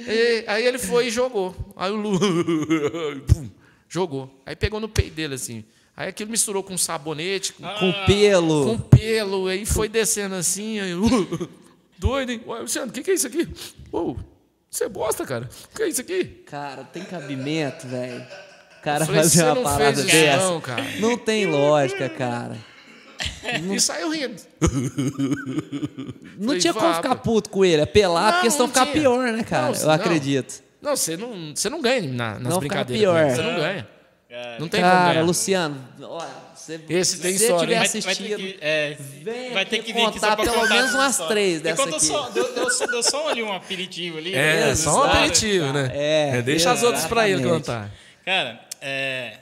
E- 0.00 0.44
aí 0.46 0.64
ele 0.66 0.78
foi 0.78 1.08
e 1.08 1.10
jogou. 1.10 1.54
Aí 1.76 1.90
o 1.90 1.96
Lu 1.96 2.18
pum, 3.26 3.50
jogou. 3.88 4.30
Aí 4.46 4.54
pegou 4.56 4.80
no 4.80 4.88
peito 4.88 5.14
dele 5.14 5.34
assim. 5.34 5.64
Aí 5.96 6.08
aquilo 6.10 6.30
misturou 6.30 6.62
com 6.62 6.78
sabonete, 6.78 7.52
com, 7.54 7.64
com 7.64 7.92
pelo. 8.06 8.64
com 8.66 8.78
pelo, 8.78 9.48
aí 9.48 9.66
foi 9.66 9.88
descendo 9.88 10.36
assim. 10.36 10.78
Aí, 10.78 10.94
uh, 10.94 11.48
doido, 11.98 12.30
hein? 12.30 12.40
Ué, 12.46 12.60
Luciano, 12.60 12.90
o 12.90 12.92
que, 12.92 13.02
que 13.02 13.10
é 13.10 13.14
isso 13.14 13.26
aqui? 13.26 13.48
Ô, 13.90 14.14
você 14.70 14.88
bosta, 14.88 15.26
cara. 15.26 15.48
O 15.72 15.76
que 15.76 15.82
é 15.82 15.88
isso 15.88 16.00
aqui? 16.00 16.24
Cara, 16.46 16.84
tem 16.84 17.02
cabimento, 17.04 17.88
velho. 17.88 18.24
O 18.78 18.82
cara 18.82 19.04
Falei, 19.04 19.22
fazer 19.22 19.38
"Você 19.38 19.42
uma 19.44 19.54
não 19.56 19.62
parada 19.64 19.84
fez 19.84 19.98
isso 19.98 20.06
dessa. 20.12 20.38
não, 20.50 20.60
cara." 20.60 20.84
Não 21.00 21.18
tem 21.18 21.46
lógica, 21.46 22.08
cara. 22.08 22.56
E 23.74 23.80
saiu 23.80 24.10
rindo. 24.10 24.40
Não 26.38 26.46
Falei, 26.46 26.60
tinha 26.60 26.72
como 26.74 26.86
"Vá, 26.88 26.94
ficar 26.94 27.14
pô." 27.16 27.22
puto 27.32 27.50
com 27.50 27.64
ele. 27.64 27.82
É 27.82 27.86
pelar, 27.86 28.26
Não, 28.26 28.32
porque 28.34 28.50
senão 28.50 28.66
não 28.66 28.74
ficar 28.74 28.86
pior, 28.86 29.32
né, 29.32 29.42
cara? 29.44 29.68
Não, 29.72 29.74
Eu 29.80 29.86
não. 29.86 29.92
acredito. 29.94 30.62
Não, 30.80 30.96
você 30.96 31.16
não, 31.16 31.54
você 31.54 31.68
não 31.68 31.80
ganha 31.80 32.02
na- 32.12 32.34
nas 32.34 32.42
Não, 32.42 32.60
fica 32.60 32.84
brincadeiras. 32.84 33.00
pior. 33.00 33.20
ele, 33.26 33.34
Você 33.34 33.42
não 33.42 33.54
ganha. 33.56 33.88
Não 34.60 34.68
tem 34.68 34.80
como 34.80 34.92
Cara, 34.92 35.12
ganhar. 35.14 35.24
Luciano, 35.24 35.88
olha, 36.02 36.28
você, 36.54 36.78
Esse 36.88 37.18
tem 37.18 37.36
se 37.36 37.44
história, 37.44 37.60
tiver 37.60 37.72
hein? 37.72 37.78
Vai, 37.78 37.88
vai 37.88 37.88
ter 37.88 37.98
assistido, 38.10 38.36
que, 38.36 38.58
é, 38.60 38.96
vem 39.22 39.52
vai 39.52 39.64
ter 39.64 39.78
que 39.82 39.92
vir 39.92 40.04
contar 40.04 40.36
pelo 40.36 40.52
contar 40.52 40.68
menos 40.74 40.94
umas 40.94 41.10
história. 41.12 41.32
três 41.34 41.60
dessa 41.62 41.82
contou 41.82 41.96
aqui. 41.96 42.06
Só, 42.06 42.28
deu, 42.30 42.54
deu, 42.54 42.66
deu 42.88 43.02
só 43.02 43.28
ali 43.30 43.42
um 43.42 43.52
aperitivo 43.52 44.18
ali. 44.18 44.34
É, 44.34 44.52
beleza, 44.60 44.82
só 44.84 44.90
um 44.90 44.94
história. 45.06 45.18
aperitivo, 45.18 45.72
né? 45.72 45.90
É, 45.94 46.42
deixa 46.42 46.70
as 46.70 46.82
outras 46.82 47.06
pra 47.06 47.26
ele 47.28 47.40
exatamente. 47.40 47.60
contar. 47.66 47.90
Cara, 48.24 48.60
é, 48.82 49.38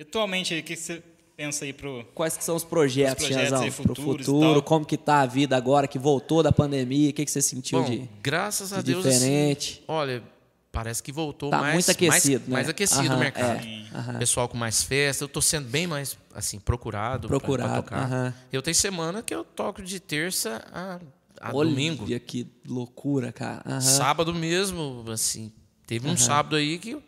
atualmente, 0.00 0.58
o 0.58 0.62
que 0.64 0.74
você 0.76 1.00
pensa 1.36 1.64
aí 1.64 1.72
pro... 1.72 2.04
Quais 2.14 2.36
que 2.36 2.44
são 2.44 2.54
os 2.56 2.64
projetos, 2.64 3.22
Os 3.24 3.28
projetos 3.28 3.48
Tiazão, 3.50 3.64
aí 3.64 3.70
pro 3.70 3.94
futuro? 3.94 4.62
Como 4.62 4.84
que 4.84 4.96
tá 4.96 5.20
a 5.22 5.26
vida 5.26 5.56
agora 5.56 5.86
que 5.88 5.98
voltou 5.98 6.42
da 6.42 6.52
pandemia? 6.52 7.10
O 7.10 7.12
que, 7.12 7.24
que 7.24 7.30
você 7.30 7.42
sentiu 7.42 7.80
Bom, 7.82 7.90
de, 7.90 8.08
graças 8.22 8.72
a 8.72 8.78
de 8.78 8.92
Deus, 8.92 9.04
diferente? 9.04 9.72
assim, 9.74 9.84
olha, 9.88 10.22
parece 10.70 11.02
que 11.02 11.10
voltou 11.12 11.50
Tá 11.50 11.60
mais, 11.60 11.74
muito 11.74 11.90
aquecido, 11.90 12.40
mais, 12.40 12.48
né? 12.48 12.52
mais 12.54 12.68
aquecido 12.68 13.00
Aham, 13.08 13.16
o 13.16 13.18
mercado. 13.18 13.64
é, 13.66 13.84
aham. 13.94 14.18
Pessoal 14.18 14.48
com 14.48 14.56
mais 14.56 14.82
festa, 14.82 15.24
eu 15.24 15.28
tô 15.28 15.40
sendo 15.40 15.68
bem 15.68 15.86
mais 15.86 16.16
assim 16.34 16.58
procurado, 16.58 17.28
pra- 17.28 17.38
Procurado, 17.38 17.68
pra, 17.70 17.82
tocar. 17.82 18.02
aham. 18.04 18.34
Eu 18.52 18.62
tenho 18.62 18.74
semana 18.74 19.22
que 19.22 19.34
eu 19.34 19.44
toco 19.44 19.82
de 19.82 19.98
terça 20.00 20.64
a, 20.72 21.00
a 21.40 21.54
Olha 21.54 21.68
domingo. 21.70 22.06
que 22.20 22.46
loucura, 22.66 23.32
cara. 23.32 23.62
Aham. 23.66 23.80
Sábado 23.80 24.32
mesmo, 24.34 25.04
assim, 25.10 25.52
teve 25.86 26.08
um 26.08 26.16
sábado 26.16 26.56
aí 26.56 26.78
que 26.78 26.90
eu 26.90 27.02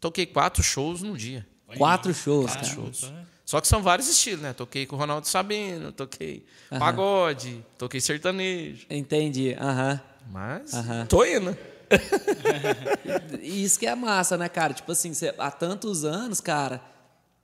toquei 0.00 0.26
quatro 0.26 0.62
shows 0.62 1.02
num 1.02 1.14
dia. 1.14 1.46
Quatro 1.76 2.14
shows, 2.14 2.46
Quatro 2.52 2.60
cara. 2.62 2.74
shows. 2.74 3.12
Só 3.46 3.60
que 3.60 3.68
são 3.68 3.80
vários 3.80 4.08
estilos, 4.08 4.40
né? 4.42 4.52
Toquei 4.52 4.84
com 4.86 4.96
o 4.96 4.98
Ronaldo 4.98 5.26
Sabino, 5.28 5.92
toquei 5.92 6.44
pagode, 6.68 7.64
toquei 7.78 8.00
sertanejo. 8.00 8.84
Entendi. 8.90 9.54
Aham. 9.58 10.00
Mas 10.28 10.74
Aham. 10.74 11.06
tô 11.06 11.24
indo. 11.24 11.56
Isso 13.40 13.78
que 13.78 13.86
é 13.86 13.94
massa, 13.94 14.36
né, 14.36 14.48
cara? 14.48 14.74
Tipo 14.74 14.90
assim, 14.92 15.14
você- 15.14 15.32
há 15.38 15.50
tantos 15.50 16.04
anos, 16.04 16.40
cara, 16.40 16.80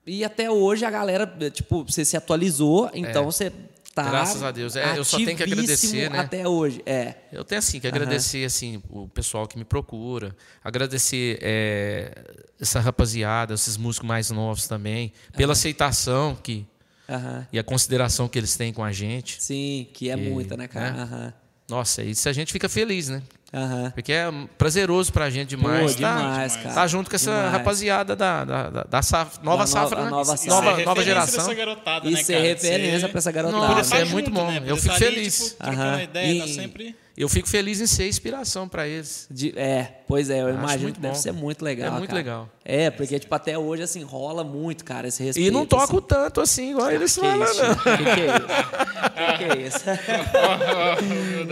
e 0.05 0.25
até 0.25 0.51
hoje 0.51 0.85
a 0.85 0.91
galera, 0.91 1.25
tipo, 1.51 1.85
você 1.85 2.05
se 2.05 2.17
atualizou, 2.17 2.91
então 2.93 3.25
você 3.25 3.53
tá. 3.95 4.07
É. 4.07 4.11
Graças 4.11 4.43
a 4.43 4.51
Deus. 4.51 4.77
É, 4.77 4.99
eu 4.99 5.05
só 5.05 5.17
tenho 5.17 5.37
que 5.37 5.43
agradecer, 5.43 6.11
né? 6.11 6.19
Até 6.19 6.47
hoje, 6.47 6.83
é. 6.87 7.15
Eu 7.33 7.45
tenho 7.45 7.59
assim 7.59 7.81
que 7.81 7.87
agradecer 7.87 8.45
assim 8.45 8.83
o 8.89 9.09
pessoal 9.09 9.47
que 9.47 9.59
me 9.59 9.65
procura, 9.65 10.35
agradecer 10.63 11.39
é, 11.41 12.13
essa 12.61 12.81
rapaziada, 12.81 13.55
esses 13.55 13.77
músicos 13.77 14.09
mais 14.09 14.31
novos 14.31 14.67
também, 14.67 15.13
pela 15.37 15.53
aceitação 15.53 16.37
que 16.43 16.67
Aham. 17.09 17.47
e 17.53 17.59
a 17.59 17.65
consideração 17.65 18.29
que 18.29 18.39
eles 18.39 18.57
têm 18.57 18.73
com 18.73 18.85
a 18.85 18.93
gente. 18.93 19.43
Sim, 19.43 19.89
que 19.93 20.11
é 20.11 20.17
muita, 20.17 20.57
né, 20.57 20.69
cara? 20.69 21.07
né? 21.07 21.35
Nossa, 21.69 22.03
isso 22.03 22.29
a 22.29 22.33
gente 22.33 22.53
fica 22.53 22.69
feliz, 22.69 23.09
né? 23.09 23.23
Aham. 23.55 23.91
Porque 23.95 24.13
é 24.13 24.31
prazeroso 24.57 25.13
pra 25.13 25.29
gente 25.29 25.51
demais. 25.51 25.95
Pô, 25.95 26.01
tá, 26.01 26.17
demais, 26.17 26.57
cara. 26.57 26.75
tá 26.75 26.87
junto 26.87 27.11
com 27.11 27.17
essa 27.17 27.31
Demais. 27.31 27.53
rapaziada 27.53 28.17
da, 28.17 28.45
da, 28.45 28.71
da, 28.71 28.83
da 28.85 29.03
saf- 29.03 29.39
nova 29.43 29.59
Da 29.59 29.63
no- 29.65 29.67
safra, 29.69 29.99
a 30.01 30.05
né? 30.05 30.11
nova 30.11 30.35
E 30.35 30.39
safra. 30.39 30.55
nova, 30.55 30.77
ser 30.77 30.85
nova 30.87 31.05
geração. 31.05 31.39
dessa 31.45 31.55
garotada, 31.55 32.09
E 32.09 32.13
né, 32.13 32.23
ser 32.23 32.33
cara? 32.35 32.45
referência 32.47 33.01
Ser- 33.01 33.09
pra 33.09 33.19
essa 33.19 33.31
garotada. 33.33 33.67
Não, 33.75 33.83
tá 33.85 33.99
é 33.99 34.05
muito 34.07 34.31
bom. 34.31 34.47
né? 34.51 34.63
Eu 34.65 34.77
Tá 34.77 34.83
fico 34.83 34.95
ali, 34.95 35.05
feliz. 35.05 35.51
Tipo, 35.61 35.71
Aham. 35.71 36.03
ideia, 36.03 36.41
tá 36.43 36.47
E- 36.49 36.55
sempre... 36.55 36.97
eu 37.15 37.29
fico 37.29 37.47
feliz 37.47 37.79
em 37.83 37.87
ser 37.87 38.09
inspiração 38.09 38.67
para 38.67 38.89
eles. 38.89 39.27
De- 39.31 39.53
é, 39.59 39.99
pois 40.09 40.31
é, 40.31 40.41
eu 40.41 40.47
Acho 40.49 40.57
imagino 40.59 40.83
muito 40.85 40.95
que 40.97 41.01
deve 41.03 41.15
bom, 41.15 41.21
ser 41.21 41.29
cara. 41.31 41.41
muito 41.43 41.63
legal. 41.63 41.87
É 41.89 41.91
muito 41.99 42.09
cara. 42.09 42.19
legal. 42.19 42.49
É, 42.65 42.91
porque, 42.91 43.19
tipo, 43.19 43.35
até 43.35 43.59
hoje, 43.59 43.83
assim, 43.83 44.03
rola 44.03 44.43
muito, 44.45 44.83
cara, 44.85 45.09
esse 45.09 45.23
respeito. 45.23 45.47
E 45.49 45.51
não 45.51 45.67
toco 45.67 45.99
assim. 45.99 46.07
tanto 46.09 46.41
assim, 46.41 46.71
igual 46.71 46.91
eles 46.91 47.15
Que 47.15 47.21
falam, 47.21 47.43
isso, 47.45 47.63
não. 47.63 47.75
que 47.75 48.05
que 48.05 48.21
é 48.21 48.27
isso? 48.27 48.47
Que 49.13 49.39
que 49.39 49.45
é 49.45 49.67
isso? 49.67 49.85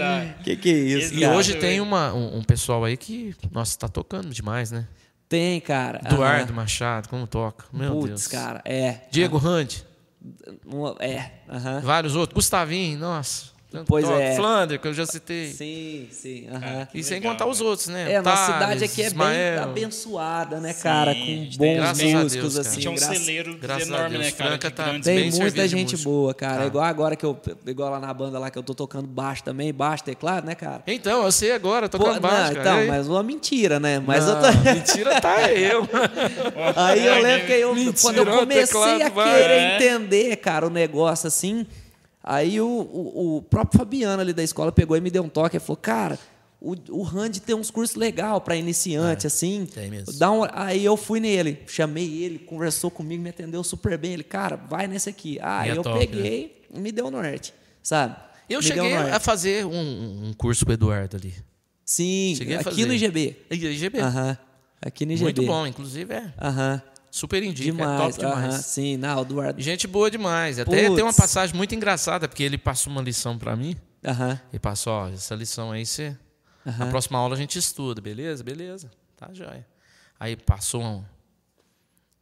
Que 0.56 0.62
que 0.62 0.68
é 0.70 0.72
isso, 0.72 1.14
E 1.14 1.20
cara? 1.20 1.36
hoje 1.36 1.54
tem 1.54 1.80
uma, 1.80 2.12
um, 2.12 2.38
um 2.38 2.42
pessoal 2.42 2.84
aí 2.84 2.96
que, 2.96 3.34
nossa, 3.52 3.78
tá 3.78 3.88
tocando 3.88 4.30
demais, 4.30 4.70
né? 4.70 4.86
Tem, 5.28 5.60
cara. 5.60 6.00
Eduardo. 6.04 6.52
Machado, 6.52 7.08
como 7.08 7.26
toca. 7.26 7.64
Meu 7.72 7.92
Putz, 7.92 8.08
Deus. 8.08 8.26
cara, 8.26 8.60
é. 8.64 9.02
Diego 9.10 9.38
Uma- 10.66 10.96
É, 10.98 11.30
vários 11.82 12.14
outros. 12.16 12.34
Gustavinho, 12.34 12.98
nossa. 12.98 13.46
Pois 13.86 14.08
é. 14.08 14.34
Flander, 14.34 14.80
que 14.80 14.88
eu 14.88 14.92
já 14.92 15.06
citei. 15.06 15.46
Sim, 15.52 16.08
sim, 16.10 16.48
aham. 16.52 16.88
E 16.92 17.02
sem 17.04 17.18
Legal, 17.18 17.32
contar 17.32 17.46
os 17.46 17.58
velho. 17.58 17.70
outros, 17.70 17.88
né? 17.88 18.12
É, 18.12 18.16
a 18.16 18.22
nossa 18.22 18.52
cidade 18.52 18.84
aqui 18.84 19.02
é 19.02 19.06
Ismael. 19.06 19.54
bem 19.54 19.62
abençoada, 19.84 20.58
né, 20.60 20.72
cara? 20.74 21.12
a 21.12 21.14
Com 21.14 21.20
gente 21.20 21.58
tem- 21.58 21.76
bons 21.78 22.02
músicos, 22.02 22.54
cara. 22.54 22.66
A 22.66 22.68
assim. 22.68 22.74
gente 22.80 22.86
é 22.86 22.90
um 22.90 22.94
graças- 22.96 23.18
celeiro 23.18 23.58
graças 23.58 23.88
enorme, 23.88 24.18
né, 24.18 24.30
cara? 24.32 24.50
Franca 24.50 24.70
tá 24.70 24.98
Tem 25.02 25.30
muita 25.30 25.68
gente 25.68 25.96
boa, 25.98 26.34
cara. 26.34 26.62
Tá. 26.62 26.66
Igual 26.66 26.84
agora 26.84 27.14
que 27.14 27.24
eu. 27.24 27.38
Igual 27.66 27.90
lá 27.90 28.00
na 28.00 28.12
banda 28.12 28.38
lá 28.38 28.50
que 28.50 28.58
eu 28.58 28.62
tô 28.62 28.74
tocando 28.74 29.06
baixo 29.06 29.44
também, 29.44 29.72
baixo, 29.72 30.02
teclado, 30.02 30.44
né, 30.46 30.54
cara? 30.56 30.82
Então, 30.86 31.24
eu 31.24 31.30
sei 31.30 31.52
agora, 31.52 31.88
tô 31.88 31.96
Pô, 31.98 32.04
tocando 32.06 32.22
baixo, 32.22 32.54
não, 32.54 32.62
cara. 32.64 32.82
então, 32.82 32.94
mas 32.96 33.06
uma 33.08 33.22
mentira, 33.22 33.78
né? 33.78 34.00
Mas 34.04 34.26
Não, 34.26 34.34
eu 34.34 34.40
tô. 34.52 34.58
Mentira 34.74 35.20
tá 35.20 35.42
eu. 35.52 35.88
Aí 36.76 37.06
eu 37.06 37.22
lembro 37.22 37.46
que 37.46 37.52
eu, 37.52 37.74
Mentira, 37.74 37.94
quando 38.02 38.16
eu 38.18 38.26
comecei 38.26 38.66
teclado 38.66 39.02
a 39.20 39.24
querer 39.24 39.50
É. 39.52 39.76
entender, 39.76 40.36
cara, 40.36 40.66
o 40.66 40.70
negócio 40.70 41.26
assim, 41.28 41.66
aí 42.22 42.60
o, 42.60 42.66
o, 42.66 43.36
o 43.36 43.42
próprio 43.42 43.78
Fabiano 43.78 44.20
ali 44.22 44.32
da 44.32 44.42
escola 44.42 44.70
pegou 44.72 44.96
e 44.96 45.00
me 45.00 45.10
deu 45.10 45.22
um 45.22 45.28
toque 45.28 45.56
e 45.56 45.60
falou, 45.60 45.76
cara, 45.76 46.18
o, 46.60 46.74
o 46.90 47.02
Rand 47.02 47.32
tem 47.44 47.54
uns 47.54 47.70
cursos 47.70 47.96
legal 47.96 48.40
para 48.40 48.54
iniciante, 48.54 49.26
assim. 49.26 49.66
É, 49.70 49.74
tem 49.74 49.90
mesmo. 49.90 50.12
Dá 50.18 50.30
um, 50.30 50.44
aí 50.52 50.84
eu 50.84 50.96
fui 50.96 51.18
nele, 51.18 51.58
chamei 51.66 52.22
ele, 52.22 52.38
conversou 52.38 52.90
comigo, 52.90 53.22
me 53.22 53.30
atendeu 53.30 53.64
super 53.64 53.96
bem. 53.96 54.12
Ele, 54.12 54.22
cara, 54.22 54.56
vai 54.56 54.86
nesse 54.86 55.08
aqui. 55.08 55.38
Ah, 55.40 55.66
é 55.66 55.70
eu 55.70 55.82
top, 55.82 55.98
peguei 55.98 56.66
e 56.72 56.78
me 56.78 56.92
deu 56.92 57.06
o 57.06 57.10
norte, 57.10 57.54
sabe? 57.82 58.16
Eu 58.48 58.58
Me 58.58 58.66
cheguei 58.66 58.94
a 58.94 59.20
fazer 59.20 59.64
um, 59.64 60.28
um 60.28 60.32
curso 60.34 60.66
com 60.66 60.72
o 60.72 60.74
Eduardo 60.74 61.16
ali. 61.16 61.32
Sim, 61.84 62.34
cheguei 62.36 62.56
aqui 62.56 62.84
no 62.84 62.92
IGB. 62.92 63.36
IGB. 63.50 64.00
Aham. 64.00 64.36
Aqui 64.82 65.06
no 65.06 65.12
IGB. 65.12 65.24
Muito 65.24 65.42
bom, 65.44 65.66
inclusive 65.66 66.12
é 66.12 66.32
Aham. 66.40 66.82
Super 67.10 67.42
indica, 67.42 67.72
Demais. 67.72 67.90
é 67.90 67.96
top 67.98 68.18
demais. 68.18 68.54
aham, 68.54 68.62
Sim, 68.62 68.96
não, 68.96 69.18
o 69.18 69.22
Eduardo. 69.22 69.60
Gente 69.60 69.86
boa 69.86 70.10
demais. 70.10 70.58
Até 70.58 70.84
Putz. 70.84 70.94
tem 70.94 71.04
uma 71.04 71.12
passagem 71.12 71.54
muito 71.56 71.74
engraçada, 71.74 72.28
porque 72.28 72.42
ele 72.42 72.56
passou 72.58 72.92
uma 72.92 73.02
lição 73.02 73.36
pra 73.38 73.56
mim. 73.56 73.76
Aham. 74.04 74.40
Ele 74.52 74.58
passou, 74.58 74.92
ó, 74.92 75.08
essa 75.08 75.34
lição 75.34 75.70
aí 75.72 75.84
você. 75.84 76.16
Na 76.78 76.86
próxima 76.86 77.18
aula 77.18 77.34
a 77.34 77.38
gente 77.38 77.58
estuda, 77.58 78.00
beleza? 78.00 78.44
Beleza. 78.44 78.90
Tá 79.16 79.28
jóia. 79.32 79.66
Aí 80.18 80.36
passou 80.36 80.82
um, 80.82 81.04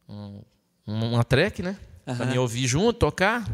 um- 0.07 0.41
uma 0.87 1.23
track, 1.23 1.61
né? 1.61 1.77
Pra 2.05 2.13
Aham. 2.13 2.25
mim 2.25 2.37
ouvir 2.37 2.65
junto, 2.67 2.93
tocar. 2.99 3.45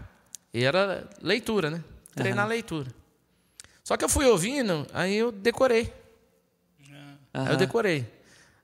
E 0.53 0.63
era 0.63 1.09
leitura, 1.21 1.69
né? 1.69 1.83
Treinar 2.15 2.47
leitura. 2.47 2.89
Só 3.83 3.97
que 3.97 4.05
eu 4.05 4.09
fui 4.09 4.25
ouvindo, 4.25 4.87
aí 4.93 5.15
eu 5.15 5.31
decorei. 5.31 5.93
Aí 7.33 7.51
eu 7.51 7.57
decorei. 7.57 8.07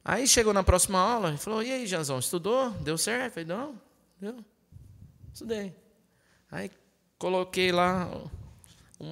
Aí 0.04 0.28
chegou 0.28 0.54
na 0.54 0.64
próxima 0.64 1.00
aula, 1.00 1.30
ele 1.30 1.38
falou: 1.38 1.62
E 1.62 1.72
aí, 1.72 1.86
Janzão, 1.86 2.20
estudou? 2.20 2.72
Deu 2.72 2.98
certo? 2.98 3.26
Eu 3.26 3.32
falei: 3.32 3.46
Não, 3.46 3.82
deu. 4.20 4.44
Estudei. 5.32 5.76
Aí 6.50 6.72
coloquei 7.18 7.72
lá 7.72 8.10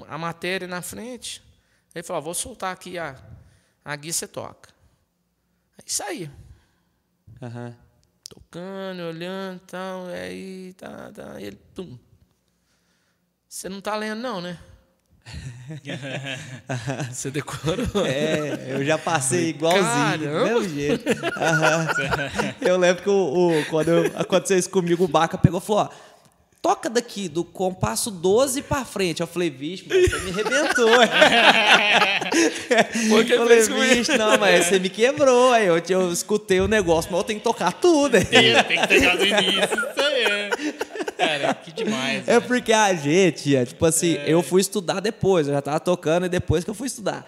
a 0.08 0.18
matéria 0.18 0.68
na 0.68 0.82
frente. 0.82 1.44
Ele 1.94 2.04
falou: 2.04 2.22
"Ó, 2.22 2.26
Vou 2.26 2.34
soltar 2.34 2.74
aqui 2.74 2.98
a, 2.98 3.16
a 3.86 3.96
guia, 3.96 4.12
você 4.12 4.28
toca. 4.28 4.74
Aí 5.78 5.84
saía. 5.88 6.32
Aham. 7.42 7.76
Tocando, 8.28 9.02
olhando 9.04 9.58
e 9.58 9.66
tal. 9.66 10.06
Aí 10.08 10.74
tá, 10.74 11.12
tá. 11.12 11.42
Ele, 11.42 11.56
tum. 11.74 11.98
Você 13.48 13.70
não 13.70 13.82
tá 13.82 13.96
lendo, 13.96 14.22
não, 14.22 14.42
né? 14.42 14.60
Você 17.12 17.30
decorou? 17.32 18.06
É, 18.06 18.68
eu 18.70 18.86
já 18.86 18.98
passei 18.98 19.50
igualzinho, 19.50 20.18
do 20.18 20.44
mesmo 20.46 20.70
jeito. 20.70 21.04
Eu 22.62 22.78
lembro 22.78 23.04
que 23.04 23.10
o, 23.10 23.14
o- 23.60 23.66
quando 23.70 23.90
eu- 23.90 24.12
aconteceu 24.16 24.58
isso 24.58 24.70
comigo, 24.70 25.04
o 25.04 25.08
Baca 25.08 25.38
pegou 25.38 25.60
e 25.60 25.64
falou, 25.64 25.84
ó, 25.84 25.90
toca 26.62 26.90
daqui, 26.90 27.30
do 27.30 27.44
compasso 27.44 28.10
12 28.12 28.62
pra 28.64 28.84
frente. 28.84 29.22
Eu 29.22 29.28
falei, 29.28 29.50
vixe, 29.50 29.86
mas 29.88 30.10
você 30.10 30.20
me 30.20 30.32
arrebentou. 30.32 30.90
Por 33.10 33.26
que 33.26 33.34
eu 33.34 33.48
falei, 33.48 33.62
vixe, 33.96 34.18
não, 34.18 34.38
mas 34.38 34.66
você 34.66 34.80
me 34.80 34.90
quebrou. 34.90 35.54
Aí 35.54 35.68
eu, 35.68 35.82
eu 35.90 36.12
escutei 36.12 36.60
o 36.60 36.68
negócio, 36.68 37.12
mas 37.12 37.20
eu 37.20 37.24
tenho 37.24 37.40
que 37.40 37.44
tocar 37.44 37.72
tudo. 37.74 38.12
Tem, 38.26 38.64
tem 38.64 38.82
que 38.82 38.88
pegar 38.88 39.16
do 39.16 39.26
início. 39.26 39.89
É. 41.20 41.40
Cara, 41.40 41.54
que 41.54 41.72
demais. 41.72 42.28
É 42.28 42.34
né? 42.34 42.40
porque 42.40 42.72
a 42.74 42.94
gente, 42.94 43.56
é, 43.56 43.66
tipo 43.66 43.86
assim, 43.86 44.14
eu 44.26 44.42
fui 44.42 44.62
estudar 44.62 45.00
depois, 45.00 45.48
eu 45.48 45.54
já 45.54 45.62
tava 45.62 45.80
tocando 45.80 46.26
e 46.26 46.30
depois 46.30 46.64
que 46.64 46.70
eu 46.70 46.74
fui 46.74 46.88
estudar. 46.88 47.26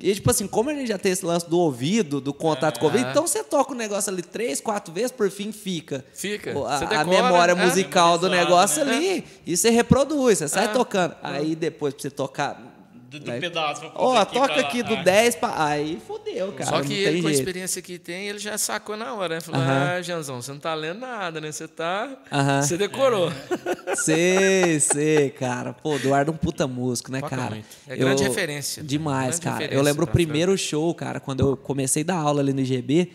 E, 0.00 0.12
tipo 0.12 0.28
assim, 0.28 0.46
como 0.48 0.70
a 0.70 0.74
gente 0.74 0.88
já 0.88 0.98
tem 0.98 1.12
esse 1.12 1.24
lance 1.24 1.48
do 1.48 1.56
ouvido, 1.56 2.20
do 2.20 2.34
contato 2.34 2.80
com 2.80 2.86
o 2.86 2.88
ouvido, 2.88 3.08
então 3.10 3.26
você 3.26 3.44
toca 3.44 3.72
o 3.72 3.76
negócio 3.76 4.12
ali 4.12 4.22
três, 4.22 4.60
quatro 4.60 4.92
vezes, 4.92 5.12
por 5.12 5.30
fim 5.30 5.52
fica. 5.52 6.04
Fica. 6.12 6.50
A, 6.50 6.54
Você 6.78 6.84
a 6.84 6.88
decora, 6.88 7.04
memória 7.22 7.54
né? 7.54 7.64
musical 7.64 8.18
do 8.18 8.28
Memorizado, 8.28 8.50
negócio 8.50 8.84
né? 8.84 8.96
ali, 8.96 9.24
e 9.46 9.56
você 9.56 9.70
reproduz, 9.70 10.38
você 10.38 10.48
sai 10.48 10.64
Ah. 10.64 10.68
tocando. 10.68 11.14
Aí 11.22 11.54
depois 11.54 11.94
pra 11.94 12.02
você 12.02 12.10
tocar. 12.10 12.73
Do, 13.18 13.24
do 13.32 13.40
pedaço. 13.40 13.80
pra 13.80 13.90
Ó, 13.94 14.16
aqui 14.16 14.34
toca 14.34 14.60
aqui 14.60 14.82
do 14.82 14.94
Ah. 14.94 15.02
10 15.02 15.34
pra. 15.36 15.64
Aí 15.66 15.98
fodeu, 16.06 16.52
cara. 16.52 16.70
Só 16.70 16.80
que 16.82 16.92
ele, 16.92 17.22
com 17.22 17.28
a 17.28 17.32
experiência 17.32 17.80
que 17.82 17.98
tem, 17.98 18.28
ele 18.28 18.38
já 18.38 18.56
sacou 18.58 18.96
na 18.96 19.14
hora, 19.14 19.36
né? 19.36 19.40
Falou, 19.40 19.60
Aham. 19.60 19.92
ah, 19.96 20.02
Janzão, 20.02 20.40
você 20.42 20.52
não 20.52 20.58
tá 20.58 20.74
lendo 20.74 21.00
nada, 21.00 21.40
né? 21.40 21.50
Você 21.52 21.68
tá. 21.68 22.16
Aham. 22.32 22.62
Você 22.62 22.76
decorou. 22.76 23.32
Sei, 23.96 24.80
sei, 24.80 25.30
cara. 25.30 25.72
Pô, 25.72 25.94
Eduardo 25.96 26.30
é 26.30 26.34
um 26.34 26.36
puta 26.36 26.66
músico, 26.66 27.12
né, 27.12 27.20
Toca 27.20 27.36
cara? 27.36 27.50
muito. 27.50 27.66
É 27.86 27.96
grande 27.96 28.22
referência. 28.22 28.82
Demais, 28.82 29.38
Grande 29.38 29.40
cara. 29.40 29.54
referência 29.56 29.78
Eu 29.78 29.82
lembro 29.82 30.02
o 30.02 30.06
pra 30.06 30.12
primeiro 30.14 30.56
show, 30.58 30.92
cara, 30.94 31.20
quando 31.20 31.40
eu 31.40 31.56
comecei 31.56 32.02
a 32.02 32.06
dar 32.06 32.16
aula 32.16 32.40
ali 32.40 32.52
no 32.52 32.60
IGB. 32.60 33.10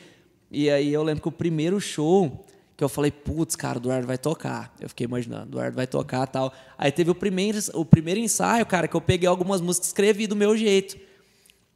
E 0.51 0.69
aí 0.69 0.91
eu 0.93 1.03
lembro 1.03 1.21
que 1.21 1.27
o 1.27 1.31
primeiro 1.31 1.79
show 1.79 2.45
que 2.79 2.83
eu 2.85 2.87
falei, 2.87 3.11
putz, 3.11 3.57
cara, 3.57 3.77
o 3.77 3.81
Eduardo 3.81 4.07
vai 4.07 4.17
tocar. 4.17 4.73
Eu 4.79 4.87
fiquei 4.87 5.03
imaginando, 5.03 5.47
o 5.47 5.49
Eduardo 5.49 5.75
vai 5.75 5.85
tocar 5.85 6.25
e 6.25 6.31
tal. 6.31 6.53
Aí 6.77 6.89
teve 6.89 7.11
o 7.11 7.15
primeiro, 7.15 7.59
o 7.73 7.83
primeiro 7.83 8.21
ensaio, 8.21 8.65
cara, 8.65 8.87
que 8.87 8.95
eu 8.95 9.01
peguei 9.01 9.27
algumas 9.27 9.59
músicas 9.59 9.89
e 9.89 9.91
escrevi 9.91 10.27
do 10.27 10.35
meu 10.35 10.55
jeito. 10.55 10.97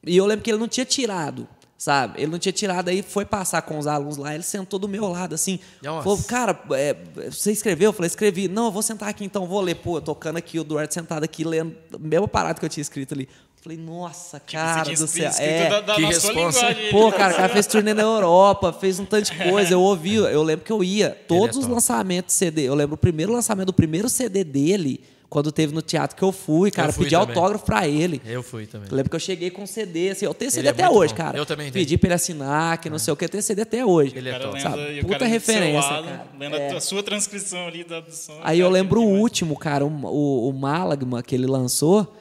E 0.07 0.15
eu 0.15 0.25
lembro 0.25 0.45
que 0.45 0.49
ele 0.49 0.57
não 0.57 0.67
tinha 0.69 0.85
tirado, 0.85 1.45
sabe? 1.77 2.21
Ele 2.21 2.31
não 2.31 2.39
tinha 2.39 2.53
tirado, 2.53 2.87
aí 2.87 3.01
foi 3.01 3.25
passar 3.25 3.61
com 3.63 3.77
os 3.77 3.85
alunos 3.85 4.15
lá, 4.15 4.33
ele 4.33 4.43
sentou 4.43 4.79
do 4.79 4.87
meu 4.87 5.09
lado, 5.09 5.35
assim. 5.35 5.59
Nossa. 5.81 6.03
Falou, 6.03 6.23
cara, 6.23 6.57
é, 6.71 6.95
você 7.29 7.51
escreveu? 7.51 7.89
Eu 7.89 7.93
falei, 7.93 8.07
escrevi. 8.07 8.47
Não, 8.47 8.67
eu 8.67 8.71
vou 8.71 8.81
sentar 8.81 9.09
aqui 9.09 9.25
então, 9.25 9.45
vou 9.45 9.59
ler. 9.59 9.75
Pô, 9.75 9.99
tocando 9.99 10.37
aqui, 10.37 10.57
o 10.57 10.61
Eduardo 10.61 10.93
sentado 10.93 11.25
aqui, 11.25 11.43
lendo 11.43 11.75
a 11.93 11.97
mesma 11.97 12.29
parada 12.29 12.57
que 12.57 12.65
eu 12.65 12.69
tinha 12.69 12.81
escrito 12.81 13.13
ali. 13.13 13.27
Falei, 13.63 13.77
nossa, 13.77 14.41
cara 14.41 14.83
Tipo, 14.83 14.97
Você 14.97 15.03
do 15.23 15.31
céu. 15.31 15.31
É, 15.45 15.69
da, 15.69 15.79
da 15.79 15.95
que 15.95 16.01
linguagem. 16.01 16.91
Pô, 16.91 17.09
cara, 17.13 17.33
o 17.33 17.37
cara 17.37 17.47
fez 17.49 17.65
turnê 17.65 17.93
na 17.93 18.01
Europa, 18.01 18.73
fez 18.73 18.99
um 18.99 19.05
tanto 19.05 19.31
de 19.31 19.37
coisa. 19.49 19.73
Eu 19.73 19.81
ouvi, 19.81 20.15
eu 20.15 20.43
lembro 20.43 20.65
que 20.65 20.71
eu 20.71 20.83
ia. 20.83 21.17
Todos 21.27 21.55
os 21.55 21.63
top. 21.63 21.73
lançamentos 21.75 22.33
de 22.33 22.39
CD. 22.39 22.63
Eu 22.63 22.75
lembro 22.75 22.95
o 22.95 22.97
primeiro 22.97 23.31
lançamento 23.31 23.67
do 23.67 23.73
primeiro 23.73 24.09
CD 24.09 24.43
dele, 24.43 24.99
quando 25.29 25.49
teve 25.49 25.73
no 25.73 25.81
teatro 25.81 26.17
que 26.17 26.21
eu 26.23 26.33
fui, 26.33 26.69
cara, 26.71 26.91
fui 26.91 27.05
pedi 27.05 27.15
também. 27.15 27.29
autógrafo 27.35 27.63
pra 27.65 27.87
ele. 27.87 28.21
Eu 28.25 28.43
fui 28.43 28.65
também. 28.67 28.89
Eu 28.91 28.97
lembro 28.97 29.09
que 29.09 29.15
eu 29.15 29.19
cheguei 29.21 29.49
com 29.49 29.65
CD, 29.65 30.09
assim, 30.09 30.25
eu 30.25 30.33
tenho 30.33 30.51
CD 30.51 30.67
é 30.67 30.71
até 30.71 30.83
muito 30.83 30.97
hoje, 30.97 31.13
bom. 31.13 31.17
cara. 31.17 31.37
Eu 31.37 31.45
também 31.45 31.71
tenho. 31.71 31.85
Pedi 31.85 31.97
pra 31.97 32.07
ele 32.09 32.13
assinar, 32.15 32.77
que 32.79 32.89
não 32.89 32.99
sei 32.99 33.13
o 33.13 33.15
que, 33.15 33.23
eu 33.23 33.29
tenho 33.29 33.41
CD 33.41 33.61
até 33.61 33.85
hoje. 33.85 34.13
Ele 34.17 34.27
é 34.27 34.31
cara 34.33 34.43
top. 34.43 34.57
lembra, 34.57 34.71
Sabe? 34.71 35.03
Puta 35.05 35.25
referência, 35.25 35.89
lado, 35.89 36.03
cara. 36.05 36.27
Lembra 36.37 36.59
É. 36.59 36.75
a 36.75 36.81
sua 36.81 37.01
transcrição 37.01 37.65
ali 37.67 37.85
da, 37.85 38.01
do 38.01 38.11
som. 38.11 38.37
Aí 38.43 38.59
eu 38.59 38.65
cara, 38.67 38.73
lembro 38.73 38.99
o 39.01 39.05
demais. 39.05 39.21
último, 39.21 39.57
cara, 39.57 39.85
o, 39.85 39.87
o, 39.89 40.49
o 40.49 40.53
Malagma 40.53 41.23
que 41.23 41.33
ele 41.33 41.47
lançou. 41.47 42.13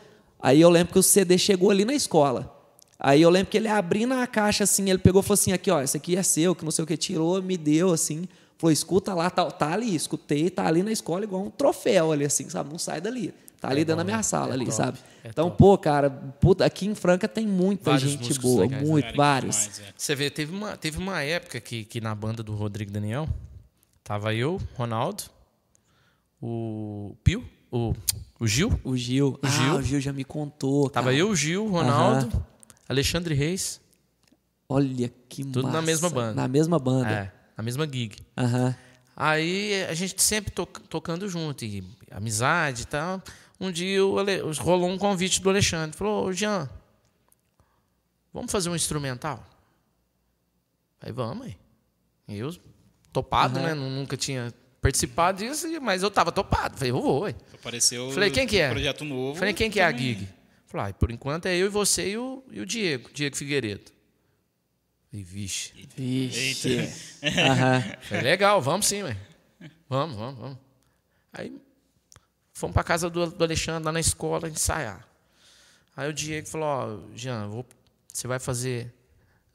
Aí 0.43 0.61
eu 0.61 0.69
lembro 0.69 0.93
que 0.93 0.99
o 0.99 1.03
CD 1.03 1.39
chegou 1.39 1.71
ali 1.71 1.85
na 1.85 1.95
escola. 1.95 2.59
Aí 2.99 3.23
eu 3.23 3.31
lembro 3.31 3.51
que 3.51 3.57
ele 3.57 3.69
abrindo 3.69 4.15
a 4.15 4.27
caixa 4.27 4.65
assim, 4.65 4.91
ele 4.91 4.99
pegou 4.99 5.21
e 5.21 5.25
falou 5.25 5.35
assim: 5.35 5.53
aqui, 5.53 5.71
ó, 5.71 5.81
esse 5.81 5.97
aqui 5.97 6.17
é 6.17 6.23
seu, 6.23 6.55
que 6.55 6.65
não 6.65 6.71
sei 6.71 6.85
o 6.85 6.87
que, 6.87 6.97
tirou, 6.97 7.43
me 7.43 7.57
deu 7.57 7.93
assim. 7.93 8.29
Falou, 8.59 8.73
escuta 8.73 9.13
lá, 9.13 9.29
tá, 9.29 9.51
tá 9.51 9.73
ali, 9.73 9.95
escutei, 9.95 10.49
tá 10.49 10.67
ali 10.67 10.83
na 10.85 10.93
escola 10.93 11.25
igual 11.25 11.43
um 11.43 11.51
troféu 11.51 12.13
ali, 12.13 12.25
assim, 12.25 12.49
sabe? 12.49 12.71
Não 12.71 12.79
sai 12.79 13.01
dali. 13.01 13.35
Tá 13.61 13.69
ali 13.69 13.85
dentro 13.85 13.99
da 13.99 14.05
minha 14.05 14.23
sala 14.25 14.55
ali, 14.55 14.65
top, 14.65 14.77
sabe? 14.77 14.99
é 15.23 15.29
então, 15.29 15.47
top. 15.49 15.59
pô, 15.59 15.79
cara, 15.79 16.11
puta, 16.11 16.65
aqui 16.65 16.87
em 16.87 16.97
Franca 16.97 17.29
tem 17.29 17.47
muita 17.47 17.93
Vários 17.93 18.11
gente 18.11 18.41
boa, 18.41 18.63
legais, 18.63 18.83
né? 18.83 18.89
muito, 18.89 19.05
Cara, 19.05 19.17
vários. 19.17 19.57
demais, 19.57 19.81
é. 19.81 19.85
Você 19.97 20.15
vê, 20.17 20.31
teve 20.31 20.53
uma, 20.53 20.77
teve 20.77 20.99
uma 20.99 21.23
época 21.23 21.61
que, 21.61 21.85
que 21.85 22.01
na 22.01 22.13
banda 22.13 22.43
do 22.43 22.55
Rodrigo 22.55 22.91
Daniel, 22.91 23.29
tava 24.03 24.35
eu, 24.35 24.61
Ronaldo, 24.75 25.25
o 26.41 27.15
Pio, 27.23 27.45
o, 27.73 27.95
o 28.39 28.47
Gil, 28.47 28.79
O 28.85 28.97
Gil. 28.97 29.29
O 29.31 29.39
Ah, 29.43 29.49
Gil. 29.49 29.75
o 29.77 29.83
Gil 29.83 30.01
já 30.01 30.13
me 30.13 30.23
contou. 30.25 30.89
tava 30.91 31.07
cara. 31.07 31.17
eu, 31.17 31.31
o 31.31 31.35
Gil, 31.37 31.67
Ronaldo, 31.69 32.45
Alexandre 32.89 33.35
Reis, 33.35 33.81
Olha 34.69 35.11
que 35.29 35.43
Tudo 35.45 35.65
na 35.65 35.69
massa. 35.75 35.83
mesma 35.87 36.09
banda. 36.11 36.35
Na 36.35 36.49
mesma 36.49 36.79
banda. 36.79 37.11
é, 37.11 37.33
a 37.57 37.63
mesma 37.63 37.85
gig. 37.87 38.17
Aham. 38.39 38.75
Aí 39.15 39.85
a 39.85 39.93
gente 39.93 40.21
sempre 40.23 40.51
to- 40.51 40.65
tocando 40.89 41.29
junto, 41.29 41.63
e 41.65 41.85
amizade 42.11 42.83
e 42.83 42.87
tal. 42.87 43.23
Um 43.61 43.71
dia 43.71 44.05
o 44.05 44.19
Ale- 44.19 44.41
rolou 44.61 44.89
um 44.89 44.97
convite 44.97 45.43
do 45.43 45.51
Alexandre. 45.51 45.95
Falou, 45.97 46.25
ô 46.27 46.33
Jean, 46.33 46.71
vamos 48.33 48.51
fazer 48.51 48.71
um 48.71 48.75
instrumental? 48.77 49.45
Aí 51.01 51.13
vamos, 51.13 51.47
aí. 51.47 51.57
Eu, 52.29 52.57
topado, 53.13 53.61
né? 53.61 53.75
Nunca 53.75 54.17
tinha 54.17 54.53
participado 54.83 55.39
disso, 55.39 55.67
mas 55.81 56.03
eu 56.03 56.11
tava 56.11 56.31
topado. 56.31 56.77
Falei, 56.77 56.91
eu 56.91 57.01
vou, 57.01 57.25
aí. 57.25 57.37
Apareceu 57.55 58.11
Falei, 58.11 58.31
quem 58.31 58.47
que 58.47 58.59
é? 58.61 58.69
um 58.69 58.73
projeto 58.73 59.05
novo. 59.05 59.39
Falei, 59.39 59.55
quem 59.55 59.71
que 59.71 59.81
é 59.81 59.85
a 59.85 59.93
gig? 59.97 60.29
Falei, 60.67 60.91
ah, 60.91 60.95
por 60.95 61.11
enquanto 61.11 61.47
é 61.47 61.57
eu 61.57 61.67
e 61.67 61.69
você 61.71 62.11
e 62.11 62.19
o, 62.19 62.43
e 62.51 62.61
o 62.61 62.67
Diego, 62.67 63.09
Diego 63.15 63.37
Figueiredo. 63.37 63.91
Falei, 65.11 65.25
vixe. 65.25 65.73
Vixe. 65.97 66.69
Eita. 67.23 67.41
Aham. 67.41 67.85
Falei, 68.03 68.23
legal, 68.25 68.61
vamos 68.61 68.87
sim, 68.87 69.03
ué. 69.05 69.17
Vamos, 69.89 70.17
vamos, 70.17 70.41
vamos. 70.41 70.59
Aí 71.33 71.57
fomos 72.53 72.75
para 72.75 72.83
casa 72.83 73.09
do, 73.09 73.27
do 73.31 73.45
Alexandre, 73.45 73.85
lá 73.85 73.93
na 73.93 74.01
escola, 74.01 74.49
ensaiar. 74.49 75.07
Aí 75.97 76.09
o 76.09 76.13
Diego 76.13 76.49
falou, 76.49 76.67
ó, 76.67 77.17
Jean, 77.17 77.49
vou- 77.49 77.67
você 78.13 78.27
vai 78.27 78.39
fazer 78.41 78.93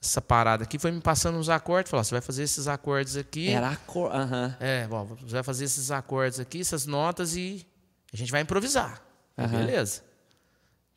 essa 0.01 0.21
parada 0.21 0.63
aqui. 0.63 0.77
Foi 0.77 0.91
me 0.91 1.01
passando 1.01 1.37
uns 1.37 1.49
acordes, 1.49 1.89
falou, 1.89 2.03
você 2.03 2.15
vai 2.15 2.21
fazer 2.21 2.43
esses 2.43 2.67
acordes 2.67 3.15
aqui. 3.17 3.49
Era 3.49 3.71
a 3.71 3.75
cor. 3.75 4.13
Aham. 4.13 4.55
É, 4.59 4.87
bom, 4.87 5.05
você 5.05 5.33
vai 5.33 5.43
fazer 5.43 5.65
esses 5.65 5.91
acordes 5.91 6.39
aqui, 6.39 6.61
essas 6.61 6.85
notas 6.85 7.35
e 7.35 7.65
a 8.13 8.17
gente 8.17 8.31
vai 8.31 8.41
improvisar. 8.41 9.01
Aham. 9.37 9.59
Beleza. 9.59 10.03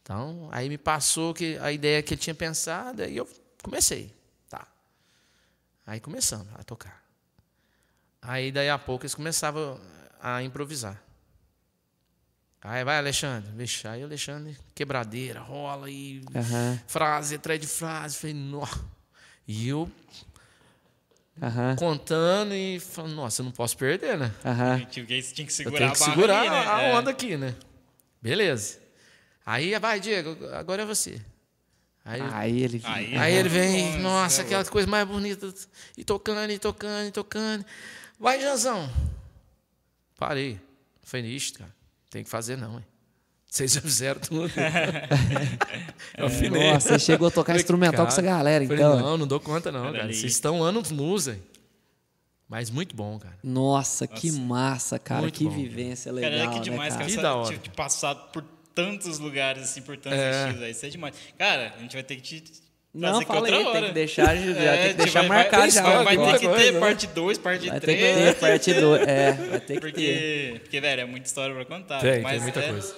Então, 0.02 0.48
aí 0.50 0.68
me 0.68 0.78
passou 0.78 1.32
que 1.32 1.56
a 1.58 1.70
ideia 1.70 2.02
que 2.02 2.14
ele 2.14 2.20
tinha 2.20 2.34
pensado, 2.34 3.02
aí 3.02 3.16
eu 3.16 3.28
comecei. 3.62 4.14
Tá. 4.48 4.66
Aí 5.86 6.00
começamos 6.00 6.48
a 6.58 6.64
tocar. 6.64 7.00
Aí 8.22 8.52
daí 8.52 8.68
a 8.68 8.78
pouco 8.78 9.04
eles 9.04 9.14
começavam 9.14 9.80
a 10.20 10.42
improvisar. 10.42 11.02
Aí 12.62 12.84
vai, 12.84 12.98
Alexandre. 12.98 13.50
Vixe, 13.56 13.88
aí 13.88 14.02
o 14.02 14.06
Alexandre, 14.06 14.56
quebradeira, 14.74 15.40
rola 15.40 15.90
e 15.90 16.22
Aham. 16.34 16.80
frase 16.86 17.36
atrás 17.36 17.58
de 17.60 17.66
frase. 17.66 18.16
Falei, 18.16 18.34
nó. 18.34 18.66
E 19.48 19.68
eu 19.68 19.90
Aham. 21.42 21.74
contando 21.76 22.54
e 22.54 22.78
falando, 22.78 23.14
nossa, 23.14 23.40
eu 23.40 23.44
não 23.44 23.52
posso 23.52 23.76
perder, 23.76 24.18
né? 24.18 24.30
Aham. 24.44 24.84
Tinha 24.90 25.06
que 25.06 25.14
Eu 25.14 25.50
segurar 25.50 25.78
tenho 25.78 25.92
que 25.92 26.02
a 26.02 26.06
segurar 26.06 26.40
ali, 26.40 26.50
né? 26.50 26.66
a 26.68 26.80
É. 26.82 26.94
onda 26.98 27.10
aqui, 27.10 27.36
né? 27.36 27.54
Beleza. 28.20 28.78
Aí 29.44 29.76
vai, 29.78 29.98
Diego, 29.98 30.36
agora 30.52 30.82
é 30.82 30.84
você. 30.86 31.20
Aí, 32.04 32.20
Aí 32.32 32.62
ele. 32.62 32.80
Aí, 32.84 33.16
aí 33.16 33.34
ele 33.34 33.48
vem, 33.48 33.98
Nossa, 33.98 33.98
nossa, 34.00 34.42
é 34.42 34.44
aquela 34.44 34.64
coisa 34.66 34.86
mais 34.88 35.06
bonita, 35.08 35.52
e 35.96 36.04
tocando, 36.04 36.50
e 36.52 36.58
tocando, 36.58 37.08
e 37.08 37.10
tocando. 37.10 37.64
Vai, 38.18 38.40
Janzão. 38.40 38.90
Parei. 40.18 40.60
Falei, 41.02 41.34
ixi, 41.34 41.54
cara, 41.54 41.74
tem 42.10 42.22
que 42.24 42.28
fazer 42.30 42.56
não, 42.56 42.78
hein? 42.78 42.84
Vocês 43.48 43.72
já 43.72 43.80
fizeram 43.80 44.20
tudo. 44.20 44.50
eu 46.16 46.26
afinei. 46.26 46.72
Nossa, 46.72 46.90
você 46.90 46.98
chegou 46.98 47.28
a 47.28 47.30
tocar 47.30 47.56
instrumental 47.56 48.04
com 48.06 48.12
essa 48.12 48.22
cara, 48.22 48.36
galera, 48.38 48.64
falei, 48.66 48.78
então. 48.84 49.00
não, 49.00 49.16
não 49.16 49.26
dou 49.26 49.40
conta 49.40 49.72
não, 49.72 49.92
cara. 49.92 50.06
Vocês 50.12 50.32
estão 50.32 50.62
anos 50.62 50.90
luz, 50.90 51.26
hein? 51.28 51.42
Mas 52.48 52.68
muito 52.70 52.94
bom, 52.96 53.18
cara. 53.18 53.36
Nossa, 53.42 54.06
que 54.06 54.30
massa, 54.32 54.98
cara. 54.98 55.22
Muito 55.22 55.38
que 55.38 55.44
bom. 55.44 55.50
vivência 55.50 56.12
Cara, 56.12 56.26
legal. 56.28 56.50
é 56.50 56.54
que 56.54 56.60
demais, 56.60 56.94
né, 56.94 56.98
cara. 56.98 57.04
Que 57.06 57.12
essa- 57.12 57.22
da 57.22 57.34
hora. 57.34 57.48
Tipo, 57.52 57.62
de 57.62 57.70
passar 57.70 58.14
por 58.14 58.44
tantos 58.74 59.18
lugares, 59.18 59.62
assim, 59.64 59.82
por 59.82 59.96
tantos 59.96 60.18
É. 60.18 60.42
estilos 60.46 60.62
aí. 60.64 60.70
Isso 60.72 60.86
é 60.86 60.88
demais. 60.88 61.14
Cara, 61.38 61.74
a 61.76 61.80
gente 61.80 61.92
vai 61.94 62.02
ter 62.02 62.16
que 62.16 62.22
te 62.22 62.52
Não, 62.92 63.22
fala 63.22 63.46
aí, 63.46 63.54
hora. 63.54 63.72
tem 63.72 63.84
que 63.88 63.92
deixar, 63.92 64.34
já 64.36 64.76
tem 64.76 64.88
que 64.88 64.94
deixar 64.94 65.20
vai- 65.20 65.28
marcado 65.28 65.60
vai, 65.62 65.70
já. 65.70 65.82
Vai, 66.02 66.16
vai 66.16 66.32
ter 66.32 66.38
que 66.40 66.48
ter 66.56 66.80
parte 66.80 67.06
2, 67.06 67.38
parte 67.38 67.68
Vai 67.68 67.78
ter 67.80 67.86
que 67.94 68.02
3. 68.02 68.16
ter 68.16 68.34
parte 68.34 68.74
2. 68.74 69.02
É, 69.08 69.32
vai 69.32 69.60
ter 69.60 69.60
que 69.60 69.66
ter. 69.66 69.80
Porque, 69.80 70.60
porque, 70.60 70.80
velho, 70.80 71.00
é 71.02 71.04
muita 71.04 71.26
história 71.26 71.54
pra 71.54 71.64
contar. 71.64 72.00
Tem, 72.00 72.20
mas 72.20 72.32
tem 72.32 72.40
muita 72.42 72.60
é- 72.60 72.68
coisa. 72.68 72.94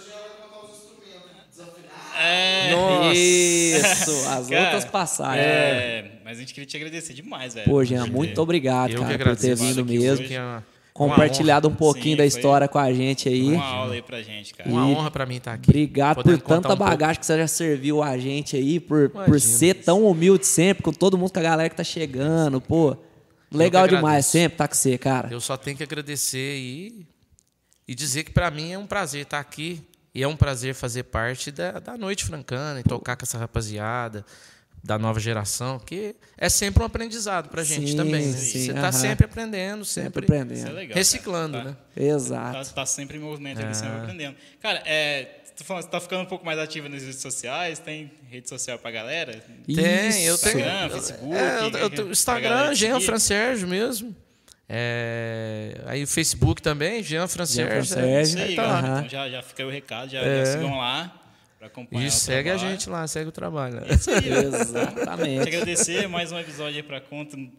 É, 2.18 2.70
Nossa. 2.72 3.14
Isso, 3.14 4.10
as 4.28 4.46
Cara, 4.48 4.64
outras 4.64 4.84
passagens. 4.84 5.44
é, 5.46 6.04
mas 6.24 6.36
a 6.36 6.40
gente 6.40 6.52
queria 6.52 6.66
te 6.66 6.76
agradecer 6.76 7.14
demais, 7.14 7.54
velho. 7.54 7.66
Pô, 7.68 7.82
Jean, 7.84 8.06
muito 8.06 8.40
obrigado, 8.40 8.92
Eu 8.92 9.00
cara, 9.02 9.18
por 9.18 9.36
ter 9.36 9.56
vindo 9.56 9.84
mesmo. 9.84 10.26
É 10.32 10.38
uma, 10.40 10.64
Compartilhado 10.92 11.68
um 11.68 11.74
pouquinho 11.74 12.12
Sim, 12.12 12.16
da 12.18 12.26
história 12.26 12.68
com 12.68 12.78
a 12.78 12.92
gente 12.92 13.28
aí. 13.28 13.54
Uma 13.54 13.64
aula 13.64 13.94
aí 13.94 14.02
pra 14.02 14.22
gente, 14.22 14.52
cara. 14.52 14.68
Uma 14.68 14.82
E- 14.88 14.94
honra 14.94 15.10
pra 15.10 15.24
mim 15.24 15.36
estar 15.36 15.54
aqui. 15.54 15.70
Obrigado 15.70 16.22
por 16.22 16.38
tanta 16.38 16.68
um 16.74 16.76
pouco. 16.76 16.76
bagagem 16.84 17.18
que 17.18 17.24
você 17.26 17.38
já 17.38 17.46
serviu 17.48 18.02
a 18.02 18.18
gente 18.18 18.56
aí, 18.56 18.78
por, 18.78 19.08
por 19.08 19.40
ser 19.40 19.74
tão 19.74 20.04
humilde 20.06 20.46
sempre, 20.46 20.82
com 20.82 20.92
todo 20.92 21.16
mundo, 21.16 21.32
com 21.32 21.38
a 21.40 21.42
galera 21.42 21.70
que 21.70 21.76
tá 21.76 21.84
chegando, 21.84 22.60
pô. 22.60 22.96
Legal 23.50 23.86
demais 23.88 24.26
sempre 24.26 24.56
tá 24.58 24.68
com 24.68 24.74
você, 24.74 24.96
cara. 24.98 25.28
Eu 25.30 25.40
só 25.40 25.56
tenho 25.56 25.76
que 25.76 25.82
agradecer 25.82 26.56
e, 26.58 27.06
e 27.88 27.94
dizer 27.94 28.24
que 28.24 28.30
para 28.30 28.50
mim 28.50 28.72
é 28.72 28.78
um 28.78 28.86
prazer 28.86 29.22
estar 29.22 29.40
aqui 29.40 29.82
e 30.14 30.22
é 30.22 30.28
um 30.28 30.36
prazer 30.36 30.74
fazer 30.74 31.04
parte 31.04 31.50
da, 31.50 31.72
da 31.72 31.96
Noite 31.96 32.24
Francana 32.24 32.80
e 32.80 32.82
tocar 32.82 33.16
com 33.16 33.24
essa 33.24 33.38
rapaziada 33.38 34.24
da 34.84 34.98
nova 34.98 35.20
geração, 35.20 35.78
que 35.78 36.16
é 36.36 36.48
sempre 36.48 36.82
um 36.82 36.86
aprendizado 36.86 37.48
pra 37.48 37.62
gente 37.62 37.90
Sim, 37.92 37.96
também. 37.96 38.26
né? 38.26 38.32
sim, 38.36 38.64
Você 38.66 38.70
aham. 38.72 38.80
tá 38.80 38.92
sempre 38.92 39.26
aprendendo, 39.26 39.84
Sempre 39.84 40.04
sempre, 40.04 40.24
Isso 40.24 40.32
é 40.32 40.36
aprendendo. 40.44 40.74
legal. 40.74 40.96
reciclando, 40.96 41.58
cara. 41.58 41.70
né? 41.70 41.76
Tá, 41.94 42.02
Exato. 42.02 42.52
tá, 42.68 42.74
tá 42.74 42.86
sempre 42.86 43.16
em 43.16 43.20
movimento 43.20 43.60
ali, 43.60 43.70
É. 43.70 43.74
sempre 43.74 43.96
aprendendo. 43.98 44.36
Cara, 44.60 44.82
é, 44.84 45.28
você 45.56 45.86
tá 45.88 46.00
ficando 46.00 46.22
um 46.22 46.26
pouco 46.26 46.44
mais 46.44 46.58
ativo 46.58 46.88
nas 46.88 47.02
redes 47.02 47.20
sociais? 47.20 47.78
Tem 47.78 48.10
rede 48.28 48.48
social 48.48 48.76
pra 48.78 48.90
galera? 48.90 49.32
Tem, 49.66 50.24
eu 50.24 50.34
Isso. 50.34 50.44
tenho. 50.50 50.58
Instagram, 50.58 50.90
Facebook, 50.90 51.34
É, 51.36 51.58
eu, 51.60 52.04
eu, 52.06 52.10
Instagram, 52.10 52.74
Jean. 52.74 53.00
Francérgio 53.00 53.68
mesmo. 53.68 54.16
É, 54.68 55.80
aí 55.86 56.02
o 56.02 56.06
Facebook 56.08 56.60
também, 56.62 57.02
Jean 57.02 57.28
Francérgio. 57.28 57.94
Jean 57.94 58.00
é, 58.06 58.22
Isso 58.22 58.38
aí, 58.38 58.54
Francérgio. 58.54 58.56
tá 58.56 58.62
galera. 58.62 58.80
lá. 58.82 58.88
Aham. 58.88 58.98
Então 58.98 59.08
já, 59.10 59.28
já 59.28 59.42
fica 59.42 59.62
aí 59.62 59.68
o 59.68 59.70
recado, 59.70 60.10
já, 60.10 60.18
É. 60.20 60.44
já 60.44 60.52
sigam 60.52 60.78
lá 60.78 61.21
E 61.92 62.06
o 62.06 62.10
segue 62.10 62.50
a 62.50 62.54
trabalho. 62.54 62.70
gente 62.78 62.90
lá, 62.90 63.06
segue 63.06 63.28
o 63.28 63.32
trabalho. 63.32 63.76
né? 63.76 63.86
Isso 63.90 64.10
aí, 64.10 64.28
Exatamente. 64.32 65.48
agradecer, 65.48 66.08
mais 66.08 66.32
um 66.32 66.38
episódio 66.38 66.76
aí 66.76 66.82
pra 66.82 67.00
conta. 67.00 67.36
um 67.36 67.50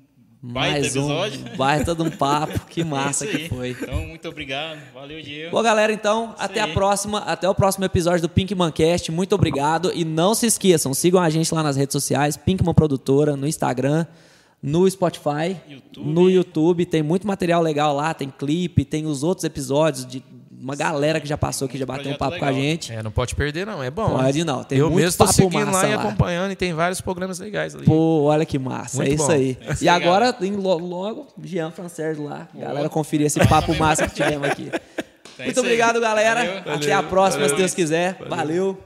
Baita 0.45 0.71
Mais 0.81 0.95
um 0.97 0.99
episódio. 1.09 1.57
baita 1.57 1.95
de 1.95 2.01
um 2.01 2.11
papo. 2.11 2.59
Que 2.67 2.83
massa 2.85 3.23
É 3.25 3.29
isso 3.29 3.37
que 3.37 3.47
foi. 3.47 3.69
Então, 3.69 4.05
muito 4.05 4.27
obrigado. 4.27 4.77
Valeu, 4.93 5.21
Diego. 5.21 5.51
Bom, 5.55 5.63
galera, 5.63 5.93
então, 5.93 6.35
até 6.37 6.59
a 6.59 6.65
aí. 6.65 6.73
próxima, 6.73 7.19
até 7.19 7.47
o 7.47 7.55
próximo 7.55 7.85
episódio 7.85 8.23
do 8.23 8.27
Pinkman 8.29 8.69
Cast. 8.73 9.09
Muito 9.09 9.33
obrigado 9.33 9.89
e 9.95 10.03
não 10.03 10.35
se 10.35 10.45
esqueçam, 10.45 10.93
sigam 10.93 11.21
a 11.21 11.29
gente 11.29 11.53
lá 11.55 11.63
nas 11.63 11.77
redes 11.77 11.93
sociais, 11.93 12.35
Pinkman 12.35 12.73
Produtora, 12.73 13.37
no 13.37 13.47
Instagram, 13.47 14.05
no 14.61 14.89
Spotify, 14.89 15.55
YouTube. 15.65 16.09
no 16.09 16.29
YouTube, 16.29 16.85
tem 16.87 17.01
muito 17.01 17.25
material 17.25 17.61
legal 17.61 17.95
lá, 17.95 18.13
tem 18.13 18.29
clipe, 18.29 18.83
tem 18.83 19.05
os 19.05 19.23
outros 19.23 19.45
episódios 19.45 20.05
de 20.05 20.21
uma 20.63 20.75
galera 20.75 21.19
que 21.19 21.27
já 21.27 21.37
passou 21.37 21.65
aqui, 21.65 21.77
já 21.77 21.85
bateu 21.85 22.11
um 22.11 22.15
papo 22.15 22.37
com 22.39 22.45
a 22.45 22.49
legal. 22.49 22.63
gente. 22.63 22.93
É, 22.93 23.03
não 23.03 23.11
pode 23.11 23.35
perder, 23.35 23.65
não. 23.65 23.83
É 23.83 23.91
bom. 23.91 24.09
Pode 24.17 24.43
não, 24.43 24.63
tem 24.63 24.77
Eu 24.79 24.89
muito 24.89 25.03
mesmo 25.03 25.17
tô 25.17 25.25
papo 25.25 25.33
seguindo 25.35 25.65
massa 25.65 25.83
lá 25.83 25.89
e 25.89 25.95
lá. 25.95 26.01
acompanhando 26.01 26.51
e 26.51 26.55
tem 26.55 26.73
vários 26.73 27.01
programas 27.01 27.39
legais 27.39 27.75
ali. 27.75 27.85
Pô, 27.85 28.23
olha 28.23 28.45
que 28.45 28.57
massa, 28.57 28.97
Muito 28.97 29.11
é 29.11 29.15
isso 29.15 29.27
bom. 29.27 29.31
aí. 29.33 29.57
É 29.61 29.73
isso 29.73 29.83
e 29.83 29.89
aí, 29.89 29.95
agora, 30.03 30.35
em 30.41 30.51
lo- 30.51 30.77
logo, 30.77 31.27
Jean 31.43 31.69
Francérgio 31.71 32.23
lá, 32.25 32.47
galera 32.55 32.87
conferir 32.89 33.27
esse 33.27 33.39
papo 33.47 33.75
massa 33.77 34.07
que 34.07 34.15
tivemos 34.15 34.47
aqui. 34.49 34.71
É 35.39 35.45
Muito 35.45 35.59
obrigado, 35.61 35.99
galera. 35.99 36.61
Valeu. 36.63 36.75
Até 36.75 36.93
a 36.93 37.01
próxima, 37.01 37.41
se 37.45 37.49
valeu. 37.49 37.57
Deus 37.57 37.73
quiser. 37.73 38.17
Valeu. 38.29 38.77